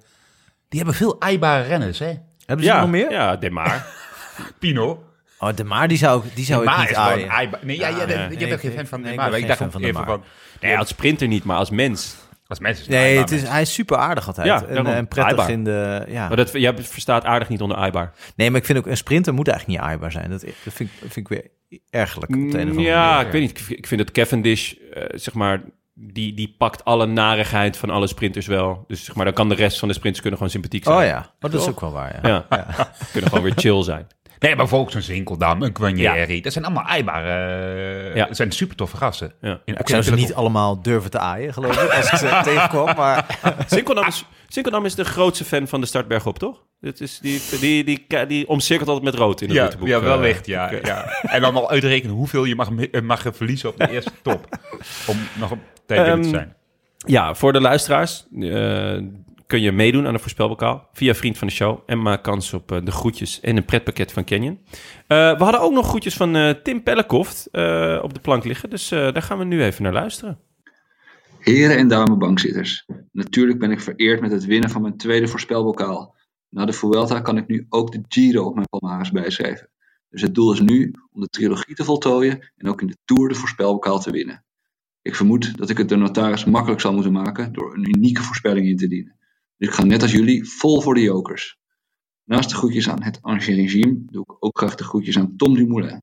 die 0.68 0.78
hebben 0.78 0.94
veel 0.94 1.20
aaibare 1.20 1.62
renners, 1.62 1.98
hè? 1.98 2.12
Hebben 2.46 2.66
ze 2.66 2.72
ja, 2.72 2.80
nog 2.80 2.90
meer? 2.90 3.10
Ja, 3.10 3.36
Demar. 3.36 3.86
Pino. 4.58 5.02
Oh, 5.38 5.54
de 5.54 5.64
Maar 5.64 5.88
die 5.88 5.98
zou, 5.98 6.22
die 6.34 6.44
zou 6.44 6.60
ik 6.62 6.68
Maar 6.68 6.78
niet 6.78 6.88
gewoon 6.96 7.30
aaien. 7.30 7.50
Nee, 7.62 7.76
ja, 7.76 7.88
ja, 7.88 7.94
Ja, 7.96 8.00
je 8.00 8.06
nee, 8.06 8.28
bent 8.28 8.40
nee, 8.40 8.58
geen 8.58 8.72
fan 8.72 8.86
van 8.86 9.00
nee, 9.00 9.08
de 9.08 9.14
ik 9.14 9.20
Maar. 9.20 9.30
ben 9.30 9.38
Ik 9.40 9.46
geen 9.46 9.46
dacht 9.46 9.58
fan 9.58 9.66
ook 9.66 9.72
van 9.72 9.82
de 9.82 9.92
Maar. 9.92 10.04
van... 10.06 10.22
Nee, 10.60 10.78
als 10.78 10.88
sprinter 10.88 11.28
niet, 11.28 11.44
maar 11.44 11.56
als 11.56 11.70
mens. 11.70 12.16
Als 12.46 12.58
mensen 12.58 12.82
is 12.84 12.90
Nee, 12.90 13.18
het 13.18 13.30
is, 13.30 13.42
hij 13.42 13.60
is 13.60 13.72
super 13.72 13.96
aardig 13.96 14.26
altijd. 14.26 14.46
Ja, 14.46 14.64
en, 14.66 14.86
en 14.86 15.08
prettig 15.08 15.38
Aaibaar. 15.38 15.50
in 15.50 15.64
de... 15.64 16.04
Ja. 16.08 16.28
Maar 16.28 16.36
dat, 16.36 16.52
jij 16.52 16.74
verstaat 16.78 17.24
aardig 17.24 17.48
niet 17.48 17.60
onder 17.60 17.76
aaibaar. 17.76 18.12
Nee, 18.36 18.50
maar 18.50 18.60
ik 18.60 18.66
vind 18.66 18.78
ook 18.78 18.86
een 18.86 18.96
sprinter 18.96 19.34
moet 19.34 19.48
eigenlijk 19.48 19.78
niet 19.80 19.88
aaibaar 19.88 20.12
zijn. 20.12 20.30
Dat, 20.30 20.40
dat 20.40 20.72
vind, 20.74 20.90
ik, 20.90 20.96
vind 20.98 21.16
ik 21.16 21.28
weer 21.28 21.50
ergerlijk 21.90 22.32
op 22.34 22.38
de 22.50 22.58
een 22.58 22.64
of 22.64 22.70
andere 22.70 22.80
Ja, 22.88 23.10
manier. 23.10 23.26
ik 23.26 23.32
weet 23.32 23.40
niet. 23.42 23.78
Ik 23.78 23.86
vind 23.86 24.00
dat 24.00 24.10
Cavendish, 24.12 24.72
eh, 24.92 25.02
zeg 25.14 25.34
maar, 25.34 25.62
die, 25.94 26.34
die 26.34 26.54
pakt 26.58 26.84
alle 26.84 27.06
narigheid 27.06 27.76
van 27.76 27.90
alle 27.90 28.06
sprinters 28.06 28.46
wel. 28.46 28.84
Dus 28.88 29.04
zeg 29.04 29.14
maar, 29.14 29.24
dan 29.24 29.34
kan 29.34 29.48
de 29.48 29.54
rest 29.54 29.78
van 29.78 29.88
de 29.88 29.94
sprinters 29.94 30.20
kunnen 30.22 30.38
gewoon 30.38 30.52
sympathiek 30.54 30.84
zijn. 30.84 30.96
Oh 30.96 31.04
ja, 31.04 31.34
maar 31.40 31.50
dat 31.50 31.60
is 31.60 31.68
ook 31.68 31.80
wel 31.80 31.92
waar. 31.92 32.26
Ja. 32.26 32.46
Ja, 32.50 32.66
kunnen 33.12 33.30
gewoon 33.30 33.44
weer 33.44 33.54
chill 33.56 33.82
zijn. 33.82 34.06
Nee, 34.38 34.50
maar 34.50 34.56
bijvoorbeeld 34.60 34.92
zo'n 34.92 35.02
Zinkeldam, 35.02 35.62
een 35.62 35.76
Guarnieri. 35.76 36.40
Dat 36.40 36.52
zijn 36.52 36.64
allemaal 36.64 36.84
aaibare... 36.84 37.28
eh, 38.10 38.16
Ja. 38.16 38.26
Dat 38.26 38.36
zijn 38.36 38.52
super 38.52 38.76
toffe 38.76 38.96
gasten. 38.96 39.32
Ja. 39.40 39.60
In, 39.64 39.76
Ik 39.76 39.88
zou 39.88 40.02
ze 40.02 40.14
niet 40.14 40.34
allemaal 40.34 40.82
durven 40.82 41.10
te 41.10 41.18
aaien, 41.18 41.52
geloof 41.52 41.82
ik, 41.82 41.90
als 41.92 42.10
ik 42.10 42.18
ze 42.18 42.40
tegenkwam. 42.44 42.96
Maar 42.96 43.38
Sinkeldam 43.66 44.06
is, 44.06 44.24
Sinkeldam 44.48 44.84
is 44.84 44.94
de 44.94 45.04
grootste 45.04 45.44
fan 45.44 45.68
van 45.68 45.80
de 45.80 45.86
startberg 45.86 46.26
op, 46.26 46.38
toch? 46.38 46.64
Dat 46.80 47.00
is 47.00 47.18
die, 47.18 47.42
die, 47.60 47.84
die, 47.84 48.26
die, 48.26 48.48
omcirkelt 48.48 48.88
altijd 48.88 49.04
met 49.06 49.14
rood 49.14 49.40
in 49.40 49.46
het 49.48 49.56
Ja, 49.56 49.62
routeboek. 49.62 49.88
ja, 49.88 49.96
eh. 49.98 50.02
wellicht, 50.02 50.46
ja, 50.46 50.70
ik, 50.70 50.80
eh, 50.80 50.84
ja. 50.88 51.04
En 51.22 51.40
dan 51.40 51.54
al 51.56 51.70
uitrekenen 51.70 52.14
hoeveel 52.16 52.44
je 52.44 52.54
mag, 52.54 52.68
eh, 52.90 53.00
mag 53.02 53.22
verliezen 53.32 53.68
op 53.68 53.76
de 53.78 53.90
eerste 53.90 54.10
top. 54.22 54.58
Om 55.10 55.16
nog 55.34 55.50
op 55.50 55.58
tijd 55.86 56.00
binnen 56.04 56.20
te 56.22 56.26
Ehm, 56.28 56.36
zijn. 56.36 56.54
Ja, 56.98 57.34
voor 57.34 57.52
de 57.52 57.60
luisteraars 57.60 58.26
eh, 58.40 58.96
kun 59.46 59.60
je 59.60 59.72
meedoen 59.72 60.06
aan 60.06 60.12
de 60.12 60.18
voorspelbokaal 60.18 60.88
via 60.92 61.14
Vriend 61.14 61.38
van 61.38 61.46
de 61.46 61.52
Show. 61.52 61.78
En 61.86 62.02
maak 62.02 62.22
kans 62.22 62.52
op 62.52 62.72
eh, 62.72 62.84
de 62.84 62.90
groetjes 62.90 63.40
en 63.40 63.56
een 63.56 63.64
pretpakket 63.64 64.12
van 64.12 64.24
Canyon. 64.24 64.58
Eh, 65.06 65.38
we 65.38 65.42
hadden 65.44 65.60
ook 65.60 65.72
nog 65.72 65.88
groetjes 65.88 66.14
van 66.14 66.36
eh, 66.36 66.50
Tim 66.50 66.82
Pellekoft 66.82 67.46
op 68.02 68.14
de 68.14 68.20
plank 68.22 68.44
liggen. 68.44 68.70
Dus 68.70 68.88
daar 68.88 69.22
gaan 69.22 69.38
we 69.38 69.44
nu 69.44 69.62
even 69.62 69.82
naar 69.82 69.92
luisteren. 69.92 70.38
Heren 71.38 71.76
en 71.76 71.88
dames 71.88 72.16
bankzitters, 72.16 72.86
natuurlijk 73.12 73.58
ben 73.58 73.70
ik 73.70 73.80
vereerd 73.80 74.20
met 74.20 74.30
het 74.30 74.44
winnen 74.44 74.70
van 74.70 74.82
mijn 74.82 74.96
tweede 74.96 75.28
voorspelbokaal. 75.28 76.16
Na 76.48 76.64
de 76.64 76.72
Vuelta 76.72 77.20
kan 77.20 77.36
ik 77.36 77.46
nu 77.46 77.66
ook 77.68 77.92
de 77.92 78.00
Giro 78.08 78.44
op 78.44 78.54
mijn 78.54 78.66
palmares 78.68 79.10
bijschrijven. 79.10 79.70
Dus 80.10 80.22
het 80.22 80.34
doel 80.34 80.52
is 80.52 80.60
nu 80.60 80.94
om 81.12 81.20
de 81.20 81.28
trilogie 81.28 81.74
te 81.74 81.84
voltooien 81.84 82.52
en 82.56 82.68
ook 82.68 82.80
in 82.80 82.86
de 82.86 82.96
Tour 83.04 83.28
de 83.28 83.34
voorspelbokaal 83.34 84.00
te 84.00 84.10
winnen. 84.10 84.44
Ik 85.02 85.14
vermoed 85.14 85.56
dat 85.56 85.70
ik 85.70 85.78
het 85.78 85.88
de 85.88 85.96
notaris 85.96 86.44
makkelijk 86.44 86.80
zal 86.80 86.92
moeten 86.92 87.12
maken 87.12 87.52
door 87.52 87.74
een 87.74 87.96
unieke 87.96 88.22
voorspelling 88.22 88.66
in 88.66 88.76
te 88.76 88.86
dienen. 88.86 89.15
Dus 89.56 89.68
ik 89.68 89.74
ga 89.74 89.84
net 89.84 90.02
als 90.02 90.12
jullie 90.12 90.48
vol 90.48 90.80
voor 90.80 90.94
de 90.94 91.00
jokers. 91.00 91.58
Naast 92.24 92.50
de 92.50 92.56
groetjes 92.56 92.88
aan 92.88 93.02
het 93.02 93.22
Ancien 93.22 93.54
Regime 93.54 94.02
doe 94.06 94.22
ik 94.22 94.36
ook 94.38 94.58
graag 94.58 94.74
de 94.74 94.84
groetjes 94.84 95.18
aan 95.18 95.36
Tom 95.36 95.54
Dumoulin. 95.54 96.02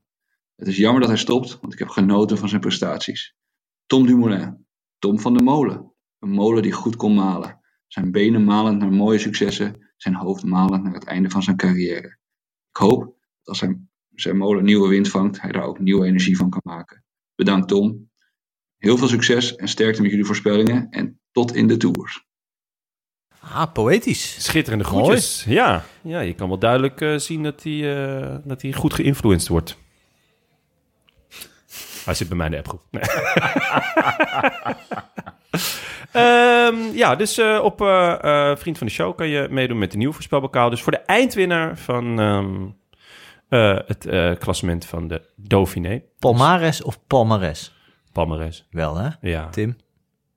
Het 0.56 0.68
is 0.68 0.78
jammer 0.78 1.02
dat 1.02 1.10
hij 1.10 1.20
stopt, 1.20 1.60
want 1.62 1.74
ik 1.74 1.80
heb 1.80 1.88
genoten 1.90 2.38
van 2.38 2.50
zijn 2.50 2.62
prestaties. 2.62 3.36
Tom 3.86 4.06
Dumoulin, 4.06 4.66
Tom 5.00 5.20
van 5.20 5.34
de 5.38 5.44
Molen. 5.44 5.94
Een 6.20 6.30
molen 6.30 6.62
die 6.62 6.72
goed 6.72 6.96
kon 6.96 7.14
malen. 7.14 7.60
Zijn 7.88 8.12
benen 8.12 8.44
malend 8.44 8.80
naar 8.80 8.92
mooie 8.92 9.20
successen, 9.20 9.94
zijn 9.98 10.16
hoofd 10.16 10.44
malend 10.44 10.84
naar 10.84 10.94
het 10.94 11.04
einde 11.04 11.30
van 11.30 11.44
zijn 11.44 11.58
carrière. 11.58 12.18
Ik 12.70 12.78
hoop 12.78 13.00
dat 13.00 13.18
als 13.44 13.58
zijn, 13.58 13.90
zijn 14.10 14.38
molen 14.38 14.64
nieuwe 14.64 14.88
wind 14.90 15.10
vangt, 15.10 15.42
hij 15.42 15.52
daar 15.52 15.64
ook 15.64 15.80
nieuwe 15.80 16.06
energie 16.06 16.38
van 16.38 16.50
kan 16.50 16.62
maken. 16.64 17.04
Bedankt 17.36 17.68
Tom. 17.68 18.12
Heel 18.78 18.98
veel 18.98 19.08
succes 19.08 19.56
en 19.56 19.68
sterkte 19.68 20.02
met 20.02 20.10
jullie 20.12 20.26
voorspellingen 20.26 20.90
en 20.90 21.20
tot 21.32 21.56
in 21.56 21.68
de 21.68 21.78
tours. 21.78 22.26
Ah, 23.54 23.72
poëtisch. 23.74 24.44
Schitterende 24.44 24.84
groetjes. 24.84 25.44
Ja, 25.48 25.84
ja, 26.02 26.20
je 26.20 26.34
kan 26.34 26.48
wel 26.48 26.58
duidelijk 26.60 27.02
eh, 27.02 27.16
zien 27.18 27.44
dat 27.44 27.64
hij, 27.64 28.08
eh, 28.22 28.36
dat 28.44 28.62
hij 28.62 28.74
goed 28.74 28.94
geïnfluenced 28.94 29.48
wordt. 29.48 29.78
Hij 32.06 32.14
zit 32.14 32.28
bij 32.28 32.38
mij 32.38 32.46
in 32.46 32.52
de 32.52 32.58
appgroep. 32.58 32.82
Nee. 32.92 33.04
Ehm, 36.12 36.76
ja, 36.94 37.16
dus 37.16 37.38
eh, 37.38 37.60
op 37.64 37.82
eh, 37.82 38.50
eh, 38.52 38.58
Vriend 38.58 38.78
van 38.78 38.88
de 38.88 38.94
Show 38.94 39.16
kan 39.16 39.28
je 39.28 39.48
meedoen 39.50 39.78
met 39.78 39.92
de 39.92 39.98
nieuwe 39.98 40.14
voorspelbokaal. 40.14 40.70
Dus 40.70 40.82
voor 40.82 40.92
de 40.92 40.98
eindwinnaar 40.98 41.78
van 41.78 42.20
ehm, 42.20 42.56
eh, 43.50 43.80
het 43.88 44.06
eh, 44.06 44.32
klassement 44.40 44.86
van 44.86 45.08
de 45.08 45.22
Dauphiné. 45.36 46.02
Palmares 46.20 46.84
of 46.84 47.00
palmares? 47.08 47.76
Palmares. 48.12 48.68
Wel, 48.72 48.96
hè, 48.98 49.10
Ja. 49.22 49.50
Tim? 49.50 49.78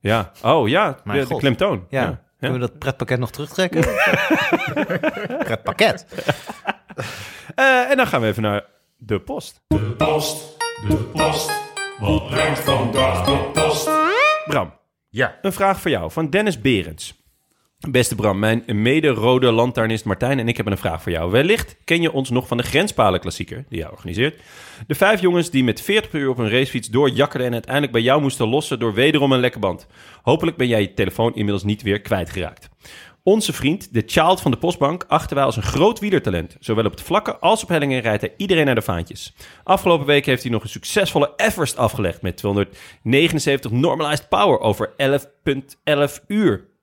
ja. 0.00 0.32
Oh 0.42 0.68
ja, 0.68 0.98
de, 1.04 1.26
de 1.26 1.36
klemtoon. 1.36 1.86
Ja. 1.88 2.02
ja. 2.02 2.22
Kunnen 2.38 2.60
we 2.60 2.66
dat 2.66 2.78
pretpakket 2.78 3.18
nog 3.18 3.30
terugtrekken? 3.30 3.80
pretpakket? 5.48 6.06
Eh, 7.54 7.90
en 7.90 7.96
dan 7.96 8.06
gaan 8.06 8.20
we 8.20 8.26
even 8.26 8.42
naar 8.42 8.64
de 8.96 9.20
post. 9.20 9.60
Post, 9.96 10.56
de 10.88 10.96
post. 10.96 11.50
Wat 11.98 12.26
brengt 12.28 12.58
vandaag 12.60 13.24
de 13.24 13.50
post? 13.52 13.90
Bram, 14.46 14.74
Ja. 15.08 15.38
een 15.42 15.52
vraag 15.52 15.80
voor 15.80 15.90
jou 15.90 16.10
van 16.10 16.30
Dennis 16.30 16.60
Berends. 16.60 17.15
Beste 17.90 18.14
Bram, 18.14 18.38
mijn 18.38 18.62
mede-rode 18.66 19.52
lantaarnist 19.52 20.04
Martijn 20.04 20.38
en 20.38 20.48
ik 20.48 20.54
hebben 20.54 20.74
een 20.74 20.80
vraag 20.80 21.02
voor 21.02 21.12
jou. 21.12 21.30
Wellicht 21.30 21.76
ken 21.84 22.00
je 22.00 22.12
ons 22.12 22.30
nog 22.30 22.46
van 22.46 22.56
de 22.56 22.62
Grenspalen 22.62 23.20
klassieker 23.20 23.64
die 23.68 23.78
jij 23.78 23.90
organiseert. 23.90 24.40
De 24.86 24.94
vijf 24.94 25.20
jongens 25.20 25.50
die 25.50 25.64
met 25.64 25.80
40 25.80 26.10
per 26.10 26.20
uur 26.20 26.28
op 26.28 26.38
een 26.38 26.50
racefiets 26.50 26.88
doorjakkerden 26.88 27.46
en 27.46 27.52
uiteindelijk 27.52 27.92
bij 27.92 28.02
jou 28.02 28.20
moesten 28.20 28.48
lossen 28.48 28.78
door 28.78 28.94
wederom 28.94 29.32
een 29.32 29.40
lekke 29.40 29.58
band. 29.58 29.86
Hopelijk 30.22 30.56
ben 30.56 30.66
jij 30.66 30.80
je 30.80 30.94
telefoon 30.94 31.34
inmiddels 31.34 31.64
niet 31.64 31.82
weer 31.82 32.00
kwijtgeraakt. 32.00 32.68
Onze 33.22 33.52
vriend, 33.52 33.94
de 33.94 34.02
child 34.06 34.40
van 34.40 34.50
de 34.50 34.56
postbank, 34.56 35.04
achten 35.08 35.36
wij 35.36 35.44
als 35.44 35.56
een 35.56 35.62
groot 35.62 35.98
wielertalent. 35.98 36.56
Zowel 36.60 36.84
op 36.84 36.90
het 36.90 37.02
vlakke 37.02 37.36
als 37.38 37.62
op 37.62 37.68
hellingen 37.68 38.00
rijdt 38.00 38.20
hij 38.20 38.34
iedereen 38.36 38.64
naar 38.64 38.74
de 38.74 38.82
vaantjes. 38.82 39.34
Afgelopen 39.64 40.06
week 40.06 40.26
heeft 40.26 40.42
hij 40.42 40.52
nog 40.52 40.62
een 40.62 40.68
succesvolle 40.68 41.32
Everest 41.36 41.76
afgelegd 41.76 42.22
met 42.22 42.36
279 42.36 43.70
normalized 43.70 44.28
power 44.28 44.60
over 44.60 44.90
11,11 44.96 46.26
uur. 46.26 46.74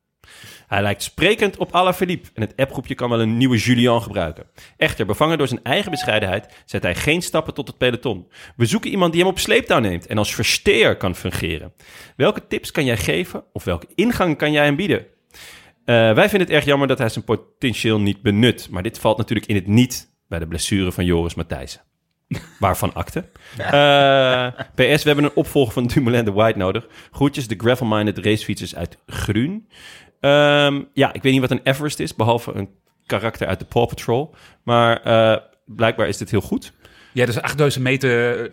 Hij 0.74 0.82
lijkt 0.82 1.04
sprekend 1.04 1.58
op 1.58 1.72
Alaphilippe 1.72 2.30
en 2.34 2.42
het 2.42 2.54
appgroepje 2.56 2.96
kan 2.96 3.10
wel 3.10 3.22
een 3.22 3.38
nieuwe 3.38 3.58
Julian 3.58 4.02
gebruiken. 4.02 4.46
Echter, 4.78 5.06
bevangen 5.06 5.38
door 5.38 5.48
zijn 5.48 5.64
eigen 5.64 5.92
bescheidenheid, 5.92 6.64
zet 6.66 6.84
hij 6.84 6.96
geen 6.96 7.22
stappen 7.22 7.54
tot 7.54 7.68
het 7.68 7.78
peloton. 7.78 8.28
We 8.56 8.66
zoeken 8.66 8.92
iemand 8.92 9.12
die 9.12 9.22
hem 9.22 9.32
op 9.32 9.40
sleeptouw 9.40 9.80
neemt 9.80 10.08
en 10.08 10.18
als 10.18 10.36
versteer 10.36 10.98
kan 10.98 11.16
fungeren. 11.16 11.74
Welke 12.16 12.48
tips 12.48 12.72
kan 12.72 12.86
jij 12.86 12.98
geven 12.98 13.44
of 13.52 13.64
welke 13.64 13.88
ingang 13.96 14.38
kan 14.38 14.52
jij 14.52 14.66
hem 14.66 14.76
bieden? 14.76 15.06
Eh, 15.86 15.96
wij 16.14 16.30
vinden 16.30 16.48
het 16.48 16.50
erg 16.50 16.66
jammer 16.66 16.88
dat 16.88 16.98
hij 16.98 17.10
zijn 17.10 17.26
potentieel 17.26 18.00
niet 18.00 18.22
benut. 18.22 18.68
Maar 18.70 18.84
dit 18.84 19.00
valt 19.00 19.18
natuurlijk 19.18 19.48
in 19.48 19.56
het 19.56 19.68
niet 19.68 20.14
bij 20.28 20.40
de 20.40 20.48
blessure 20.48 20.92
van 20.92 21.06
Joris 21.06 21.36
Matthijssen. 21.36 21.82
Waarvan 22.60 22.94
akte. 22.94 23.26
Eh, 23.58 24.48
PS, 24.76 25.04
we 25.04 25.10
hebben 25.10 25.24
een 25.24 25.36
opvolger 25.36 25.74
van 25.74 25.88
Dumoulin 25.88 26.26
de 26.26 26.32
White 26.32 26.58
nodig. 26.58 26.88
Groetjes, 27.12 27.48
de 27.48 27.56
gravel-minded 27.58 28.18
racefietsers 28.18 28.76
uit 28.76 28.98
Groen. 29.06 29.68
Ehm, 30.24 30.82
ja, 30.94 31.14
ik 31.14 31.22
weet 31.22 31.32
niet 31.32 31.42
wat 31.42 31.52
een 31.52 31.64
Everest 31.64 32.00
is, 32.00 32.16
behalve 32.16 32.54
een 32.54 32.70
karakter 33.06 33.48
uit 33.48 33.60
de 33.60 33.66
Paw 33.66 33.88
Patrol. 33.88 34.36
Maar 34.64 35.02
eh, 35.02 35.38
blijkbaar 35.66 36.08
is 36.08 36.18
dit 36.18 36.32
heel 36.32 36.42
goed. 36.42 36.74
Ja, 37.14 37.26
dus 37.26 37.42
8000 37.42 37.84
meter, 37.84 38.10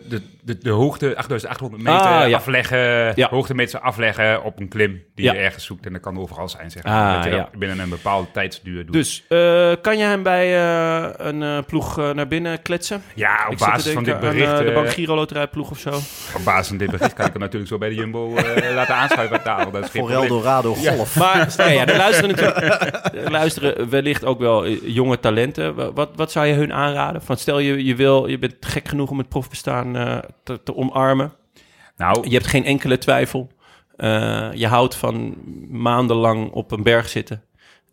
de, 0.09 0.21
de, 0.43 0.57
de 0.57 0.69
hoogte, 0.69 1.15
8800 1.17 1.83
meter 1.83 1.99
Ah, 2.01 2.29
ja. 2.29 2.35
afleggen, 2.37 3.11
Ja. 3.15 3.27
hoogtemeters 3.29 3.81
afleggen 3.81 4.43
op 4.43 4.59
een 4.59 4.67
klim 4.67 5.03
die 5.15 5.25
Ja. 5.25 5.33
je 5.33 5.39
ergens 5.39 5.65
zoekt. 5.65 5.85
En 5.85 5.93
dat 5.93 6.01
kan 6.01 6.19
overal 6.19 6.49
zijn, 6.49 6.71
zeg 6.71 6.83
Ah, 6.83 6.91
maar. 6.91 7.15
dat 7.15 7.23
je 7.23 7.29
ja. 7.29 7.37
dat 7.37 7.51
binnen 7.59 7.79
een 7.79 7.89
bepaalde 7.89 8.27
tijdsduur 8.33 8.85
doet. 8.85 8.93
Dus 8.93 9.23
eh, 9.29 9.71
kan 9.81 9.97
je 9.97 10.03
hem 10.03 10.23
bij 10.23 10.57
eh, 10.57 11.09
een 11.17 11.43
eh, 11.43 11.57
ploeg 11.67 11.99
eh, 11.99 12.09
naar 12.09 12.27
binnen 12.27 12.61
kletsen? 12.61 13.03
ja, 13.15 13.45
op 13.45 13.51
Ik 13.51 13.57
basis 13.57 13.91
van 13.93 14.03
dit 14.03 14.13
aan, 14.13 14.19
bericht, 14.19 14.51
eh, 14.51 14.57
de 14.57 14.63
eh, 14.65 14.73
Bank 14.73 14.89
Giro 14.89 15.15
Loterij 15.15 15.47
ploeg 15.47 15.71
of 15.71 15.79
zo. 15.79 15.89
op 16.35 16.43
basis 16.43 16.67
van 16.67 16.77
dit 16.77 16.91
bericht 16.91 17.13
kan 17.13 17.25
ik 17.25 17.31
hem 17.31 17.41
natuurlijk 17.41 17.71
zo 17.71 17.77
bij 17.77 17.89
de 17.89 17.95
Jumbo 17.95 18.35
eh, 18.35 18.73
laten 18.75 18.95
aanschuiven 18.95 19.37
aan 19.37 19.43
tafel. 19.43 19.71
Dat 19.71 19.83
is 19.83 19.89
geen 19.89 20.01
Voor. 20.01 20.11
Eldorado 20.11 20.73
Golf. 20.73 21.15
Maar 21.15 21.49
ja, 21.57 21.65
ja, 21.69 21.85
er 21.85 21.97
luisteren 21.97 22.29
natuurlijk 22.29 22.57
er 23.25 23.31
luisteren 23.31 23.89
wellicht 23.89 24.25
ook 24.25 24.39
wel 24.39 24.65
eh, 24.65 24.77
jonge 24.83 25.19
talenten. 25.19 25.75
Wa- 25.75 25.91
Wat, 25.93 26.09
wat 26.15 26.31
zou 26.31 26.45
je 26.45 26.53
hun 26.53 26.73
aanraden? 26.73 27.21
Van 27.21 27.37
stel 27.37 27.59
je, 27.59 27.85
je, 27.85 27.95
wil, 27.95 28.27
je 28.27 28.39
bent 28.39 28.50
gek 28.59 28.87
genoeg 28.87 29.09
om 29.09 29.17
het 29.17 29.29
profbestaan 29.29 29.95
eh, 29.97 30.17
te, 30.43 30.63
te 30.63 30.75
omarmen. 30.75 31.33
Nou, 31.97 32.27
Je 32.27 32.33
hebt 32.33 32.47
geen 32.47 32.65
enkele 32.65 32.97
twijfel. 32.97 33.51
Eh, 33.97 34.49
je 34.53 34.67
houdt 34.67 34.95
van 34.95 35.35
maandenlang 35.69 36.51
op 36.51 36.71
een 36.71 36.83
berg 36.83 37.09
zitten 37.09 37.43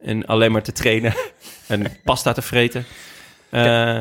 en 0.01 0.27
alleen 0.27 0.53
maar 0.53 0.63
te 0.63 0.73
trainen 0.73 1.15
en 1.67 1.87
pasta 2.05 2.33
te 2.33 2.43
vreten. 2.43 2.85
Eh, 3.51 3.99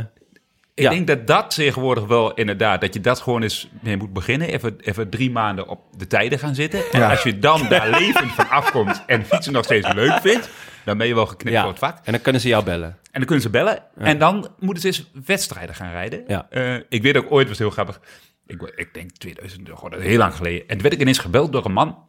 Ik 0.74 0.84
Ja. 0.84 0.89
denk 0.89 1.08
dat 1.08 1.28
dat 1.28 1.55
tegenwoordig 1.55 2.05
wel 2.05 2.34
inderdaad, 2.34 2.82
dat 2.82 2.93
je 2.93 3.01
dat 3.01 3.20
gewoon 3.20 3.41
eens 3.41 3.68
mee 3.82 3.97
moet 3.97 4.14
beginnen. 4.14 4.47
Even, 4.47 4.78
even 4.80 5.10
drie 5.10 5.32
maanden 5.32 5.68
op 5.68 5.82
de 5.97 6.08
tijden 6.08 6.39
gaan 6.39 6.55
zitten. 6.55 6.91
En 6.91 6.99
Ja. 6.99 7.10
als 7.10 7.24
je 7.24 7.39
dan 7.39 7.68
daar 7.70 7.89
levend 7.89 8.32
van 8.32 8.49
afkomt 8.49 9.03
en 9.08 9.26
fietsen 9.26 9.53
nog 9.53 9.64
steeds 9.64 9.93
leuk 9.93 10.20
vindt, 10.22 10.49
dan 10.88 10.98
ben 10.98 11.08
je 11.08 11.16
wel 11.16 11.26
geknipt 11.26 11.56
ja. 11.56 11.62
voor 11.62 11.70
het 11.70 11.80
vak. 11.80 11.98
En 12.04 12.12
dan 12.12 12.22
kunnen 12.22 12.42
ze 12.42 12.48
jou 12.48 12.64
bellen. 12.64 12.90
En 12.90 12.98
dan 13.12 13.26
kunnen 13.26 13.42
ze 13.42 13.50
bellen. 13.50 13.84
En 13.98 14.20
dan 14.20 14.50
moeten 14.60 14.82
ze 14.82 14.88
eens 14.88 15.26
wedstrijden 15.26 15.76
gaan 15.76 15.92
rijden. 15.92 16.24
Ja. 16.28 16.48
Eh, 16.50 16.76
ik 16.90 17.02
weet 17.02 17.18
ook 17.18 17.32
ooit, 17.32 17.48
was 17.48 17.58
heel 17.58 17.70
grappig. 17.70 18.02
Ik, 18.46 18.62
ik 18.76 18.94
denk 18.94 19.12
2000, 19.12 19.70
gewoon 19.70 19.90
dat 19.90 20.00
is 20.00 20.06
heel 20.06 20.18
lang 20.18 20.36
geleden. 20.36 20.62
En 20.62 20.68
toen 20.68 20.82
werd 20.82 20.94
ik 20.94 21.02
ineens 21.02 21.18
gebeld 21.18 21.52
door 21.52 21.66
een 21.66 21.72
man. 21.72 22.06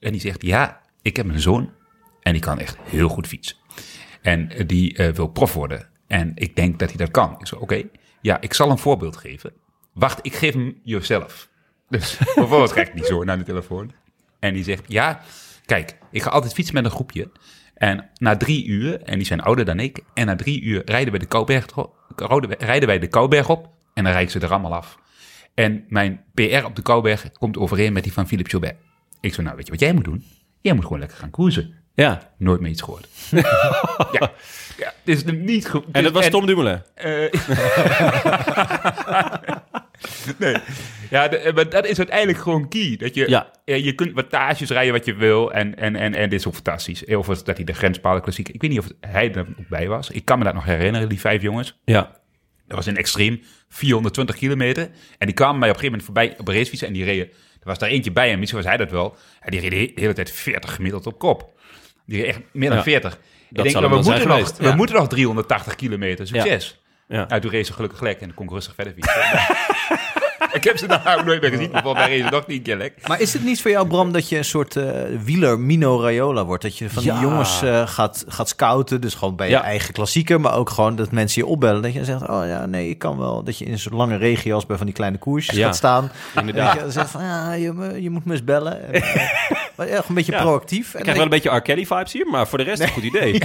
En 0.00 0.12
die 0.12 0.20
zegt, 0.20 0.42
ja, 0.42 0.80
ik 1.02 1.16
heb 1.16 1.28
een 1.28 1.40
zoon. 1.40 1.72
En 2.22 2.32
die 2.32 2.42
kan 2.42 2.58
echt 2.58 2.76
heel 2.82 3.08
goed 3.08 3.26
fietsen. 3.26 3.56
En 4.22 4.50
eh, 4.50 4.66
die 4.66 4.96
eh, 4.96 5.12
wil 5.12 5.26
prof 5.26 5.54
worden. 5.54 5.88
En 6.06 6.32
ik 6.34 6.56
denk 6.56 6.78
dat 6.78 6.88
hij 6.88 6.98
dat 6.98 7.10
kan. 7.10 7.36
Ik 7.38 7.46
zei, 7.46 7.60
oké, 7.60 7.82
ja, 8.20 8.40
ik 8.40 8.54
zal 8.54 8.70
een 8.70 8.78
voorbeeld 8.78 9.16
geven. 9.16 9.52
Wacht, 9.92 10.18
ik 10.22 10.34
geef 10.34 10.52
hem 10.52 10.80
jezelf. 10.82 11.48
Dus 11.88 12.18
bijvoorbeeld 12.34 12.72
krijg 12.72 12.88
ik 12.88 12.94
die 12.94 13.04
zoon 13.04 13.30
aan 13.30 13.38
de 13.38 13.44
telefoon. 13.44 13.92
En 14.38 14.54
die 14.54 14.64
zegt, 14.64 14.84
ja, 14.86 15.20
kijk, 15.64 15.96
ik 16.10 16.22
ga 16.22 16.30
altijd 16.30 16.52
fietsen 16.52 16.74
met 16.74 16.84
een 16.84 16.90
groepje. 16.90 17.30
En 17.80 18.10
na 18.18 18.36
drie 18.36 18.66
uur, 18.66 19.02
en 19.02 19.16
die 19.18 19.26
zijn 19.26 19.40
ouder 19.40 19.64
dan 19.64 19.80
ik, 19.80 20.00
en 20.14 20.26
na 20.26 20.36
drie 20.36 20.62
uur 20.62 20.82
rijden 20.84 21.10
wij 21.10 21.18
de 21.18 21.26
Kouberg, 21.26 21.66
tro- 21.66 21.94
rijden 22.58 22.88
wij 22.88 22.98
de 22.98 23.06
Kouberg 23.06 23.48
op 23.48 23.68
en 23.94 24.04
dan 24.04 24.12
rijden 24.12 24.30
ze 24.32 24.40
er 24.40 24.50
allemaal 24.50 24.74
af. 24.74 24.98
En 25.54 25.84
mijn 25.88 26.20
PR 26.34 26.64
op 26.64 26.76
de 26.76 26.82
Kouberg 26.82 27.32
komt 27.32 27.56
overeen 27.56 27.92
met 27.92 28.02
die 28.02 28.12
van 28.12 28.28
Philippe 28.28 28.50
Joubert. 28.50 28.74
Ik 29.20 29.34
zei, 29.34 29.42
nou 29.46 29.56
weet 29.56 29.66
je 29.66 29.72
wat 29.72 29.80
jij 29.80 29.92
moet 29.92 30.04
doen? 30.04 30.24
Jij 30.60 30.74
moet 30.74 30.82
gewoon 30.84 30.98
lekker 30.98 31.18
gaan 31.18 31.30
cruisen. 31.30 31.74
Ja. 31.94 32.30
Nooit 32.36 32.60
meer 32.60 32.70
iets 32.70 32.82
gehoord. 32.82 33.08
ja, 34.18 34.32
ja, 34.78 34.92
het 35.04 35.04
is 35.04 35.24
hem 35.24 35.44
niet 35.44 35.68
goed. 35.68 35.84
En 35.92 36.02
dat 36.02 36.12
was 36.12 36.28
Tom 36.28 36.46
Dumoulin. 36.46 36.82
Eh, 36.94 37.32
nee. 40.38 40.56
Ja, 41.10 41.28
de- 41.28 41.50
maar 41.54 41.68
dat 41.70 41.86
is 41.86 41.98
uiteindelijk 41.98 42.38
gewoon 42.38 42.68
key. 42.68 42.96
Dat 42.98 43.14
je, 43.14 43.28
Ja. 43.28 43.50
eh, 43.64 43.84
je 43.84 43.92
kunt 43.94 44.12
wattages 44.12 44.70
rijden 44.70 44.92
wat 44.92 45.04
je 45.04 45.14
wil. 45.14 45.52
En, 45.52 45.76
en, 45.76 45.96
en, 45.96 46.14
en 46.14 46.28
dit 46.30 46.38
is 46.40 46.46
ook 46.46 46.54
fantastisch. 46.54 47.04
Of 47.04 47.26
was 47.26 47.44
dat 47.44 47.56
hij 47.56 47.64
de 47.64 47.72
grenspalen 47.72 48.22
klassiek. 48.22 48.48
Ik 48.48 48.60
weet 48.60 48.70
niet 48.70 48.78
of 48.78 48.88
hij 49.00 49.32
er 49.34 49.40
ook 49.40 49.68
bij 49.68 49.88
was. 49.88 50.10
Ik 50.10 50.24
kan 50.24 50.38
me 50.38 50.44
dat 50.44 50.54
nog 50.54 50.64
herinneren, 50.64 51.08
die 51.08 51.20
vijf 51.20 51.42
jongens. 51.42 51.78
Ja. 51.84 52.18
Dat 52.66 52.76
was 52.76 52.86
een 52.86 52.96
extreem 52.96 53.40
420 53.68 54.36
kilometer. 54.36 54.90
En 55.18 55.26
die 55.26 55.34
kwamen 55.34 55.58
mij 55.58 55.68
op 55.68 55.74
een 55.74 55.80
gegeven 55.80 55.98
moment 55.98 56.04
voorbij 56.04 56.34
op 56.38 56.48
een 56.48 56.54
racefiets. 56.54 56.82
En 56.82 56.92
die 56.92 57.04
reden, 57.04 57.26
er 57.28 57.66
was 57.66 57.78
daar 57.78 57.88
eentje 57.88 58.12
bij. 58.12 58.30
En 58.32 58.38
misschien 58.38 58.60
was 58.60 58.68
hij 58.68 58.76
dat 58.76 58.90
wel. 58.90 59.16
En 59.40 59.50
die 59.50 59.60
reden 59.60 59.78
de 59.94 60.00
hele 60.00 60.12
tijd 60.12 60.30
40 60.30 60.74
gemiddeld 60.74 61.06
op 61.06 61.18
kop. 61.18 61.58
Die 62.06 62.24
echt 62.26 62.40
meer 62.52 62.68
dan 62.68 62.78
Ja. 62.78 62.84
40. 62.84 63.12
Ik 63.50 63.62
denk, 63.62 63.78
we, 63.80 63.88
moeten 63.88 64.28
nog, 64.28 64.56
we 64.56 64.64
Ja. 64.64 64.74
moeten 64.74 64.96
nog 64.96 65.08
380 65.08 65.74
kilometer. 65.74 66.26
Succes. 66.26 66.79
Ja. 67.10 67.24
Nou, 67.28 67.40
toen 67.40 67.64
ze 67.64 67.72
gelukkig 67.72 68.00
lek 68.00 68.20
en 68.20 68.26
dan 68.26 68.34
kon 68.34 68.46
ik 68.46 68.52
rustig 68.52 68.74
verder 68.74 68.92
fietsen. 68.92 69.22
ik 70.60 70.64
heb 70.64 70.78
ze 70.78 71.14
ook 71.16 71.24
nooit 71.24 71.40
meer 71.40 71.50
gezien, 71.50 71.70
maar 71.70 71.82
volgens 71.82 72.06
mij 72.06 72.20
nog 72.30 72.44
keer 72.62 72.76
lek. 72.76 72.92
Maar 73.06 73.20
is 73.20 73.32
het 73.32 73.44
niet 73.44 73.62
voor 73.62 73.70
jou, 73.70 73.86
Bram, 73.86 74.12
dat 74.12 74.28
je 74.28 74.36
een 74.36 74.44
soort 74.44 74.76
eh, 74.76 74.90
wieler 75.24 75.58
Mino 75.60 76.00
Raiola 76.00 76.44
wordt? 76.44 76.62
Dat 76.62 76.78
je 76.78 76.90
van 76.90 77.02
Ja. 77.02 77.12
die 77.18 77.22
jongens 77.28 77.62
eh, 77.62 77.86
gaat, 77.86 78.24
gaat 78.28 78.48
scouten, 78.48 79.00
dus 79.00 79.14
gewoon 79.14 79.36
bij 79.36 79.46
je 79.46 79.52
Ja. 79.52 79.62
eigen 79.62 79.92
klassieker, 79.92 80.40
maar 80.40 80.54
ook 80.54 80.70
gewoon 80.70 80.96
dat 80.96 81.10
mensen 81.10 81.42
je 81.42 81.48
opbellen. 81.48 81.82
Dat 81.82 81.92
je 81.92 82.04
zegt, 82.04 82.28
oh 82.28 82.42
ja, 82.46 82.66
nee, 82.66 82.88
ik 82.88 82.98
kan 82.98 83.18
wel. 83.18 83.42
Dat 83.44 83.58
je 83.58 83.64
in 83.64 83.78
zo'n 83.78 83.96
lange 83.96 84.16
regio 84.16 84.54
als 84.54 84.66
bij 84.66 84.76
van 84.76 84.86
die 84.86 84.94
kleine 84.94 85.18
koersjes 85.18 85.56
Ja. 85.56 85.66
gaat 85.66 85.76
staan. 85.76 86.10
Inderdaad. 86.36 86.74
Dat 86.74 86.84
je 86.84 86.90
zegt 86.90 87.10
van, 87.10 87.22
ja, 87.24 87.52
je, 87.52 87.96
je 88.00 88.10
moet 88.10 88.24
me 88.24 88.32
eens 88.32 88.44
bellen. 88.44 88.92
En, 88.92 89.02
eh, 89.02 89.30
maar 89.76 89.86
echt 89.86 90.08
een 90.08 90.14
beetje 90.14 90.36
proactief. 90.36 90.88
Ik 90.88 90.94
En 90.94 91.00
krijg 91.00 91.16
wel 91.16 91.24
een 91.24 91.30
beetje 91.30 91.50
R. 91.56 91.60
Kelly 91.62 91.86
vibes 91.86 92.12
hier, 92.12 92.26
maar 92.26 92.48
voor 92.48 92.58
de 92.58 92.64
rest 92.64 92.80
een 92.82 92.88
goed 92.88 93.02
idee. 93.02 93.42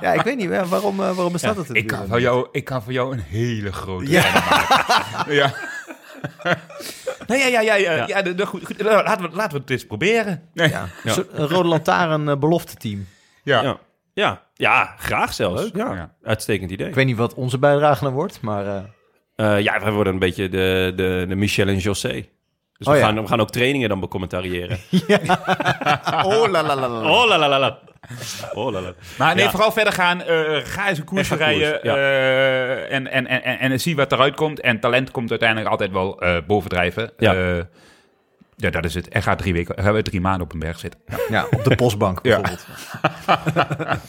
ja, 0.00 0.12
ik 0.12 0.22
weet 0.22 0.36
niet, 0.36 0.48
waarom, 0.68 0.96
waarom 0.96 1.32
bestaat 1.32 1.56
dat? 1.56 1.66
Ik 1.72 1.86
kan, 1.86 2.06
van 2.08 2.20
jou, 2.20 2.46
ik 2.52 2.64
kan 2.64 2.82
voor 2.82 2.92
jou 2.92 3.12
een 3.12 3.22
hele 3.28 3.72
grote 3.72 4.10
Ja. 4.10 4.22
maken. 4.22 4.89
ja. 5.40 5.52
Nee, 7.26 7.38
ja, 7.38 7.46
ja, 7.46 7.60
ja, 7.60 7.74
ja, 7.74 7.92
Ja. 7.94 8.06
ja. 8.06 8.22
de- 8.22 8.34
de- 8.34 8.46
goed, 8.46 8.66
goed, 8.66 8.82
nou, 8.82 9.04
laten, 9.04 9.30
we, 9.30 9.36
laten 9.36 9.52
we 9.52 9.58
het 9.58 9.70
eens 9.70 9.86
proberen. 9.86 10.48
Nee. 10.54 10.68
Ja. 10.68 10.88
Ja. 11.04 11.12
Zo- 11.12 11.24
Een 11.32 11.48
Rode 11.48 11.68
Lantaarn 11.68 12.28
eh, 12.28 12.36
belofte 12.36 12.74
team. 12.74 13.06
Ja. 13.42 13.62
Ja. 13.62 13.78
Ja. 14.14 14.42
ja, 14.54 14.94
graag 14.98 15.32
zelfs. 15.34 15.62
Leuk. 15.62 15.76
Ja. 15.76 15.94
Ja. 15.94 16.14
Uitstekend 16.22 16.70
idee. 16.70 16.88
Ik 16.88 16.94
weet 16.94 17.06
niet 17.06 17.16
wat 17.16 17.34
onze 17.34 17.58
bijdrage 17.58 18.04
dan 18.04 18.12
wordt, 18.12 18.40
maar... 18.40 18.66
eh, 18.66 18.82
Eh, 19.36 19.60
ja, 19.60 19.80
wij 19.80 19.92
worden 19.92 20.12
een 20.12 20.18
beetje 20.18 20.48
de, 20.48 20.92
de, 20.96 21.24
de 21.28 21.34
Michel 21.34 21.68
en 21.68 21.76
José. 21.78 22.12
Dus 22.12 22.86
we, 22.86 22.90
Oh 22.90 22.96
ja. 22.96 23.02
gaan, 23.04 23.22
we 23.22 23.26
gaan 23.28 23.40
ook 23.40 23.50
trainingen 23.50 23.88
dan 23.88 24.00
becommentariëren. 24.00 24.78
oh, 26.24 26.48
la 26.50 26.62
la 26.62 26.74
la 26.74 26.88
la. 26.88 27.10
Oh 27.10 27.28
la 27.28 27.38
la 27.38 27.48
la 27.48 27.58
la. 27.58 27.78
Oh 28.54 28.72
la 28.72 28.80
la. 28.80 28.92
Maar 29.18 29.34
nee, 29.34 29.44
Ja. 29.44 29.50
vooral 29.50 29.72
verder 29.72 29.92
gaan. 29.92 30.22
eh, 30.22 30.56
ga 30.64 30.88
eens 30.88 30.98
een 30.98 31.04
koers 31.04 31.30
En 31.30 31.36
ga 31.38 31.44
rijden. 31.44 31.70
koers, 31.70 31.82
ja. 31.82 31.96
eh, 31.96 32.92
en, 32.92 33.10
en, 33.10 33.26
en, 33.26 33.42
en, 33.42 33.58
en 33.58 33.80
zie 33.80 33.96
wat 33.96 34.12
eruit 34.12 34.34
komt. 34.34 34.60
En 34.60 34.80
talent 34.80 35.10
komt 35.10 35.30
uiteindelijk 35.30 35.68
altijd 35.70 35.90
wel 35.90 36.20
eh, 36.20 36.36
bovendrijven. 36.46 37.12
Ja. 37.18 37.34
Eh, 37.34 37.62
ja, 38.56 38.70
dat 38.70 38.84
is 38.84 38.94
het. 38.94 39.08
En 39.08 39.22
ga 39.22 39.36
drie, 39.36 39.52
weken, 39.52 39.82
gaan 39.82 39.94
we 39.94 40.02
drie 40.02 40.20
maanden 40.20 40.42
op 40.42 40.52
een 40.52 40.58
berg 40.58 40.78
zitten. 40.78 41.00
Ja. 41.06 41.16
Ja, 41.30 41.46
op 41.50 41.64
de 41.64 41.74
postbank 41.74 42.22
bijvoorbeeld. 42.22 42.66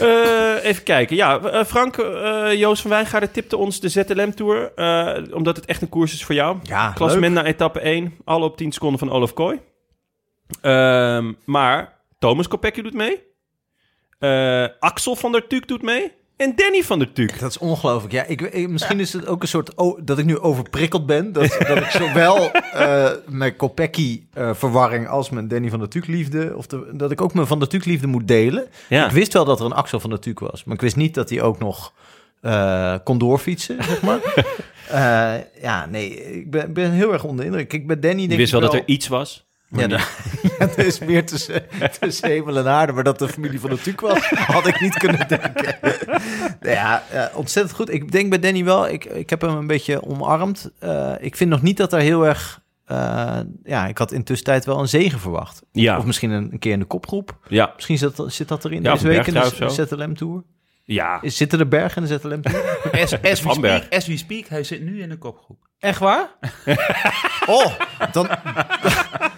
Eh, 0.00 0.64
even 0.64 0.82
kijken. 0.82 1.16
Ja, 1.16 1.64
Frank, 1.64 1.96
eh, 1.96 2.54
Joost 2.54 2.82
van 2.82 2.90
Wijngaarden 2.90 3.30
tipte 3.30 3.56
ons 3.56 3.80
de 3.80 3.88
ZLM-tour. 3.88 4.72
eh, 4.74 5.34
omdat 5.34 5.56
het 5.56 5.64
echt 5.66 5.82
een 5.82 5.88
koers 5.88 6.12
is 6.12 6.24
voor 6.24 6.34
jou. 6.34 6.56
Ja, 6.62 6.90
Klassement 6.92 7.34
na 7.34 7.44
etappe 7.44 7.80
1. 7.80 8.14
Alle 8.24 8.44
op 8.44 8.56
10 8.56 8.72
seconden 8.72 8.98
van 8.98 9.10
Olaf 9.10 9.32
Kooi. 9.34 9.60
Ehm, 10.60 11.32
maar 11.44 11.92
Thomas 12.18 12.48
Kopecky 12.48 12.82
doet 12.82 12.94
mee. 12.94 13.22
Eh, 14.18 14.64
Axel 14.80 15.16
van 15.16 15.32
der 15.32 15.46
Tuuk 15.46 15.68
doet 15.68 15.82
mee. 15.82 16.12
en 16.36 16.52
Danny 16.56 16.82
van 16.82 16.98
der 16.98 17.12
Tuuk. 17.12 17.38
Dat 17.38 17.50
is 17.50 17.58
ongelooflijk. 17.58 18.12
Ja, 18.12 18.24
ik, 18.24 18.40
ik- 18.40 18.68
misschien 18.68 19.00
is 19.00 19.12
het 19.12 19.26
ook 19.26 19.42
een 19.42 19.48
soort 19.48 19.78
o- 19.78 19.98
dat 20.04 20.18
ik 20.18 20.24
nu 20.24 20.38
overprikkeld 20.38 21.06
ben. 21.06 21.32
Dat, 21.32 21.56
dat 21.68 21.76
ik 21.76 21.90
zowel 21.90 22.50
eh, 22.52 23.10
mijn 23.26 23.56
Kopecky-verwarring 23.56 25.08
als 25.08 25.30
mijn 25.30 25.48
Danny 25.48 25.68
van 25.70 25.78
der 25.78 25.88
Tuuk 25.88 26.06
liefde... 26.06 26.52
of 26.56 26.66
de, 26.66 26.90
dat 26.92 27.10
ik 27.10 27.20
ook 27.20 27.34
mijn 27.34 27.46
Van 27.46 27.58
der 27.58 27.68
Tuuk 27.68 27.84
liefde 27.84 28.06
moet 28.06 28.28
delen. 28.28 28.66
Ja. 28.88 29.04
Ik 29.06 29.10
wist 29.12 29.32
wel 29.32 29.44
dat 29.44 29.60
er 29.60 29.66
een 29.66 29.72
Axel 29.72 30.00
van 30.00 30.10
der 30.10 30.20
Tuuk 30.20 30.38
was. 30.40 30.64
Maar 30.64 30.74
ik 30.74 30.80
wist 30.80 30.96
niet 30.96 31.14
dat 31.14 31.30
hij 31.30 31.42
ook 31.42 31.58
nog 31.58 31.92
eh, 32.40 32.94
kon 33.04 33.18
doorfietsen, 33.18 33.84
zeg 33.84 34.02
maar. 34.02 34.18
Eh, 34.88 35.34
ja, 35.62 35.86
nee, 35.86 36.32
ik 36.34 36.50
ben, 36.50 36.72
ben 36.72 36.90
heel 36.90 37.12
erg 37.12 37.24
onder 37.24 37.40
de 37.44 37.44
indruk. 37.50 37.72
Ik 37.72 37.86
ben 37.86 38.00
Danny 38.00 38.18
denk 38.18 38.30
Je 38.30 38.36
wist 38.36 38.52
wel 38.52 38.60
dat 38.60 38.74
er 38.74 38.82
iets 38.86 39.08
was. 39.08 39.46
Ja, 39.70 39.86
nou, 39.86 40.00
er 40.58 40.78
is 40.86 40.98
meer 40.98 41.26
tussen, 41.26 41.62
tussen 42.00 42.28
hemel 42.28 42.56
en 42.58 42.66
aarde, 42.68 42.92
maar 42.92 43.04
dat 43.04 43.18
de 43.18 43.28
familie 43.28 43.60
van 43.60 43.70
de 43.70 43.80
Tuuk 43.80 44.00
was, 44.00 44.28
had 44.28 44.66
ik 44.66 44.80
niet 44.80 44.94
kunnen 44.98 45.28
denken. 45.28 45.76
Nou 46.60 46.74
ja, 46.74 47.02
ontzettend 47.34 47.76
goed. 47.76 47.92
Ik 47.92 48.12
denk 48.12 48.28
bij 48.30 48.38
Danny 48.38 48.64
wel, 48.64 48.88
ik, 48.88 49.04
ik 49.04 49.30
heb 49.30 49.40
hem 49.40 49.56
een 49.56 49.66
beetje 49.66 50.02
omarmd. 50.02 50.70
Eh, 50.78 51.12
ik 51.20 51.36
vind 51.36 51.50
nog 51.50 51.62
niet 51.62 51.76
dat 51.76 51.92
er 51.92 52.00
heel 52.00 52.26
erg... 52.26 52.60
eh, 52.84 53.38
ja, 53.64 53.86
ik 53.86 53.98
had 53.98 54.12
intussen 54.12 54.46
tijd 54.46 54.64
wel 54.64 54.78
een 54.80 54.88
zegen 54.88 55.18
verwacht. 55.20 55.62
Ja, 55.72 55.98
Of 55.98 56.04
misschien 56.04 56.30
een, 56.30 56.48
een 56.52 56.58
keer 56.58 56.72
in 56.72 56.78
de 56.78 56.84
kopgroep. 56.84 57.38
ja, 57.48 57.72
Misschien 57.74 57.98
zit, 57.98 58.16
dat- 58.16 58.32
zit 58.32 58.48
dat 58.48 58.64
erin 58.64 58.82
Ja, 58.82 58.92
deze 58.92 59.04
een 59.08 59.16
week 59.16 59.26
in 59.26 59.34
de 59.34 59.50
zo. 59.70 59.84
ZLM-tour. 59.84 60.42
ja. 60.84 61.18
Is, 61.22 61.36
zitten 61.36 61.58
er 61.58 61.68
bergen 61.68 62.02
in 62.02 62.08
de 62.08 62.18
ZLM-tour? 62.18 62.78
As, 63.02 63.22
as, 63.22 63.42
we 63.42 63.52
speak, 63.52 63.86
as 63.92 64.06
we 64.06 64.16
speak, 64.16 64.46
hij 64.46 64.64
zit 64.64 64.82
nu 64.82 65.02
in 65.02 65.08
de 65.08 65.16
kopgroep. 65.18 65.66
Echt 65.78 65.98
waar? 65.98 66.28
Oh, 67.46 67.66
dan... 68.12 68.28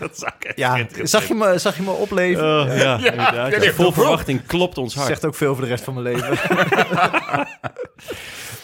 Dat 0.06 0.18
zou 0.18 0.32
ik 0.38 0.44
echt 0.44 0.58
Ja, 0.58 0.86
zag 1.02 1.28
je 1.28 1.34
me, 1.34 1.58
zag 1.58 1.76
je 1.76 1.82
me 1.82 1.90
opleven? 1.90 2.42
Oh, 2.44 2.76
ja, 2.76 2.96
inderdaad. 2.96 3.52
ja, 3.52 3.62
ja, 3.62 3.72
Vol 3.72 3.92
verwachting 3.92 4.46
klopt 4.46 4.78
ons 4.78 4.94
hart. 4.94 5.06
Zegt 5.06 5.26
ook 5.26 5.34
veel 5.34 5.54
voor 5.54 5.64
de 5.64 5.70
rest 5.70 5.84
van 5.84 5.94
mijn 6.02 6.06
leven. 6.14 6.38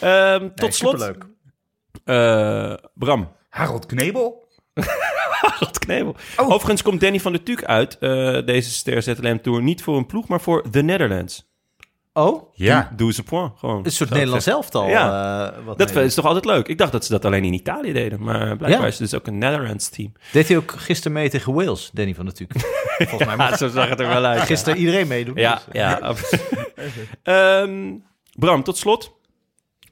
Ehm, 0.00 0.40
tot 0.40 0.60
Nee, 0.60 0.70
slot, 0.72 1.10
eh, 2.04 2.74
Bram. 2.94 3.32
Harold 3.48 3.86
Knebel? 3.86 4.48
Harold 5.40 5.78
Knebel. 5.78 6.16
Overigens 6.36 6.82
komt 6.82 7.00
Danny 7.00 7.20
van 7.20 7.32
der 7.32 7.42
Tuuk 7.42 7.64
uit, 7.64 7.98
eh, 7.98 8.46
deze 8.46 8.70
Ster 8.70 9.02
ZLM 9.02 9.40
Tour, 9.42 9.62
niet 9.62 9.82
voor 9.82 9.96
een 9.96 10.06
ploeg, 10.06 10.28
maar 10.28 10.40
voor 10.40 10.70
The 10.70 10.80
Netherlands. 10.82 11.48
Oh, 12.16 12.42
Ja. 12.54 12.92
Doe 12.96 13.12
ze 13.12 13.22
point, 13.22 13.52
gewoon. 13.56 13.84
een 13.84 13.90
soort 13.92 14.10
Nederlands 14.10 14.46
elftal. 14.46 14.88
Ja. 14.88 15.06
eh, 15.08 15.56
wat 15.56 15.66
Dat 15.66 15.78
Nederland- 15.78 16.06
is 16.06 16.14
toch 16.14 16.24
altijd 16.24 16.44
leuk? 16.44 16.66
Ik 16.68 16.78
dacht 16.78 16.92
dat 16.92 17.04
ze 17.04 17.12
dat 17.12 17.24
alleen 17.24 17.44
in 17.44 17.52
Italië 17.52 17.92
deden, 17.92 18.22
maar 18.22 18.56
blijkbaar 18.56 18.70
Ja. 18.82 18.86
is 18.86 18.98
het 18.98 19.10
dus 19.10 19.20
ook 19.20 19.26
een 19.26 19.38
Netherlands 19.38 19.88
team. 19.88 20.12
Deed 20.32 20.48
hij 20.48 20.56
ook 20.56 20.70
gisteren 20.76 21.12
mee 21.12 21.28
tegen 21.30 21.54
Wales, 21.54 21.90
Danny 21.92 22.14
van 22.14 22.24
der 22.24 22.34
Tuuk? 22.34 22.52
Volgens 23.08 23.24
mij 23.24 23.36
mag 23.36 23.56
zo 23.56 23.68
zag 23.68 23.88
het 23.88 24.00
er 24.00 24.08
wel 24.08 24.24
uit. 24.24 24.40
gisteren 24.40 24.78
iedereen 24.78 25.06
meedoen. 25.06 25.34
Ja, 25.36 25.54
dus, 25.54 25.64
eh, 25.68 25.72
ja. 25.80 26.14
Ehm, 27.62 27.92
Bram, 28.32 28.62
tot 28.62 28.76
slot. 28.76 29.14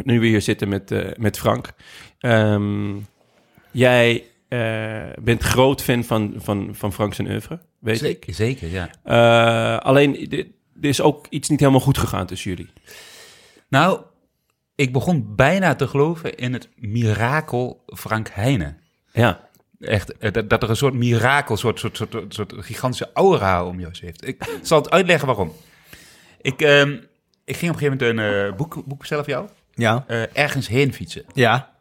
Nu 0.05 0.20
we 0.20 0.27
hier 0.27 0.43
zitten 0.43 0.68
met, 0.68 0.91
eh, 0.91 1.11
met 1.16 1.39
Frank. 1.39 1.72
Ehm, 2.18 2.93
jij 3.70 4.25
eh, 4.49 5.03
bent 5.22 5.43
groot 5.43 5.83
fan 5.83 6.05
van, 6.05 6.35
van, 6.37 6.68
van 6.72 6.93
Frank 6.93 7.14
zijn 7.14 7.29
oeuvre, 7.29 7.61
weet 7.79 7.95
ik. 7.95 8.01
Zeker, 8.03 8.35
zeker, 8.35 8.68
ja. 8.70 8.89
Eh, 9.03 9.79
alleen, 9.87 10.31
er 10.31 10.47
er 10.85 10.91
is 10.91 11.01
ook 11.01 11.26
iets 11.30 11.49
niet 11.49 11.61
helemaal 11.61 11.80
goed 11.80 11.99
gegaan 11.99 12.26
tussen 12.26 12.51
jullie. 12.51 12.72
Nou, 13.68 14.01
ik 14.74 14.93
begon 14.93 15.35
bijna 15.35 15.74
te 15.74 15.89
geloven 15.89 16.35
in 16.37 16.53
het 16.53 16.68
mirakel 16.76 17.82
Frank 17.87 18.28
Heijnen. 18.28 18.78
Ja, 19.12 19.49
Echt, 19.80 20.16
eh, 20.18 20.32
dat, 20.32 20.51
dat 20.51 20.62
er 20.62 20.70
een 20.70 20.76
soort 20.76 20.95
mirakel, 20.95 21.57
soort, 21.57 21.78
soort, 21.78 21.97
soort, 21.97 22.14
soort 22.35 22.53
gigantische 22.57 23.11
aura 23.14 23.64
om 23.66 23.80
Joost 23.80 24.01
heeft. 24.01 24.26
Ik 24.26 24.45
zal 24.62 24.78
het 24.78 24.91
uitleggen 24.91 25.26
waarom. 25.26 25.53
Ik, 26.41 26.61
ehm, 26.62 26.91
ik 27.45 27.57
ging 27.57 27.72
op 27.72 27.80
een 27.82 27.89
gegeven 27.89 28.14
moment 28.14 28.18
een 28.18 28.49
eh, 28.51 28.57
boek, 28.57 28.82
boek 28.87 28.99
bestellen 28.99 29.24
voor 29.24 29.32
jou. 29.32 29.49
ja, 29.74 30.05
eh, 30.07 30.37
ergens 30.37 30.68
heen 30.68 30.93
fietsen. 30.93 31.24
ja, 31.32 31.72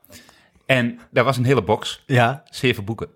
En 0.66 1.00
daar 1.12 1.24
was 1.24 1.38
een 1.38 1.46
hele 1.46 1.64
box, 1.64 2.04
ja. 2.06 2.44
zeven 2.50 2.86
boeken. 2.86 3.10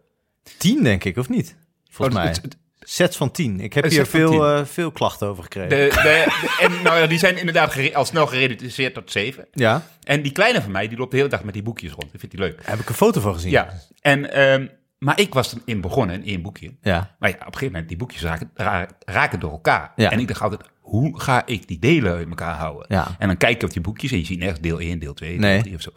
Tien 0.57 0.83
denk 0.83 1.03
ik, 1.03 1.17
of 1.17 1.29
niet? 1.29 1.55
Volgens 1.89 2.17
Oh, 2.17 2.23
mij. 2.23 2.31
het- 2.33 2.41
het- 2.41 2.57
Sets 2.89 3.17
van 3.17 3.31
tien. 3.31 3.59
Ik 3.59 3.73
heb 3.73 3.83
Een 3.83 3.91
hier 3.91 4.05
veel, 4.05 4.47
eh, 4.47 4.65
veel 4.65 4.91
klachten 4.91 5.27
over 5.27 5.43
gekregen. 5.43 5.69
De, 5.69 5.75
de, 5.89 6.01
de- 6.01 6.55
en 6.63 6.81
nou, 6.83 6.99
ja, 6.99 7.07
die 7.07 7.17
zijn 7.19 7.37
inderdaad 7.37 7.71
gere- 7.71 7.95
al 7.95 8.05
snel 8.05 8.27
gereduceerd 8.27 8.93
tot 8.93 9.11
zeven. 9.11 9.47
Ja, 9.51 9.83
En 10.03 10.21
die 10.21 10.31
kleine 10.31 10.61
van 10.61 10.71
mij, 10.71 10.87
die 10.87 10.97
loopt 10.97 11.11
de 11.11 11.17
hele 11.17 11.29
dag 11.29 11.43
met 11.43 11.53
die 11.53 11.63
boekjes 11.63 11.91
rond. 11.91 12.13
Ik 12.13 12.19
vind 12.19 12.31
die 12.31 12.41
leuk. 12.41 12.57
daar 12.57 12.69
heb 12.69 12.79
ik 12.79 12.89
een 12.89 12.95
foto 12.95 13.21
van 13.21 13.33
gezien. 13.33 13.51
Ja, 13.51 13.73
en, 14.01 14.31
ehm, 14.33 14.67
maar 14.99 15.19
ik 15.19 15.33
was 15.33 15.55
erin 15.65 15.81
begonnen, 15.81 16.15
in 16.15 16.25
één 16.27 16.41
boekje. 16.41 16.75
Ja, 16.81 17.15
Maar 17.19 17.29
ja, 17.29 17.35
op 17.35 17.41
een 17.41 17.45
gegeven 17.47 17.71
moment, 17.71 17.87
die 17.87 17.97
boekjes 17.97 18.21
raken, 18.21 18.51
ra- 18.55 18.87
raken 19.05 19.39
door 19.39 19.51
elkaar. 19.51 19.91
Ja. 19.95 20.11
En 20.11 20.19
ik 20.19 20.27
dacht 20.27 20.41
altijd, 20.41 20.61
hoe 20.79 21.19
ga 21.21 21.45
ik 21.45 21.67
die 21.67 21.79
delen 21.79 22.13
uit 22.13 22.27
elkaar 22.29 22.55
houden? 22.55 22.85
Ja. 22.89 23.15
En 23.19 23.27
dan 23.27 23.37
kijk 23.37 23.59
je 23.61 23.67
op 23.67 23.73
die 23.73 23.81
boekjes 23.81 24.11
en 24.11 24.17
je 24.17 24.25
ziet 24.25 24.39
nergens 24.39 24.59
deel 24.61 24.79
1, 24.81 24.99
deel 24.99 25.13
2, 25.13 25.39
Nee. 25.39 25.53
deel 25.53 25.61
3 25.61 25.75
of 25.75 25.81
zo. 25.81 25.91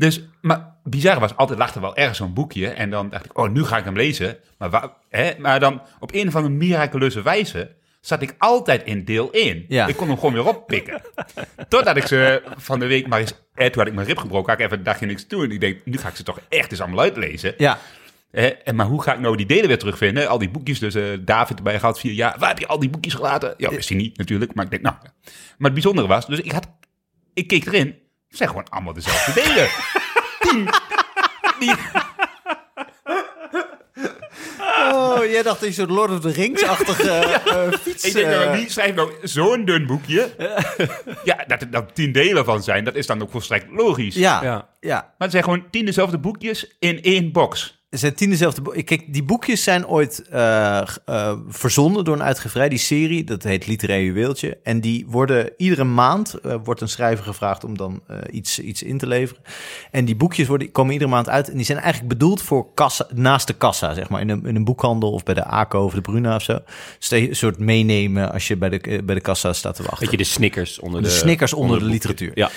Dus, 0.00 0.20
maar 0.40 0.76
bizar 0.84 1.20
was, 1.20 1.36
altijd 1.36 1.58
lag 1.58 1.74
er 1.74 1.80
wel 1.80 1.96
ergens 1.96 2.18
zo'n 2.18 2.32
boekje. 2.32 2.68
En 2.68 2.90
dan 2.90 3.08
dacht 3.08 3.24
ik, 3.24 3.38
oh, 3.38 3.50
nu 3.50 3.64
ga 3.64 3.78
ik 3.78 3.84
hem 3.84 3.96
lezen. 3.96 4.36
Maar, 4.58 4.70
waar, 4.70 4.90
hè? 5.08 5.32
maar 5.38 5.60
dan 5.60 5.82
op 5.98 6.14
een 6.14 6.28
of 6.28 6.36
andere 6.36 6.54
miraculeuze 6.54 7.22
wijze 7.22 7.76
zat 8.00 8.22
ik 8.22 8.34
altijd 8.38 8.84
in 8.84 9.04
deel 9.04 9.32
1. 9.32 9.64
Ja. 9.68 9.86
Ik 9.86 9.96
kon 9.96 10.08
hem 10.08 10.16
gewoon 10.16 10.32
weer 10.32 10.46
oppikken. 10.46 11.02
Totdat 11.68 11.96
ik 11.96 12.06
ze 12.06 12.42
van 12.56 12.78
de 12.78 12.86
week 12.86 13.06
maar 13.06 13.20
eens... 13.20 13.32
Eh, 13.54 13.66
toen 13.66 13.78
had 13.78 13.86
ik 13.86 13.94
mijn 13.94 14.06
rib 14.06 14.18
gebroken, 14.18 14.50
had 14.50 14.60
ik 14.60 14.66
even 14.66 14.78
een 14.78 14.84
dagje 14.84 15.06
niks 15.06 15.22
te 15.22 15.28
doen. 15.28 15.44
En 15.44 15.50
ik 15.50 15.60
denk, 15.60 15.84
nu 15.84 15.98
ga 15.98 16.08
ik 16.08 16.16
ze 16.16 16.22
toch 16.22 16.40
echt 16.48 16.70
eens 16.70 16.80
allemaal 16.80 17.04
uitlezen. 17.04 17.54
ja. 17.56 17.78
Hè, 18.30 18.46
en 18.46 18.76
maar 18.76 18.86
hoe 18.86 19.02
ga 19.02 19.14
ik 19.14 19.20
nou 19.20 19.36
die 19.36 19.46
delen 19.46 19.68
weer 19.68 19.78
terugvinden? 19.78 20.28
Al 20.28 20.38
die 20.38 20.50
boekjes, 20.50 20.78
dus 20.78 20.94
eh, 20.94 21.02
David 21.20 21.56
erbij 21.56 21.78
gehad, 21.78 22.00
vier 22.00 22.12
jaar. 22.12 22.38
Waar 22.38 22.48
heb 22.48 22.58
je 22.58 22.66
al 22.66 22.78
die 22.78 22.90
boekjes 22.90 23.14
gelaten? 23.14 23.54
Ja, 23.56 23.70
wist 23.70 23.88
hij 23.88 23.98
niet 23.98 24.16
natuurlijk, 24.16 24.54
maar 24.54 24.64
ik 24.64 24.70
denk, 24.70 24.82
nou. 24.82 24.94
Maar 25.00 25.12
het 25.58 25.72
bijzondere 25.72 26.08
was, 26.08 26.26
dus 26.26 26.40
ik 26.40 26.52
had, 26.52 26.68
ik 27.34 27.46
keek 27.46 27.66
erin, 27.66 27.98
het 28.30 28.38
zijn 28.38 28.48
gewoon 28.48 28.68
allemaal 28.68 28.92
dezelfde 28.92 29.32
delen. 29.32 29.68
Tien. 30.40 30.68
Die, 31.58 31.74
Oh, 34.92 35.24
jij 35.24 35.42
dacht 35.42 35.60
dat 35.60 35.68
je 35.68 35.74
zo'n 35.74 35.92
Lord 35.92 36.10
of 36.10 36.20
the 36.20 36.30
Rings-achtige 36.30 37.10
eh, 37.12 37.72
fiets... 37.80 38.04
ik 38.04 38.12
denk, 38.12 38.26
eh, 38.26 38.32
nou, 38.38 38.56
wie 38.56 38.70
schrijft 38.70 38.94
nou 38.94 39.12
zo'n 39.22 39.64
dun 39.64 39.86
boekje? 39.86 40.34
Ja, 41.24 41.44
dat 41.46 41.60
er 41.60 41.70
dan 41.70 41.92
tien 41.92 42.12
delen 42.12 42.44
van 42.44 42.62
zijn, 42.62 42.84
dat 42.84 42.94
is 42.94 43.06
dan 43.06 43.22
ook 43.22 43.30
volstrekt 43.30 43.66
logisch. 43.70 44.14
ja, 44.14 44.42
Ja. 44.42 44.68
ja. 44.80 44.96
Maar 44.96 45.14
het 45.18 45.30
zijn 45.30 45.44
gewoon 45.44 45.70
tien 45.70 45.84
dezelfde 45.84 46.18
boekjes 46.18 46.76
in 46.78 47.02
één 47.02 47.32
box. 47.32 47.79
Zijn 47.90 48.14
tien 48.14 48.30
dezelfde 48.30 48.62
boeken. 48.62 48.84
Kijk, 48.84 49.12
die 49.12 49.22
boekjes 49.22 49.62
zijn 49.62 49.86
ooit 49.86 50.28
eh, 50.28 50.80
eh, 51.04 51.32
verzonden 51.48 52.04
door 52.04 52.14
een 52.14 52.22
uitgeverij. 52.22 52.68
Die 52.68 52.78
serie, 52.78 53.24
dat 53.24 53.42
heet 53.42 53.66
Literair 53.66 54.04
Juweeltje. 54.04 54.58
En 54.62 54.80
die 54.80 55.06
worden 55.08 55.52
iedere 55.56 55.84
maand, 55.84 56.34
eh, 56.34 56.54
wordt 56.64 56.80
een 56.80 56.88
schrijver 56.88 57.24
gevraagd 57.24 57.64
om 57.64 57.76
dan 57.76 58.02
iets, 58.30 58.58
iets 58.58 58.82
in 58.82 58.98
te 58.98 59.06
leveren. 59.06 59.42
En 59.90 60.04
die 60.04 60.16
boekjes 60.16 60.48
worden, 60.48 60.72
komen 60.72 60.92
iedere 60.92 61.10
maand 61.10 61.28
uit. 61.28 61.50
En 61.50 61.56
die 61.56 61.64
zijn 61.64 61.78
eigenlijk 61.78 62.12
bedoeld 62.12 62.42
voor 62.42 62.74
kassa, 62.74 63.06
naast 63.14 63.46
de 63.46 63.52
kassa, 63.52 63.94
zeg 63.94 64.08
maar. 64.08 64.20
In 64.20 64.28
een, 64.28 64.46
in 64.46 64.56
een 64.56 64.64
boekhandel 64.64 65.12
of 65.12 65.22
bij 65.22 65.34
de 65.34 65.44
ACO 65.44 65.84
of 65.84 65.94
de 65.94 66.00
Bruna 66.00 66.34
of 66.34 66.42
zo. 66.42 66.58
Dus 66.98 67.10
een 67.10 67.36
soort 67.36 67.58
meenemen 67.58 68.32
als 68.32 68.48
je 68.48 68.56
bij 68.56 68.68
de, 68.68 69.02
bij 69.04 69.14
de 69.14 69.20
kassa 69.20 69.52
staat 69.52 69.74
te 69.74 69.82
wachten. 69.82 70.00
weet 70.00 70.10
je, 70.10 70.16
de 70.16 70.24
Snickers 70.24 70.78
onder 70.78 71.02
De 71.02 71.08
de... 71.08 71.14
Snickers 71.14 71.52
onder 71.52 71.78
de 71.78 71.84
boekjes. 71.84 71.92
literatuur. 71.92 72.30
Ja, 72.34 72.50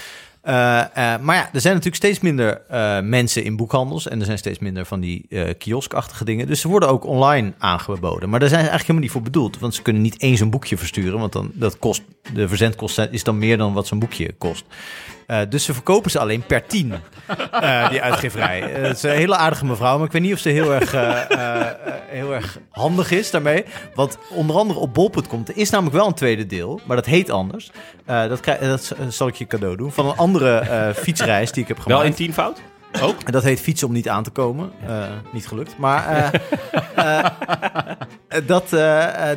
maar 1.22 1.36
ja, 1.36 1.50
er 1.54 1.62
zijn 1.62 1.74
natuurlijk 1.74 1.96
steeds 1.96 2.20
minder 2.20 2.62
eh, 2.70 3.00
mensen 3.02 3.44
in 3.44 3.56
boekhandels. 3.56 4.08
En 4.08 4.20
er 4.20 4.26
zijn 4.26 4.38
steeds 4.38 4.60
minder 4.60 4.86
van 4.86 5.00
die 5.00 5.26
eh 5.30 5.50
kioskachtige 5.58 6.26
dingen. 6.26 6.48
Dus 6.48 6.62
ze 6.62 6.68
worden 6.68 6.90
ook 6.90 7.06
online 7.06 7.54
aangeboden. 7.58 8.30
Maar 8.30 8.40
daar 8.40 8.50
zijn 8.50 8.64
ze 8.64 8.70
eigenlijk 8.70 8.82
helemaal 8.82 9.02
niet 9.02 9.12
voor 9.12 9.22
bedoeld. 9.22 9.60
Want 9.60 9.76
ze 9.76 9.82
kunnen 9.82 10.02
niet 10.02 10.22
eens 10.22 10.40
een 10.40 10.50
boekje 10.50 10.78
versturen. 10.78 11.20
Want 11.20 11.34
dan, 11.34 11.52
dat 11.54 11.80
kost, 11.80 12.02
de 12.34 12.48
verzendkosten 12.48 13.12
is 13.12 13.24
dan 13.24 13.38
meer 13.38 13.58
dan 13.58 13.74
wat 13.74 13.88
zo'n 13.88 14.00
boekje 14.00 14.34
kost. 14.38 14.66
Eh, 15.34 15.40
dus 15.50 15.64
ze 15.64 15.74
verkopen 15.74 16.12
ze 16.12 16.20
alleen 16.20 16.44
per 16.46 16.66
tien, 16.66 16.94
eh, 17.52 17.90
die 17.90 18.02
uitgeverij. 18.02 18.74
Eh, 18.74 18.84
het 18.84 18.98
is 18.98 19.04
een 19.04 19.10
hele 19.10 19.36
aardige 19.36 19.66
mevrouw, 19.66 19.98
maar 19.98 20.06
ik 20.06 20.12
weet 20.12 20.22
niet 20.22 20.34
of 20.34 20.40
ze 20.40 20.50
heel 20.50 20.74
erg, 20.74 20.92
heel 22.08 22.34
erg 22.34 22.58
handig 22.70 23.12
is 23.12 23.32
daarmee. 23.32 23.66
Want 23.94 24.18
onder 24.30 24.56
andere 24.56 24.80
op 24.80 24.94
bol.com, 24.94 25.44
er 25.46 25.58
is 25.58 25.70
namelijk 25.70 25.96
wel 25.96 26.08
een 26.08 26.14
tweede 26.14 26.46
deel, 26.46 26.80
maar 26.86 26.96
dat 26.96 27.06
heet 27.06 27.30
anders. 27.30 27.72
Dat, 28.06 28.40
krijg, 28.40 28.60
dat 28.60 28.96
zal 29.10 29.28
ik 29.28 29.36
je 29.36 29.48
cadeau 29.48 29.76
doen, 29.76 29.92
van 29.92 30.06
een 30.06 30.18
andere 30.18 30.94
fietsreis 30.96 31.52
die 31.52 31.62
ik 31.62 31.68
heb 31.68 31.80
gemaakt. 31.80 32.02
wel 32.02 32.10
in 32.10 32.16
tienvoud? 32.16 32.62
Ook? 33.02 33.22
En 33.22 33.32
dat 33.32 33.44
heet 33.44 33.60
fietsen 33.60 33.88
om 33.88 33.94
niet 33.94 34.10
aan 34.10 34.24
te 34.24 34.30
komen. 34.30 34.72
Eh, 34.88 35.04
niet 35.32 35.48
gelukt. 35.48 35.78
Maar 35.78 36.32
eh, 36.96 37.18
eh, 38.28 38.42
dat, 38.46 38.70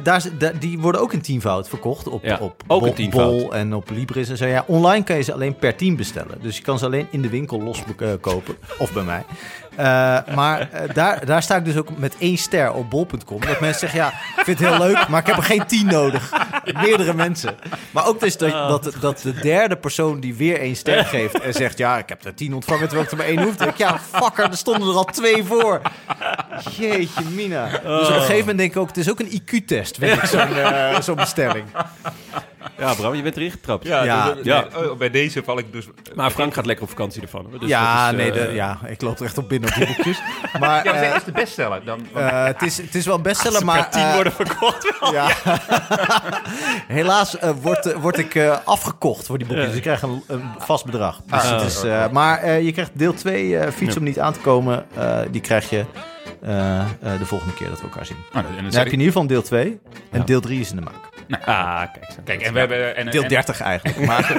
daar, 0.03 0.23
die 0.59 0.79
worden 0.79 1.01
ook 1.01 1.13
in 1.13 1.21
tienvoud 1.21 1.69
verkocht. 1.69 2.09
Op, 2.09 2.25
Ja, 2.25 2.39
op 2.41 2.63
ook 2.67 3.11
Bol- 3.11 3.55
en 3.55 3.75
op 3.75 3.91
Libris 3.91 4.29
en 4.29 4.37
zo. 4.37 4.47
Ja, 4.47 4.65
online 4.67 5.05
kan 5.05 5.17
je 5.17 5.23
ze 5.23 5.33
alleen 5.33 5.57
per 5.57 5.77
team 5.77 5.97
bestellen. 5.97 6.39
Dus 6.41 6.57
je 6.57 6.63
kan 6.63 6.79
ze 6.79 6.85
alleen 6.85 7.07
in 7.11 7.23
de 7.23 7.29
winkel 7.29 7.63
los 7.63 7.83
kopen. 8.21 8.57
Of 8.79 8.93
bij 8.93 9.03
mij. 9.03 9.25
Eh, 9.77 10.19
maar 10.35 10.69
eh, 10.73 10.95
daar, 10.95 11.27
daar 11.27 11.43
sta 11.43 11.57
ik 11.57 11.65
dus 11.65 11.77
ook 11.77 11.99
met 11.99 12.17
één 12.19 12.37
ster 12.37 12.73
op 12.73 12.91
bol.com. 12.91 13.41
Dat 13.41 13.61
mensen 13.61 13.81
zeggen, 13.81 13.99
ja, 13.99 14.09
ik 14.09 14.45
vind 14.45 14.59
het 14.59 14.69
heel 14.69 14.79
leuk, 14.79 15.09
maar 15.09 15.21
ik 15.21 15.27
heb 15.27 15.37
er 15.37 15.43
geen 15.43 15.67
tien 15.67 15.87
nodig. 15.87 16.33
Meerdere 16.83 17.15
mensen. 17.15 17.57
Maar 17.91 18.07
ook 18.07 18.21
dus 18.21 18.37
dat, 18.37 18.93
dat, 19.01 19.21
de 19.23 19.33
derde 19.33 19.77
persoon 19.77 20.21
die 20.21 20.35
weer 20.35 20.61
één 20.61 20.77
ster 20.77 21.05
geeft 21.05 21.41
en 21.41 21.53
zegt, 21.53 21.79
ja, 21.79 21.99
ik 21.99 22.09
heb 22.09 22.25
er 22.25 22.35
tien 22.35 22.55
ontvangen 22.55 22.89
terwijl 22.89 23.05
ik 23.05 23.11
er 23.11 23.17
maar 23.17 23.27
één 23.27 23.57
denk 23.57 23.71
ik, 23.71 23.77
ja, 23.77 23.99
fucker, 23.99 24.45
er 24.45 24.57
stonden 24.57 24.89
er 24.89 24.95
al 24.95 25.05
twee 25.05 25.45
voor. 25.45 25.81
Jeetje, 26.77 27.25
Mina. 27.35 27.69
Dus 27.69 27.81
op 27.83 27.85
een 27.85 28.07
gegeven 28.07 28.39
moment 28.39 28.59
denk 28.59 28.71
ik 28.71 28.77
ook, 28.77 28.89
het 28.89 28.97
is 28.97 29.11
ook 29.11 29.21
een 29.21 29.43
IQ-test, 29.43 29.97
vind 29.97 30.23
ik, 30.23 30.25
zo'n 30.25 31.03
zo'n 31.03 31.17
bestelling. 31.17 31.65
Ja, 32.79 32.95
Bram, 32.95 33.15
je 33.15 33.23
bent 33.23 33.37
erin 33.37 33.51
getrapt. 33.51 33.87
Ja, 33.87 34.03
Ja. 34.03 34.33
dus- 34.33 34.45
Ja. 34.45 34.67
nee, 34.75 34.91
oh, 34.91 34.99
bij 34.99 35.11
deze 35.11 35.43
val 35.45 35.59
ik 35.59 35.73
dus... 35.73 35.89
Maar 36.15 36.31
Frank 36.31 36.55
gaat 36.55 36.67
lekker 36.67 36.85
op 36.85 36.91
vakantie 36.91 37.23
ervan. 37.23 37.47
hoor. 37.51 37.61
Dus 37.61 37.69
ja, 37.69 38.11
dat 38.11 38.21
is, 38.21 38.27
nee, 38.27 38.41
eh, 38.41 38.49
de, 38.49 38.55
ja, 38.55 38.79
ik 38.87 39.01
loop 39.03 39.19
er 39.19 39.25
echt 39.25 39.39
op 39.39 39.49
binnen 39.49 39.69
op 39.69 39.75
die 39.75 39.87
boekjes. 39.87 40.21
Maar 40.61 40.85
Ja, 40.85 40.93
eh, 40.95 41.09
dat 41.09 41.17
is 41.17 41.25
de 41.25 41.33
bestseller. 41.33 41.85
Dan, 41.85 42.07
eh, 42.15 42.45
het, 42.45 42.63
is, 42.63 42.77
het 42.77 42.95
is 42.95 43.07
wel 43.07 43.15
een 43.17 43.23
bestseller, 43.23 43.65
maar... 43.65 43.91
tien 43.91 44.03
eh, 44.03 44.15
worden 44.15 44.33
verkocht. 44.33 44.93
Ja. 45.13 45.29
Helaas 46.89 47.39
eh, 47.39 47.51
word, 47.63 47.87
eh, 47.87 47.97
word 48.01 48.19
ik 48.19 48.35
eh, 48.35 48.57
afgekocht 48.65 49.27
voor 49.27 49.39
die 49.39 49.47
boekjes. 49.47 49.67
Dus 49.67 49.77
ik 49.77 49.83
krijg 49.83 50.03
een, 50.03 50.23
een 50.27 50.43
vast 50.59 50.85
bedrag. 50.85 51.21
Dus 51.27 51.43
Ah. 51.43 51.51
het 51.51 51.63
is, 51.63 51.83
eh, 51.83 52.09
maar 52.09 52.39
eh, 52.39 52.63
je 52.65 52.73
krijgt 52.73 52.91
deel 52.95 53.15
2, 53.15 53.59
eh, 53.59 53.71
fiets 53.73 53.93
Ja. 53.95 53.99
om 53.99 54.05
niet 54.05 54.21
aan 54.21 54.33
te 54.33 54.39
komen. 54.41 54.87
eh, 54.95 55.19
die 55.31 55.41
krijg 55.41 55.71
je 55.71 55.77
eh, 55.79 55.83
eh, 55.83 56.03
de 57.19 57.25
volgende 57.27 57.55
keer 57.55 57.69
dat 57.69 57.79
we 57.79 57.85
elkaar 57.85 58.07
zien. 58.07 58.17
Oh, 58.33 58.37
en 58.37 58.43
dan 58.55 58.65
heb 58.65 58.73
je 58.73 58.79
ik- 58.79 58.85
in 58.87 58.91
ieder 58.93 59.07
geval 59.07 59.23
een 59.23 59.29
deel 59.29 59.43
2. 59.43 59.81
En 60.11 60.19
Ja. 60.19 60.25
deel 60.25 60.41
3 60.41 60.61
is 60.61 60.71
in 60.71 60.77
de 60.77 60.83
maak. 60.83 60.95
Ah, 61.47 61.83
kijk. 61.93 62.11
zo. 62.11 62.21
Kijk, 62.25 62.41
en 62.43 62.53
we 62.53 62.59
hebben... 62.59 62.97
En, 62.97 63.11
Deel 63.11 63.23
en, 63.23 63.29
30 63.29 63.61
eigenlijk. 63.61 64.07
Maar, 64.07 64.31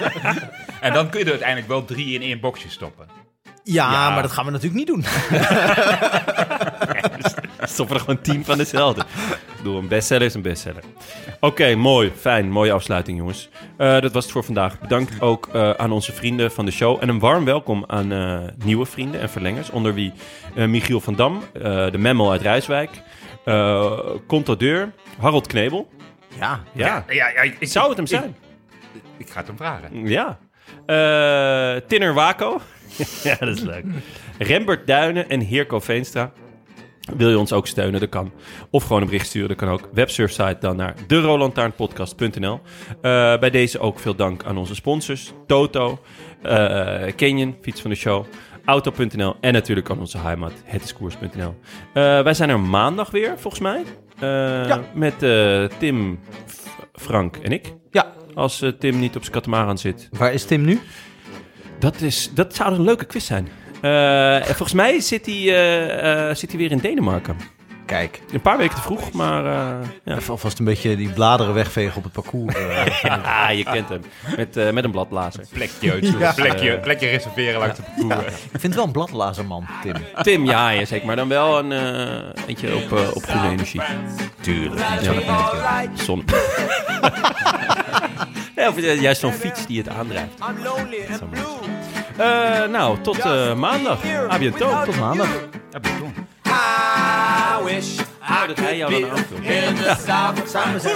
en 0.80 0.92
dan 0.92 1.08
kun 1.08 1.18
je 1.18 1.24
er 1.24 1.30
uiteindelijk 1.30 1.68
wel 1.68 1.84
drie 1.84 2.14
in 2.14 2.22
één 2.22 2.40
boxje 2.40 2.70
stoppen. 2.70 3.06
ja, 3.64 3.90
Ja. 3.92 4.10
maar 4.10 4.22
dat 4.22 4.32
gaan 4.32 4.44
we 4.44 4.50
natuurlijk 4.50 4.78
niet 4.78 4.86
doen. 4.86 5.04
Stoppen 7.62 7.96
er 7.96 8.00
gewoon 8.00 8.20
tien 8.20 8.44
van 8.44 8.58
dezelfde. 8.58 9.02
Bedoel, 9.56 9.78
een 9.78 9.88
bestseller 9.88 10.26
is 10.26 10.34
een 10.34 10.42
bestseller. 10.42 10.82
Oké, 11.40 11.74
mooi. 11.74 12.12
Fijn. 12.16 12.50
Mooie 12.50 12.72
afsluiting, 12.72 13.18
jongens. 13.18 13.48
Eh, 13.76 14.00
dat 14.00 14.12
was 14.12 14.22
het 14.22 14.32
voor 14.32 14.44
vandaag. 14.44 14.80
Bedankt 14.80 15.20
ook 15.20 15.48
eh, 15.52 15.70
aan 15.70 15.92
onze 15.92 16.12
vrienden 16.12 16.52
van 16.52 16.64
de 16.64 16.70
show. 16.70 16.98
En 17.00 17.08
een 17.08 17.18
warm 17.18 17.44
welkom 17.44 17.84
aan 17.86 18.12
eh, 18.12 18.38
nieuwe 18.64 18.86
vrienden 18.86 19.20
en 19.20 19.30
verlengers. 19.30 19.70
Onder 19.70 19.94
wie 19.94 20.12
Michiel 20.54 21.00
van 21.00 21.14
Dam, 21.14 21.42
de 21.90 21.98
Memmel 21.98 22.30
uit 22.30 22.42
Rijswijk. 22.42 22.90
Contadeur, 24.26 24.92
Harold 25.18 25.46
Knebel. 25.46 25.88
Ja, 26.38 26.60
Ja, 26.72 27.04
ja, 27.08 27.28
ja 27.28 27.40
ik, 27.40 27.68
zou 27.68 27.88
het 27.88 27.96
hem 27.96 28.06
zijn? 28.06 28.36
Ik, 28.92 29.02
ik 29.16 29.30
ga 29.30 29.38
het 29.38 29.46
hem 29.46 29.56
vragen. 29.56 30.08
Ja. 30.08 30.38
Tinner 31.86 32.14
Waco. 32.14 32.60
ja, 33.24 33.36
dat 33.38 33.56
is 33.56 33.60
leuk. 33.60 33.84
Rembert 34.38 34.86
Duinen 34.86 35.28
en 35.28 35.40
Heerko 35.40 35.80
Veenstra. 35.80 36.32
Wil 37.16 37.28
je 37.30 37.38
ons 37.38 37.52
ook 37.52 37.66
steunen? 37.66 38.00
Dat 38.00 38.08
kan. 38.08 38.32
Of 38.70 38.82
gewoon 38.82 39.00
een 39.00 39.06
bericht 39.08 39.26
sturen. 39.26 39.48
Dat 39.48 39.56
kan 39.56 39.68
ook. 39.68 39.88
Websurfsite 39.92 40.56
dan 40.60 40.76
naar 40.76 40.94
derolantaarnpodcast.nl. 41.06 42.60
Eh 43.02 43.38
bij 43.38 43.50
deze 43.50 43.78
ook 43.78 43.98
veel 43.98 44.14
dank 44.14 44.44
aan 44.44 44.56
onze 44.58 44.74
sponsors. 44.74 45.32
Toto, 45.46 45.98
eh 46.42 47.06
Canyon, 47.16 47.56
fiets 47.60 47.80
van 47.80 47.90
de 47.90 47.96
show. 47.96 48.24
Auto.nl 48.64 49.36
en 49.40 49.52
natuurlijk 49.52 49.90
aan 49.90 49.98
onze 49.98 50.18
heimat, 50.18 50.52
hetiskoers.nl. 50.64 51.54
Eh 51.94 52.22
wij 52.22 52.34
zijn 52.34 52.50
er 52.50 52.60
maandag 52.60 53.10
weer, 53.10 53.34
volgens 53.38 53.62
mij. 53.62 53.82
Eh, 54.18 54.76
Met 54.94 55.18
Tim, 55.78 56.20
Frank 56.92 57.36
en 57.36 57.52
ik. 57.52 57.74
Ja. 57.90 58.12
Als 58.34 58.64
Tim 58.78 58.98
niet 58.98 59.16
op 59.16 59.22
zijn 59.22 59.34
katamaran 59.34 59.78
zit. 59.78 60.08
waar 60.12 60.32
is 60.32 60.44
Tim 60.44 60.64
nu? 60.64 60.80
Dat, 61.78 62.00
is, 62.00 62.30
dat 62.34 62.54
zou 62.54 62.74
een 62.74 62.82
leuke 62.82 63.04
quiz 63.04 63.26
zijn. 63.26 63.48
Eh, 63.80 64.36
en 64.36 64.44
volgens 64.46 64.72
mij 64.72 65.00
zit 65.00 65.26
hij, 65.26 65.34
eh, 65.34 66.28
eh, 66.30 66.36
zit 66.36 66.50
hij 66.50 66.58
weer 66.58 66.70
in 66.70 66.78
Denemarken. 66.78 67.36
Kijk, 67.86 68.20
Een 68.32 68.40
paar 68.40 68.58
weken 68.58 68.74
te 68.74 68.80
vroeg, 68.82 69.12
maar 69.12 69.44
eh, 69.44 69.86
ja. 70.04 70.16
even 70.16 70.30
alvast 70.30 70.58
een 70.58 70.64
beetje 70.64 70.96
die 70.96 71.08
bladeren 71.08 71.54
wegvegen 71.54 71.96
op 71.96 72.02
het 72.04 72.12
parcours. 72.12 72.54
Ah, 73.02 73.48
je 73.56 73.64
kent 73.64 73.88
hem. 73.88 74.02
Met, 74.36 74.56
eh, 74.56 74.70
met 74.70 74.84
een 74.84 74.90
bladblazer. 74.90 75.44
Plekje, 75.52 75.98
Ja. 76.18 76.32
plekje, 76.32 76.78
plekje 76.78 77.08
reserveren 77.08 77.60
langs 77.60 77.76
de 77.76 77.82
parcours. 77.82 78.26
ik 78.34 78.40
vind 78.50 78.62
het 78.62 78.74
wel 78.74 78.84
een 78.84 78.92
bladlazerman, 78.92 79.66
Tim. 79.82 79.94
Tim, 80.22 80.44
ja, 80.44 80.68
ja, 80.70 80.84
zeker. 80.84 81.06
Maar 81.06 81.16
dan 81.16 81.28
wel 81.28 81.58
een 81.58 81.72
eh, 81.72 82.46
eentje 82.46 82.76
op, 82.76 82.92
op 83.14 83.22
groene 83.24 83.50
energie. 83.50 83.80
Tuurlijk. 84.40 84.80
Ja, 85.00 85.84
zon. 85.94 86.24
ja, 88.56 88.68
of 88.68 88.80
juist 89.00 89.20
zo'n 89.20 89.32
fiets 89.32 89.66
die 89.66 89.78
het 89.78 89.88
aandrijft. 89.88 90.38
Dat 90.38 90.48
zou 91.18 91.30
mooi 91.30 91.44
zijn. 91.64 91.77
Eh, 92.18 92.64
nou, 92.68 92.98
tot 93.02 93.18
eh, 93.18 93.54
maandag. 93.54 93.98
A 94.30 94.38
bientôt. 94.38 94.84
Tot 94.84 94.98
maandag. 94.98 95.28
Ja, 95.70 95.80
beton. 95.80 96.14
I 96.46 97.64
wish 97.64 97.98
Oh, 98.30 98.46
dat 98.46 98.58
hij 98.58 98.76
jou 98.76 98.90
dan 99.00 99.10
aanvult. 99.10 99.40
in 99.42 99.74
the 99.74 99.96
south 100.06 100.42
of 100.42 100.50
France. 100.50 100.88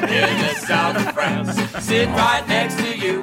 In 0.00 0.36
the 0.36 0.64
south 0.66 0.96
of 0.96 1.12
France. 1.14 1.60
Sit 1.80 2.08
right 2.14 2.46
next 2.48 2.76
to 2.76 2.84
you. 3.06 3.22